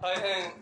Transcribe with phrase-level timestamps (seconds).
[0.00, 0.52] 大変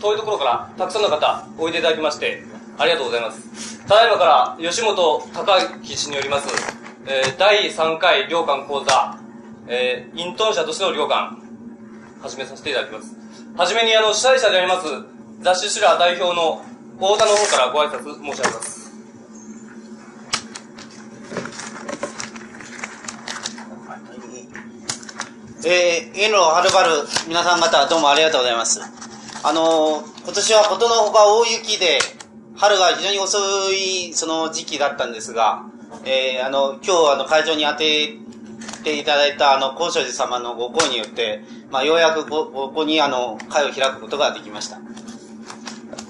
[0.00, 2.42] 遠いところからたくさんの方おいでいただきまして
[2.78, 3.86] ありがとうございます。
[3.86, 6.48] ただいまから吉本隆樹氏によります、
[7.06, 9.18] えー、第3回領館講座、
[9.68, 11.36] えー、イントン社としての領館
[12.22, 13.14] 始めさせていただきます。
[13.54, 14.86] はじめにあの主催者であります
[15.42, 16.62] 雑誌シュラー代表の
[16.94, 18.85] 太田の方からご挨拶申し上げます。
[25.68, 26.90] えー、のはるばる
[27.26, 28.80] 皆さん方どうもありがとうございます。
[29.42, 31.98] あのー、今年はことのほか大雪で、
[32.54, 33.36] 春が非常に遅
[33.72, 35.64] いその時期だったんですが、
[36.04, 38.14] えー、あの、今日あの会場に当て
[38.84, 41.40] ていただいたあの、高所寺様のご厚によって、
[41.72, 44.78] まあ、ようやくここにあの、会を開くことができました。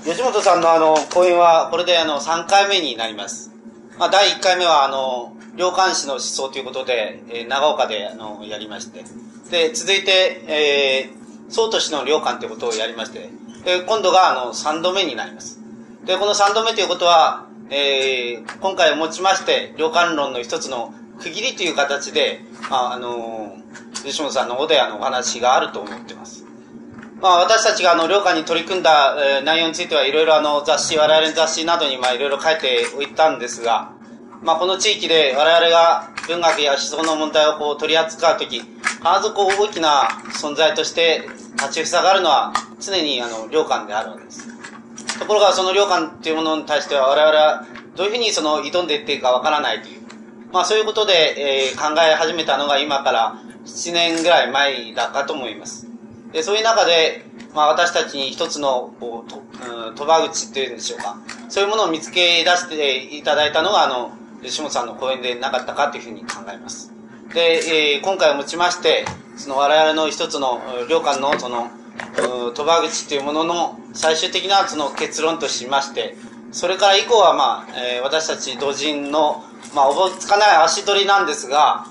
[0.05, 3.51] 吉本さんのあの、講演はこれであの、3回目になります。
[3.99, 9.03] まあ、第1回目はあの、良寛師の思想ということで、えー、長岡であの、やりまして、
[9.51, 13.31] で、続いて、えー、総都市の領館ということをやりまして、
[13.65, 15.61] で、今度が、あの、3度目になります。
[16.05, 22.41] で、この3度目ということは、えー、今回をもちまして、領館論の一つの区切りという形で、
[22.71, 26.45] まあ、あのー、吉本さんの方であのお話があると思っています。
[27.21, 33.96] まあ、私たちがあの、領館に取り組んだ、えー、内容についてはいろいろあの、雑誌、我々の雑誌などにまあ、いろいろ書いておいたんですが、
[34.43, 38.67] まあ、この地域で我々が文学や思想の問題をこう取り扱うとき、必
[39.23, 40.09] ず大きな
[40.41, 44.49] 存在として立ちふさがるのは常にあの、領館であるわけです。
[45.19, 50.03] ところがその領館っていうものに対しては我々はどういうふうにその挑んでいっていいかわからないという、
[50.53, 55.89] まあそういうことで、えー、考え始めたのが今から7年ぐらい前だかと思います。
[56.33, 61.17] でそういう中で、まあ私たちに一つのこうと、うん、賭場口っていうんでしょうか。
[61.49, 64.13] そういうものを見つけ出していただいたのがあの、
[64.47, 66.93] 吉本さんの講演でなかったかというふうに考えます。
[67.35, 69.05] で、えー、今回をもちまして、
[69.37, 71.69] その我々の一つの領館のその、
[72.55, 76.17] 賭場口というものの最終的なその結論としまして、
[76.53, 81.85] それから以降はまあ、えー、私たち同人の、まあ、おぼつかない足取りなんですが、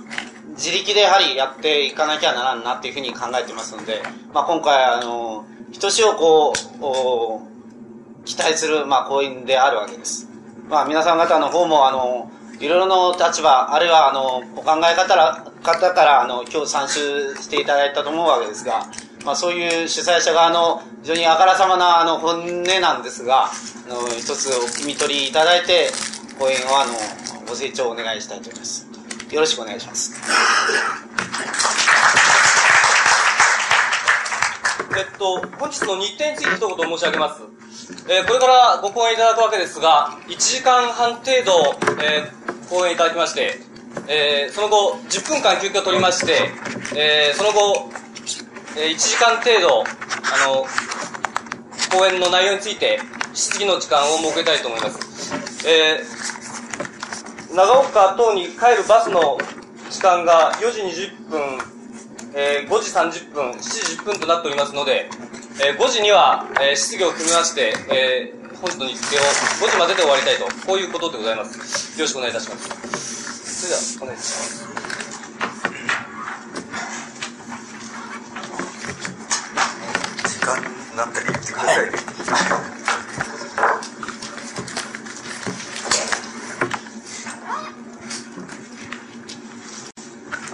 [0.51, 4.01] 自力でやはりやっていかなきゃならんなっていうふうに考えてますので、
[4.33, 10.29] まあ、今回、あの、ひとしをこう、期待する、まあ、講演であるわけです。
[10.69, 18.85] まあ、皆さん方の方も、あの、いろいろの立場、あるいは、あの、お考え方ら方から、あの、今日参集していただいたと思うわけですが、
[19.25, 23.49] まあ、そういう主催者側の非常にあからさまな、あの、本音なんですが、あ
[23.89, 25.89] の、一つお汲み取りいただいて、
[26.39, 26.93] 講演を、あの、
[27.47, 28.87] ご清聴お願いしたいと思います。
[29.31, 30.13] よろしくお願いします。
[34.97, 37.43] えっと、本日の日程について一言申し上げます。
[38.07, 43.59] えー、これからご講演いただくわけですが、1時間半程度、えー、講演いただきまして、
[44.07, 46.49] えー、その後、10分間休憩を取りまして、
[46.95, 47.89] えー、その後、
[48.77, 50.65] えー、1時間程度、あの、
[51.91, 53.01] 講演の内容について、
[53.33, 55.67] 質疑の時間を設けたいと思います。
[55.67, 59.37] えー、長岡等に帰るバスの
[59.89, 61.74] 時間が4時20分、
[62.37, 65.09] えー、5時30分、7時10分となっておりますので、
[65.65, 71.97] えー、5時には、えー、質疑を組みまして、えー、本日の日程を5時までで終わりたいと、こういうことでございます。
[71.97, 73.95] よろしくお願いいたします。
[73.95, 74.67] それでは、お願いします。
[80.27, 83.04] 時間になったり言ってくださいね。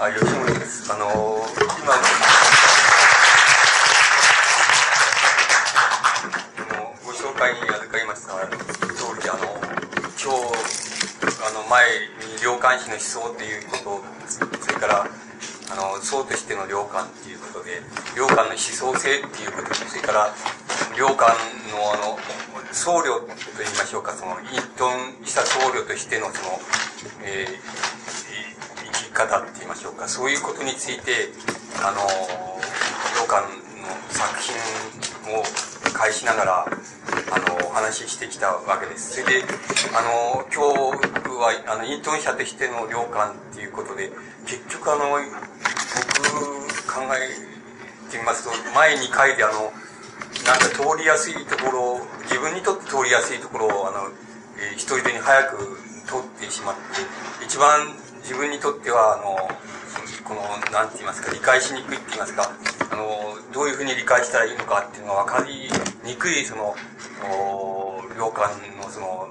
[0.01, 0.91] あ、吉本です。
[0.91, 1.13] あのー、
[1.77, 1.93] 今、
[7.37, 8.33] 会に預かりました
[8.97, 9.45] 通り、あの、
[10.17, 10.57] 今日、
[11.45, 11.85] あの、前
[12.37, 17.81] に良寛師の思想っていうことそれから、あの、僧としての良寛っていうことで、
[18.17, 20.33] 良寛の思想性っていうことそれから、
[20.97, 21.29] 良寛
[21.69, 22.17] のあの、
[22.71, 23.27] 僧侶と
[23.59, 26.59] 言いましょうか、その、隠遁した僧侶としてのその、
[27.21, 28.30] えー、
[29.13, 31.29] 方って言いましょうか、そういうことについて、
[31.83, 32.01] あの、
[33.19, 34.55] 良寛の作品
[35.37, 35.43] を
[35.93, 39.21] 返しながら、あの、お話ししてきたわけです。
[39.21, 39.45] それで、
[39.93, 44.11] あの、今日は、あの、イントン社としての領館っていうことで、
[44.45, 46.41] 結局あの、僕
[46.87, 49.71] 考えてみますと、前2回であの、
[50.45, 54.09] なんか通りやすいところ、自分にとって通りやすいところを、あの、
[54.57, 55.57] えー、一人でに早く
[56.05, 56.81] 通ってしまって、
[57.45, 59.49] 一番自分にとっては、あの、
[60.23, 60.41] この、
[60.71, 62.51] なんて言いますか、理解しにくいって言いますか、
[62.91, 65.69] あの、どういうふうに理解したらいいのかっていうのが分かり
[66.03, 66.75] にくい、その、
[68.17, 69.27] 領館のその、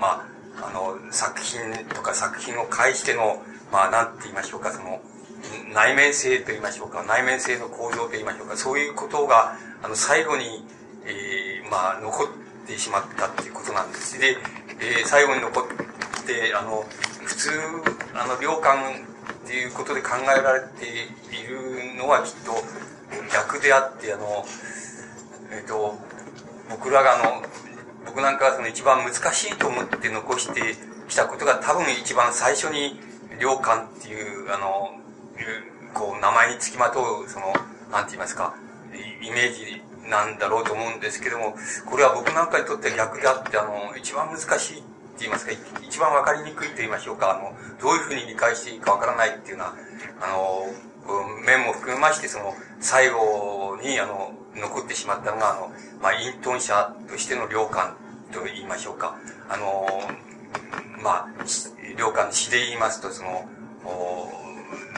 [0.00, 0.26] ま
[0.58, 1.60] あ、あの、作品
[1.94, 5.00] とか作品を介しての、まあ、なんて言いましょうか、その、
[5.74, 10.64] 内面性と言いましょうか、内面性の向上と言いましょうか、そういうことが、あの、最後に、
[11.04, 12.26] えー、まあ、残っ
[12.66, 14.18] てしまったっていうことなんです。
[14.18, 14.36] で、
[14.80, 15.64] えー、最後に残っ
[16.26, 16.84] て、あの、
[17.24, 17.50] 普通、
[18.14, 19.04] あの、良寛
[19.44, 22.52] っていうことで考えられているのはきっと
[23.32, 24.44] 逆であって、あの、
[25.50, 25.98] えっ、ー、と、
[26.70, 27.42] 僕らがあの、
[28.06, 30.76] 僕なんかはその一番難しいと思って残して
[31.08, 32.98] きたことが多分一番最初に
[33.38, 34.90] 良寛っていう、あの、
[35.94, 37.52] こう、名前につきまとう、その、
[37.90, 38.54] なんて言いますか、
[39.22, 41.54] イメージなんだろうと思うんですけども、
[41.86, 44.82] これは僕なんかにとっては逆であって、あの、一番難しい
[45.22, 45.52] 言いますか、
[45.82, 50.66] 一番わかりにくいと言いましょうか、あの、どういうふうに理解していいかわからないっていうような、あの、
[51.46, 57.96] 面も含めまして、その、最後に、あの、残ってしまったのが、あの、まあ、隠遁者としての良寛
[58.32, 59.16] と言いましょうか。
[59.48, 59.86] あの、
[61.02, 61.44] まあ、
[61.98, 63.48] 良寛の詩で言いますと、その、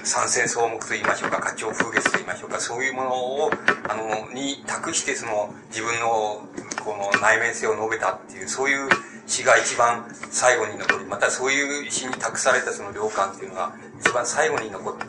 [0.04, 3.50] 参戦草木と言いましょうか、花鳥風月と言いましょうか、そういうものを、
[3.88, 6.42] あの、に託して、その、自分の、
[6.84, 8.88] この内面性を述べたっていう、そういう
[9.26, 15.04] 詩が一番最後に残り、またそういう詩に託されたその良寛っていうのが、一番最後に残って、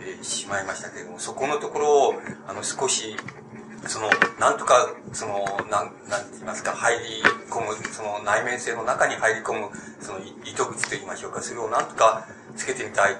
[0.00, 2.14] えー、しまいましたけれども、そこのところを、
[2.46, 3.16] あの、少し、
[3.86, 9.68] その、なんとか、その、なん、なんて言いますか、入り込む、その内面性の中に入り込む、
[10.00, 12.26] その糸口と言いましょうか、それをなんとか
[12.56, 13.16] つけてみたいっ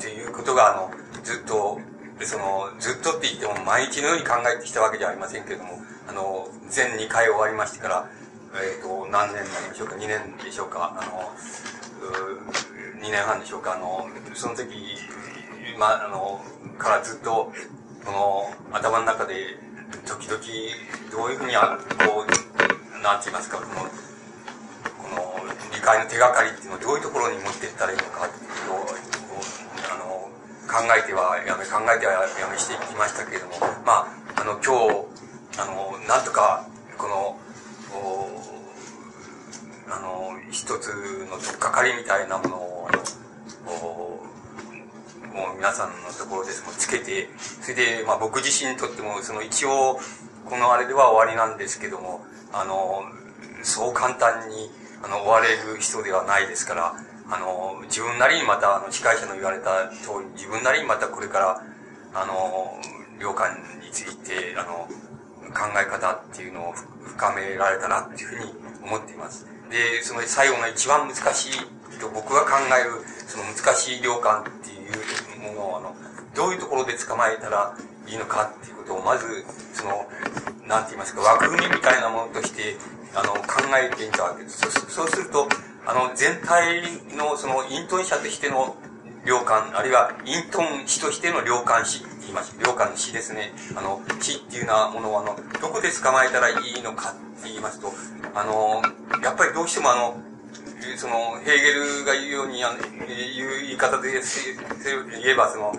[0.00, 0.90] ていうことが、あの、
[1.22, 1.80] ずっと、
[2.20, 8.08] その、ずっとって言っても毎日のように考えてきたわけじゃありませんけれども、あの、全2回終わりましてから、
[8.54, 11.32] えっ、ー、と、何年なりましょうか、2年でしょうか、あの、
[12.00, 14.96] う2年半でしょうか、あの、その時、
[15.78, 16.40] まあ、の、
[16.78, 17.52] からずっと、
[18.04, 19.58] この、頭の中で、
[20.06, 20.40] 時々、
[21.12, 23.84] どういうふうに、こう、なんて言いますか、この、
[24.96, 28.86] この、理解の手がかりっていうのをどういうところに持っていったらいいのかっていうのを、
[29.92, 30.30] あの、
[30.66, 36.66] 考えてはやめ、考えてはやめしていきましたけれども、まあ、あの、今日、あの、なんとか、
[36.96, 37.36] この、
[39.90, 40.88] あの、一つ
[41.30, 43.00] のとっかかりみたいなものを、あの、
[45.32, 47.28] もう皆さんのところですもつけて、
[47.62, 49.98] それで、まあ僕自身にとっても、その一応、
[50.44, 53.02] このあれでは終わりなんですけども、あの、
[53.62, 54.70] そう簡単に、
[55.02, 56.94] あの、終われる人ではないですから、
[57.30, 61.62] あの、自分なりにまた、あの、司会者の言われた通り、自分なりにまたこれから、
[62.14, 62.80] あの、
[63.20, 63.54] 領館
[63.84, 64.88] について、あの、
[65.52, 66.72] 考え方っていうのを
[67.06, 68.52] 深められたなっていうふうに
[68.84, 69.46] 思っています。
[69.70, 75.94] で、その最後の一番難しいと僕が考える、その難しい領館っていうものを、あの、
[76.34, 80.06] どういうところで捕まえたらいいのかっていうことを、まず、その、
[80.66, 82.76] なんて言いますか、枠組みみたいなものとして、
[83.14, 84.60] あの、考えてみたわけです。
[84.88, 85.48] そうすると、
[85.86, 86.82] あの、全体
[87.16, 88.76] の、その、隠遁者としての
[89.24, 92.54] 領館、あるいは隠遁師としての領館師言います。
[92.60, 93.52] 領館の師ですね。
[93.74, 97.92] あの、師っていうようなものを、あの、どこで捕まえたらいいのかって言いますと、
[98.34, 98.82] あの、
[99.22, 100.20] やっぱりどうしてもあの、
[100.96, 105.72] その、ヘーゲルが言うように、あの、いう言い方で言えば、その、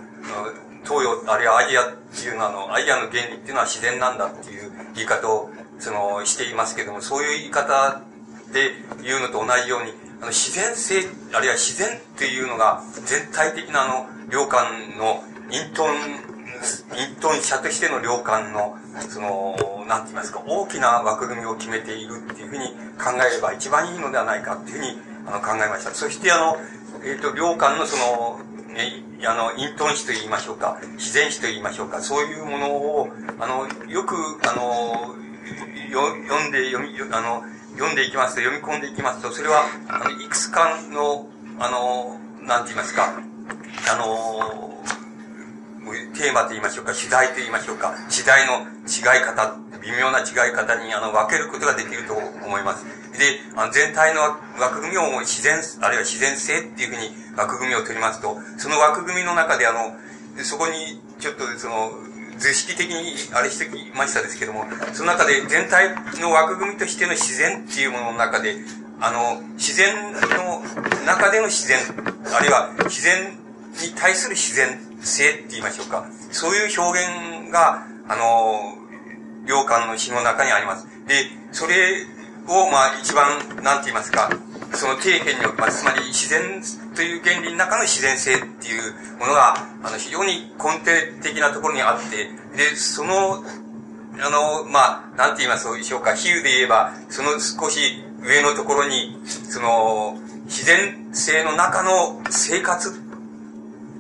[0.84, 8.02] 東洋、あるいはアジアっていうのは、あの、アジアの原理っていうのは自然なんだっていう言い方を、その、していますけども、そういう言い方
[8.54, 8.74] で
[9.04, 16.39] 言うのと同じように、あの、自然性、あるいは自然っていうのが、全体的なあの、領館の隠遁、
[16.98, 18.78] 隠遁者としての領館の、
[19.10, 25.92] その、なんて言いますか、大きな枠組みを決めているっていうふうに考えれば一番いいのではないかっていうふうにあの考えました。
[25.92, 26.58] そしてあの、
[27.04, 28.40] えっ、ー、と、領館のその、
[28.74, 34.16] ね、あの、隠遁史と言いましょうか、自然史と言いましょうか、そういうものを、あの、よく、
[34.48, 35.16] あの、
[35.90, 41.28] よ読んで、読み、あの、読んでいきますと、読み込んでいきますと、それは、あの、いくつかの、
[41.60, 43.14] あの、なんて言いますか、
[43.92, 44.84] あの、
[46.14, 52.86] テーマと言いましょうか、主題と言いましょうか、時代の違い方、微妙な違い方にあの分けることができると思います。
[53.18, 54.22] で、あの全体の
[54.60, 59.96] 枠組みを自然、あるいは自然性っていうふうに枠組みを取りますと、その枠組みの中であの、
[60.44, 61.92] そこにちょっとその、
[62.38, 65.90] 図式的にあれしてきましたですけども、その中で全体
[66.22, 68.56] の枠組みとしての自然っていうものの中で、
[69.02, 70.64] あの、自然の
[71.06, 71.80] 中での自然、
[72.34, 73.38] あるいは自然
[73.82, 76.06] に対する自然性って言いましょうか。
[76.32, 78.76] そういう表現が、あの、
[79.46, 80.88] 良寛の詩の中にあります。
[81.08, 82.06] で、それ
[82.48, 84.30] を、まあ、一番、なんて言いますか、
[84.74, 85.82] その底辺におきます。
[85.82, 86.62] つまり、自然
[86.96, 90.86] という原理の中の自然性っていうものが、あの、非常に根底
[91.22, 93.44] 的なところにあって、で、その、
[94.22, 103.09] あの、まあ、なんて言いますでしょうか、比喩で言えば、その少し上のところに、その、自然性の中の生活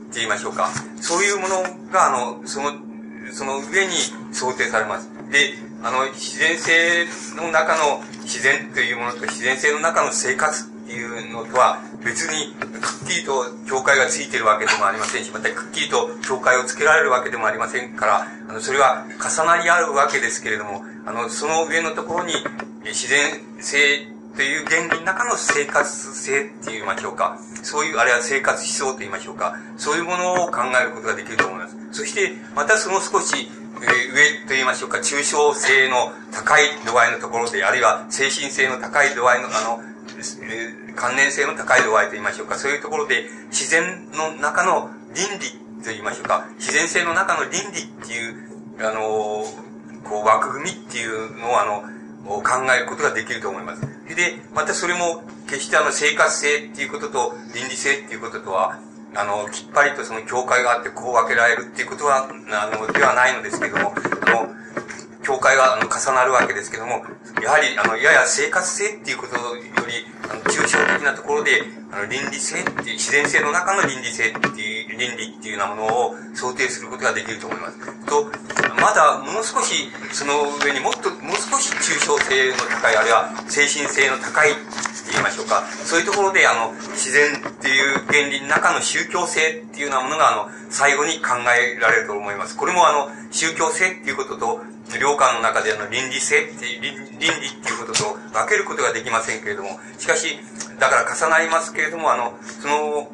[0.09, 0.69] って言いましょうか。
[0.99, 1.61] そういうもの
[1.91, 2.71] が、あの、その、
[3.31, 3.93] その上に
[4.31, 5.07] 想定されます。
[5.31, 22.33] で、あの、自然性の中の自然というものと自然性の中の生活っていうのとは別にくっきりと境界がついてるわけでもありませんし、またくっきりと境界をつけられるわけでもありませんから、あの、それは重なり合うわけですけれども、あの、その上のところに
[22.85, 24.07] 自然性
[24.39, 27.37] という原理の中の生活性って言いましょうか。
[27.61, 29.57] そういう、あるいは生活思想と言いましょうか。
[29.75, 31.75] そういうものを考えることができると思います。
[31.91, 39.83] そして、またその少し、えー、上と言いましょうか、抽象性の高い度合いのところで、あるいは精神性の高い度合いの、あの、
[40.15, 45.51] えー、関連性の高い度合いと言いましょうか、そういうところで、自然の中の倫理
[45.83, 49.43] と言いましょうか、自然性の中の倫理っていう、あの、
[50.05, 51.83] こう、枠組みっていうのを、あの、
[52.25, 53.81] を考えることができると思います。
[54.15, 58.79] で、またそれも、決してあの、生活性っていうことと、倫理性っていうこととは、
[59.15, 63.93] あの、きっぱりとその境界があってこう分けられるっていうことは、あの、ではないのですけども、
[64.27, 64.47] あの、
[65.23, 67.03] 境界があの重なるわけですけども、
[67.41, 71.61] やはり、あの、やや生活性っていうことより、あの、抽象的なところで、
[71.91, 77.77] あの、倫理性っていう、自然性の中の倫理性っていう、倫理っていうようなものを想定することができると思います。
[78.05, 78.31] と、
[78.79, 84.59] まだもう少し、その上にもっと、もう少し抽象性の高い、あるいは精神性の高いって
[85.11, 85.63] 言いましょうか。
[85.85, 92.55] そういうところで、あの、自然っていう原理の中の宗教性っていうようなものが、あの、最後に考えられると思います。
[92.55, 94.61] これもあの、宗教性っていうことと、
[94.99, 97.29] 領間の中での倫理性っていう、倫理っ
[97.61, 100.39] ていうことと分けることができませんけれども、しかし、
[100.79, 103.11] だから重なりますけれども、あの、その、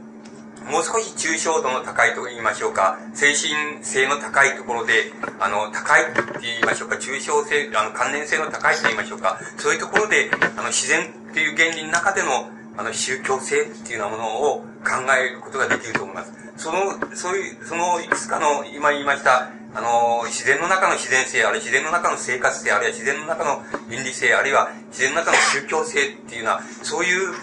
[0.70, 16.34] もう少し抽象度の高いと言いましょうか、精神性の高いところで、あの、高いって言いましょうか、抽象性、あの、関連性の高いと言いましょうか、そういうところで、あの、自然っていう原理の中での、あの、宗教性っていうようなものを考えることができると思います。
[16.58, 16.80] その、
[17.14, 27.34] そういう、そのいくつかの、今言いました、あの、自然の中の自然性、あるいは自然の中の生活性、あるいは自然の中の倫理性、あるいは自然の中の宗教性っていうのは、そうい、う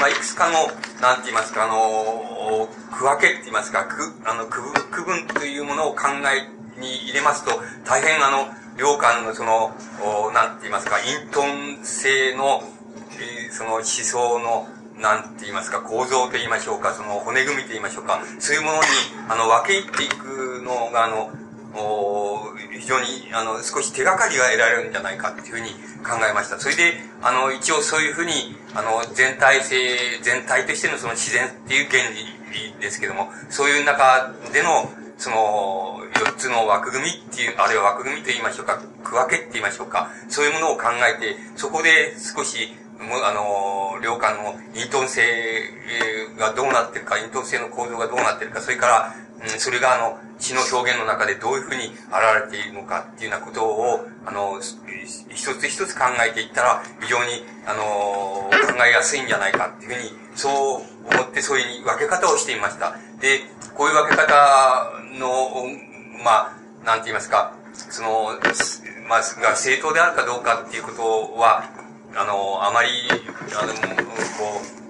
[0.00, 0.66] まあ、いくつかの、
[1.00, 7.52] なんて言いますか、あの、区分けって言いますか、区、あの、区分、区分というものを考えに入れますと、
[7.84, 9.72] 大変あの、両間のその、
[10.32, 12.62] なんて言いますか、隠遁性の、
[13.52, 14.66] その思想の、
[14.98, 18.84] なんて言いますか、構造と言いましょうか、その骨組みと言いましょうか、そういうものに、
[19.28, 21.30] あの、分け入っていくのが、あの、
[22.78, 25.70] 非常に、あの、少し手がかりが得られるんじゃないかっていうふうに
[26.04, 26.60] 考えました。
[26.60, 29.76] それで、あの、一応そういうふうに、あの、全体性、
[30.22, 32.02] 全体としてのその自然っていう原
[32.52, 45.22] 理ですけども、そういう中での、その、四つの枠組みっていう、あるいは枠組みと言いましょうか、区分けって言いましょうか、そういうものを考えて、そこで少し、あの、領間の隠遁性
[46.38, 49.14] がどうなってるか、隠遁性の構造がどうなってるか、それから、
[49.48, 51.96] それがあの、詩の表現の中でどういうふうに現
[52.44, 54.60] れているのかっていうようなことを、あの、
[55.30, 58.50] 一つ一つ考えていったら、非常に、あの、考
[58.86, 60.48] えやすいんじゃないかっていうふうに、そ
[61.08, 62.96] う思ってそういう分け方をしていました。
[63.20, 63.40] で、
[63.74, 65.64] こういう分け方の、
[66.24, 68.38] まあ、なんて言いますか、その、
[69.08, 71.64] まあ、が正当であるかどうかっていうことは、
[72.16, 72.88] あの、あまり、
[73.60, 74.83] あの、こう、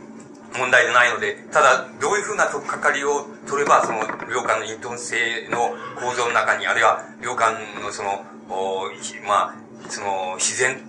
[0.59, 8.91] 問題でないので、ただ、どういうふうなとっかかりを取れば、その、領間の隠遁性の構造の中に、あるいは、領間のその、お
[9.27, 10.81] まあ、その、自然、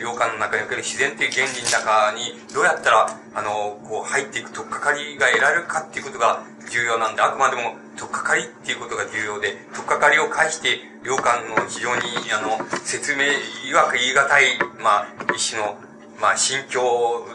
[0.00, 12.02] 領間の中における自然っていう原理の中に、どうやったら、あの、こう、入っていくとっかかりが得られるかっていうことが重要なんで、あくまでも、とっかかりっていうことが重要で、とっかかりを介して、領間の非常に、
[12.32, 13.24] あの、説明、
[13.68, 15.78] いわく言い難い、まあ、一種の、
[16.20, 16.82] まあ、心境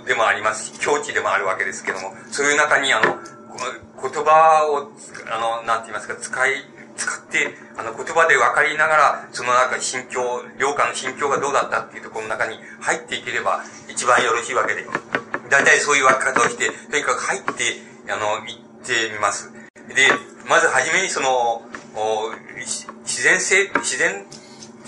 [0.05, 3.19] でもありますし、境地でもあるわけですけども、そういう中に、あの、こ
[4.01, 4.91] の言葉を、
[5.31, 6.51] あの、なんて言いますか、使い、
[6.95, 10.21] 使って、あの、言葉で分かりながら、その中、心境、
[10.57, 14.85] 領下の心境がどうだったっていうところの中に入っていければ、一番よろしいわけで。
[15.49, 17.53] 大体そういう分け方をして、とにかく入って、
[18.11, 19.51] あの、行ってみます。
[19.95, 20.07] で、
[20.47, 21.63] まずはじめにその、
[23.03, 24.25] 自然性、自然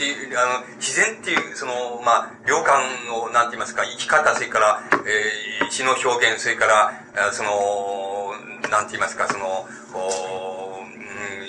[0.01, 2.81] ていう、あの、自然っていう、その、まあ、良感
[3.13, 8.34] を、なんて言いますか、生き方、それから、えー、詩の表現、それから、その、
[8.72, 10.81] なんて言いますか、その、お、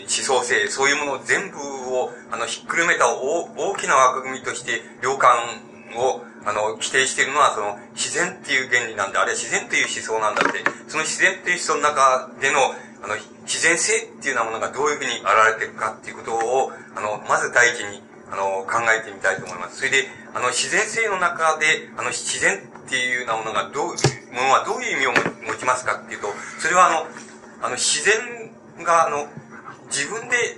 [0.02, 1.56] 思想性、そういうもの全部
[1.96, 5.32] を、あの、ひっくるめた大大きな枠組みとして、良感
[5.96, 18.02] を、あの、規定しているのは、その、自然っていう原理なんで、あるいは自然という思想なんだって、その自然という思想の中での、あの、自然性っていうようなものがどういうふうに現れているかっていうことを、あの、まず第一に、
[18.32, 19.76] あの、考えてみたいと思います。
[19.76, 23.86] それで、あの、自然性の中で、あの、自然っていうようなものがどう、
[24.32, 25.12] ものはどういう意味を
[25.46, 27.06] 持ちますかっていうと、それはあの、
[27.60, 28.50] あの、自然
[28.82, 29.28] が、あの、
[29.92, 30.56] 自分で、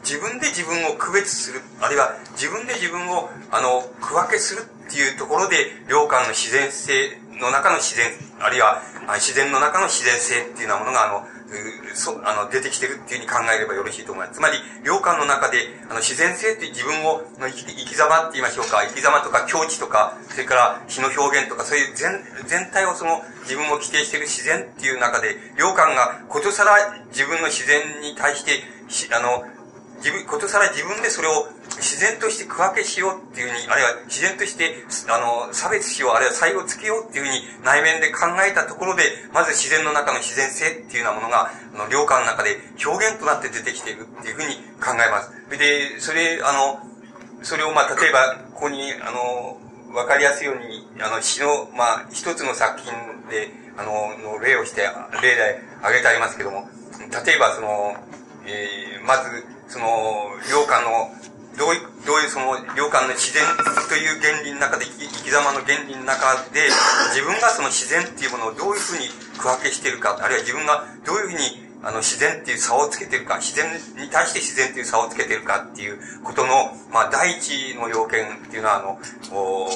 [0.00, 5.56] 自分で自分を区別する、あるいは自分で自分を、あの、区分けするっていうところで、
[5.88, 8.80] 良感の自然性の中の自然、あるいは
[9.14, 11.26] 自然の中の自然性っていうようなものが、あの、
[11.94, 14.38] そあの出てきてるっていうふうに考えればよろしいと思います。
[14.38, 15.58] つまり、良感の中で、
[15.90, 26.72] あの、自然性って自分を、の生き生き様って言いましょうか、生き様とか境地とか、それから詩の表現とか、そういう全、全体をその、自分を規定している自然っていう中で、良感がことさら
[27.10, 28.64] 自分の自然に対して、
[29.14, 29.44] あの、
[30.02, 31.46] 自分、ことさら自分でそれを
[31.78, 34.74] 自然として区分けしようっていうふうに、あるいは自然として、
[35.08, 45.30] あの、差別しよう、あるいは差異をつけようっていうふうに内面で考えたところで、まず自然の中の自然性っていうようなものが、あの、良感の中で表現となって出てきているっていうふうに考えます。
[45.56, 46.82] で、それ、あの、
[47.42, 49.58] それをまあ、例えば、ここに、あの、
[49.94, 52.92] わかりやすいように、あの、詩の、まあ、一つの作品
[53.30, 54.82] で、あの、の例をして、
[55.22, 56.68] 例で挙げてありますけども、
[57.24, 57.96] 例えばその、
[58.46, 61.08] えー、まず、その、良寛の、
[61.56, 63.40] どういう、どういうその、良寛の自然
[63.88, 66.68] という原理の中で、生き様の原理の中で、
[67.16, 73.64] 自分がその自然っていうものをどういうふうに区分けしているか、あるいは自分がどういうふうに、あの、自然っていう差をつけてるか、自然
[73.96, 79.00] に対して自然っていう差をつけてるかっていうことの、まあ、第一の要件っていうのは、あの、
[79.32, 79.68] お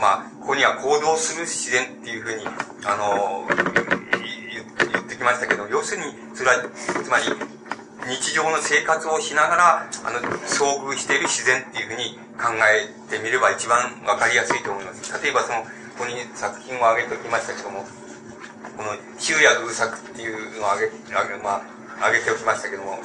[0.00, 2.46] まあ、ここには行動する自然っていうふうに、
[2.84, 3.46] あの、
[4.90, 6.56] 言ってきましたけど、要するに、それは、
[7.04, 7.24] つまり、
[8.06, 15.12] 日常の生活をしながら、あの、遭遇している自然っていうふうに考えてみれば一番わかりやすいと思います。
[15.22, 17.86] 例えばその、ここに作品を挙げておきましたけども、
[18.76, 21.62] この、昼夜偶作っていうのを挙げ、挙げ、ま
[22.00, 22.98] あ、挙げておきましたけども、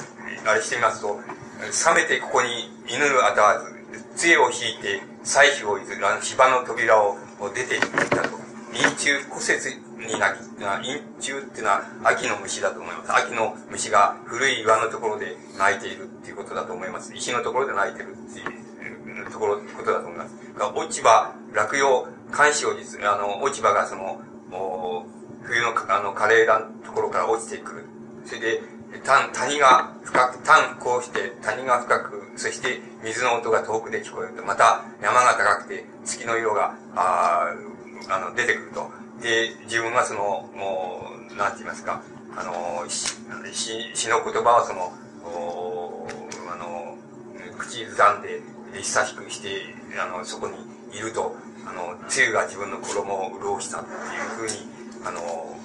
[0.46, 1.18] あれしてみますと、
[1.60, 3.72] 冷めてここに犬あたわず、
[4.16, 7.16] 杖を引いて、採取をいず、あの、芝の扉を
[7.54, 8.40] 出ていったと。
[8.72, 13.14] 陰中骨折になき、陰中っていうのは秋の虫だと思います。
[13.14, 17.14] 秋の虫が古い岩のところで鳴いているっていうことだと思います。
[17.14, 20.34] 石のところで鳴いてるっていうところ、ことだと思います。
[20.74, 24.20] 落ち葉、落葉、監視を実、あの、落ち葉がその、
[25.42, 27.84] 冬のあの枯れ枝のところから落ちてくる。
[28.24, 28.62] それで、
[29.04, 34.44] 谷谷が深く、谷こうして谷が深く、そして水の音が遠くで聞こえると。
[34.44, 37.54] また山が高くて月の色が、あ
[38.08, 38.99] あの、出てくると。
[39.22, 42.02] で、自分はその、もう、なんて言いますか、
[42.36, 44.92] あの、詩詩の言葉はその、
[45.24, 46.08] お
[46.50, 46.96] あの、
[47.58, 48.40] 口ずさんで
[48.74, 50.54] 久しくして、あの、そこに
[50.96, 53.96] いると、あの、梅雨が自分の衣を潤したっていう
[54.30, 54.52] ふうに、
[55.04, 55.56] あの、こ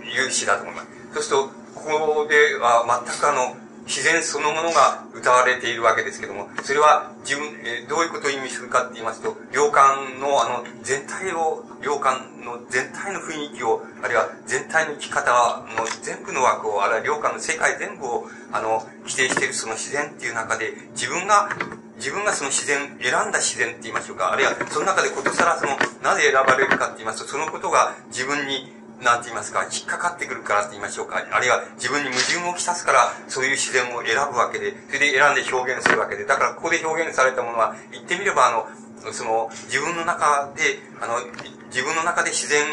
[0.00, 0.88] の、言う詩だと思います。
[1.14, 15.30] そうすると、ここでは全くあの、自然そのものが歌われているわけですけども、それは自分、えー、どういうことを意味するかって言いますと、良感のあの、全体を、良感の全体の雰囲気を、あるいは全体の生き方
[15.76, 21.50] の全部の枠を、あるいは良感の世界全部を、あの、否定しているその自然っていう中で、自分が、
[21.96, 28.72] 自分がその自然、選んだ自然って言いましょうか、あるいはその中でことさらその、なぜ選ばれるかって言いますと、そのことが自分に
[29.04, 31.22] なんて言いますか、引っかかってくるからって言いましょうか。
[31.30, 41.20] あるいは自分に矛盾をきたすから、そういう自然を選ぶわけで、それで選んで表現するわけで、だからここで表現されたものは、言ってみれば、あの、その、自分の中で、あの、
[41.68, 42.64] 自分の中で自然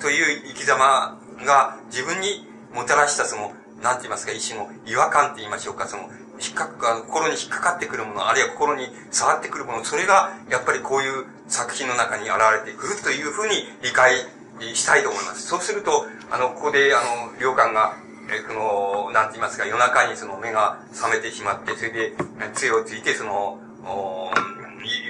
[0.00, 14.26] という生き様が自分にもたらしたその、なんて言いますか、一種の違和感って言いましょうか、その、引っかか、心に引っかかってくるもの、あるいは心に触ってくるもの、それが、やっぱりこういう作品の中に現れてくるというふうに理解
[14.74, 15.46] したいと思います。
[15.46, 17.96] そうすると、あの、ここで、あの、領官が、
[18.30, 22.12] えこの、なんて言いますか、夜中にその目が覚めてしまって、それで、
[22.54, 24.30] 杖をついて、その、お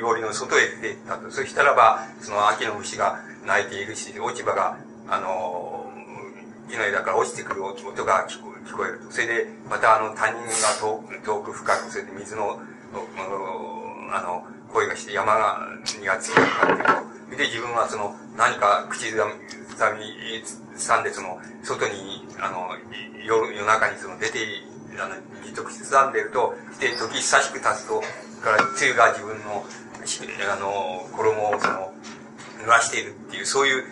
[0.02, 1.30] 料理の外へ出て行ったと。
[1.30, 4.76] そしたらば、その秋の虫が鳴いているし、落ち葉が、
[5.08, 5.90] あの、
[6.68, 9.10] 木の枝から落ちてくる音が聞こ聞こえると。
[9.10, 12.60] それで、またあの、他人が遠く、遠く深く、それで水の、
[14.12, 15.68] あの、声がして山が、
[16.00, 16.92] にがついてかっていうと、
[17.36, 19.16] で、自分はその、何か口ず
[19.76, 20.04] さみ、
[20.76, 22.68] さんでその、外に、あの、
[23.24, 24.38] 夜、夜中にその出て、
[24.98, 25.14] あの、
[25.44, 28.02] じっと口ずさんでると、で、時久しく経つと、
[28.42, 29.64] から、梅雨が自分の、
[30.52, 31.94] あの、衣をその、
[32.64, 33.84] 濡らしているっていう、そういう、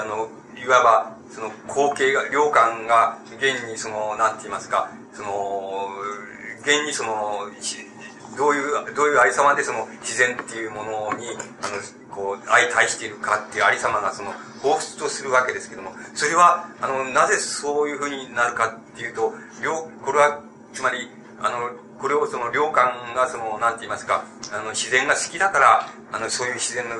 [0.00, 5.88] あの、いわば、その光景が、良感が、現にその、なんて言いますか、その、
[6.62, 7.48] 現にその、
[8.38, 11.26] どういう、どういうありさまでその自然っていうものに、
[11.60, 20.40] あの、こう、相対しているかっていうありさまがその、彷彿とするわけですけども、それは、あの、なぜそういうふうになるかっていうと、両、これは、
[20.72, 26.96] つまり、あの、これをその、良感がその、なんて言いますか、あの、自然が好きだから、あの、そういう自然の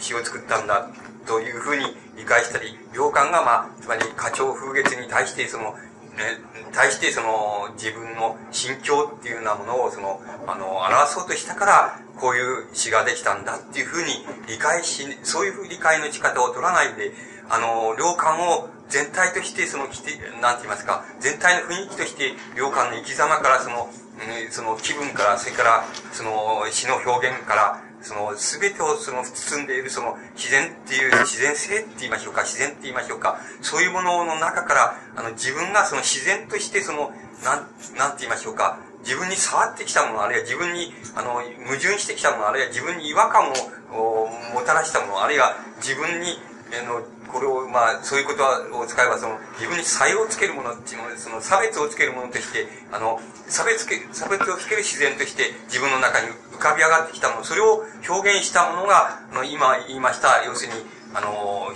[0.00, 0.88] 詩を作ったんだ、
[1.26, 1.84] というふうに
[2.16, 5.76] 理解したり、良感が、まあ、つまり、花鳥風月に対してその、
[6.16, 17.12] ね対してその自分の心境っていうようなものをその、あの、表そうとしたから、こういう詩ができたんだっていうふうに理解し、そういうふう理解の仕方を取らないで、
[17.48, 23.88] あの、良感を全体として、その、なんて言いますか、全体の雰囲気として、良感の生き様から、その、
[24.20, 37.12] うんその気分から、それから、その詩の表現から、その全てをその包んでいるその自然っていう自然性って言いましょうか、自然って言いましょうか、そういうものの中から、あの自分がその自然としてその、
[37.44, 43.52] なん、なんて言いましょうか、自分に触ってきたもの、あるいは自分に、あの、矛盾してきたもの、あるいは自分に違和感
[43.92, 46.38] をもたらしたもの、あるいは自分に、
[46.72, 48.44] あの、これを、まあ、そういうこと
[48.78, 60.80] を使えば、その、自分に差異をつけるものっていうのその差別をつけるものとして、あの、差別け、差別をつける自然として自分の中に浮かび上がってきたもの、それを表現したものが、あの、今言いました、要するに、
[61.14, 61.72] あの、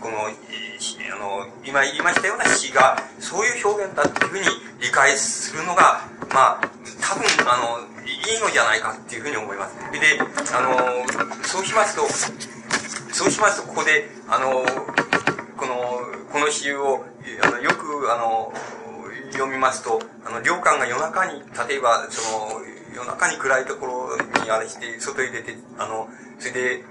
[0.00, 4.44] この、あの、今言いましたような詩が、そういう表現だっていうふうに
[4.80, 6.60] 理解するのが、まあ、
[7.00, 9.76] 多分、あの、いいのじゃないかっていうふうに思います。
[9.92, 10.18] で、
[10.54, 12.06] あの、そうしますと、
[13.20, 14.64] そうしますと、ここで、あの、
[15.58, 15.76] この、
[16.32, 17.04] この詩を、
[17.44, 18.50] あの、よく、あの、
[19.32, 22.22] 読みますと、あの、良寛が夜中に、例えば、そ
[22.56, 26.84] の、夜中に暗いところにあれして、外に出て、あの、それで、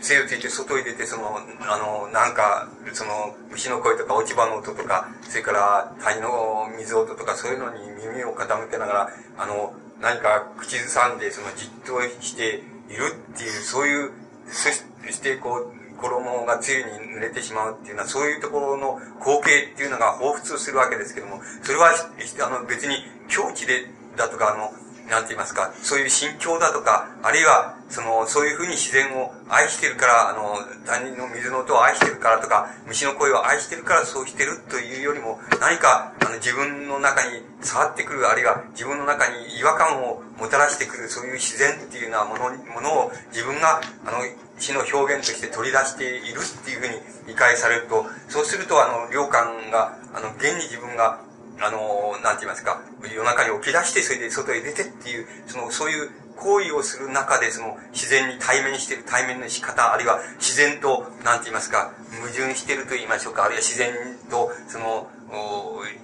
[0.00, 14.10] 杖をついて外に出て、その、あの、なんか、その、牛の声とか落ち葉の音とか、それから谷の水音とか、そういうのに耳を傾けながら、あの、何か口ずさんで、その、じっとしているっていう、そういう、
[14.48, 22.96] そして、こう、衣が露に濡れてしまうっていうのは、そういうところの光景っていうのが彷彿するわけですけども、それは、あの、別に
[23.28, 24.72] 境地で、だとか、あの、
[25.08, 44.18] なんて言いますか、そういう心境だとか、あるいは、その、そういうふうに自然を愛してるから、あの、谷の水の音を愛してるからとか、虫の声を愛してるからそうしてるというよりも、何か、あの、自分の中に触ってくる、あるいは自分の中に違和感をもたらしてくる、そういう自然っていうようなもの、ものを自分が、あの、
[44.58, 46.94] 詩の表現として取り出しているっていうふうに
[47.28, 51.20] 理解されると、そうすると、あの、良感が、あの、現に自分が、
[51.60, 63.94] あの、なんて言いますか、夜中に起き出して、それで外へ出てっていう、その、そういう行為をする中で、その、自然に対面している対面の仕方、あるいは自然と、なんて言いますか、矛盾してると言いましょうか、あるいは自然
[64.30, 65.10] と、その、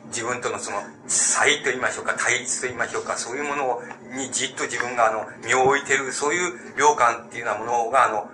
[0.09, 3.83] 自分とのその差異と言いましょうか、対立と言いましょうか、そういうもの
[4.17, 8.31] にじっと自分があの、身を置いてる、そういう良感っていうようなものが、あの、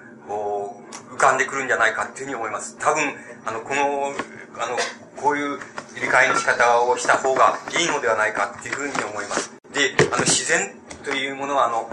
[1.10, 2.76] 浮かんでくるんじゃないかっていうふうに思います。
[2.78, 4.12] 多分、あの、この、
[4.60, 4.76] あの、
[5.16, 5.58] こういう
[6.00, 9.52] 理解の仕方をした方がいいのではないかっていうふうに思います。
[9.72, 11.90] で、あの、自然というものは、あの、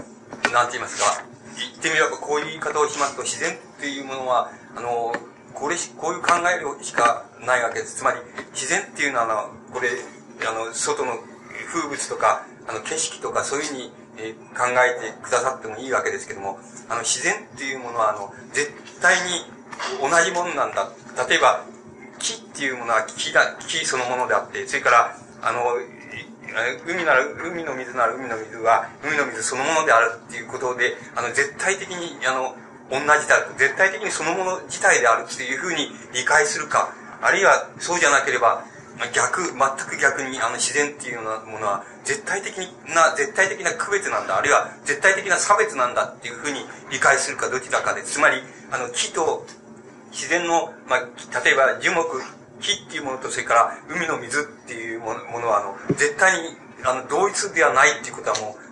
[0.52, 1.24] なんて言いますか、
[1.56, 5.14] 言ってみればこういう言い方をしますと、自然っていうものは、あの、
[5.54, 7.96] これ、こういう考えしかないわけです。
[7.96, 8.18] つまり、
[8.52, 9.88] 自然っていうのは、あの、これ、
[10.46, 11.14] あの、外の
[11.72, 19.44] 風物とか、あの、景色とか、そういうふうに、え、考えてくださってもいいわけですけども、あの、自然っていうものは、あの、絶対に
[20.00, 20.90] 同じものなんだ。
[21.28, 21.64] 例えば、
[22.18, 25.76] 木っていうものは木だ、木そのものであって、それから、あの、
[26.86, 32.56] 海なら、海の水なら海の水は、海の水そのものであるっていうことで、あの、絶対的に、あの、
[32.90, 33.54] 同じである。
[33.58, 38.64] 絶対的にそのもの自体であるっていうふうに理解するか、あるいはそうじゃなければ、
[39.12, 42.56] 逆、全く逆に、あの自然っていうようなものは、絶対的
[42.94, 49.44] な、絶対的な区別なんだ、あるいは絶対的な差別なんだっていうふうに理解するかどちらかで、つまり、あの、木と
[50.12, 51.00] 自然の、まあ、
[51.44, 52.22] 例えば樹木、
[52.60, 58.66] 木っていうものと、それから海の水っていうものは、あの、絶対に、あの、同一ではないっていうことはもう、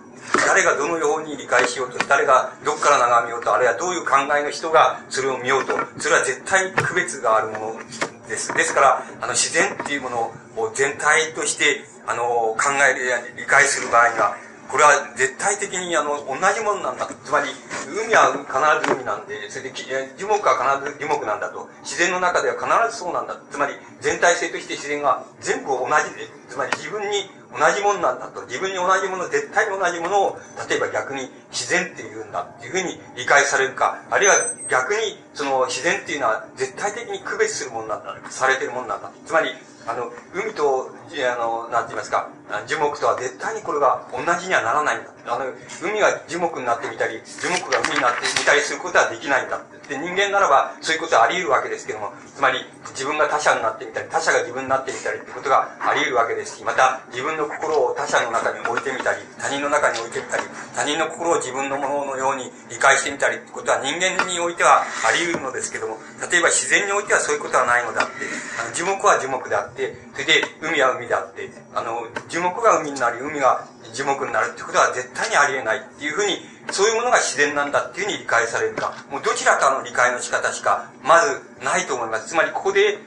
[0.47, 7.79] 誰がどのように理解しようと、誰がどこから眺めようと、あるいはどういう考えの人がそれを見ようと、それは絶対区別があるもの
[8.27, 8.53] です。
[8.53, 10.17] ですから、あの、自然っていうもの
[10.57, 12.23] を全体として、あの、
[12.57, 14.35] 考え、理解する場合には、
[14.69, 17.07] これは絶対的にあの同じものなんだ。
[17.23, 17.49] つまり、
[17.87, 21.69] 海は必ず海なんで、それで樹木は必ず樹木なんだと。
[21.83, 23.37] 自然の中では必ずそうなんだ。
[23.51, 28.41] つまり、全体性として自然が全部同じで、つまり自分に同じものなんだと。
[28.47, 34.35] 自分に同じもの、絶対に同じものを、例えば逆に自然って言うんだっていうふうに理解されるか、あるいは
[34.69, 39.11] 逆にその自然っていうのは絶対的に区別するものなんだ、されてるものなんだ。
[39.25, 39.49] つまり、
[39.87, 42.29] あの、海と、あの、なんて言いますか、
[42.65, 45.11] 樹木とは絶対にこれが同じにはならないんだ。
[45.27, 45.45] あの、
[45.83, 49.61] 海が樹木になってみたり、樹木が海になってみたりすることはできないんだ。
[49.87, 52.59] で、人間ならばそういうことはあり得るわけですけども、つまり
[52.91, 60.43] 自分が他者になってみたり、他者が自分になってみたりってことがあり得るわけですし、また自分の心を他者の中に置いてみたり、他人の中に置いてみたり、
[60.75, 65.97] 他人の心を自分のもののように理解してみたりってことは人間においてはあり得るのですけども、
[66.31, 68.13] 例えば自然においてはそういうことはないのであって、
[68.61, 82.27] あの樹木は樹木であって、それで海は海であって、あの、樹木が海になり、海が樹木になるってことは絶対にありえないっていうふうに、そういうものが自然なんだっていうふうに理解されるか、もうどちらかの理解の仕方しか、まずないと思います。
[82.27, 82.99] つまりここで、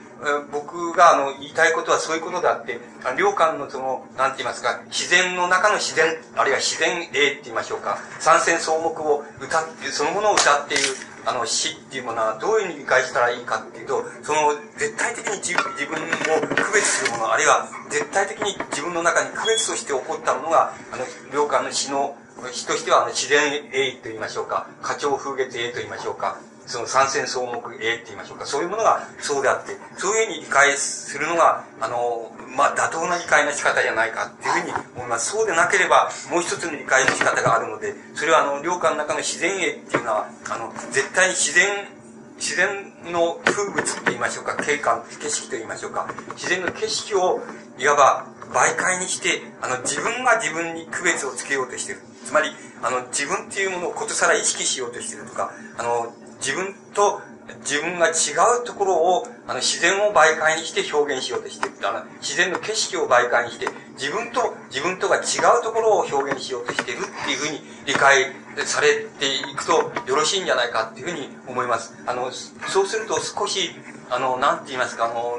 [0.51, 2.81] 僕があの言いたいことはそういうことであって、
[3.17, 10.83] 良寛のその、なんて言いますか、自然の中の自然、あるいは自然英って言いましょうか、三線草木を歌って、そのものを歌っている
[11.29, 22.17] あの、死っていうものはどういうふうに理解したらいいかっていうと、その、絶対的に自自分を区別するもの、あるいは絶対的に自分の中に区別として起こったものが、あの、良寛の死の、
[22.53, 35.31] 死としてはあの自然英と言いましょうか、花鳥風月英と言いましょうか、その三線草木英って言いましょうか、そういうものがそうであって、そういうふうに理解するのが、あの、まあ、妥当な理解の仕方じゃないかっていうふうに思います。
[35.31, 41.89] そうでなければ、もう一つの理解の仕方があるので、それはあの、領下の中の自然英っていうのは、あの、絶対に自然、
[42.37, 47.41] 自然の風物って言いましょうか、景観、景色と言いましょうか、自然の景色を、
[47.79, 52.03] いわば、媒介にして、あの、自分が自分に区別をつけようとしている。
[52.29, 52.51] つまり、
[52.83, 57.23] あの、自分っていうものをことさら意識しようとしてるとか、あの、自分と
[57.65, 68.33] 自分が違うところを、あの、自然を媒介にして表現しようとしてあの、自然の景色を媒介にして、自分と、自分とが違うところを表現しようとしてるっていうふうに理解
[68.67, 71.97] されていくとよろしいんじゃないかっていうふうに思います。
[72.07, 73.71] あの、そうすると少し、
[74.11, 75.39] あの、なんて言いますか、あの、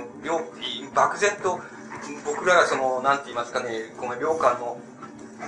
[0.96, 1.60] 漠然と、
[2.26, 4.80] 僕らがその、なんて言いますかね、この良寛の、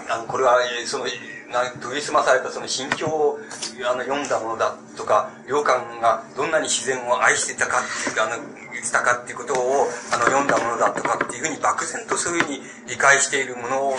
[0.10, 1.06] あの、これは、その、
[1.52, 3.38] な研ぎ澄まされたその心境を
[3.84, 8.42] あの読んだものだとか、良寛がどんなに自然を愛してたかっていう、あの、
[8.74, 13.96] 言ったかっていうことをあの読んだものだとかっていうふうに漠然とそういうふうに理解しているものの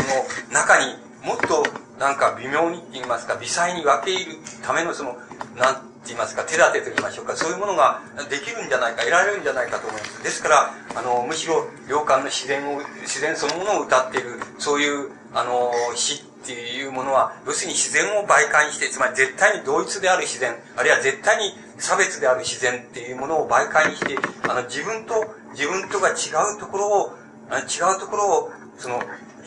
[0.51, 1.63] 中にもっと
[1.99, 5.17] なんか微妙にって言いますか、微細に分け入るためのその、
[5.57, 10.23] なんて言いますか、手立てと言いましょうか、そういうものができるんじゃないか、得られるんじゃないかと思います。
[10.25, 24.17] ですから、あの、むしろ、良寛の自然を、自然そのものを歌っている、そういう、あの、詩っていうものは、要するに自然を媒介して、つまり絶対に同一である自然、あるいは絶対に差別である自然っていうものを媒介にして、
[24.49, 25.15] あの、自分と、
[25.53, 26.13] 自分とが違
[26.57, 27.17] うところを、
[27.53, 29.03] 違うところを、その、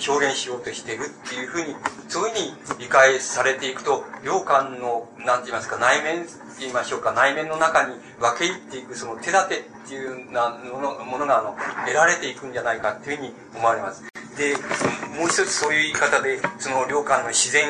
[0.08, 1.76] 表現しようとしているっていうふうに、
[2.10, 14.14] そういうふうに理解されていくと、良寛の、なんて言いますか、内面って言いましょうか、内面の中に分け入っていく、その手立てっていうなものものが、あの、得られていくんじゃないかっていうふうに思われます。
[14.38, 14.56] で、
[15.17, 17.65] もう一つそういう言い方で、その良寛の自然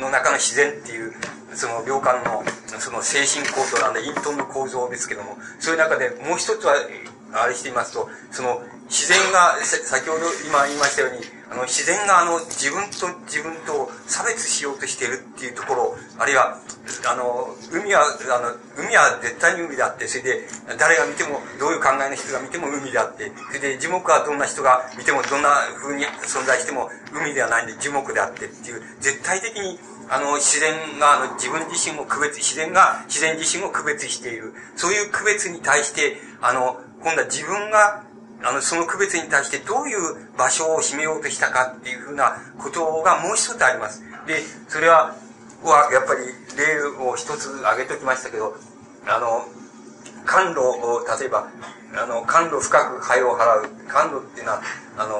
[0.00, 1.12] の中の自然っていう、
[1.54, 2.44] その良寛の
[2.78, 6.74] その精神構造なんで、隠遁の構造ですけども、そういう中でもう一つは、
[7.42, 16.58] あれしていますと、その自然が、先ほど今言いましたように、あの、自然があの、自分と自分と差別しようとしているっていうところ、あるいは、
[17.06, 25.50] あの、海は、あの、海は絶対に海であって、それで、誰が見ても、どういう考えの人が見ても海であって、それで、樹木はどんな人が見ても、どんな
[25.82, 34.54] 風に存在しても、海ではないんで、樹木であってっていう、絶対的に、あの、自然が、あの、自分自身を区別、自然が自然自身を区別している。
[34.76, 38.04] そういう区別に対して、あの、今度は自分が
[38.42, 44.02] あの、その区別に対してどういう場所を占めようとしたかっていうふうなことがもう一つあります。
[44.26, 45.16] で、それは、
[45.62, 46.20] は、やっぱり
[46.56, 48.54] 例を一つ挙げておきましたけど、
[49.06, 49.46] あの、
[50.26, 51.48] 甘露を、例えば、
[51.96, 53.70] あの、甘露深く灰を払う。
[53.88, 54.62] 甘露っていうのは、
[54.98, 55.16] あの、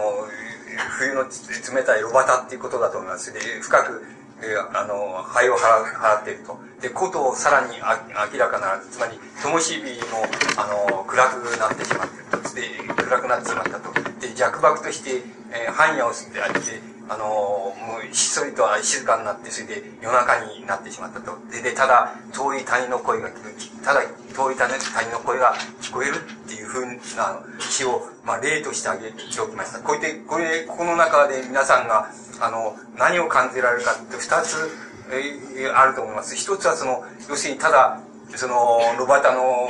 [0.99, 3.33] 冬の冷たい炉端っていうことだと思います。
[3.33, 4.05] で、深く、
[4.43, 6.59] えあの、灰を払払っていると。
[6.81, 9.79] で、ことをさらに明らかな、つまり、灯火
[10.13, 12.55] も、あの、暗くなってしまっていると。
[12.55, 13.93] で、暗くなってしまったと。
[14.21, 21.39] で、弱爆として、えー、半夜を吸ってあげて、あのもうひっそりと静かになって、それで夜中になってしまったと。
[21.51, 24.03] で、でただ遠い谷の声が聞く、ただ
[24.35, 24.73] 遠い谷
[25.11, 29.79] の声が聞こえるっていうふうな詩を、まあ、例としてあげておきました。
[29.81, 34.69] こうやって、これ、ここの中で皆さんが、あの、何を感じられるかって二つ、
[35.11, 36.37] えー、あると思います。
[36.37, 38.01] 一つはその、要するにただ、
[38.35, 39.69] その、炉端の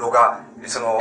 [0.00, 1.00] 炉が、その、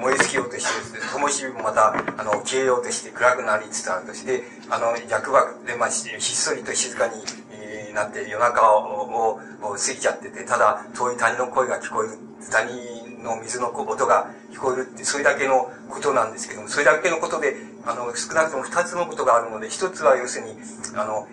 [0.00, 7.14] 燃え尽きようとして、灯火もまた、あの、消えようとして暗くなりつつあるとして、あの、逆爆で、まあ、ひっそりと静かに、
[7.92, 12.18] なって夜中を、を過ぎちゃってて、ただ遠い谷の声が聞こえる。
[12.50, 17.54] 谷の水の音が聞こえるって、それだけのことなんですけども、それだけのことで、
[17.86, 20.56] あの、少なくとも二つのことがあるので、一つは要するに、
[20.96, 21.28] あの、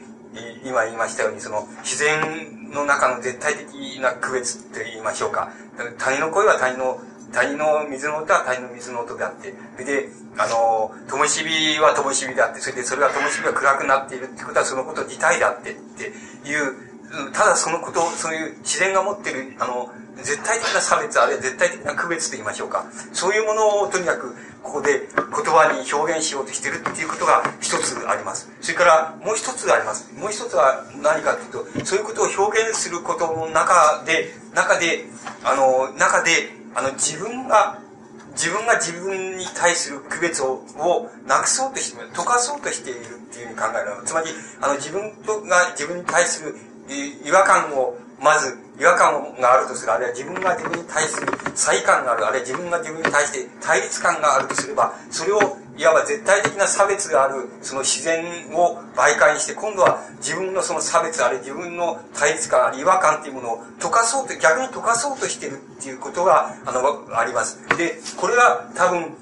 [0.64, 5.52] 今言いましたように、その、自然の中の絶対的な区別って言いましょうか。
[5.98, 16.04] 他人の声は他人の、他人の水の音は他人の水の音であって、それで、あの、灯火は灯火であって、それでそれは灯火が暗くなっているってことはそのこと自体であってって
[16.50, 22.86] いう、ただそのこと、そういう自然が持ってる、あの、絶対的な差別、あるいは絶対的な区別と言いましょうか。
[23.14, 25.20] そういうものをとにかく、ここで言
[25.54, 28.52] 葉に表現しようとしてるっていうことが一つあります。
[28.62, 30.14] それからもう一つあります。
[30.14, 35.06] もう一つは何かというと、そういうことを表現することの中で、中で、
[35.44, 37.80] あの、中で、あの、自分が、
[38.32, 43.04] 自分が自分に対する区別ををなくそうとして、溶かそうとしているっ
[43.34, 44.06] ていうふうに考える。
[44.06, 44.28] つまり、
[44.62, 46.56] あの、自分とが自分に対する
[47.26, 58.24] 違和感をまず違和感があるとする、あるいは自分が自分に対する差異感がある、あるいは自分が自分に対して対立感があるとすれば、それをいわば絶対的な差別がある、その自然
[58.56, 67.60] を媒介にして、今度は自分のその差別、あるいは自分の対立感、あるいは違和感っていうものを溶かそうと、逆に溶かそうとしてるっていうことが、あの、あります。
[67.78, 69.16] で、これは多分、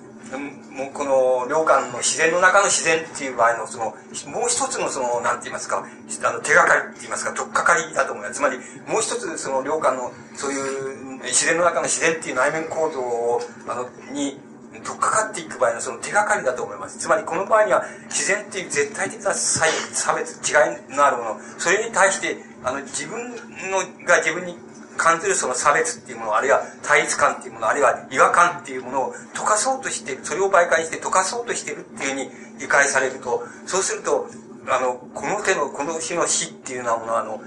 [0.71, 5.85] もうこの、良寛の自然の中の自然っていう場合の、その、もう一つのその、なんて言いますか、
[6.23, 8.39] あの、手がかりって言いますか、とっかかりだと思います。
[8.39, 14.39] つまり、もう一つその良寛の、そういう自然の中の自然っていう内面構造を、あの、に、
[14.83, 16.99] とっかかっていく場合のその手がかりだと思います。
[16.99, 20.53] つまりこの場合には自然っていう絶対的な差別、違
[20.91, 23.31] いのあるもの、それに対して、あの、自分
[23.71, 24.57] の、が自分に
[24.97, 32.29] 感じるその差別っていうもの、あるいは対立感っていうもの、あるいは違和感っていうものを溶かそうとしている、それを媒介して溶かそうとしているっていうふうに
[32.59, 34.27] 理解されると、そうすると、
[34.69, 37.41] あの、この手の、この日の死っていうようなものは、あの、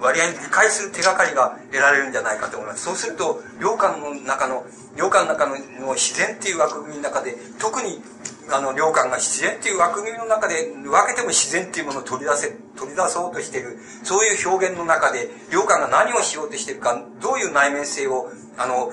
[0.00, 2.84] 割合に理解する手がかりが得られるんじゃないかと思います。
[2.84, 4.64] そうすると、良寛の中の、
[4.96, 5.56] 良寛の中の
[5.94, 8.02] 自然っていう枠組みの中で、特に
[8.50, 18.92] あの、良寛が自然っていう枠組みの中で、分けても自然っていうものを取り出せ、取り出そうとしている、そういう表現の中で、良寛が何をしようとしているか、どういう内面性を、あの、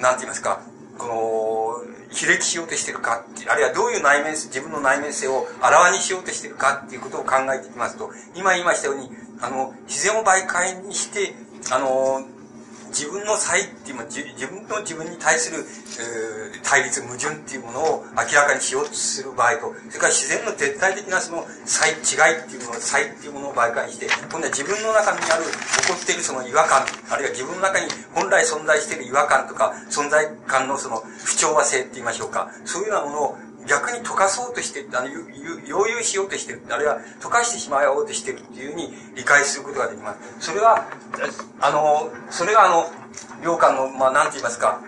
[0.00, 0.62] 何て言いますか、
[0.98, 11.34] この、比歴しようとしてるか、あるいはどういう内面、自分の内面性をあらわにしようとしてるかっていうことを考えていきますと、今言いましたように、あの、自然を媒介にして、
[11.70, 12.26] あの、
[12.90, 33.38] 自分の差異っていうも自分の自分に対する、えー、対立矛盾っていうものを明らかにしようとする場合とそれから自然の絶対的なその差異違いっていうもの差異っていうものを媒介して今度は自分の中にある起こっているその違和感あるいは自分の中に本来存在している違和感とか存在感のその不調和性って言いましょうかそういうようなものを
[33.70, 40.50] 逆に溶かそうとして、あの、溶融しようとしてる、あるいは溶かしてしまおうとしてるっていうふうに理解することができます。
[40.50, 40.88] それは、
[41.60, 42.90] あの、それがあの、
[43.44, 44.82] 良寛の、まあ、なんて言いますか、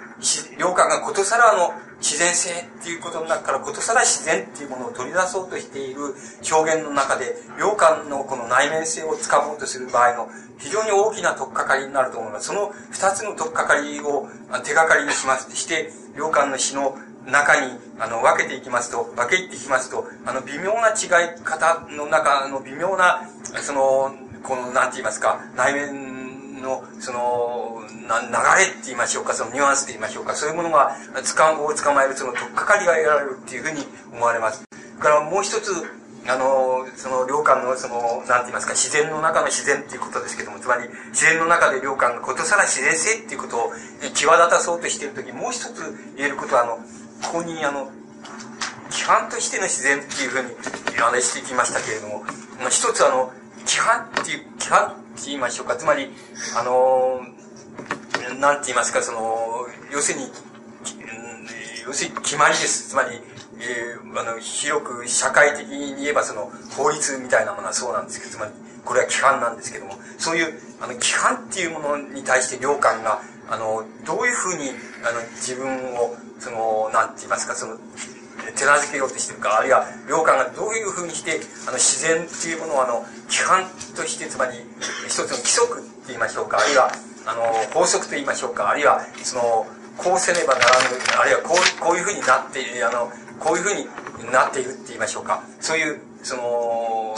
[0.58, 6.14] 良寛がことさらの自然性っていうことの中からことさら自然っていうものを取り出そうとしている
[6.50, 12.48] 表現の中で、良寛のこの内面性をつかもうとする場合の非常に大きな取っかかりになると思います？
[12.48, 14.28] その二つの取っかかりを
[14.64, 15.54] 手がかりにします。
[15.54, 23.22] して、良寛の詩の中に、あの、分けていきますと、分けていきますと、あの、微妙な違い方の中の微妙な、
[23.62, 34.64] その、この、なんて言いますか、内面の、その、な、流れって言いましょうか、そのニュアンスって言いましょうか、そういうものが、つかを捕まえる、その、とっかかりが得られるっていうふうに思われます。
[34.98, 35.70] からもう一つ、
[36.28, 43.72] あの、その、良寛の、その、なんて言いますか、自然の中の自然っていうことですけども、つまり、自然の中で良寛がことさら自然性っていうことを
[44.14, 45.82] 際立たそうとしているとき、もう一つ
[46.16, 46.78] 言えることは、あの、
[47.22, 47.90] ここにあの、
[48.90, 52.24] 規範としての自然っていうふうに話してきましたけれども、
[52.58, 56.10] まあ一つあの、規範っていう、規範って言いましょうか、つまり、
[56.56, 57.20] あの、
[58.38, 60.26] なんて言いますか、その、要するに、
[61.86, 62.90] 要するに決まりです。
[62.90, 63.20] つまり、
[63.60, 68.52] えー、あの、広く社会的に言えばその、法律みたいなものはそうなんですけど、つまり、
[68.84, 74.70] これは規範なんですけども、そういう、あの、規範っていうものに対して良寛が、あの、どういうふうに、
[75.04, 77.78] あの、自分を、その、なんて言いますか、その、
[78.58, 84.58] 手なずけようとしてるか、あるいは、良寛がどういうふうにして、あの、自然っていうものを、あの、規範として、つまり、
[85.06, 86.90] 一つの規則って言いましょうか、あるいは、
[87.26, 97.14] あの、法則と言いましょうか、あるいは、その、こうせねばならぬ、あるいは、こう、こういうふうになって、あの、こういうふうになっているって言いましょうか、そういう、その、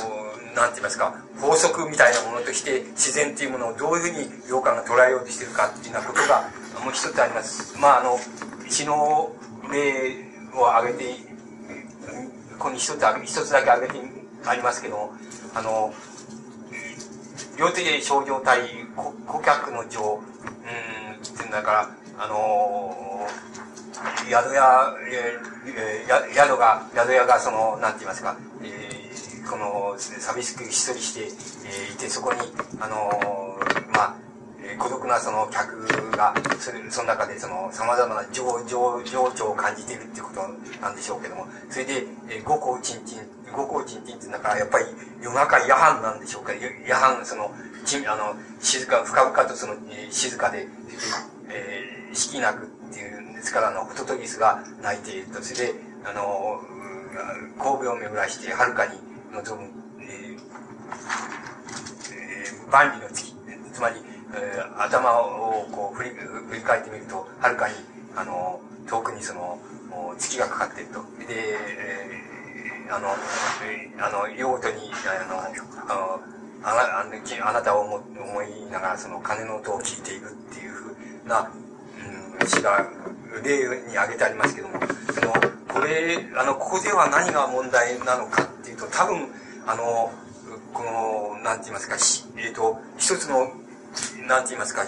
[0.54, 6.50] なんて言いますか、法則みたいなものとして、自然っていうものをどういうふうに良寛が捉えようとしてるかっていうようなことが、
[6.84, 7.76] もう一つあります。
[7.78, 8.18] まあ、あの、
[8.68, 9.32] 詩の
[9.70, 10.24] 例
[10.54, 11.14] を挙げて、
[12.58, 14.00] ここに一つ、一つだけ挙げて
[14.46, 15.10] ありますけど、
[15.54, 15.92] あの、
[17.58, 18.60] 両手で症状体、
[19.26, 23.26] 顧客の情、うん、っていうんだから、あの
[24.28, 32.40] 宿屋、えー、宿が、宿屋がその、なんて言いますか、えー、この、寂しくひっそりして、えー、いて、そこに、
[32.80, 34.14] あのー、まあ、
[34.78, 40.40] 孤独なその客が、そ、その中でその様々な情、情、情緒を感じているっていうこと
[40.80, 44.86] なんでしょうけども、それで、えー、五行ちんちん、五行ちんちんってだから、やっぱり
[45.22, 47.52] 夜中夜半なんでしょうか、夜半、その、
[47.84, 50.66] ちあの、静か、深々とその、え、静かで、
[51.48, 56.60] えー、式なくっていうんですから、あの、ホトトギスが鳴いていると、それで、あの、
[57.58, 58.98] 神戸を巡らして、はるかに
[59.32, 59.68] 望む、
[60.00, 60.38] えー、
[62.12, 63.34] えー、万里の月、
[63.72, 67.74] つまり、えー、頭をこう振り振り返ってみると、はるかに、
[68.16, 69.58] あの、遠くにその、
[70.18, 71.00] 月がかかっていると。
[71.26, 73.08] で、えー、あの、
[73.64, 76.20] えー、あの、用途に、あの、あの、
[76.66, 81.50] あなあなたを思思いながらその鐘の音を聞いているっていうふうな、
[82.40, 82.88] うん、詩が
[83.44, 84.80] 例に挙げてありますけども、
[85.12, 85.32] その、
[85.68, 89.28] これ、あの、ここでは何が問題なのかっていうと、多分、
[89.66, 90.10] あの、
[90.72, 91.96] この、なんて言いますか、
[92.40, 93.52] えっ、ー、と、一つの
[94.26, 94.82] なんて言いますか、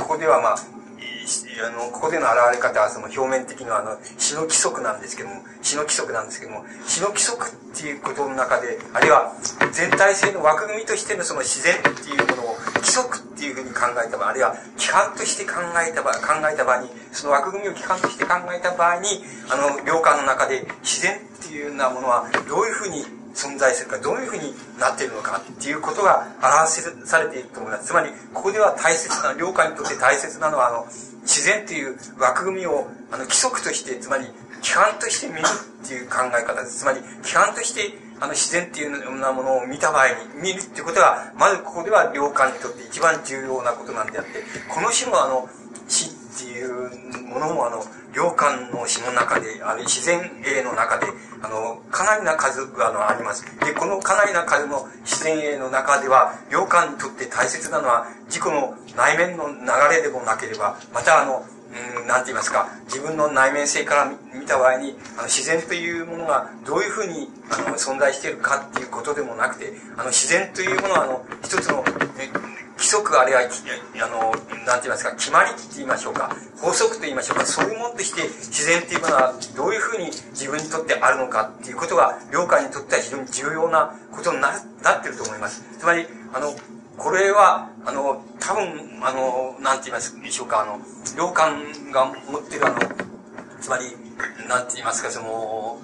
[0.00, 9.34] ここではまあ、あの、ここでの現れ方はその表面的にはあの、死の規則なんですけども、死の規則なんですけども、死の規則っていうことの中で、あるいは
[9.72, 23.04] 全体性の枠組みとしてのその自然っていうものを規則っていうふうに考えた場合、あるいは規範として考えた場合、考えた場合に、その枠組みを規範として考えた場合に、あの、領間の中で自然っていうようなものはどういうふうに
[23.36, 27.88] 存在するか、どういうふうになっているのかっていうことが表されていると思います。
[27.88, 30.86] つまり、ここでは大切な、領下にとって大切なのは、あの、
[31.22, 34.24] 自然という枠組みを、あの、規則として、つまり、
[34.62, 35.44] 規範として見る
[35.84, 36.78] っていう考え方です。
[36.80, 45.48] つまり、規範として、あの、自然っていうようなものを見た場合に、見るっていうことが、まずここでは領下にとって一番重要なことなんであって、この種のあの、
[45.88, 46.90] 死っていう
[47.28, 47.84] ものも、あの、
[48.14, 51.06] 領間の詩の中で、ある自然絵の中で、
[51.46, 53.44] あの、かなりな数あのあります。
[53.64, 59.54] で、このかなりな数の自然絵の中では、領間にとって大切なのは、自己の内面の流
[59.94, 61.44] れでもなければ、またあの、
[62.00, 71.84] うん、なんて言いますか、自分の内面性から見た場合に、あの、自然というものがどういうふうに、あの、存在しているかっていうことでもなくて、あの、自然というものは、あの、一つの、
[72.76, 74.30] 規則あるいは、あの、
[74.66, 84.52] なんて言いますか、決まりって言いましょうか、法則と言いましょうか、そういうものとして自然っていうものはどういうふうに自分にとってあるのかっていうことが、領海にとっては非常に重要なことにな
[84.82, 85.64] なってると思います。
[85.78, 86.54] つまり、あの、
[86.96, 90.80] これは、あの、多分、あの、なんて言いますでしょうか、あの、
[91.16, 92.78] 領館が持ってるあの、
[93.60, 93.84] つまり、
[94.48, 95.78] なんて言いますか、その、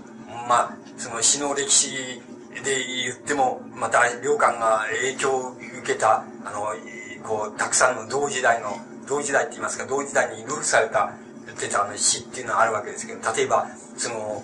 [0.48, 2.22] まあ、その死の歴史
[2.64, 6.74] で言っても、また、領館が影響を受けた、あの、
[7.22, 11.12] こう、たくさんの同時代の、同時代って言いますか、同時代にルフされた、
[11.60, 13.66] 出たあの詩っていうのはあるわけですけど、例えば、
[13.96, 14.42] その、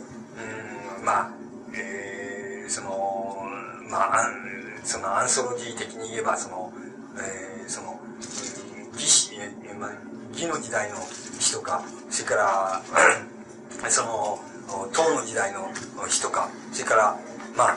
[0.99, 1.31] うん、まあ、
[1.75, 3.37] えー、その、
[3.89, 4.31] まあ、
[4.85, 6.73] そのアンソロジー的に言えば、その、
[7.17, 8.01] えー、その、
[8.95, 9.91] 義士、えー、まあ、
[10.33, 10.97] 義の時代の
[11.39, 12.83] 詩とか、それから、
[13.89, 14.39] その、
[14.93, 15.71] 唐の時代の
[16.09, 17.19] 詩とか、それから、
[17.57, 17.77] まあ、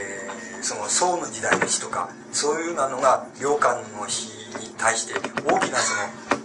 [0.00, 0.23] えー、
[0.64, 5.12] その宋の時代の詩とか、そういうなのが、領官の詩に対して
[5.44, 5.94] 大きなそ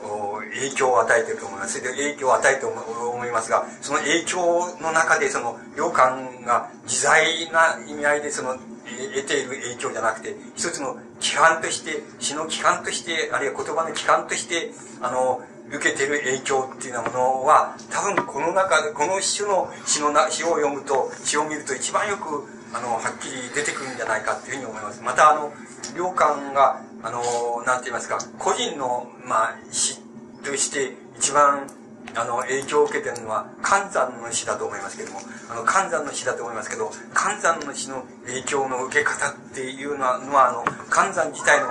[0.05, 1.79] の、影響を与えていると思います。
[1.79, 15.41] それで影響を与えて思いますが、その影響の中で、その、領官が自在な意味合いで、その、得ている影響じゃなくて、一つの規範として、詩の規範として、あるいは言葉の規範として、あの、
[15.71, 25.01] 受けている影響っていうようなものは、多分この中で、この種の詩のな詩を読むと、詩を見ると一番よく、あの、はっきり出てくるんじゃないかっていうふうに思います。
[25.01, 25.51] また、あの、
[25.95, 29.99] 良寛が、あの、なんて言いますか、個人の、まあ、詩
[30.43, 31.67] として一番
[32.15, 41.67] あの、影響を受けてるのは、寒山の詩だと思いますけども、あの、寒山の詩だと思いますけど、寒山の詩の影響の受け方っていうのは、のはあの、寒山自体の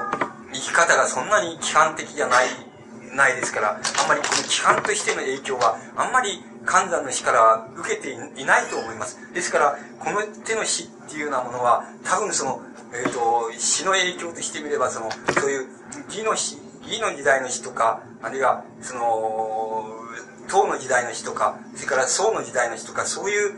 [0.52, 2.48] 生き方がそんなに規範的じゃない、
[3.14, 9.18] ないですから、あんまりこの規範としての影響は、あんまり寒山の日から受けていないと思います。
[9.32, 12.60] ですから、この手の日っていうようなものは、多分その、
[12.92, 15.68] えっ、ー、と、詩の影響としてみれば、その、そういう
[16.08, 19.86] 義の死、義の時代の死とか、あるいは、その、
[20.48, 23.54] 唐の時代の死とか、それから宋の時代の死とか、そういう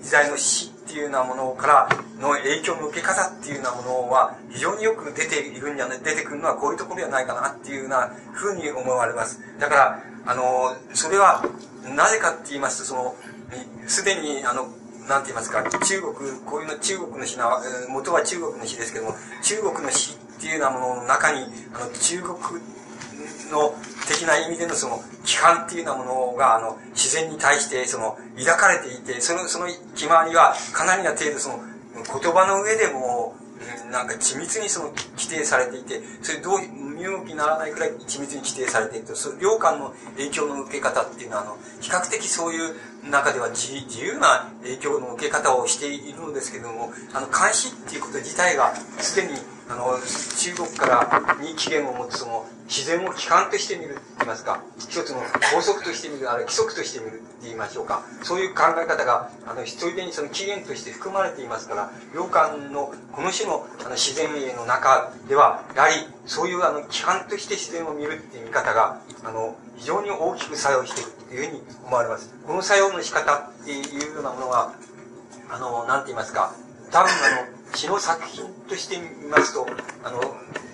[0.00, 1.88] 時代の詩っていうようなものから
[2.20, 9.42] の影響の受け方っていうようなものは非常によく出ているんじゃない、出てくるのはこういうところではないかなっていうようなふうに思われます。
[9.58, 11.44] だから、あの、それは
[11.94, 13.16] なぜかって言いますと、その、
[13.88, 14.68] すでに、あの、
[15.08, 16.14] なんて言いますか、中国、
[16.46, 17.50] こういうの中国の詩な、
[17.88, 22.36] 元は中国の詩ですけども、中国の詩っていうようなものの中に、あの、中国
[23.50, 23.74] の
[24.08, 31.60] 的な意味でのその規範っていうようなものが、あの、自然に対してその抱かれていて、その、その決まりはかなりな程度その
[31.94, 33.34] 言葉の上でも、
[33.90, 36.58] なんか緻密にその規定されていて、それどう、
[36.96, 42.74] 身動きにならないくらい緻密に規定されていると、そ領間の影響の受け方っていうのは、あの、比較的そういう
[43.10, 49.38] 中では自由な影響の受け方をしているのですけれども、あの、監視っていうこと自体が、すでに、
[49.68, 55.20] あの、中国からに起源を持つその、自然を規範として見るって言いますか、一つの
[55.52, 65.94] 法則として見る、あるいは規則として見るって言いましょうか、そういう考え方が、あの、一人でにその起源として含まれていますから、領間のこの種のあの自然への中では、やはり
[66.26, 72.34] そういうあの、規範として自然を見るっていう見方が、あの、非常に大きく作用しているというふうに思われます。
[72.46, 74.72] この作用の仕方っていうようなものが、
[75.50, 76.54] あの、なんて言いますか、
[76.90, 77.14] 多分あ
[77.70, 79.66] の、詩の作品として見ますと、
[80.04, 80.20] あの、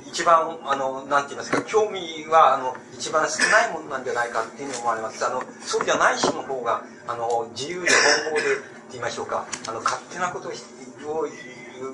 [0.07, 5.25] 一番、あの、なんて言いますか、興味は、あの、一番少ないものなんじゃないかっていうふうに思われます。
[5.25, 8.57] あの、そうじゃない詩の方が、あの、自由で奔放で、っ
[8.93, 10.53] て言いましょうか、あの、勝手なことを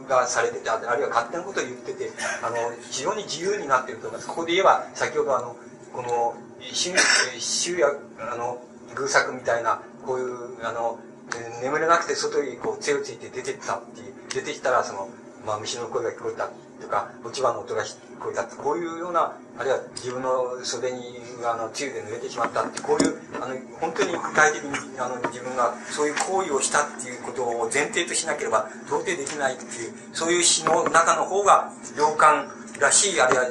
[0.09, 2.11] がされてて、あるいは勝手なことを言ってて、
[2.43, 2.57] あの、
[2.91, 4.29] 非常に自由になってると思います。
[4.29, 5.57] ここで言えば、先ほどあの、
[5.93, 6.35] この、
[7.39, 7.89] 週や、
[8.19, 8.59] あの、
[8.95, 10.99] 偶作みたいな、こういう、あの、
[11.63, 15.09] 眠れなくて外にこう、杖をついて出てったっていう、出てきたら、その、
[15.47, 16.49] まあ、虫の声が聞こえた
[16.81, 32.49] とか、落ち葉の音が聞こえたってこういうような、あるいは自分の袖に、あの、つゆで濡れてしまったって、こういう、あの、本当に具体的に、あの、自分がそういう行為をしたっていうことを前提としなければ、到底できないっていう、そういう詩の中の方が、良感
[32.81, 33.45] らしい、あるいは、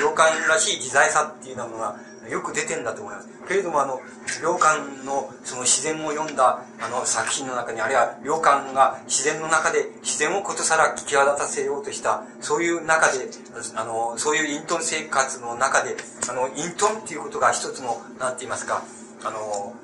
[0.00, 1.96] 良感らしい自在さっていうようなものが、
[2.28, 3.28] よく出てんだと思います。
[3.46, 4.00] けれども、あの、
[4.42, 13.28] 良寛のその自然を読んだあの作品の中に、あるいは良寛が自然の中で自然をことさら際立たせようとした、そういう中で、
[13.76, 15.96] あの、そういう隠遁生活の中で、
[16.28, 18.82] あの、隠遁っていうことが一つの、なんて言いますか、
[19.24, 19.74] あの、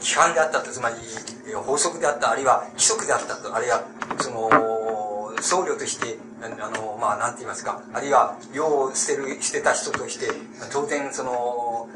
[0.00, 0.96] 規範であったと、つまり、
[1.54, 3.82] 法則であった、あるいは規則であったと、あるいは、
[4.20, 4.48] その、
[5.40, 10.26] 僧侶として、あの、まあ、なんて言いますか、あるいは、世を捨てる、捨てた人として、
[10.72, 11.88] 当然、その、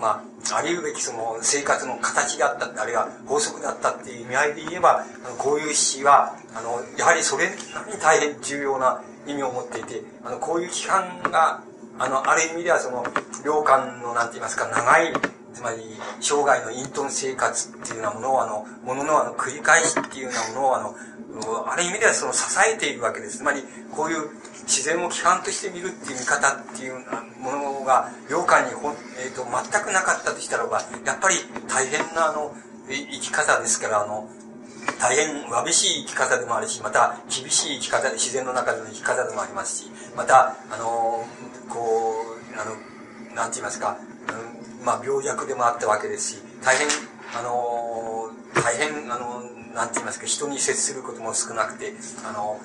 [0.00, 7.54] まあ、あり得べきその生活の形であった、あるいは法則であったっていう意味合いで言えば、あのこういう詩は、あの、やはりそれな
[7.86, 11.62] りに大変重要な意味を持っていて、あの、こういう規範が、
[11.98, 13.04] あの、ある意味ではその、
[13.44, 15.12] 領間の、なんて言いますか、長い、
[15.54, 15.78] つまり、
[16.20, 20.94] 生涯の隠遁生活っていうようなものを、あの、もののあの、繰り返しっていうようなものを、あの、
[21.66, 23.38] ある意味ではその支えているわけです。
[23.38, 24.30] つまり、こういう
[24.66, 26.94] 自然を規範として見るっていう見方っていう
[27.40, 31.36] ものが、領下にほ、えーと、全くなかったとしたらば、やっぱり
[31.68, 32.54] 大変なあの、
[32.88, 34.28] 生き方ですから、あの、
[35.00, 41.26] 大変わびしい生き方でもあるし、また厳しい生き方、自然の中での生き方でもありますし、また、あの、
[41.68, 42.14] こ
[42.54, 46.86] う、あの、なんて言いますか、うん、まあ、病弱でもあったわけですし、大変、
[47.36, 49.42] あの、大変、あの、
[49.74, 51.92] なんて言いますか、人に接することも少なくて、
[52.24, 52.60] あの、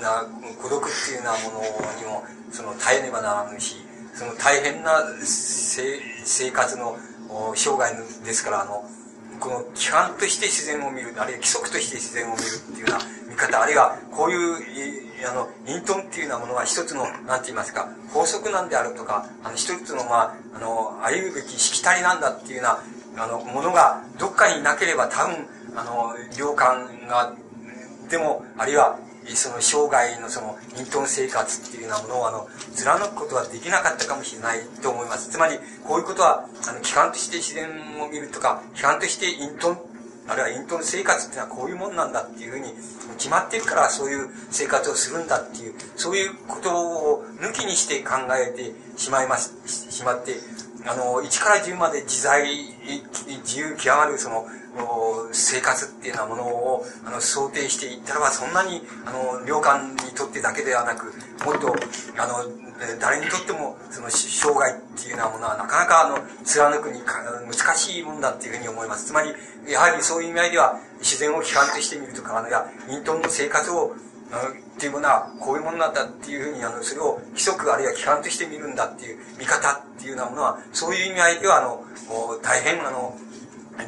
[0.00, 0.24] な
[0.60, 3.76] 孤独っていうようなものにも、その耐えねばならぬし、
[4.14, 6.96] その大変な生活の
[7.54, 8.84] 生涯ですから、あの、
[9.40, 22.62] この規範として自然を見る、あるいは規則として自然を見るっていうような見方、あるいはこういう、あの、イントンっていうようなものは一つの、なんて言いますか、法則なんであるとか、あの、一つの、まあ、あの、歩むべきしきたりなんだっていうよ
[23.14, 27.34] うな、あの、ものがどっかになければ多分、あの、領感が、
[28.08, 28.98] でも、あるいは、
[29.34, 35.30] その生涯のその隠遁生活っていうようなものをあの貫くことはできなかったかもしれないと思います。
[35.30, 37.70] つまり、こういうことは、あの、機関として自然
[38.02, 39.78] を見るとか、機関として隠遁、
[40.28, 42.72] あるいは隠遁生活っていうのはこういうもんなんだっていうふうに
[43.18, 49.54] 決まってるからそういう生活をするんだっていう、そういうことを抜きにして考えてしまいます、
[49.90, 50.34] しまって、
[50.86, 52.44] あの、1から10まで自在、
[53.44, 54.46] 自由極まるその、
[55.32, 61.12] 生活っていうようなものをあの想定していったらばそんなにあの領館にとってだけではなく
[61.44, 61.74] もっと
[62.18, 62.44] あの
[63.00, 69.06] 誰にとってもその生涯っていうようなものはなかなかあの貫くに難しいもんだっていうふうに思います。
[69.06, 69.30] つまり
[69.68, 73.94] やはりそういう意味合いでは自然を規範としてみるとかあのや隠遁の生活を
[74.32, 81.84] っていうものはこういうものなんだっていうふうにあのそれを規則あるいは規範として見るんだっていう見方っていうようなものはそういう意味合いではあの
[82.42, 83.16] 大変あの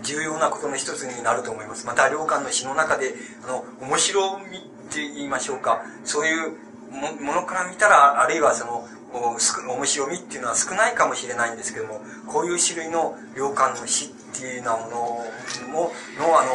[0.03, 1.87] 重要なことの一つになると思います。
[1.87, 3.15] また、良寛の詩の中で、
[3.45, 4.61] あの、面白みっ
[4.93, 6.57] て言いましょうか、そういう
[7.21, 14.97] ものから見たら、あるいはその、面白みっていうのは少ないかもしれないんですけども、こういう種類の良寛の詩っていうようなもの
[15.73, 16.51] も、の、あの、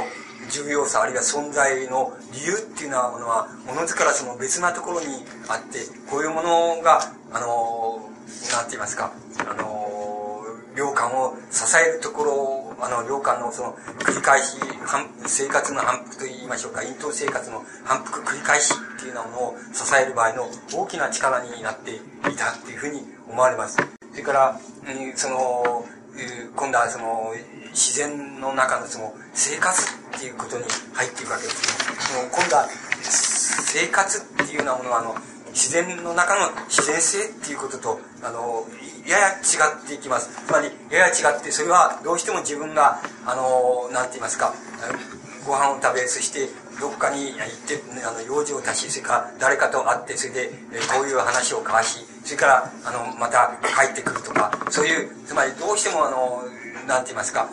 [0.50, 5.08] 重要さ、あるいは存在の理由っていうようなものは、おのずからその別なところに
[5.48, 7.00] あって、こういうものが、
[7.32, 8.10] あの、
[8.52, 10.44] なんて言いますか、あの、
[10.76, 14.58] 領館を支えるところを、あの、領館のその、繰り返し、
[15.26, 22.00] 生活の反復と言いましょうか、隠遁生活の反復繰り返しっていうようなものを支える場合の大きな力になってい
[22.38, 23.78] たっていうふうに思われます。
[24.12, 25.86] それから、うん、その、
[26.56, 27.34] 今度はその、
[27.72, 29.82] 自然の中のその、生活
[30.18, 30.64] っていうことに
[30.94, 32.30] 入っていくわけです、ね。
[32.32, 32.68] 今度は、
[33.02, 35.16] 生活っていうようなものは、あの、
[35.54, 38.66] 自然の中の自然性っていうことと、あの、
[39.08, 40.30] やや違っていきます。
[40.46, 44.54] つまり、やや違って、それはどうしても自分が、あの、なんて言いますか、
[45.46, 46.48] ご飯を食べ、そして
[46.80, 47.38] どっかに行っ
[47.68, 50.48] て、あの、用事を足し、それから誰かと会って、それで、
[50.94, 56.44] こういう話を交わし、それから、あの、また帰ってくるとか、そういう、つまりどうしても、あの、
[56.88, 57.50] なんて言いますか、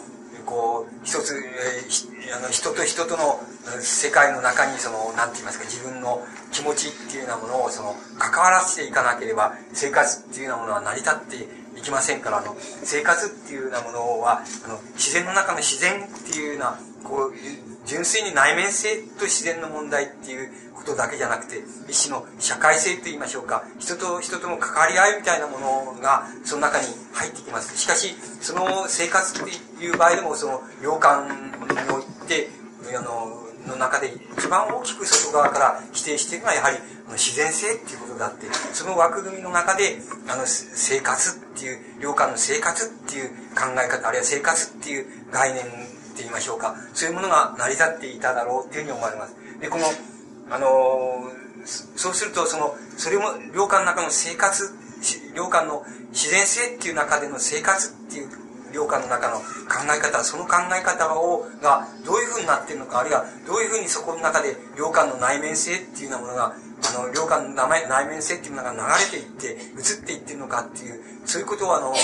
[0.46, 3.40] こう、一つ、えー、あの人と人との
[3.80, 11.36] 世界の中に、その、なんて言いますか、自分の気持ちっていうようなものを、その、関わらせていかなければ、生活っていうようなものは成り立って
[11.78, 17.34] いきませんから、あの、生活っていうようなものは、あの、自然の中の自然っていうような、こう、
[17.86, 20.50] 純粋に内面性と自然の問題っていう
[20.86, 27.76] ことだけじゃなくて、一種の社会性と言いましょうか、人と人との関わり合いみたいなものが、その中に入ってきます。
[27.76, 32.48] しかし、その生活っていう場合でも、その、洋館において、
[32.96, 36.76] あの、の中で一番大きく外側から否定しているのはやはり
[37.14, 49.84] 自然性っていうことであってその枠組みの中であの生活っていう領間の生活っていう考え方あるいは生活っていう概念って言いましょうかそういうものが成り立っていただろうっていうふうに思われますでこの
[50.50, 51.30] あの
[51.64, 53.24] そうするとそのそれも
[53.54, 54.72] 領間の中の生活
[55.34, 58.28] 領間の自然性っていう中での生活っていう
[58.72, 59.44] 領下の中の考
[59.96, 69.46] え方、その考え方を、がどういうふうになってるのか、あるいはどういうふうにそこの中で領下の内面性っていうようなものが、あの、領下の内面性っていうものが流れていって、
[69.80, 71.94] 移っていってるのかっていう、そういうことをあの、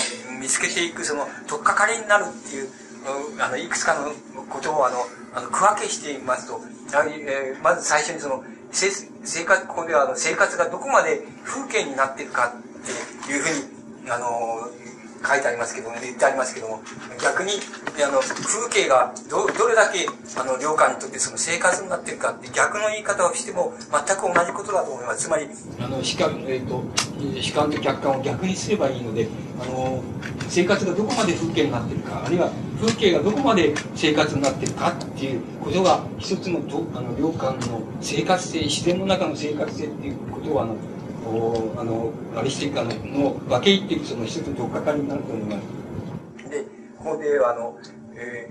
[0.41, 2.69] 見つけていく、その、とっかかりになるっていう、
[3.39, 4.13] あの、いくつかの
[4.49, 4.97] ことをあの、
[5.35, 6.61] あの区分けしてみますと、
[6.93, 14.69] やはり、えー、まず最初にその、生活、ここではあの生活がどこまで風景になっているかっていうふうに、あの、
[15.23, 16.83] 書いてありますけども、言ってありますけども、
[17.23, 17.53] 逆に、
[18.05, 20.07] あの、風景がど、どれだけ、
[20.37, 25.25] あの、領下にとってその生活になってるかって逆の言い方をしても、全く同じことだと思います。
[25.25, 25.47] つまり、
[25.81, 26.83] あの、主観、えっ、ー、と、
[27.41, 29.29] 主観と客観を逆にすればいいので、
[29.61, 30.03] あの、
[30.49, 32.51] 生活がどこまで風景になってるか、あるいは
[32.81, 36.61] 風景がどこまで生活になってるかっていうことが、一つの、
[36.95, 40.77] あの、領間の生活性、自然の中の生活性っていうことは、あの、
[41.81, 46.51] あの、あれしていくかの、の分け入っていくその一つのとっかかりになると思います。
[46.51, 46.63] で、
[46.99, 47.79] ここで、あの、
[48.15, 48.49] え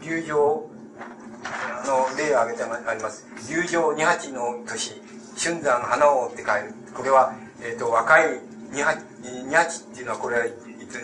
[0.00, 3.26] ー、流情の例を挙げてあります。
[3.50, 5.00] 流情二八の年、
[5.36, 6.74] 春山花を追って帰る。
[6.94, 10.46] これは、えっ、ー、と、若い二八、二八っていうのは、これは、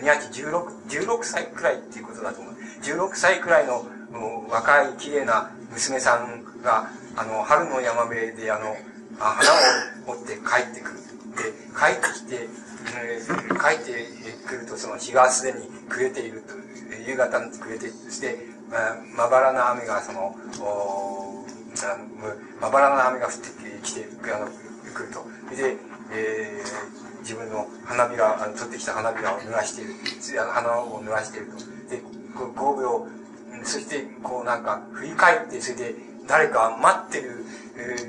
[0.01, 2.53] 二八十六、十六歳くらいっていうことだと思う。
[2.81, 3.85] 十六歳くらいの
[4.49, 8.75] 若い綺麗な娘さんが、あの、春の山辺で、あの、
[9.19, 10.99] 花を持って帰ってくる。
[11.35, 12.47] で、帰ってきて、
[13.59, 14.05] 帰って
[14.47, 16.53] くるとその日がすでに暮れていると、
[17.07, 18.37] 夕方に暮れて、そして、
[19.15, 20.35] まばらな雨がその、
[22.61, 23.39] まばらな雨が降って
[23.83, 25.23] きて、あの、来ると。
[25.55, 25.77] で、
[26.11, 29.93] えー、自分の花びら、取ってきた花びらを濡らしている。
[30.51, 31.57] 花を濡らしていると。
[31.89, 32.01] で、
[32.35, 33.07] 神戸を、
[33.63, 35.95] そして、こうなんか、振り返って、それで、
[36.27, 37.38] 誰か待ってる、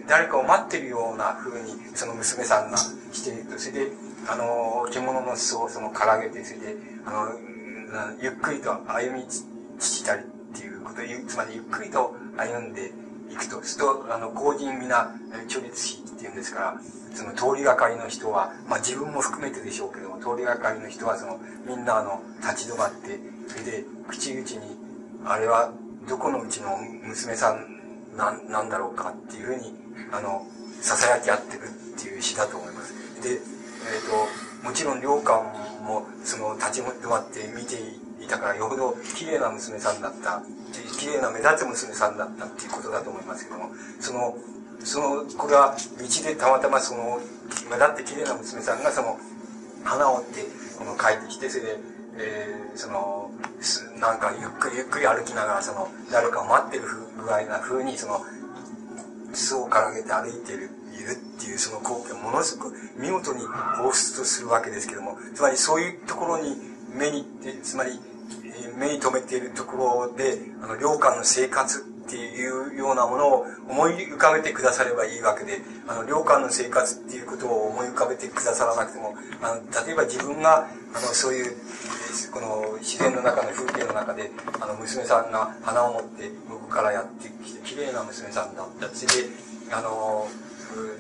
[0.09, 3.59] 誰かを待ってるような風にその娘さんがしている。
[3.59, 3.93] それで
[4.29, 10.97] あの獣の裾をそのからげてそれであのゆっくりと歩みちたりっていうこと
[11.27, 12.93] つまりゆっくりと歩んで
[13.31, 13.63] いくと。
[13.63, 15.15] するとあの公人皆
[15.49, 16.81] 距離しっていうんですから
[17.15, 23.19] その通りがかりの人は、まあ自分も含めてでしょうけども、通りがかりの人はそのみんなあの立ち止まって、
[23.49, 24.77] それで口々に、
[25.25, 25.73] あれは
[26.09, 27.80] どこのうちの娘さん
[28.17, 29.75] ななんだろうかっていうふうに
[30.13, 30.47] あの
[30.81, 32.95] ささやき合ってるっていう詩だと思います。
[33.23, 35.45] で、えっ、ー、ともちろん良寛
[35.85, 37.77] もその立ち止まって見て
[38.23, 40.43] いたからよほど綺麗な娘さんだった
[40.99, 44.37] 綺麗な目立つ娘さんだったっていうことだと思いますけどもその
[44.85, 47.21] そのこれは道でたまたまその
[47.71, 49.19] 目立って綺麗な娘さんがその
[49.85, 50.45] 花を折って
[50.79, 51.79] この帰ってきてそれで、
[52.19, 53.30] えー、その
[54.01, 56.85] なんかゆっくりゆっくり歩きながらその誰かを待ってる
[57.19, 58.21] 具合な風にその
[59.33, 63.41] 巣をからげて歩いているいるっていうその光景をものすごく見事に
[63.79, 66.57] 放出とするわけですけどもつまりそういうところに
[66.95, 67.25] 目に
[67.63, 67.99] つまり
[68.77, 81.57] 目に留めているところであの良寛の生活っていうようなものを思い浮かべてくださればいいわけであの領館の生活っていうことを思い浮かべてくださらなくてもあの例えば自分があのそういう
[82.33, 84.31] この自然の中の風景の中で、
[84.61, 88.89] あの、娘さんが花を持って僕からやってきて、綺麗な娘さんだった。
[88.89, 89.29] それで、
[89.73, 90.27] あの、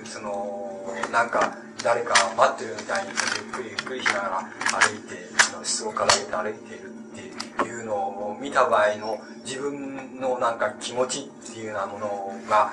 [0.04, 0.82] その、
[1.12, 5.16] なんか、誰か待ってるみたいに、ゆっくりゆっくりしながら歩いて、
[5.50, 12.72] その室をから出て歩いているっていうのを見た場合の自分のなんか気持ちっていうようなものが、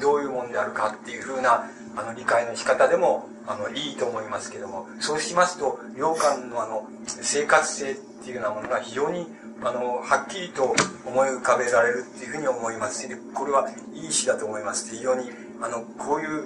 [0.00, 1.64] どういうもんであるかっていうふうな、
[1.96, 9.26] あの、理解の仕方でも、あの、いいと思いますけども、そうしますと、洋館のあの、生活性っていうようなものが非常に、
[9.62, 10.74] あの、はっきりと
[11.06, 14.90] 思い浮かべられるっていうふうに思いますし、これはいい詩だと思います。
[14.94, 15.30] 非常に、
[15.62, 16.44] あの、こういう、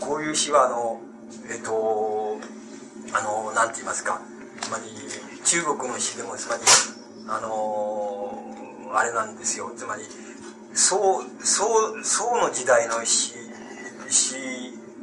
[0.00, 1.00] こういう詩は、あの、
[1.50, 2.36] えっと、
[3.14, 4.20] あの、なんて言いますか、
[4.60, 4.84] つまり、
[5.44, 6.62] 中国の詩でも、つまり、
[7.28, 8.44] あの、
[8.94, 10.02] あれなんですよ、つまり、
[10.74, 13.34] 宋、宋、宋の時代の詩、
[14.08, 14.34] 詩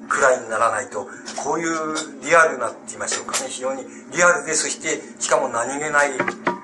[0.07, 1.07] くらいにならないと、
[1.43, 6.11] こういうリアルなって言いましょうかね、非常にリアルで、そして、しかも何気ない、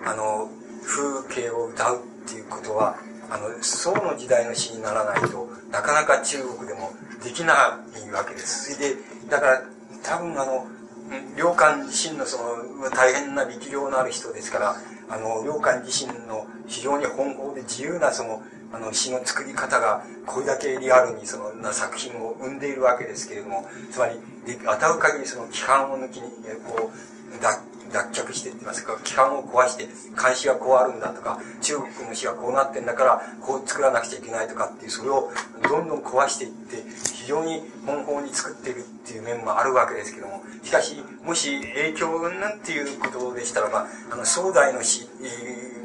[0.06, 0.50] あの、
[0.84, 2.98] 風景を歌うっていうことは、
[3.30, 6.92] あの、宋の時代の詩にならないとなかなか中国でも
[7.24, 8.74] できないわけです。
[8.74, 8.96] それで、
[9.30, 9.62] だから、
[10.04, 10.68] 多分あの、
[11.36, 14.76] 良寛自身のその、大変な力量のある人ですから、
[15.10, 18.42] あの、良寛自身の非常に奔放で自由なその、
[18.74, 24.20] あの、詩の作り方が、これだけリアルにその、な作品を生んでいるわけですけれども、つまり、
[24.66, 26.32] 当たる限りその規範を抜きに、
[26.64, 27.62] こう、脱
[27.92, 29.88] 脱却してってますか、規範を壊して、
[30.20, 35.32] 監視はこうあるんだとか、中国の詩はこうなってんだから、こう作らなくちゃいけないとかっていう、それを
[35.70, 36.84] どんどん壊していって、
[37.14, 45.08] 非常に奔放に作っているっていう面もあるわけですけども、しかし、もし影響なんていうことでしたらば、あの、壮大の詩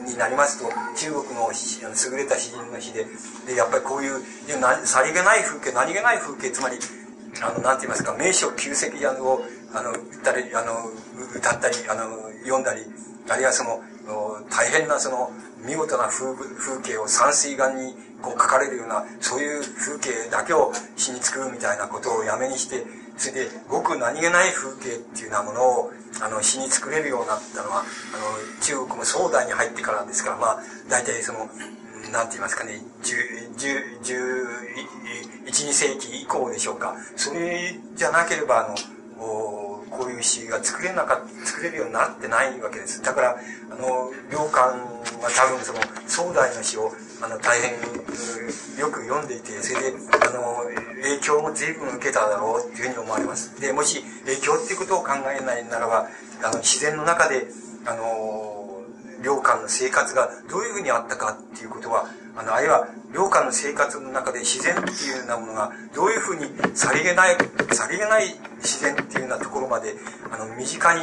[0.07, 3.07] になりますと、中国の優れた詩人の詩で、
[3.47, 4.23] で、やっぱりこういう、
[4.85, 6.79] さりげない風景、何気ない風景、つまり、
[7.43, 10.91] あの、なんて言いますか、名所旧跡を、あの、歌ったり、あの、
[11.35, 12.83] 歌ったり、あの、読んだり、
[13.29, 13.81] あるいはその、
[14.51, 15.31] 大変なその、
[15.65, 22.85] 見事な風風景を山水画にこう描かれるような、そういう風景だけを詩に作るみたいなことをやめにして、
[23.17, 31.49] それで、ごく何気ない風景っていうようなものを、あの、詩に作れるようになったのは、あの、中国も宋代に入ってからですから、まあ、大体その、
[32.13, 33.61] なんて言いますかね、？10。
[34.03, 35.11] 11。
[35.47, 36.95] 2世紀以降でしょうか。
[37.17, 38.77] それじゃなければ、あの、
[39.91, 43.03] こういう詩が作れなか作れるようになってないわけです。
[43.03, 43.37] だから、
[43.71, 44.79] あの、良寛
[45.21, 47.73] は多分その、壮大の詩を、あの、大変、
[48.79, 50.65] よく読んでいて、それで、あの、
[51.03, 53.61] 影響も随分受けただろうっていうふうに思われます。
[53.61, 56.09] で、もし影響っていうことを考えないならば、
[56.43, 57.47] あの、自然の中で、
[57.85, 58.50] あの、
[59.23, 62.07] 良寛の生活がどういうふうにあったかっていうことは、
[62.37, 67.37] あの、あるいは、良寛の生活の中で自然っていうようなものが、どういうふうにさりげない、
[67.73, 69.95] さりげない自然っていうようなところまで、
[70.31, 71.01] あの、身近に、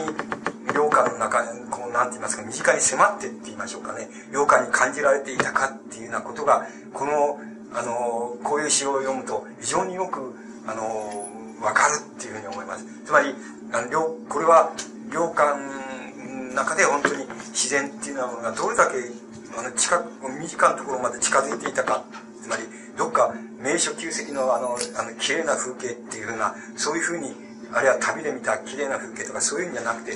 [0.74, 7.40] 良寛の中、こう、なんて言いますか、身近に迫ってって言いましょうかね、良寛に感じられていたかっていうようなことが、この、
[7.74, 10.34] あの、こういう詩を読むと、非常によく、
[10.66, 11.28] あの、
[11.62, 12.86] わかるっていうふうに思います。
[13.06, 13.34] つまり、
[13.72, 14.72] あの、これは、
[15.12, 15.87] 良寛
[16.54, 18.94] 中で本当に自然っていうようなものがどれだけ
[19.58, 22.04] あの近く身近なところまで近づいていたか
[22.42, 22.64] つまり
[22.98, 27.34] どっか名所旧跡のあのあの綺麗な風景っていうふうなそういうふうに
[27.74, 30.14] あるいは旅で見た綺麗な風景とかそういうんじゃなくて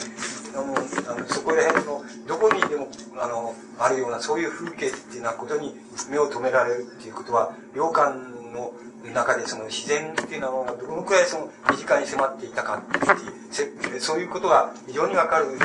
[0.56, 2.88] あのあのそこら辺のどこにでも
[3.20, 5.76] あのあるようなそういう風景っていうようなことに
[6.10, 8.16] 目を留められるっていうことは洋館
[8.54, 8.74] の
[9.14, 15.58] 中でその自然っていうのはどのくらいその身近に迫っていたかっていうそういうことが非常にわかる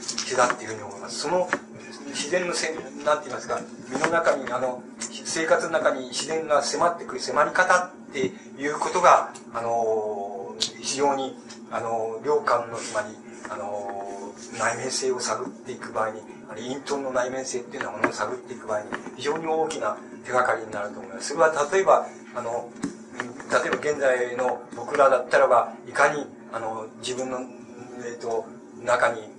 [0.00, 1.20] 詩だっていうふうに思います。
[1.20, 1.48] その
[2.08, 2.74] 自然のせ、
[3.04, 11.36] なんて言いますか、身の中に、あの、生活の中に自然が迫ってくる迫り方っていうことが、あの、非常に、
[11.70, 13.08] あの、良寛の、つまり、
[13.50, 16.20] あの、内面性を探っていく場合に、
[16.56, 18.86] 隠遁の内面性っていうようなものを探っていく場合に、
[19.16, 21.28] 非常に大きな手がかりになると思います。
[21.28, 22.70] それは例えば、あの、
[23.50, 27.38] 例えば現在の僕らだったらば、いかに、あの、自分の、
[28.04, 28.46] えっ、ー、と、
[28.82, 29.37] 中に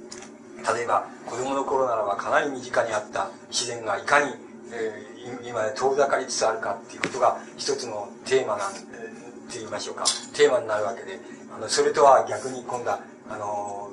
[0.75, 4.33] 例えば子供の頃ならばかなり身近にあった自然がいかに、
[4.71, 10.05] えー、今遠ざかりつつあるかっていうことが一つのテーマなんえー、って言いましょうか。
[10.35, 11.19] テーマになるわけで
[11.55, 12.99] あのそれとは逆に今度は
[13.29, 13.91] あの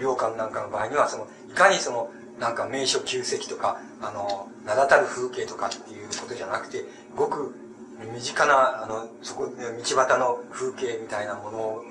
[0.00, 6.84] 領館なんかの場合にはそのいかにそのなんか名所旧跡とかあの名だたる風景とかっていうことじゃなくて
[7.14, 7.54] ごく
[8.12, 11.82] 身近なあのそこ道端の風景みたいなもの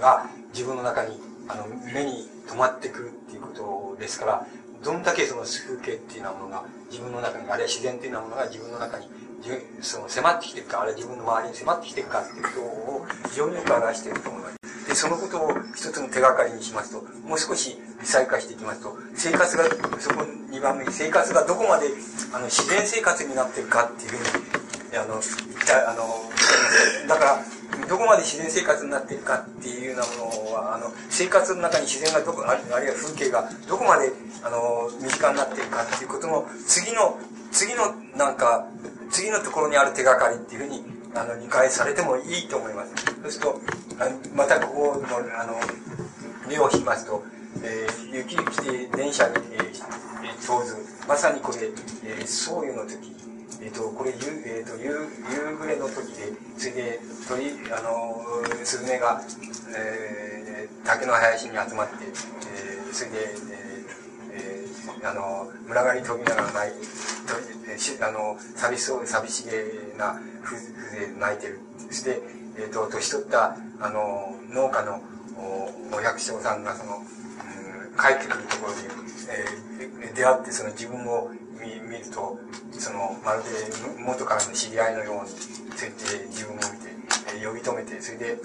[0.00, 4.46] が自分の中にあの目に止まってくるっていうことですから、
[4.82, 9.08] どんだけその風景っていうようなものが自分の中に、あるいは自然っていうようなものが自分の中に
[9.80, 14.56] その迫ってきてるか、あるいは自分の周りに迫ってきてるかっていうことを非常によく表していると思います。
[14.88, 19.64] で、そのことを一つの手がかりにしますと、もう少し微細化していきますと、生活が、
[19.98, 21.88] そこ2番目に、生活がどこまで
[22.32, 24.58] あの自然生活になってるかっていうふうに、
[24.98, 27.44] あの、あの、だから、
[27.88, 37.18] どこまで自然生活になっているかっていうようなものは、あの、生活の中に自然がどこ、あるいは風景がどこまで、あの、身近になっているかっていうことの、次の、
[37.52, 38.66] 次の、なんか、
[39.10, 40.82] 次のところにある手がかりっていうふうに、
[41.14, 42.92] あの、理解されてもいいと思います。
[43.22, 43.60] そうすると、
[44.00, 45.54] あまたここの、あの、
[46.48, 47.22] 目を引きますと、
[47.62, 49.72] えー、雪来て電車に、えー、
[50.38, 50.76] 通ず、
[51.06, 51.58] まさにこれ、
[52.04, 52.96] えー、そういうの時、
[53.60, 54.86] えっ、ー、と、これ、夕、えっ、ー、と、夕、
[55.30, 58.22] 夕暮れの時で、それで、鳥、あの、
[58.64, 59.20] スズメが、
[59.76, 63.88] えー、竹の林に集まって、えー、それで、えー、
[64.32, 66.80] えー、あの、群がり飛びながら泣い
[67.98, 71.60] て、あの、寂しそう、寂しげな風で泣いてる。
[71.88, 72.22] そして、
[72.58, 75.02] えっ、ー、と、年取った、あの、農家の
[75.36, 77.04] おお百姓さんが、その、うん、
[77.98, 78.78] 帰ってくるところで、
[79.30, 81.32] えー、出会って、その自分を
[81.82, 82.38] 見見ると、
[82.72, 83.50] その、まるで
[84.02, 85.30] 元からの知り合いのように、
[85.76, 86.94] ついて自分を見て、
[87.36, 88.38] えー、呼び止めて、それで、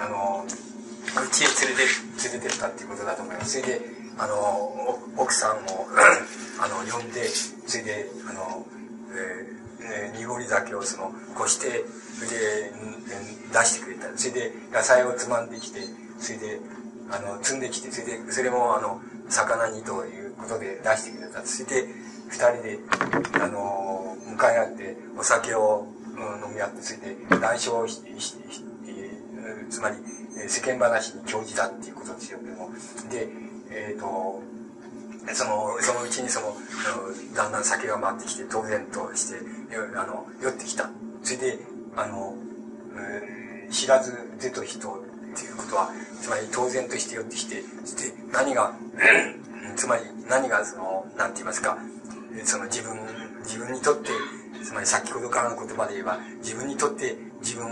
[0.00, 3.60] あの、うちへ連れて、連れてったっていうことだと思います。
[3.60, 3.80] それで、
[4.18, 5.86] あの、奥さんを
[6.60, 8.66] あの、呼んで、それで、あの、
[9.12, 12.72] えー、え濁り酒をその、こして、それで、
[13.52, 14.16] 出してくれた。
[14.16, 15.80] それで、野菜をつまんできて、
[16.18, 16.60] それで、
[17.10, 21.44] あの、積んできて、それで、それも、あの、魚にということで出してくれた。
[21.44, 21.88] それで、
[22.28, 22.78] 二人で、
[23.40, 27.58] あの、向かい合って、お酒を、うん、飲み合って、それで、談笑
[27.88, 28.36] し、し
[29.70, 29.96] つまり、
[30.48, 32.70] 世間話に興じたっていうことですよけども。
[33.10, 33.28] で、
[33.70, 34.42] えっ、ー、と、
[35.34, 36.54] その、そのうちにその、
[37.34, 39.40] だんだん酒が回ってきて、当然として、
[39.96, 40.90] あの、酔ってきた。
[41.22, 41.58] それで、
[41.96, 42.34] あの、
[42.96, 48.74] えー、知らずぜと人っていうことは、つまり当然として寄ってきて、そして何が、
[49.76, 51.78] つまり何がその、なんて言いますか、
[52.44, 52.98] その自分、
[53.44, 54.10] 自分にとって、
[54.62, 57.64] つまり先ほどからの言葉で言えば、自分にとって自分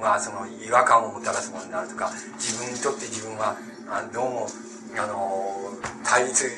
[0.00, 3.56] はその違和感をもたらすものであるとか、自分にとって自分は、
[4.12, 4.46] どうも、
[4.96, 5.70] あの、
[6.04, 6.50] 対立、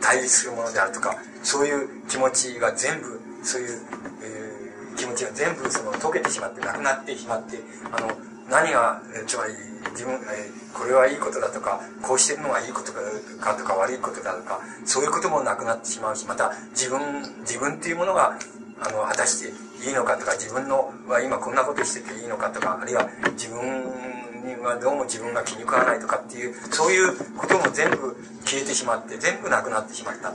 [0.00, 3.80] 対立するものであるとか、そういう気持ちが全部、そういう、
[4.22, 7.58] えー、気持ちが全部その溶けてしまって、なくなってしまって、
[7.90, 8.08] あの、
[8.48, 9.54] 何が、つまり、
[9.92, 10.18] 自分、え、
[10.72, 12.92] これはいいことだとか、こうしてるのがいいこと
[13.40, 17.00] かとか悪いことだとか、そういうこともなくなってしまうし、また自分、
[17.40, 18.38] 自分っていうものが、
[18.80, 19.52] あの、果たして
[19.86, 23.60] いいのかとか、自分のは今こんなことしてていいのかとか、あるいは自分
[24.44, 30.32] にはどうも自分が気に食わないとかっていう、そういうことも全部消えてしまって、全部なくなってしまった。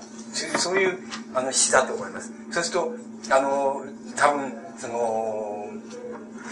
[0.58, 0.98] そういう、
[1.34, 2.32] あの、詩だと思います。
[2.52, 3.84] そうすると、あの、
[4.16, 5.59] 多分、その、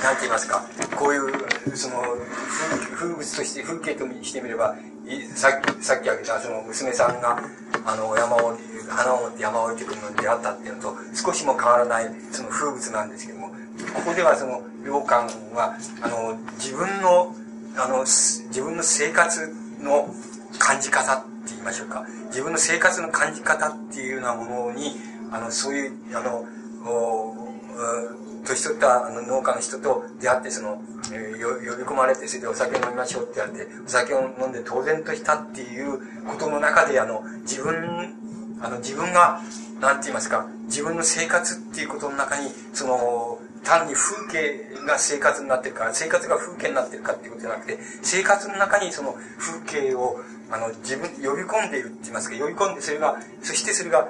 [0.04, 0.64] なんて言いますか、
[0.96, 2.04] こういう、その、
[2.96, 4.76] 風物として、風景としてみれば、
[5.36, 7.40] さっき、さっき挙げた、その娘さんが、
[7.86, 8.58] あの、山を、
[8.90, 13.48] 花を持って山を降りてくるのに出会ったっていうのと、少しも変わらない、その風物なんですけども、
[13.94, 17.36] ここではその、良寛は、あの、自分の、
[17.76, 20.14] あの、自分の生活の
[20.60, 22.06] 感じ方って言いましょうか。
[22.28, 24.96] 自分の生活の感じ方っていうようなものに、
[25.32, 26.46] あの、そういう、あの、
[26.86, 27.48] お
[28.48, 30.82] 年取ったあの農家の人と出会って、その、
[31.12, 39.42] えー、呼び込まれて、それでお酒飲みましょうって言われて、お酒を飲んで当然としたっていうことの中で、あの、自分、あの、自分が、
[39.80, 50.20] なんて言いますか、自分の生活っていうことの中に、その、単に風景が生活になってるか、生活が風景になってるかっていうことじゃなくて、生活の中にその風景を、
[50.50, 54.08] あの、自分、呼び込んでいるって言いますか、呼び込んで、それが、そしてそれが、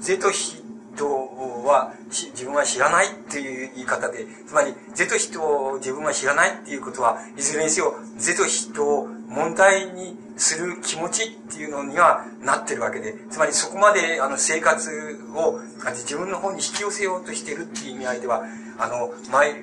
[0.00, 0.59] 是と非
[1.00, 15.60] とは、自分は知らないっていう言い方で、つまり、是と人を自分は知らないっていうことは、いずれにせよ、是と人を問題にする気持ちっていうのにはなってるわけで、つまりそこまであの生活を
[15.92, 18.42] 自分の方に引き寄せようとしてるっていう意味合いでは、
[18.78, 19.54] あの、前、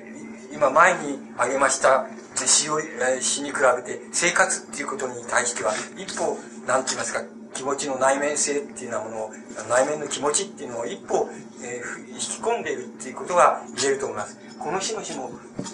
[0.52, 2.80] 今前に挙げました詩を、
[3.20, 6.36] 詩に比べて生活っていうことに対しては、一歩、
[6.66, 9.30] なんて言いますか、気持ちの内面性っていうようなものを、
[9.68, 11.28] 内面の気持ちっていうのを一歩、
[11.62, 14.38] えー、引き込んでいるっていうことが言えると思います。
[14.58, 15.30] この日の日も、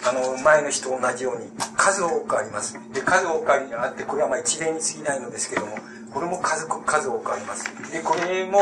[0.07, 2.79] あの、前の日と同じように数多くあります。
[2.93, 5.77] で、数多くあって、これはまあ一例に過ぎないのですけども、
[6.12, 7.64] これも数、数多くあります。
[7.91, 8.61] で、これも、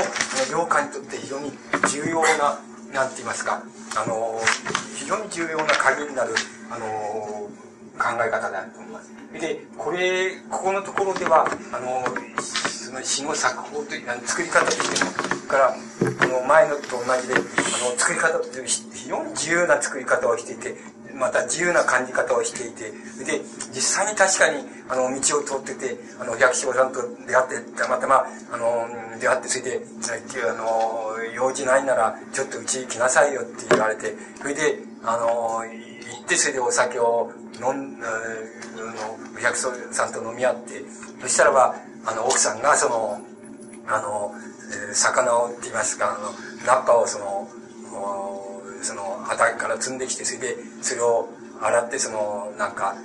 [0.50, 1.52] 領家にとって非常に
[1.90, 2.58] 重要な、
[2.92, 3.62] なんて言いますか、
[3.96, 4.40] あの、
[4.96, 6.34] 非常に重要な鍵になる、
[6.70, 7.48] あの、
[7.98, 9.12] 考え方であると思います。
[9.40, 12.04] で、これ、ここのところでは、あの、
[12.42, 20.76] その詩の作法という、あの作り方としても、から、あの、前のと同じで、あの、作り方という非常に自由な作り方をしていて、
[21.14, 22.90] また自由な感じ方をしていて、
[23.24, 23.40] で、
[23.72, 28.88] 実際に確かに、あの、道を通ってて、あの、百姓さんと出会って、たまたま、あの、
[29.20, 29.80] 出会って、それで、
[30.48, 37.30] あの、用事ないなら、ちょっとうち来なさいよって言われて、それで、あの、行って、それでお酒を
[37.60, 38.06] 飲ん、の、
[39.40, 40.82] 百姓さんと飲み合って、
[41.20, 41.74] そしたらば、
[42.04, 43.20] あの、奥さんが、その、
[43.86, 44.34] あの、
[44.92, 46.30] 魚をって言いますか、あの、
[46.66, 47.48] ナッパをその、
[48.82, 51.28] その畑から積んできて、それで、それを
[51.60, 52.96] 洗って、その、なんか、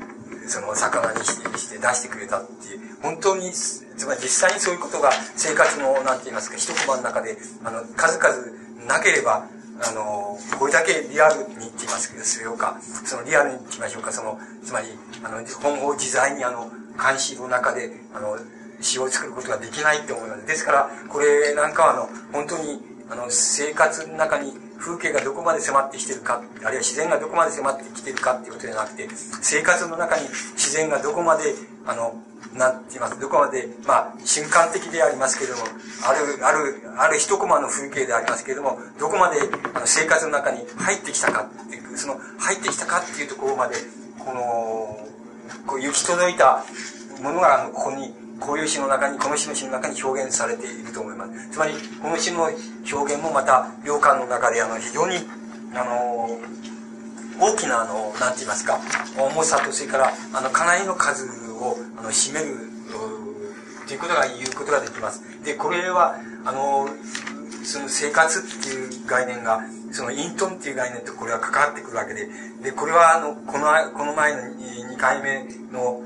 [0.47, 9.45] その魚にして出してくれたっていう、本当に、つまり実際にそういうことが生活の、なんて言いますか、一コマの中で、あの、数々なければ、
[9.81, 14.87] あの、これだけリアルにって言いますけど、それをか、そのリアルにって言いましょうか、その、つまり、
[15.23, 18.37] あの、本を自在にあの、監視の中で、あの、
[18.81, 20.45] 詩を作ることができないって思います。
[20.45, 29.07] ですから、これなんかはあの、本当に、あの、生活の中に風景がどこまで迫ってきてるか、あるいは自然がどこまで迫ってきてるかっていうことじゃなくて、
[29.41, 31.55] 生活の中に自然がどこまで、
[31.85, 32.21] あの、
[32.53, 35.63] なんて言います、どこまで、まあ、瞬間的でありますけれども、
[36.07, 39.37] ある、ある、ある一コマの風景でありますけれども、どこまで
[39.73, 43.75] あの生活の中に入ってきたかっていう、その入ってきたかっていうところまで、
[44.19, 45.07] この、
[45.65, 46.63] こう行き届いた
[47.21, 51.49] ものが、あの、ここにこういう詩の中に、この詩の詩の中に表現されていると思います。
[51.51, 52.49] つまり、この詩の
[52.91, 55.17] 表現もまた、良寛の中で、あの、非常に、
[55.73, 56.39] あの、
[57.39, 58.79] 大きな、あの、なんて言いますか、
[59.17, 62.69] 重さと、それから、あの、かなりの数を、あの、占める、
[63.87, 65.23] ということが言うことができます。
[65.43, 66.89] で、これは、あの、
[67.67, 69.59] その生活っていう概念が、
[69.91, 72.29] その隠遁っていう概念とこれは関わってくるわけで、
[72.63, 75.43] で、これはあの、この、この前の2回目
[75.73, 76.01] の、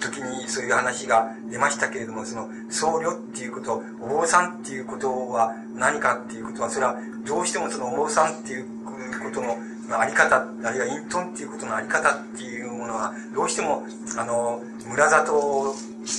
[0.00, 6.96] 時にそういう話が出ましたけれども、その僧侶っていうこと、お坊さんっていうことは何かっていうことは、それは
[7.26, 8.66] どうしてもそのお坊さんっていう
[9.22, 9.56] ことの
[9.98, 13.84] あり方、あるいは隠遁っていうことのあり方っていうものは、どうしても、
[14.16, 15.74] あの、村里、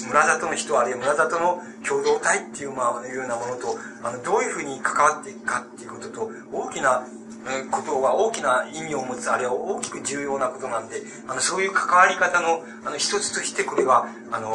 [0.07, 7.03] 村里の人、あるいは村里の共同体っていう、まあ、いうようなものと、あの、どういうふうに関わっていくかっていうことと、大きな
[7.71, 14.53] ことは大きな意味を持つ、あるいは大きく重要なことなんで、あの、そういう関わり方の、あの、一つとしてこれは、あの、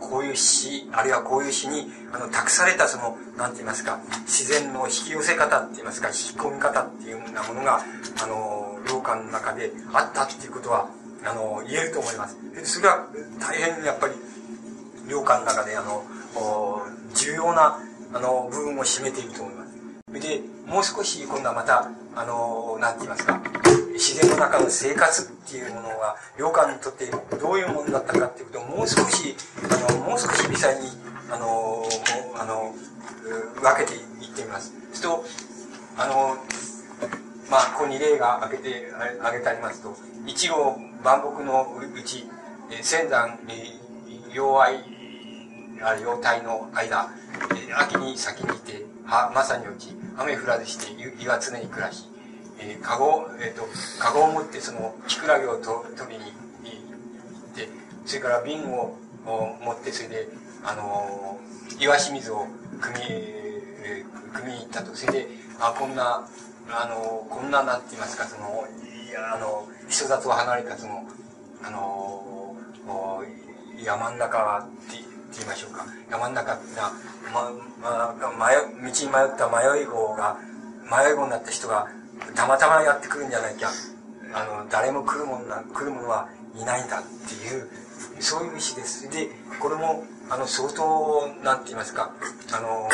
[0.00, 7.80] こういう詩、あるいはこういう詩に、あの、託されたその、なんて言いますか、自然の引き寄せ方って言いますか、引き込み方っていうようなものが、
[8.22, 10.88] あの、良館の中であったっていうことは、
[11.24, 12.36] あの、言えると思います。
[12.64, 13.06] それは
[13.40, 14.14] 大変やっぱり、
[15.08, 16.04] 良館の中で、あの、
[17.14, 17.78] 重要な、
[18.12, 19.72] あの、部分を占めていると思います。
[20.20, 23.40] で、もう少し今度はまた、あの、なんて言いますか、
[23.92, 29.36] 自然の中の生活っていうものが、良館にとってどういうものだったかっていうことをもう少し、
[29.88, 30.88] あの、もう少し微細に、
[31.30, 31.84] あの、
[32.38, 32.74] あの、
[33.60, 34.72] 分けていってみます。
[34.92, 35.24] すると、
[35.96, 36.36] あの、
[37.52, 38.90] まあ、ここに例が挙げて、
[39.20, 39.94] 挙げてありますと、
[40.26, 40.74] 一号
[41.04, 42.24] 万木のうち、
[42.80, 43.38] 仙山、
[44.32, 44.76] 妖愛、
[45.82, 47.10] ある妖体の間、
[47.76, 52.08] 秋に先にいて、は、まさにうち、雨降らずして湯が常に暮らし、
[52.58, 53.64] えー、かご、えっ、ー、と、
[54.00, 56.32] かごを持ってその、キクラゲをと取りに行っ
[57.54, 57.68] て、
[58.06, 58.96] それから瓶を
[59.26, 60.28] 持って、それで、
[60.64, 62.46] あのー、岩清水を
[62.80, 64.94] 汲み、えー、汲みに行ったと。
[64.94, 65.28] それで、
[65.60, 66.26] あ、こんな、
[66.70, 68.66] あの、こんな、なんて言いますか、その、
[69.08, 71.04] いや、あの、人里離れたその、
[71.62, 72.56] あの、
[73.84, 74.96] 山ん中って
[75.34, 75.86] 言いましょうか。
[76.10, 76.60] 山ん中な、
[77.32, 77.50] ま、
[77.82, 80.38] ま、迷、道に迷った迷い子が、
[80.84, 81.88] 迷い子になった人が、
[82.34, 83.70] たまたまやってくるんじゃなきゃ、
[84.34, 87.68] あの、誰も来るもんな、来るものはいないんだっていう、
[88.20, 89.10] そういう意思です。
[89.10, 89.28] で、
[89.60, 92.12] これも、あの、相当、なんて言いますか、
[92.52, 92.88] あの、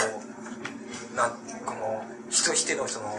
[1.15, 1.31] なん、
[1.65, 3.15] この、人としてのその、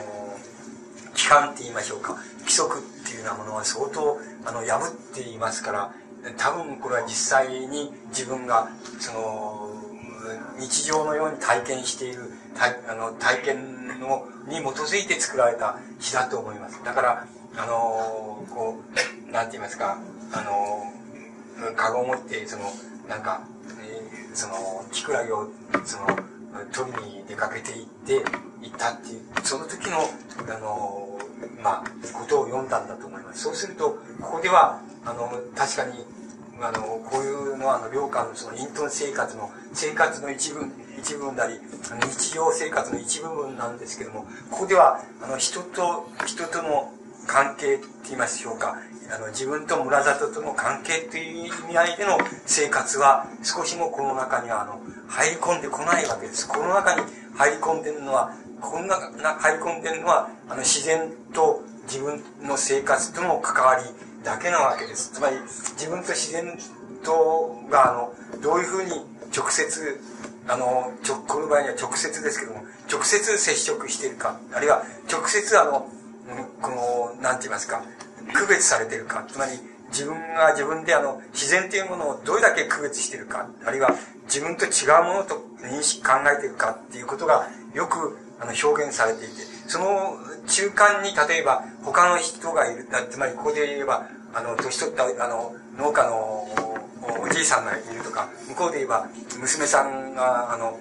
[1.20, 5.94] 規範って言いましょうか、規則っていうようなものは相当、あの、破っていますから、
[6.38, 9.70] 多分これは実際に自分が、その、
[10.58, 12.32] 日常のように体験している
[12.88, 16.84] あの体験のに基づいて作られた詩だと思います。
[16.84, 18.80] だから、あのこ
[19.28, 19.98] う、なんて言いますか、
[20.32, 22.64] あのカゴを持って、その、
[23.08, 23.42] なんか、
[23.82, 25.50] えー、その、キクラゲを、
[25.86, 26.08] その、
[26.72, 28.24] 取りに出かけていって、
[28.62, 29.98] 行ったっていう、その時の、
[30.54, 31.20] あの
[31.62, 31.84] まあ、
[32.14, 33.44] ことを読んだんだと思います。
[33.44, 36.06] そうすると、ここでは、あの、確かに、
[36.62, 40.66] あの、こういうのは、あの、領下のその隠遁生活の、生活の一部、
[40.98, 41.60] 一部分なり、
[42.02, 46.94] 日常生活の一部分なんですけども、ここでは、あの、人と、人との
[47.28, 48.76] 関係って言いますでしょうか、
[49.12, 56.48] あの、自分と村里との関係という意味合いでの生活は、少しもこの中には、あの、入り込んでこないわけです。
[56.48, 57.02] この中に
[57.36, 58.96] 入り込んでるのは、こんな、
[59.40, 63.84] 入り込んでるのは、あの、自然と自分の生活との関わり
[64.24, 65.12] だけなわけです。
[65.12, 65.38] つまり、
[65.74, 66.58] 自分と自然
[67.04, 68.92] とが、あの、どういうふうに
[69.36, 70.00] 直接、
[70.48, 75.90] あの、直、この場合には直接ですけども、直接接触しているか、あるいは直接あの、
[76.62, 77.82] この、なんて言いますか、
[78.34, 79.52] 区別されてるか、つまり、
[79.90, 83.92] 自分が自分であの、自然というものをどれだけ区別してるか、あるいは
[84.26, 86.72] 自分と違うものと認識、考えてるか。
[86.72, 89.34] っていうことがよくあの表現されていて、
[89.68, 90.18] その
[90.48, 96.48] 中間に例えば他の人がいる、つまりここで言えば、あの、年取ったあの、農家の
[97.22, 99.08] おじいさんがいるとか、向こうで言えば
[99.40, 100.80] 娘さんが、あの、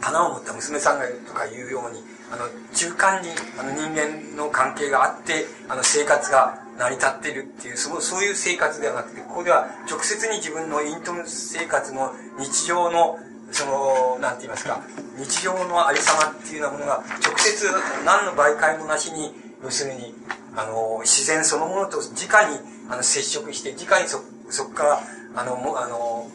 [0.00, 2.02] 花を持った娘さんがいるとかいうように、
[2.32, 3.28] あの、中間に
[3.58, 13.18] あの人間の関係があって、あの、生活が成り立ってるっていう、そそういう生活ではなくて、ここでは直接に自分のイントン生活の日常の、
[13.52, 14.80] その、なんて言いますか、
[15.18, 17.68] 日常のありさまっていうようなものが、直接
[18.06, 20.14] 何の媒介もなしに、要するに、
[20.56, 22.58] あの、自然そのものと直に、
[22.88, 25.00] あの、接触して、直にそ、そこから、
[25.36, 26.30] あの、もあの、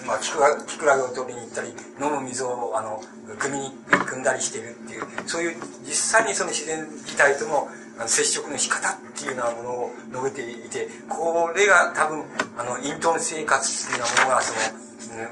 [0.00, 1.68] うん、まあ、キクラキクラゲを取りに行ったり、
[2.00, 3.02] 飲む水を、あの、
[3.38, 7.68] 汲みに、汲んだりしてるっていう、そういう、実際にその自然自体との
[8.06, 12.24] 接触の仕方っていうようなものを述べていて、これが多分、
[12.56, 14.80] あの、イントン生活っていうようなものが、その、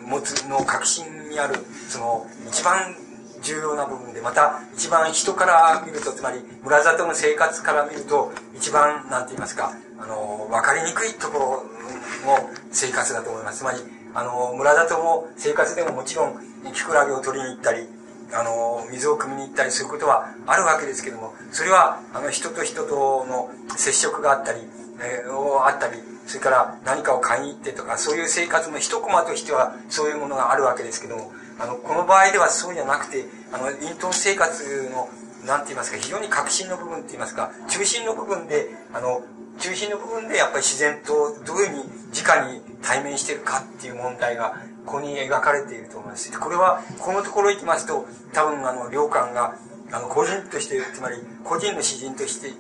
[0.03, 1.57] 持つの核心にある、
[1.89, 2.95] その、一番
[3.43, 13.59] 重要な部分で、また、一番人から見ると、つまり、村里の生活から見ると、一番、なんて言いますか、あの、わかりにくいところの生活だと思います。
[13.59, 13.79] つまり、
[14.15, 16.39] あの、村里も生活でももちろん、
[16.73, 17.89] キクラゲを取りに行ったり、
[18.33, 24.61] あの、水を汲みに行ったりすることはあるわけですけども、それは、あの、人と人との接触があったり、
[25.01, 35.09] えー、あったり、それから何かを買いに行ってとか、そういう生活の一コマとしては、そういうものがあるわけですけども、あの、この場合ではそうじゃなくて、あの、イントン生活の、
[35.47, 39.23] なんて言いますか、非常に革新の部分って言いますか、中心の部分で、あの、
[39.59, 41.85] 中心の部分でやっぱり自然とどういうふうに
[42.17, 44.57] 直に対面してるかっていう問題が
[44.87, 46.39] ここに描かれていると思います。
[46.39, 49.55] これは、このところ行きますと、多分、あの、良寛が、
[49.93, 52.53] あの、個人として、つまり、個人の詩人として、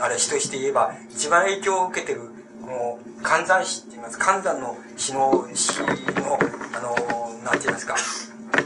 [0.00, 2.30] あれ、詩として言えば、一番影響を受けてる、
[2.62, 4.18] この、寒山詩って言います。
[4.18, 5.86] 寒山の詩の、詩の、
[6.76, 7.96] あの、なんて言いますか、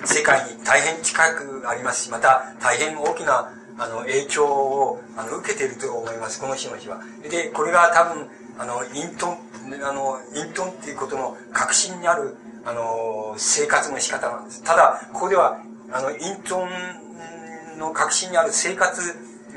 [0.05, 7.01] 世界に大変近くありますし、また、大変大きな、あの、影響を、あの、受けていると思います、この詩の詩は。
[7.29, 8.29] で、これが多分、
[8.59, 9.39] あの、イントン、
[9.83, 14.63] あの、イントンっていうことの核心にある、あの、生活の仕方なんです。
[14.63, 15.59] ただ、ここでは、
[15.91, 19.01] あの、イントンの核心にある生活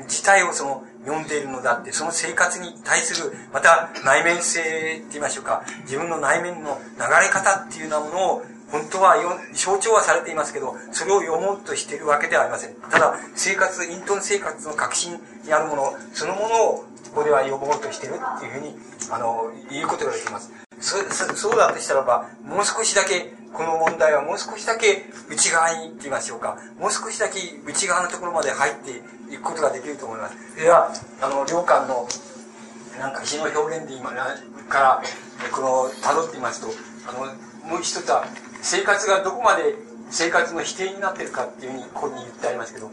[0.04, 4.62] 自体をその、読んでいるのだって、その生活に対する、また内面性っ
[5.02, 8.42] て言いましょうか、自分の内面の流れ方っていうようなものを、
[8.72, 9.14] 本当は
[9.54, 12.74] 象徴はされていますけど、それを読もうとしているわけではありません。
[12.90, 16.84] ただ、生活、イントン生活の核心にあるもの、そのものを、
[17.14, 18.76] ここでは読もうとしているっていうふうに、
[19.10, 20.65] あの、言うことができます。
[20.80, 20.96] そ
[21.34, 26.58] そうだとしたらば、もう少しだけ、この問題はもう少しだけ内側にって言いましょうか。
[26.78, 28.90] もう少しだけ内側のところまで入って
[29.32, 30.56] いくことができると思います。
[30.56, 32.06] では、あの、良寛の、
[32.98, 34.10] なんか詩の表現で今
[34.68, 35.02] から、
[35.50, 36.68] この、辿ってみますと、
[37.08, 37.26] あの、
[37.70, 38.26] もう一つは、
[38.62, 39.74] 生活がどこまで
[40.10, 42.90] 生活の否定になってるかっていうふうに、ここに言ってありますけど、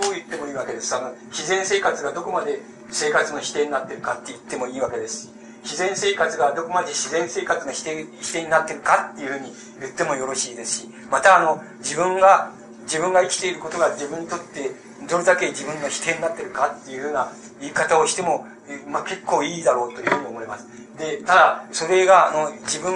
[0.00, 0.94] どう言ってもいいわけです。
[0.94, 2.60] あの、自然生活がどこまで
[2.90, 5.30] 生活の否定になってるかって言ってもいいわけですし、
[5.64, 12.52] 自然生活がどこまで自然生活の否定、否定になってるかっていうふうに言ってもよろしいですし、またあの、自分が、
[12.84, 14.70] 自分が生きていることが自分にとって
[15.08, 18.46] どれだけ自分の否定になってるかっていうような言い方をしても、
[18.86, 20.66] まあ結構いいだろうというふうに思います。
[20.98, 22.94] で、ただ、それが、あの、自分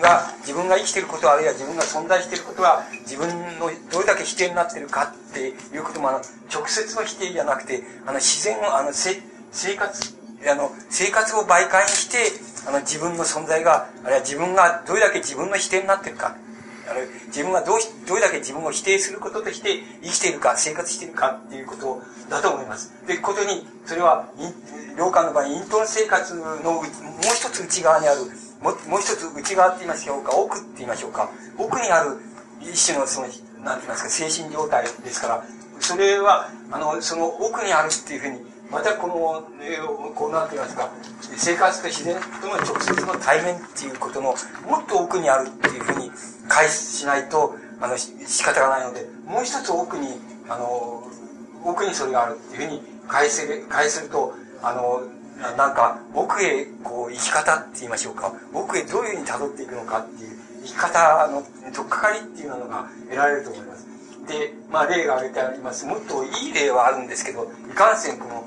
[0.00, 3.28] が、自分が生きていることあるいは自分が存在していることが自分
[3.58, 6.20] のどれだけ否定になってるかっていうことも、あの、
[6.52, 12.32] 直接の否定じゃなくて、あの、自然を、あの、生活あの、生活を媒介にして、
[12.66, 16.36] あの、自分の存在が、あるいは自分がどれだけ自分の否定になってるか、
[16.90, 17.78] あの自分がどう
[18.08, 22.92] どれだけ自分を否定することとして生きているか、生活しているかっていうことだと思います。
[23.06, 24.28] で、ことに、それは、
[24.98, 26.42] 良寛の場合、イントン生活の
[26.72, 28.22] もう一つ内側にある、
[28.60, 32.18] ももう一つ内側って言いましょうか、奥って言いましょうか、奥にある
[32.60, 33.28] 一種のその、
[33.62, 35.44] なんて言いますか、精神状態ですから、
[35.78, 39.78] それは、あの、その奥にあるっていうふうに、またこの、え、
[40.14, 40.90] こうなんて言いますか、
[41.36, 44.34] 生活と自然との直接の対面っていうことの
[44.68, 46.10] もっと奥にあるっていうふうに
[46.48, 50.08] 返しないと、あの、仕方がないので、もう一つ奥に、
[50.48, 51.02] あの、
[51.64, 55.02] 奥にそれがあるっていうふうに返せる、返せると、あの、
[55.56, 58.32] なんか、奥へ、こう、生き方って言いましょうか。
[58.52, 61.42] 奥へどういうふうに辿っていくのかっていう、生き方の、
[61.72, 63.89] とっかかりっていうのが得られると思います。
[64.30, 65.84] で、まあ、例が挙げてあります。
[65.84, 68.46] もっといい例はあるんですけど、いかんせんこの、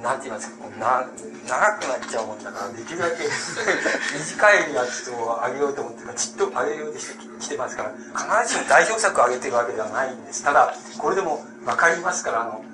[0.00, 1.02] なんて言いますか、な、
[1.48, 3.24] 長くなっちゃうもんだから、できるだけ
[4.14, 7.92] 短いやつをあげようと思って、ちっとあげようとしてきてますから、
[8.40, 10.44] 必ずしも代表作をあげてるわけではないんです。
[10.44, 12.64] ただ、これでもわかりますから、あの、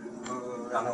[0.74, 0.92] あの、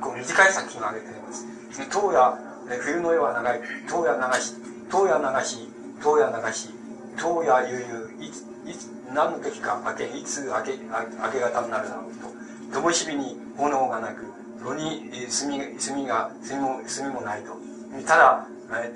[0.00, 1.46] こう短い作品をあげてます。
[1.72, 2.36] 東夜、
[2.80, 4.54] 冬の夜は長い、東夜流し、
[4.90, 5.68] 東夜流し、
[6.00, 6.74] 東夜流し、
[7.16, 12.14] 東夜悠々、いつ、何の時か明け、いつ明け、明け方になるだろう
[12.72, 12.80] と。
[12.80, 14.24] 灯火に炎がなく、
[14.62, 17.56] 炉に炭炭が、炭も、炭もないと。
[18.06, 18.46] ただ、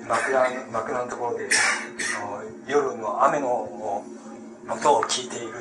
[0.07, 1.49] 枕、枕のところで、
[2.67, 4.03] 夜の雨の
[4.69, 5.53] 音を聞いている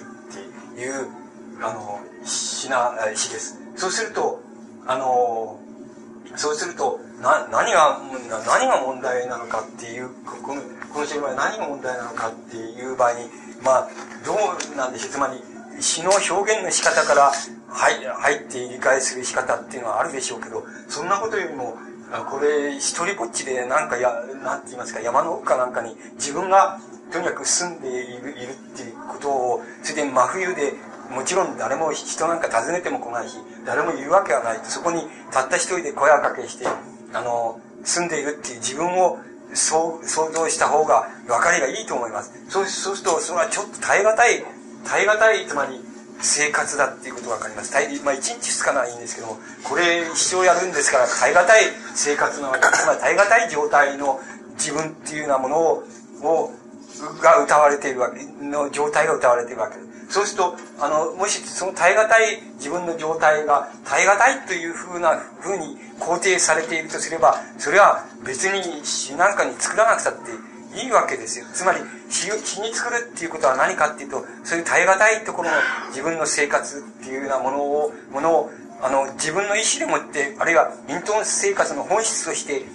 [0.70, 1.08] っていう、
[1.62, 3.58] あの、詩な、詩です。
[3.76, 4.42] そうすると、
[4.86, 5.58] あの、
[6.36, 8.00] そうすると、な、何が、
[8.46, 10.60] 何が問題なのかっていう、この、
[10.92, 13.30] この詩の場合何が問題なのかっていう場合に、
[13.62, 13.88] まあ、
[14.24, 15.10] どうなんでしょう。
[15.10, 15.42] つまり、
[15.80, 17.32] 詩の表現の仕方から
[17.68, 21.76] 入入って理解する仕方っていうのはあるでしょうけど、そんなことよりも、
[22.30, 24.12] これ、一人ぼっちでなんかや、
[24.44, 26.78] なんて言いますか、山の奥かなんかに自分が
[27.10, 30.74] とにかく住んでいるいるっていうことを、それで真冬で、
[31.10, 33.36] もちろん誰も人なんか訪ねても来ないし、
[33.66, 34.60] 誰もいるわけはない。
[34.64, 36.66] そこにたった一人で声をかけして、
[37.12, 39.18] あの、住んでいるっていう自分を
[39.54, 42.32] そう想像した方が分かりがいいと思います。
[42.48, 44.44] そうそうすると、それはちょっと耐え難い、
[44.84, 45.80] 耐え難い、つまり
[46.20, 47.72] 生活だっていうことが分かります。
[47.72, 47.78] ま
[48.12, 51.62] あ、1日2日ならいいんですけども、これ一生やるんですから、耐え難い
[51.94, 52.66] 生活なわけ。
[52.76, 54.20] つまり耐え難い状態の
[54.54, 55.84] 自分っていうようなものを、
[56.22, 56.50] を
[57.20, 59.91] が歌われているわけ、の状態が歌われているわけです。
[60.12, 70.30] そうすると、あの、もしその耐え難い自分の状態が耐え難いというふうな、ふうに肯定されているとすれば、それは別に詩なんかに作らなくたって
[70.78, 71.46] いいわけですよ。
[71.54, 71.80] つまり
[72.10, 75.56] 詩、詩に作るっていうことは何かっていうと、そういう耐え難いところの
[75.88, 78.50] 自分の生活っていうようなものを、ものを、
[78.82, 82.66] あの、自分の意思でもって、あるいは隠遁生活の本質として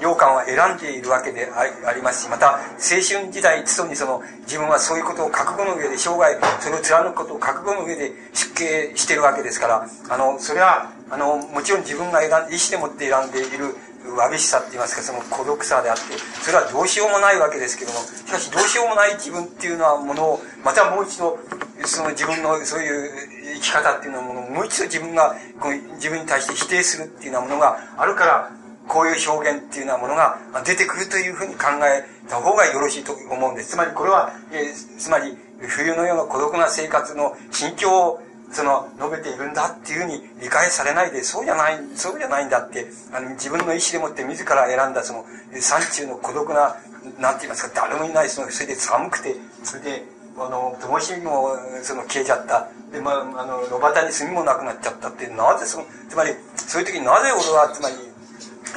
[0.00, 13.74] 良寛は選んでいるわけでありますし、また、青春時代、つとにその、自分はそういうことを覚悟の上で、生涯、それを貫くことを覚悟の上で出家してるわけですから、あの、それは、あの、もちろん自分が選ん意思でもって選んでいる、
[14.16, 16.02] わびしさって言いますか、その孤独さであって、
[16.42, 21.38] それはどうしようもないわけですけども、しかしどうしようもない自分っていうのはものを、またもう一度、
[21.86, 23.10] その自分のそういう
[23.56, 28.50] 生き方っていうのものをもう一度自分が、こう自分に対して否定するっていうようなものがあるから、
[28.88, 33.70] こういう表現っていうようなものが出てくるというふうに考えた方がよろしいと思うんです。
[33.70, 45.24] つまりこれは、えー、つまり冬のような孤独な生活の心境をその述べているんだっていうふうに理解されないで、そうじゃない、そうじゃないんだって、あの自分の意思でもって自ら選んだその
[45.60, 46.76] 山中の孤独な、
[47.18, 50.04] なんて言いますか、誰もいない、その、それで寒くて、それで、
[50.36, 52.68] あの、灯火も、その、消えちゃった。
[52.92, 57.94] で、まあ、あの、炉端に炭もなくなっちゃったって、なぜその、つまり、そういう時になぜ俺は、つまり、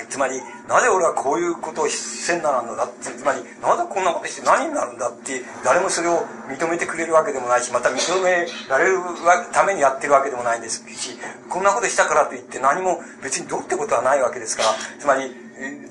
[0.06, 2.86] つまり、なぜ俺はこういうことをせんならんだ？
[2.86, 9.00] って、つまり、なぜこんなことして何になるんだって、誰もそれを認めてくれるわけでもないし、また認められる
[9.52, 11.18] ためにやってるわけでもないんですし、
[11.50, 14.70] こんなことしたからといって何も別にどうってことはないわけですから、
[15.00, 15.36] つまり、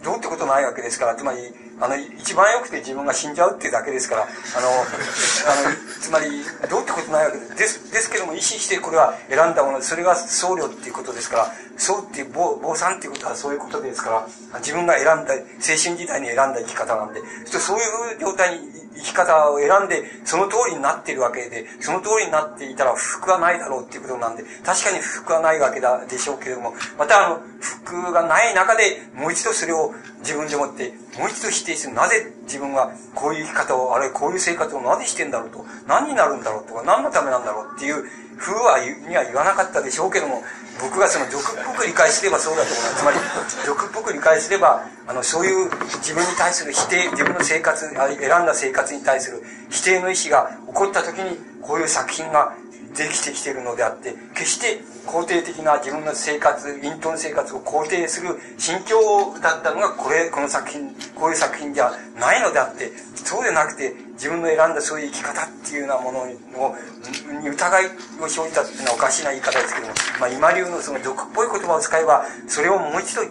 [0.05, 1.39] どうってことないわけですから、つまり、
[1.79, 4.27] あの、一番良くて自分が死んじゃうっていうだけですから、あ
[4.61, 7.57] の、あの、つまり、どうってことないわけです。
[7.57, 17.81] ですですけども、意識してこれは選んだもの、それが僧侶っていうことですから、僧っていう坊、坊さんっていうことはそういうことですから、自分が選んだ、青春時代に選んだ生き方なんで、そうい
[18.17, 31.95] う状態に生き方を選んで、その通りになっているわけで、その通りになっていたら不服はないだろうっていうことなんで、確かに不服はないわけだでしょうけれども、またあの、不服がない中で、もう一度それを自分でもって、もう一度否定する。
[31.95, 38.05] なぜ自分はこういう生き方を、あるいはこういう生活をなぜしてんだろうと、何になるんだろうとか、何のためなんだろうっていう
[38.39, 38.79] 風は、
[39.09, 40.43] には言わなかったでしょうけども、
[40.81, 42.97] 僕がその俗っぽく理解すればそうだと思います。
[42.97, 43.19] つまり、
[43.65, 45.71] 俗っぽく理解すれば、あの、そういう
[46.05, 52.55] 自分に対する否定、自分の生活、選んだ生活に対する否定の意思が起こった時に、こういう作品が
[52.97, 73.23] できてきてるのであって、決して肯定的な自分の生活、隠遁生活を肯定する心境を歌ったのが、これ、この作品、こういう作品じゃないのであって、そうでなくて、自分の選んだそういう生き方っていうようなもの、に疑いを生じたっていうのはおかしな言い方ですけども、まあ今流のその毒っぽい言葉を使えば、それをもう一度、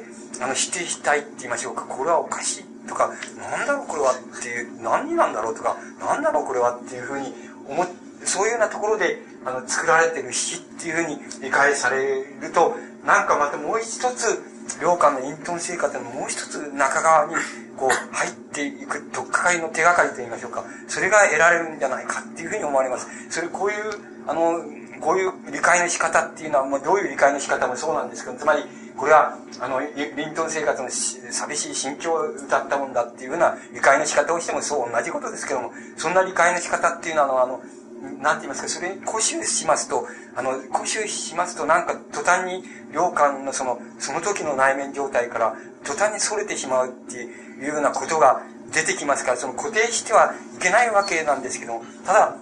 [0.41, 1.83] あの、否定したいって言いましょうか。
[1.83, 7.33] これはおかしいとか、なんだろうこれはっていう、何なんだろうとか、なんだろうこれはっていうふうに
[7.67, 7.87] 思っ、
[8.23, 14.41] そういうようなところで、あの、作られてる詩っていうふうに理解されると、なんかまたもう一つ、
[14.81, 17.35] 良寛の隠遁生活のもう一つ中側に、
[17.77, 20.63] こう、入っていく、どっかかりの手がかりと言いましょうか。
[20.87, 23.07] それが得られるんじゃないかっていうふうに思われます。
[23.29, 23.75] それ、こういう、
[24.27, 24.63] あの、
[24.99, 28.63] こういう理解の仕方っていうのは、まあ、どういう理解の仕方もそうなんですけど、つまり、
[28.97, 37.61] これは、あの、リントン生活の寂しい心境を歌ったもんだっていうような理解の仕方をしてもそう同じことですけども、そんな理解の仕方っていうのは、あの、
[38.21, 48.41] なんて言いますか、それに固執しますと、あの、固執しますとなんか途端に良寛のその、その時の内面状態から途端に逸れてしまうっていうようなことが
[48.73, 52.37] 出てきますから、その固定してはいけないわけなんですけども、ただ、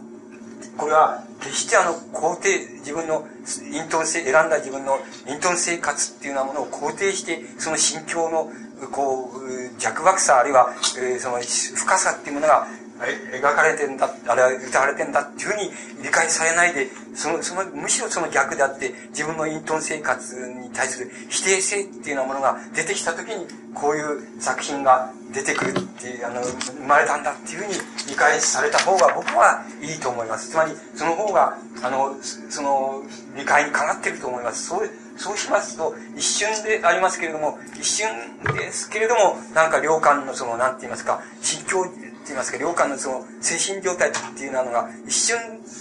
[0.77, 3.27] これは決してあの肯定自分の
[3.71, 8.49] 隠遁性選んだ自分の隠遁生活っていうようなものを肯定してその心境の
[8.91, 12.67] こう弱漠さあるいは、えー、その深さっていうものが
[12.99, 15.71] 描かれてんだあれは歌われてんだっていうふうに
[16.03, 27.73] 理解されないでそのそのむしろその逆であって自分の隠遁生活に対する否定性っていうようなものが出てきた時にこういう作品が出てくるっていうあの生まれたんだっていうふうに
[28.07, 30.51] 理解された方が僕はいいと思います。
[30.51, 33.03] つまりその方があのその
[33.35, 34.67] 理解にかかってると思います。
[34.67, 38.07] そうそうしますと一瞬でありますけれども一瞬
[38.55, 41.85] ですけれどもなんか良寛のその何て言いますか心境
[42.23, 45.37] って言いますか、良寛のその精神状態っていうのが一瞬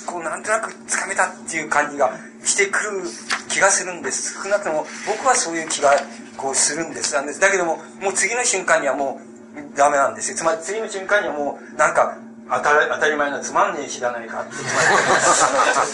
[0.06, 2.10] こうなんとなくつかめたっていう感じが
[2.44, 3.02] してくる
[3.48, 4.43] 気がするんです。
[4.43, 5.94] 少なくとも僕はそういう気が
[6.36, 7.14] こうするんです。
[7.14, 7.39] なんです。
[7.39, 9.20] だけども、もう次の瞬間にはも
[9.55, 10.36] うダメなんですよ。
[10.36, 12.19] つまり次の瞬間にはもうなんか
[12.51, 14.82] 当た当たり前のつまんねえ知らないかって言わ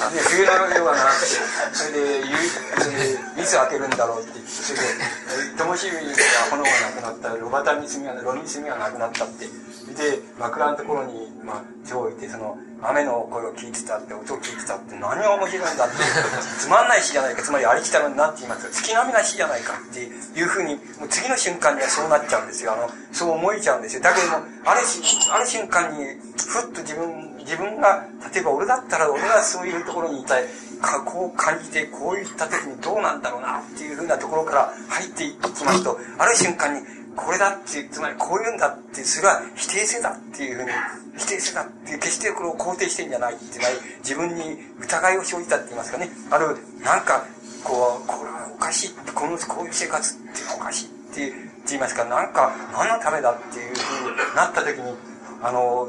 [0.08, 1.26] れて、で、冬のようはなくて、
[1.72, 2.24] それで、
[2.80, 4.84] それで、いつ開けるんだろうって言って、それで、
[5.56, 6.00] 灯火が
[6.50, 9.46] 炎がなくなった、炉端に炭が、炉に炭がなくなったって、
[9.98, 15.96] で、枕のところに、まあ、手を置いて、その、雨の声を聞いてたって、音を聞いてたって、何が面白いんだって、
[16.60, 22.72] つまんない詩じゃないか、つまりありきたのになって言います、月並みな詩じゃないかっていうふうに、もう次の瞬間にはそうなっちゃうんですよ。
[22.72, 24.02] あの、そう思えちゃうんですよ。
[24.02, 24.80] だけども、ある
[25.32, 30.44] ある瞬間に、ふっと自分、自分が、例えば俺だったら、俺がそういうところにいたい、
[30.80, 36.80] かこう感じて、こういった時にどうなんだろうなっていうふうなところから入っていきますと、ある瞬間に、
[37.18, 40.70] これだってつまりこういうんだってそれは否定性だっていうふうに
[41.18, 43.50] 否定性だって決してこれを肯定してんじゃないっていう
[43.98, 46.08] 自分に疑いを生じたって言いますかね。
[46.30, 47.26] あるなんか
[47.64, 51.32] こうこれはおかしいこのこういう生活っておかしいって
[51.66, 54.94] 言いますかなんか何のためだっていうふうになった時に
[55.42, 55.88] あの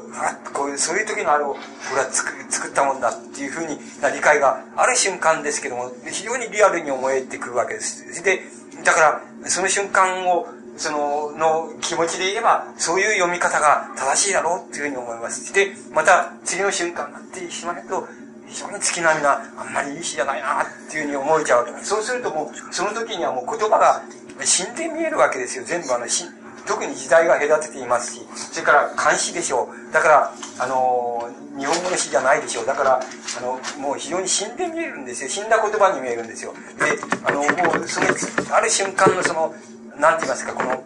[0.54, 1.56] こういうそういう時のあれを
[1.92, 8.24] 俺は作作ったもんだっていうふうにな理解がある瞬間ですけども非常にリアルに思えてくるわけです。
[8.24, 8.42] で
[8.84, 10.48] だからその瞬間を
[10.80, 15.54] その、の気持ちで言えば、そういう読み方が正しいだろうっていうふうに思います。
[15.54, 18.08] で、また次の瞬間になってしまうと、
[18.48, 21.88] 非常に月並みな、あんまりいい詩じゃないなっていうふうに思えちゃうわけです。
[21.88, 24.02] そうするともう、その時にはもう言葉が
[24.46, 25.66] 死んで見えるわけですよ。
[25.66, 26.08] 全部あの、
[26.66, 29.94] 特に時代が隔てていますし、それから漢詩でしょう。
[29.94, 32.66] だから、あの、日本語の詩じゃないでしょう。
[32.66, 35.30] だから、あの、もう非常に死んで見えるんですよ。
[35.30, 36.54] 死んだ言葉に見えるんですよ。
[36.80, 38.08] で、あの、もう、その、
[38.56, 39.54] ある瞬間のその、
[40.00, 40.84] なんて言いますか、この、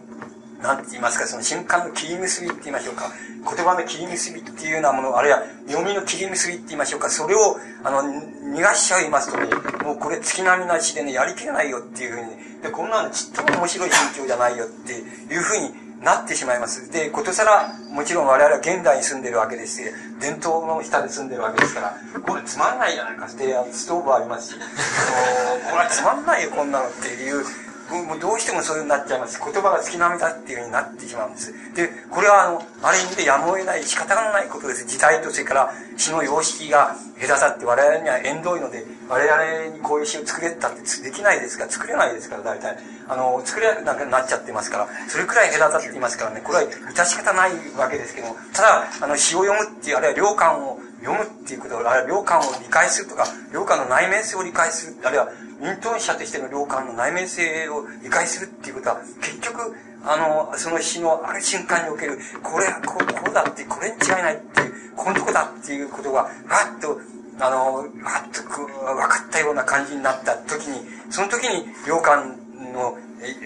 [0.61, 3.11] なんて言いますか、その瞬間の切り結びって言いましょうか。
[3.45, 7.10] 言葉の切り結びっていうようなもの、あるいは読みの切り結びって言いましょうか。
[7.10, 9.49] それを、あの、逃がしちゃいますとね、
[9.84, 16.90] もうこれ月並みなしでね、やりきれないよっていうふうに、で、こんなのちっとも面白い心境じゃないよっていうふうになってしまいます。
[16.91, 27.45] で、ことさら、もちろん我々は現代に住んでるわけですし、伝統の下で住んでるわけですから、これつまんないじゃないかって、ストーブありますし、あの、これはつまんないよ、こんなのっていう
[27.92, 29.40] もうどうしてもそういうになっちゃいます。
[29.44, 31.54] 言葉が月並みだっていうふうになってしまうんです。
[31.76, 34.86] で、これはあの、ある意味でやむを得ない仕方がないことです。
[34.86, 42.78] 時代とそれから詩の様式が隔たって我々には縁遠いので、我々にこういう詩を作れたってできないですから、作れないですから、大体。
[43.08, 55.28] あの、作れなくなっちゃってますから、それくらい隔たっていますからね、これは致し方ないわけですけども、ただ、あの、詩を読むっていう、あるいは良感を読むっていうこと、あるいは良感を理解するとか、良感の内面性を理解する、あるいは
[55.64, 59.76] 隠遁者としての良感の内面性を理解するっていうことは、結局、
[60.06, 66.30] あの、その詩のある瞬間における、これはこうこうだって、これに違いないっていう、このとこだっていうことが、わ
[66.77, 66.99] っと、
[67.40, 67.88] あの、わっ
[68.34, 72.38] と分かったような感じになった時に、その時に良感
[72.73, 72.98] の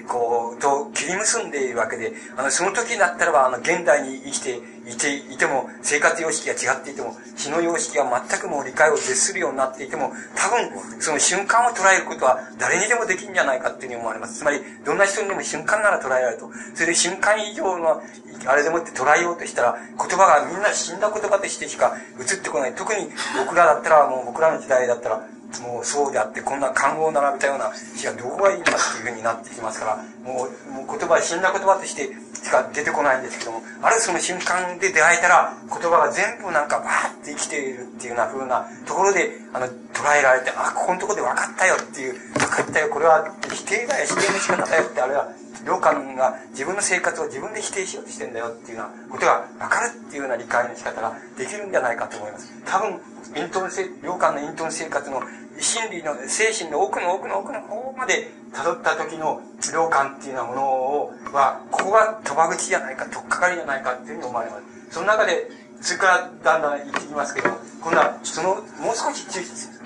[0.08, 14.40] こう、と切り結んでいるわけで、あの、その時だったらば、あの、現代に生きていていても、生活様式が違っていても、死の様式が全くもう理解を絶するようになっていても、多分、その瞬間を捉えることは誰にでもできるんじゃないかっていうふうに思われます。
[14.40, 16.50] つまり、どんな人にでも瞬間なら捉えられると。
[16.74, 18.02] それで瞬間以上の、
[18.46, 22.74] あれでもって捉えようとしたら、言葉がみんな死んだ言葉としてしか映ってこない。
[22.74, 25.28] 特に僕らだったら、もう僕らの時代だったら、
[25.62, 32.12] もうそうであって、こんな看護を並べたような詩がどこがいいんだっていうふうになってきますから、もう、もう言葉、死んだ言葉として
[32.44, 45.28] しか出てこないんですけども、あるその瞬間で出会えたら、言葉が全部なんかバーって生きているっていうような風なところで、あの、捉えられて、あ、ここのとこで分かったよっていう、分かったよ、これは否定だよ、否定の仕方だよって、あれは、
[45.66, 52.54] 良寛が自分の生活を自分で否定しようとしてんだよっていうようなことが分かるっていうような理解の仕方ができるんじゃないかと思います。
[52.66, 53.02] 多分、
[53.38, 53.70] 隠遁
[54.04, 55.22] 良寛の隠遁生活の
[55.60, 59.42] 心理の、精神の奥の奥の奥の方まで辿った時の
[59.74, 64.64] 良寛っていうようなものを、は、ここが賭場口じゃないか、とっかかりじゃないかっていうふうに思われます。
[64.92, 65.50] その中で、
[65.82, 69.78] それからだんだん言ってきますけども、今度は、その、もう少し注意する。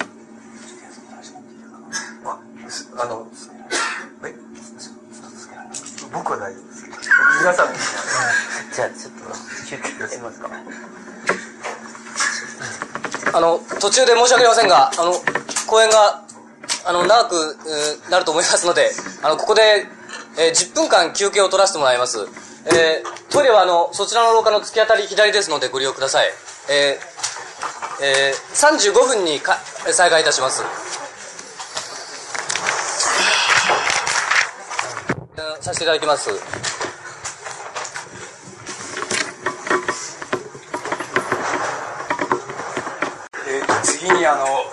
[2.98, 3.28] あの、
[4.24, 4.34] え
[6.14, 6.98] 僕は大丈夫ですけど。
[7.42, 7.68] 皆さん、
[8.74, 9.20] じゃあちょっと、
[9.70, 10.50] 休憩しますか。
[13.34, 15.14] あの、途中で申し訳ありませんが、あの、
[15.68, 16.24] 講演が、
[16.86, 17.58] あの、長く、
[18.10, 18.92] なると思いますので、
[19.22, 19.88] あの、ここで、
[20.38, 22.20] えー、10分間休憩を取らせてもらいます。
[22.66, 26.28] えー、トイレはあの、そちらの廊下の突き当たり左ですのでご利用ください。
[26.70, 29.58] えー、えー、35分にか
[29.92, 30.64] 再開いたします。
[35.62, 36.81] させていただきます。
[44.02, 44.66] 次にあの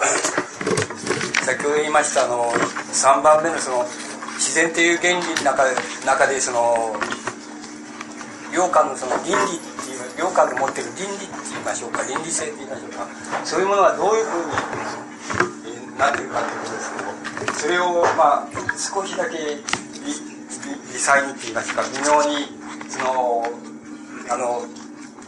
[1.44, 3.84] 先ほど言いましたあの3番目のその
[4.40, 5.68] 自然という原理の中
[6.06, 6.96] 中でその
[8.56, 12.08] 良寛のその倫理っていう良寛の持ってる倫理って言いましょうか。
[12.08, 13.04] 倫理性って言いましょうか。
[13.44, 18.48] そういうものがどういうふうになってるかということですけどそれをまあ
[18.80, 22.48] 少しだけ微細にって言いますか微妙に
[22.88, 23.44] その
[24.32, 24.64] あの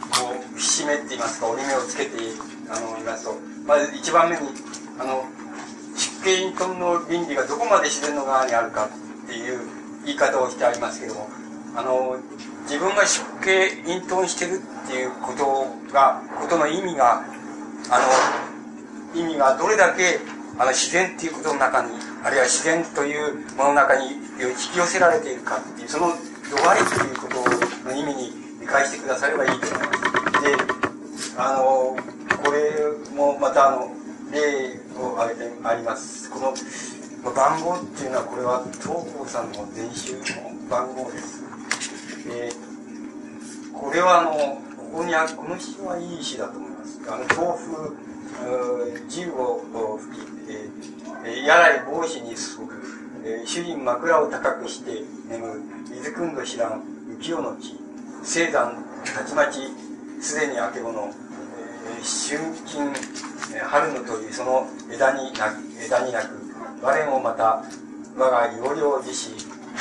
[0.09, 2.17] こう節目って言いますか折り目をつけて
[2.69, 3.35] あの言いますと
[3.65, 4.47] まず一番目に
[4.99, 5.23] あの
[6.23, 9.59] 出家隠遁の倫理がどこまで自然の側にあるかっていう
[10.05, 11.27] 言い方をしてありますけども
[11.75, 12.17] あの
[12.63, 17.23] 自分が出家隠遁してるっていうことがことの意味が
[17.89, 17.99] あ
[19.15, 20.19] の意味がどれだけ
[20.57, 26.07] あの自然っていうことの中にあるいは自然というものの中に引き寄せられているかっていうその
[26.49, 29.90] 度合いということの意味に理解してくださればいいと思います。
[33.61, 33.91] たあの
[34.31, 36.31] 例を挙げてあります。
[36.31, 36.53] この
[37.31, 41.43] 番号っていうのはこれは東光さんの伝習の番号です、
[42.27, 47.01] えー、これはあのここにあこの詩はいい詩だと思います。
[47.07, 47.95] あの豆腐
[49.07, 49.61] 銃を
[49.99, 50.25] 吹き、
[51.27, 52.65] えー、やらい帽子にすぐ、
[53.23, 55.61] えー、主人枕を高くして眠る
[55.91, 56.81] 水くんど知らん
[57.19, 57.77] 浮世の地
[58.23, 58.83] 青山
[59.15, 59.59] たちまち
[60.19, 61.13] すでに明けぼの、
[61.87, 62.93] えー、春金
[63.59, 65.53] 春の鳥その枝にな
[65.83, 66.29] 枝になく
[66.81, 67.63] 我もまた
[68.17, 69.31] 我が要領自死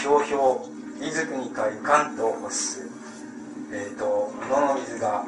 [0.01, 0.67] ひょうひょ
[1.01, 2.89] う伊豆国かゆかんと欲す
[3.73, 5.25] えっ、ー、と野の水が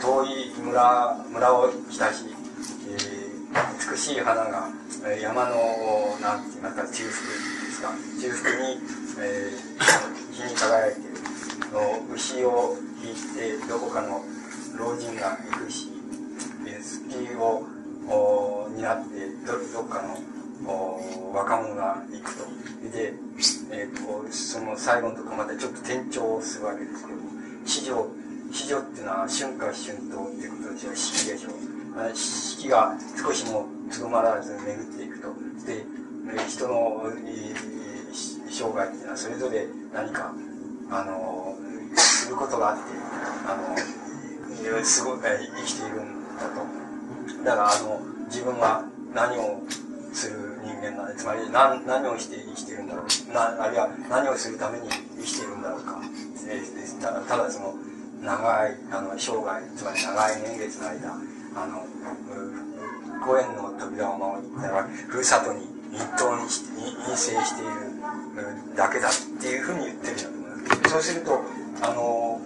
[0.00, 2.24] 遠い村村を浸し、
[2.88, 4.68] えー、美しい花が
[5.20, 5.56] 山の
[6.20, 7.28] なんてますか中腹
[7.64, 7.90] ですか。
[8.20, 8.78] 中腹に、
[9.20, 11.14] えー、日に輝いている。
[12.14, 13.14] 牛を引い
[13.60, 14.22] てどこかの
[14.78, 15.88] 老人が行くし、
[17.38, 20.18] をになってどどっかの
[21.32, 22.44] 若者が行くと。
[22.90, 23.14] で、
[23.72, 27.30] えーと、その最後のとこまでちょっと転調するわけですけども
[27.64, 28.06] 史上
[28.52, 31.52] 史上っていうのは春夏春冬っていうことで四季でしょう。
[32.14, 35.28] 四季が少しもとどまらず巡っていくと。
[35.66, 35.84] で
[36.48, 38.14] 人の、えー、
[38.50, 40.32] 生涯っていうのはそれぞれ何か
[40.90, 41.56] あの
[41.96, 42.82] することがあって
[43.46, 46.83] あのすごい生きているんだと。
[47.44, 48.84] だからあの自分が
[49.14, 49.62] 何を
[50.12, 53.32] する人間なんでつまり何何をして生きてるんだろう？
[53.32, 56.00] なあるいは何をするために生きてるんだろうか、
[57.00, 57.74] たただその
[58.22, 61.14] 長いあの生涯つまり長い年月の間
[61.56, 61.84] あの
[63.26, 66.70] 五円の扉を守ったらふるさとに隠遁して
[67.04, 67.72] 陰性している
[68.76, 70.90] だけだっていうふうに言ってるんだと思います。
[70.90, 71.40] そうすると
[71.82, 72.40] あの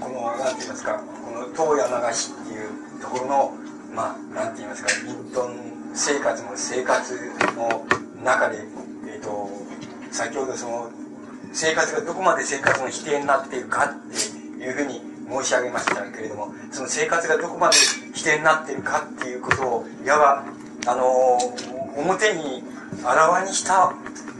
[0.00, 3.52] この何て言いますかこの東野流しっていうところの
[3.92, 7.14] まあ、なんて言いますか、隠遁生活の生活
[7.56, 7.86] の
[8.24, 8.58] 中で、
[9.12, 9.50] えっ、ー、と、
[10.10, 10.90] 先ほどその、
[11.52, 17.76] 生活がどこまで生活の否定になっているかっていうふうに申し上げましたけれども、その生活がどこまで
[18.14, 20.44] 否定になっているかっていうことを、いわば、
[20.86, 21.38] あの、
[21.96, 22.62] 表に
[23.04, 23.90] あらわにした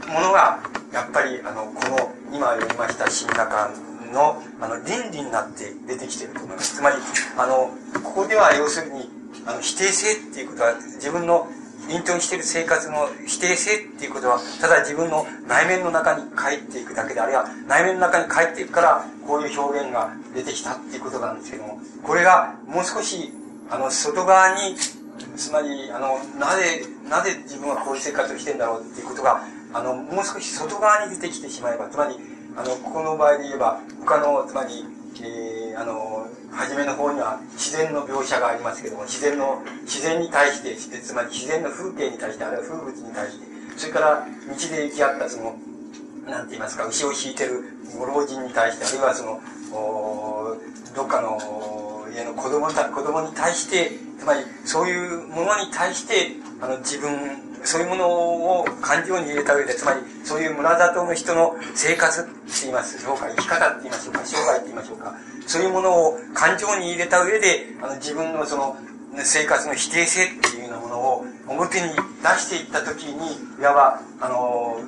[0.07, 0.59] ものが、
[0.91, 3.69] やっぱり、あの、この、今読みました新中
[4.11, 6.75] の、あの、倫理になって出てきていると思います。
[6.77, 6.95] つまり、
[7.37, 7.69] あの、
[8.03, 11.47] ここでは要するに、あの否定性っていうことは自分の
[11.89, 23.31] 隠遁している生活の否定性っていうことは、ただ自分の内面の中に帰っていくだけで、あるいは内面の中に帰っていくから、こういう表現が出てきたっていうことなんですけども、これがもう少し、
[23.69, 24.75] あの、外側に、
[25.35, 29.43] つまり、あの、なぜ、なぜ自分はこういう生活をしてんだろうっていうことが、
[29.73, 32.15] あの、もう少し外側に出てきてしまえば、つまり、
[32.55, 34.85] あの、ここの場合で言えば、他の、つまり、
[35.21, 36.22] えー、あの、
[36.53, 43.45] 初めの方には自然の描写がありますけども、自然の、自然に対して、つまり自然の風景に対して、あるいは風物に対して、
[43.77, 45.55] それから道で行き合ったその、
[46.27, 47.63] なんて言いますか、牛を引いてる
[47.97, 49.41] ご老人に対して、あるいはその、
[49.73, 50.57] お
[50.95, 56.31] どっかの家の子供た子供に対して、つまりそういうものに対して、
[56.61, 62.29] あの自分、そういうものを感情に入れた上で、つまりそういう村里の人の生活って
[62.61, 65.15] 言いますでしょうか、生き方って言いましょうか、生涯って言いましょうか、
[65.47, 68.77] そういうものを感情に入れた上で、あの自分のその
[69.17, 71.93] 生活の否定性っていうようなものを表に出
[72.39, 74.79] していった時に、いわば、あの、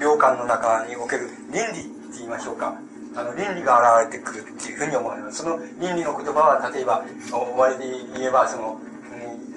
[0.00, 2.74] 領館の中における倫理って言いましょうか、
[3.14, 5.42] あの、倫理が現れてくるっていうふうに思われます。
[5.42, 8.88] その倫理の言葉は、例えば、終わりで言えば、その、うん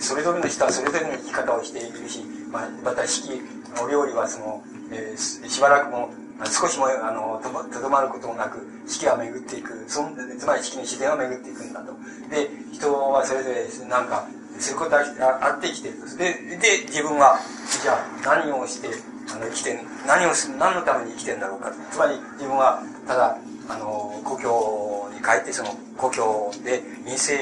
[0.02, 3.42] それぞれの人はそれぞれの生き方をしているし、まあ、また四季、
[3.82, 6.10] お料理はその、えー、しばらくも
[6.46, 7.40] 少しもあの
[7.72, 9.86] とどまることもなく四季は巡っていく。
[9.88, 11.94] そんつまり四季の自然は巡っていくんだと。
[12.30, 14.28] で人はそれぞれなんか
[14.60, 16.18] そういうことはあって生きてると。
[16.18, 17.40] でで自分は
[17.82, 18.90] じゃあ何をして
[19.32, 23.38] あの生きて何をす何のために生きてるんだろうかつまり自分はただ
[23.70, 27.36] あの故郷に帰ってその故郷で陰性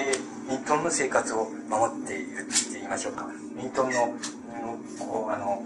[0.52, 3.28] 隠遁の生活を守っているって言いましょうか。
[3.62, 4.14] 隠遁の
[5.04, 5.64] あの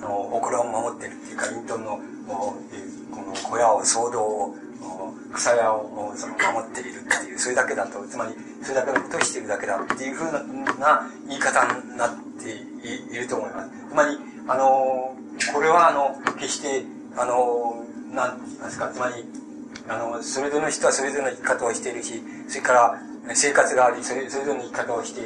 [0.00, 2.56] のおこを守ってるっていうか隠遁のこ
[3.22, 4.54] の小屋を騒動を
[5.32, 10.32] 草屋をその守っているっていうそれだけだとつまりそれだけのことをしているだけだっていうふう
[10.78, 12.50] な言い方になって
[13.14, 14.18] いると思いますつまり
[14.48, 15.16] あの
[15.54, 16.84] これはあの決して
[17.16, 19.24] あの何て言いますかつまり
[19.88, 23.00] あのそれぞれの人はそれぞれの生き方をしているしそれから
[23.34, 25.20] 生活がありそれそれぞれの生き方をして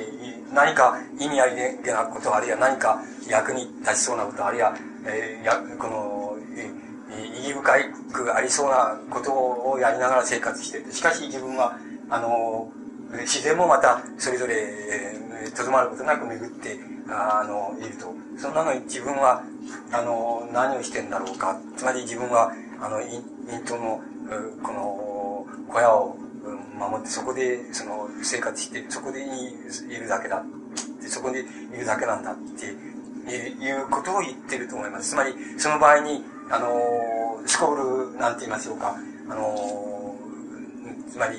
[0.52, 6.70] 何か意味ありげなことあるいは何か役に立ちそうなことあるいは、えー、やこのえ
[7.39, 7.73] 意義深
[8.12, 11.78] くありそうなことをやりながら生活しててしかし自分は
[12.10, 12.70] あの
[13.20, 14.86] 自然もまたそれぞれ
[15.56, 16.78] とど、まることなく巡って
[17.09, 18.14] あのいると。
[18.36, 19.43] そんなのに自分は
[19.93, 21.59] あの何をしてんだろうか。
[21.77, 24.01] つまり自分はあのイントの
[24.62, 26.16] この小屋を
[26.78, 30.44] 守ってそこでその生活してそこでいるだけだ
[31.09, 35.10] そこでいるだけなんだっていうことを言ってると思います。
[35.10, 38.97] つまり、その場合に、あの、スコールなんて言いましょうか、
[39.28, 40.14] あの、
[41.10, 41.39] つまり、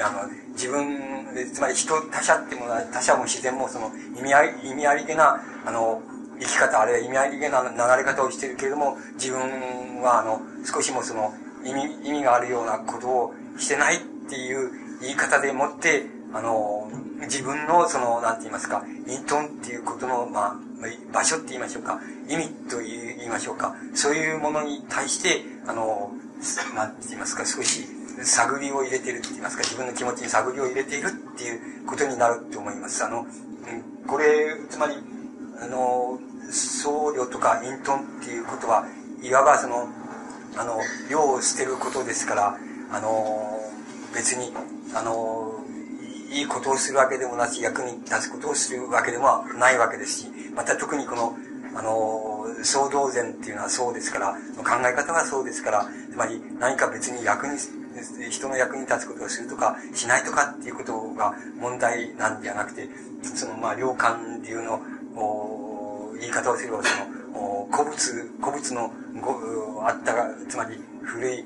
[0.00, 0.98] あの、自分、
[1.52, 6.02] つまり人、他者ってものは、他者も自然もその意味あり、意味ありげな、あの、
[6.40, 7.68] 生き方、あるいは意味ありげな流
[8.02, 11.32] れ方をしてるけれども、自分は、あの、少しもその、
[11.64, 13.98] 意味、意味があるようなことをしてないっ
[14.28, 14.70] ていう
[15.00, 16.90] 言い方でもって、あの、
[17.22, 20.56] 自分のその、なんて言いますか、イントンっていうことの、まあ、
[21.12, 26.12] 場所って言いましょうか、意味と言いましょうか、そういうものに対して、あの、
[26.74, 27.86] なんて言いますか、少し
[28.22, 33.04] 探りを入れてるって言いますか、自分の気持ちに探りを入れているっていうことになると思います。
[33.04, 33.26] あの、
[34.06, 34.94] これ、つまり、
[35.60, 36.18] あの、
[36.50, 38.86] 僧侶とか隠遁っていうことは、
[39.22, 39.88] いわばその、
[40.56, 40.78] あの、
[41.08, 42.58] 世を捨てることですから、
[42.90, 43.60] あの、
[44.14, 44.52] 別に、
[44.94, 45.64] あの、
[46.30, 51.36] いいことをするわけでもなし、役に立つことをするわけでもないわけですし、また特にこの、
[51.76, 57.58] あの、総動禅っていうのはそうですから、考え方がそうですから、つまり何か別に役に、
[58.30, 62.88] 人の役に立つことをするとか、しないとかっていうことが問題なんじゃなくて、
[63.22, 64.80] その、まあ、良寛流の、
[66.20, 66.88] 言い方をすれば、そ
[67.38, 67.96] の、古物、
[68.40, 71.44] 古物のご、あったが、つまり古い、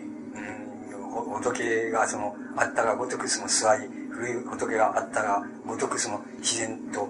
[1.09, 7.09] 仏がその、あったがごとくその座り、古い仏があったがごとくその自然と、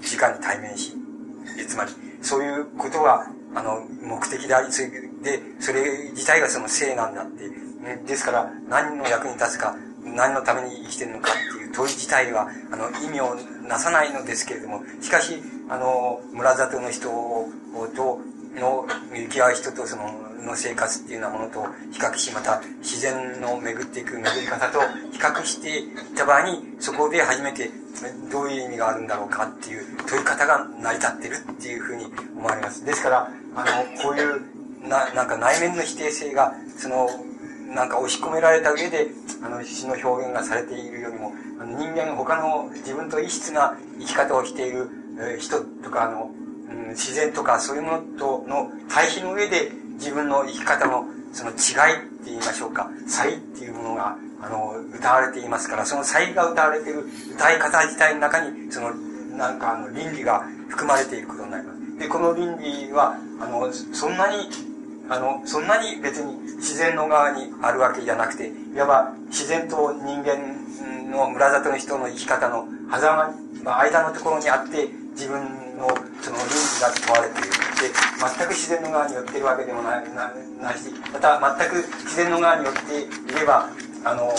[0.00, 0.92] 時間に対面し、
[1.68, 1.92] つまり、
[2.22, 4.88] そういうことが、あの、目的であり、それ
[5.22, 13.36] で、それ自体がその性なんだって、ね、ですから、何の役に立つか、何のために生きてるのかっていう問い自体は、あの、意味を
[13.66, 17.08] なさないのですけれども、しかし、あの、村里の人
[17.94, 18.20] と、
[18.60, 27.70] の、行き合う人とその、の生活っていうようなものと比較し、また自然の巡っていく巡り方と比較していった場合に、そこで初めて
[28.30, 32.04] どういう意味があるんだろうかっていう問い方が成り立ってるっていうふうに
[32.36, 32.84] 思われます。
[32.84, 37.08] ですから、あの、こういう、な、なんか内面の否定性が、その、
[37.74, 39.08] なんか押し込められた上で、
[39.42, 46.30] あの、詩の表現がされているよりも、あの人間他の自分と異質な生き方をしているえー人とか、あの、
[46.94, 51.54] 自然とかそういうものとの対比の上で自分の生き方のその違
[51.90, 57.04] いって言いましょうか、差異っていうものが、あの、歌われていますから、その差異が歌われている
[57.34, 58.94] 歌い方自体の中に、その、
[59.36, 61.98] なんかあの、倫理が含まれていることになります。
[61.98, 64.48] で、この倫理は、あの、そんなに、
[65.08, 70.36] あの、そんなに別に自然の側にあるわけじゃなくて、いわば自然と人間
[71.10, 75.40] の村里の人の生き方の狭間に、まあ、間のところにあって、自分
[75.78, 75.88] の
[76.20, 77.64] その倫理が問われている。
[77.80, 77.90] で、
[78.38, 80.30] 全く自然の側に寄っているわけでもない、な
[80.60, 83.68] ないし、また全く自然の側に寄っていれば、
[84.04, 84.32] あの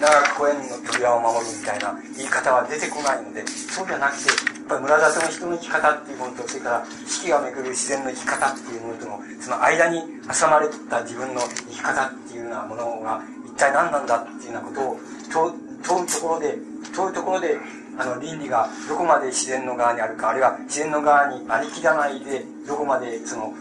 [0.00, 15.00] 長く公園の扉を守るみたいな言い方は出てこないので、そうじゃなくて、やっぱり村里の人の生き方っていうものと、それから四季が巡る自然の生き方っていうものとの、その間に挟まれた自分の生き方っていうようなものが、一体何なんだっていうようなことを
[15.32, 16.58] 問う問うところで、
[16.94, 17.58] 問うところで、
[17.98, 23.52] あの、倫理がどこまで自然の側にあるか、あるいは自然の側にありきらないで、どこまでその、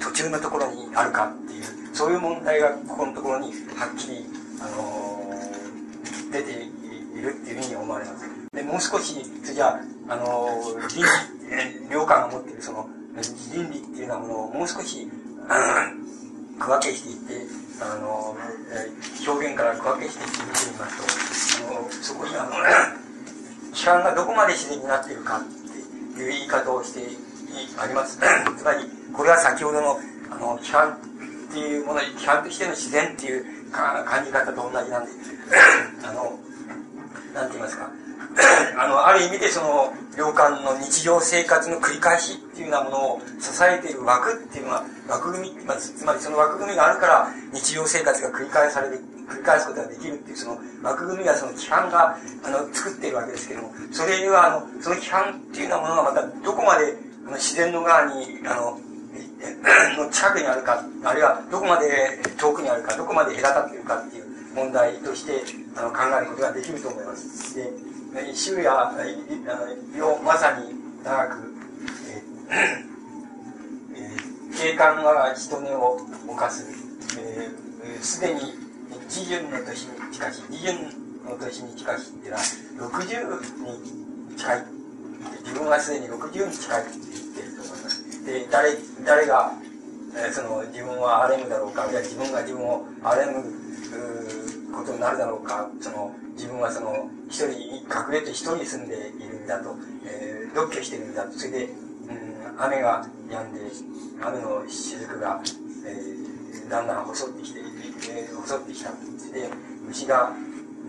[0.00, 4.26] 途中のところにあるかっていう、そういう問題がここのところにはっきり、
[4.60, 5.12] あのー
[6.32, 8.24] 出ているっていうふうに思われます。
[8.54, 9.66] で、もう少し、じゃ
[10.08, 11.10] あ、あのー倫理、
[11.50, 12.88] えー良寛が持っているその、
[13.54, 16.02] 倫理っていうようなものをもう少し、うん
[16.58, 17.46] 区分けしていって、
[17.82, 22.50] あのーえ表現から区分けしていって見てみますと、あのそこにあの、
[23.72, 25.42] 批判がどこまで自然になっているかっ
[26.14, 27.00] ていう言い方をして
[27.78, 28.18] あります。
[28.56, 29.98] つまり、これは先ほどの、
[30.30, 30.92] あの、批判
[31.50, 35.10] っていうもの、批判としての自然っていうか感じ方と同じなんで、
[36.04, 36.38] あの、
[37.34, 37.90] なんて言いますか。
[38.78, 56.96] あの、ある意味でその、領館の日常生活の繰り返しっていうようなものを支えている枠っていうのは、枠組み、まつまりその枠組みがあるから、日常生活が繰り返される、繰り返すことができるっていう、その枠組みがその規範が、あの、作っているわけですけども、それには、あの、その規範っていうようなものがまた、どこまで、
[57.26, 58.78] あの、自然の側に、あの、
[59.98, 65.42] の近くにあるか、あるいはどこまで遠くにあるか、どこまで隔たっているかっていう問題として
[65.76, 67.56] あの考えることができると思います。
[67.56, 67.70] で、
[68.34, 71.54] 周や、あの、まさに長く、
[72.10, 72.92] えー
[73.94, 74.16] え
[74.54, 75.98] 警官は人根を
[76.28, 76.66] 犯す、
[77.18, 78.40] えーすでに
[79.04, 80.76] 自順の年に近し、自順
[81.24, 84.64] の年に近しっていうのは、60に近い。
[85.44, 88.24] 自分はすでに60に近いって言ってると思います。
[88.24, 89.52] で、誰、誰が、
[90.14, 94.41] えーその自分は荒れむだろうか、いは自分が自分を荒れむう
[94.72, 97.52] ことになるだろうか、その自分はその一人、
[97.84, 103.60] 隠れて一人住んでいるんだと、えー、独居しているんだと、それで、うん、雨が止んで、
[104.22, 105.42] 雨の雫が、
[105.86, 108.90] えー、だんだん襲ってきて、えー襲ってきた。
[108.90, 108.96] で、
[109.86, 110.32] 虫が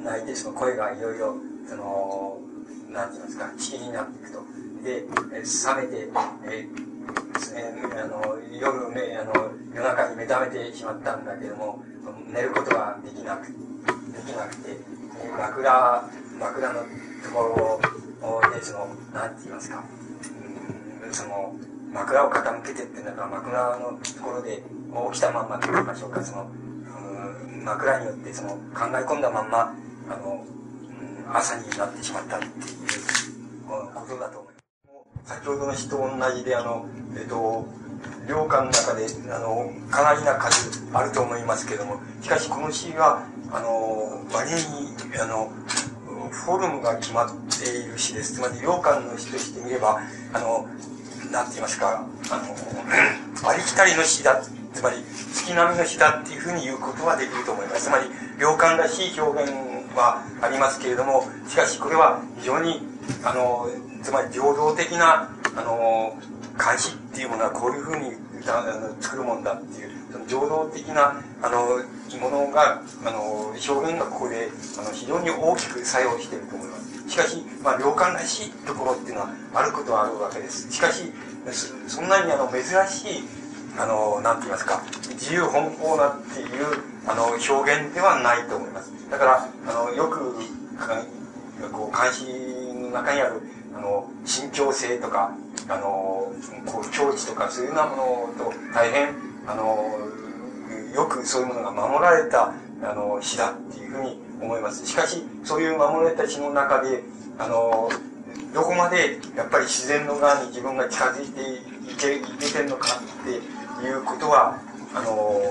[0.04, 1.36] 鳴いて、その声がいろいろ、
[1.68, 2.40] その、
[2.90, 4.40] なんて言いますか、地になっていくと。
[4.84, 6.10] で、えー冷めて、
[6.46, 6.93] えー
[7.56, 11.84] えーあの夜目あの夜中に目覚めてしまったんだけども
[12.34, 13.54] 寝ることができなくで
[14.26, 14.78] きなくて、
[15.38, 16.10] 枕
[16.40, 16.80] 枕の
[17.24, 17.82] とこ
[18.22, 19.84] ろでそのなんて言いますか、
[21.06, 21.56] うん、その
[21.94, 24.64] 枕を傾けてってんか枕のところで
[25.12, 29.76] 起きたまんまと言いましょうかその、うん、枕によってその考え込んだまんま
[30.10, 30.46] あの、
[31.28, 32.52] うん、朝になってしまったっていう
[33.94, 34.53] ことだと思います。
[35.26, 36.86] 先ほどの詩と同じで、あの、
[37.18, 37.66] えっと、
[38.28, 45.52] 領館の中で、あの、かなりな数あると思いますけども、しかしこの詩は、あの、割に、あの、
[46.32, 48.36] フォルムが決まっている詩です。
[48.36, 50.02] つまり、領館の詩としてみれば、
[50.34, 50.68] あの、
[51.32, 52.56] なんて言いますか、あの、
[53.50, 54.44] ありきたりの詩だ、
[54.74, 54.98] つまり、
[55.34, 57.86] 月並みの詩だっていうふうに言うことはできると思います。
[57.86, 58.10] つまり、
[58.40, 59.52] 領館らしい表現
[59.95, 62.82] はありますけれども、しかしこれは非常に、
[63.24, 63.70] あの、
[64.04, 66.18] つまり平等的な、あの、
[66.58, 68.12] 監視っていうものはこういうふうに
[68.48, 71.82] あの作るもんだっていう、その情動的な、あの、
[72.20, 77.10] ものが、あの、表現がここで、あの、非常に大きく作用していると思います。
[77.10, 80.72] しかし、まあ、良寛らしいところっていうのはあることはあるわけです。
[80.72, 81.12] しかし、
[81.88, 83.24] そんなにあの、珍しい、
[83.78, 84.82] あの、なんて言いますか、
[85.14, 88.92] 自由奔放なっていう、あの、表現ではないと思います。
[89.10, 90.36] だから、あの、よく、
[91.72, 92.26] こう、監視
[92.74, 93.42] の中にある、
[93.76, 95.36] あの、信憑性とか、
[95.68, 96.32] あの、
[96.66, 99.16] こう、境地とか、そういうようなものと大変、
[99.48, 100.00] あの、
[100.94, 104.86] よくそういうものが守られた、あの、詩だっていうふうに思います。
[104.86, 107.04] しかし、そういう守られた詩の中で、
[107.38, 107.90] あの、
[108.54, 111.41] どこまでやっぱり自然の側に自分が近づいて
[111.91, 114.60] いけいけてるのかっていうことは、
[114.94, 115.41] あの、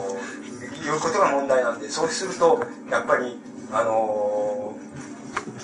[0.84, 3.38] いうことが問題なんで、そうすると、やっぱり、
[3.72, 4.74] あの、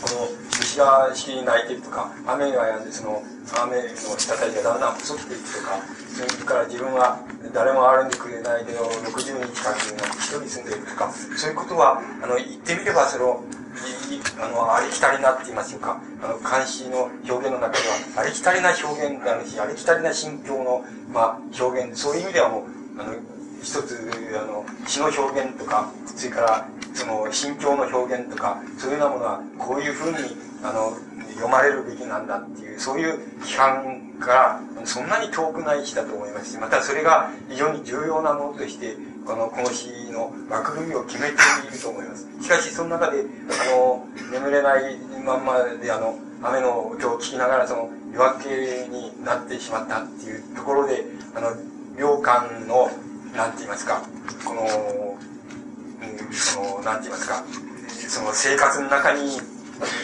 [0.03, 3.23] この、虫がしきり鳴いてるとか、雨が止んで、その、
[3.63, 5.81] 雨の滴りがだんだん細っていくとか、
[6.15, 7.19] それから自分は
[7.55, 9.75] 誰も歩んでくれないで60日間
[10.19, 13.45] 一人住んでいるとか、そういうことは、あの、言ってみれば、その、
[14.41, 22.67] あの、ありきたりなって言いましょうか、あの、監視の表現の中では、ありきたりな表現であるし、ありきたりな心境の、まあ、表現、そういう意味ではも
[22.97, 23.15] う、あの、
[23.63, 30.19] 一つ、あの、詩の表現とか、それから、その、心境の表現とか、そういうようなものは、こういうふうに、
[30.63, 30.97] あの、
[31.39, 38.97] 読まれるべきなんだっていう、そういう批判からそんなに遠くない詩だと思いますし、またそれが非常に重要なものとして、
[39.27, 42.27] あの、この詩の枠組みを決めていると思います。
[42.43, 51.05] しかし、その中で、あの、眠れないまんまで、あの、雨の音を聞きながら、その、夜明けになってしまったっていうところで、
[51.35, 51.53] あの、
[51.97, 52.91] 良寛の、
[53.37, 54.03] なんて言いますか、
[54.45, 55.19] この、
[56.33, 57.45] その、なんて言いますか、
[58.09, 59.41] その生活の中に、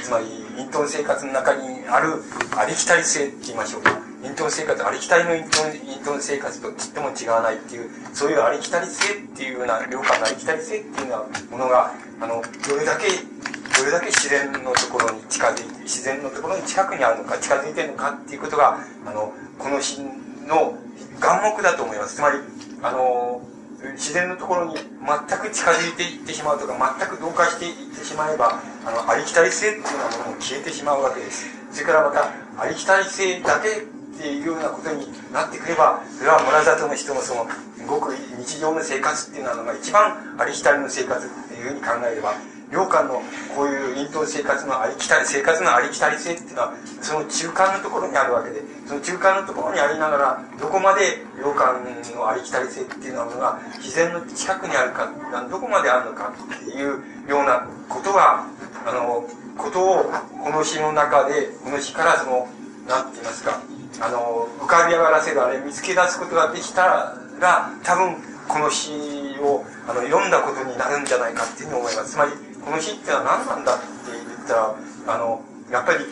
[0.02, 2.22] つまり、隠遁生活の中にある
[2.56, 3.98] ありきたり性って言いましょうか。
[4.22, 20.01] 隠遁生活、ありきたりの隠遁隠遁生活とちっても違わないっていう、そういうありきたり性っていうような、良感のありきたり性っていうようなものが、あの、どれだけ、どれだけ自然のところに近づいて、自然のところに近くにあるのか、近づいてるのかっていうことが、あの、この詩
[20.46, 20.78] の
[21.20, 22.16] 眼目だと思います。
[22.16, 22.38] つまり、
[22.82, 23.42] あの、
[23.93, 31.47] 自然のところに全く近づいていってしまうとか、全く同化していってしまえば、あの、ありきたり性っていうようなものも消えてしまうわけです。
[31.73, 33.81] それからまた、ありきたり性だけっ
[34.19, 37.47] ていうようなことになってくれば、それは村里の人もその、
[37.86, 42.35] ごく日常の生活っていうのが一番ありきたりの生活っていうふうに考えれば、
[42.74, 43.22] 領間の
[43.55, 51.78] こういう隠遁生活のありきたり、生活のありきたり性っていうのは、その中間のところにあるわけで、その中間のところにありながら、どこまで領間
[52.14, 55.09] のありきたり性っていうのが、自然の近くにあるか、
[55.48, 58.44] どこまであるのかっていうようなことが、
[58.84, 59.24] あの、
[59.56, 62.48] ことを、この詩の中で、この詩からその、
[62.88, 63.60] なんて言いますか、
[64.01, 66.84] あの、浮かび上がらせるあれ見つけ出すことができた
[67.40, 68.16] ら、多分、
[68.48, 68.90] この詩
[69.40, 72.12] をあの読んだことになるんじゃないかっていうふうに思います。
[72.12, 72.32] つまり、
[72.65, 74.74] この詩ってのは何なんだって言ったら、
[75.15, 76.05] あの、やっぱり、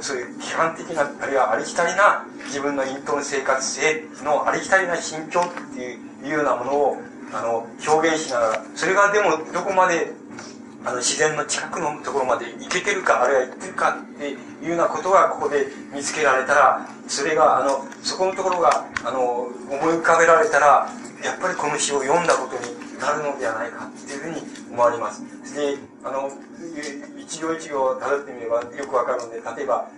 [0.00, 5.80] そういう批判的な、あるいはありきたりな自分の隠遁生活性のありきたりな心境って
[6.26, 6.96] いうようなものを、
[7.32, 10.12] あの、表現しながら、それがでもどこまで
[10.86, 20.88] あの自然の近くのところまで行けてるか、あるいは行ってるかっていうようなことがここで見つけられたら、それが、あの、そこのところが、あの、思い浮かべられたら、
[21.24, 24.42] やっぱりこの詩を読んだことになるのではないかっていうふうに
[24.76, 25.24] 思われます。
[25.54, 26.28] で、あの、
[27.18, 29.88] 一行一行辿ってみればよくわかるので、例えば、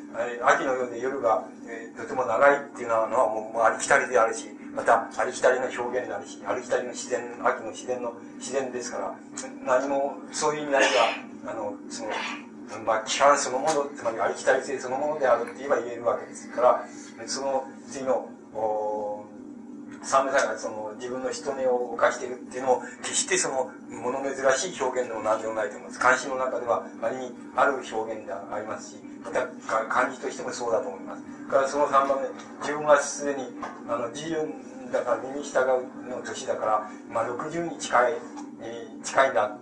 [0.45, 9.15] 秋のようで夜が、えー、とても長いっていうのはもうもうありきたりであるし、またありきたりの表現であるし、ありきたりの自然、秋の自然の自然ですから、
[9.67, 10.83] 何もそういう意味合い
[11.45, 12.11] が、あの、その、
[12.87, 16.85] まあ、規範そのもの、つまりありきたり性そのものであるって言えば言えるわけですから、
[17.27, 18.98] その次の、お
[20.03, 24.35] 三名さんがその自分の人目を犯しているっていうのも、決してその物珍
[24.73, 25.99] しい表現でも何でもないと思います。
[25.99, 29.47] 漢詩の中では割にある表現でありますし、また
[29.89, 31.23] 漢字としてもそうだと思います。
[31.49, 32.29] からその3番目、
[32.61, 33.45] 自分はすでに、
[33.89, 34.37] あの、自由
[34.93, 38.13] だから身に従うの年だから、まあ60に近い、
[38.61, 39.59] えー、近いんだ、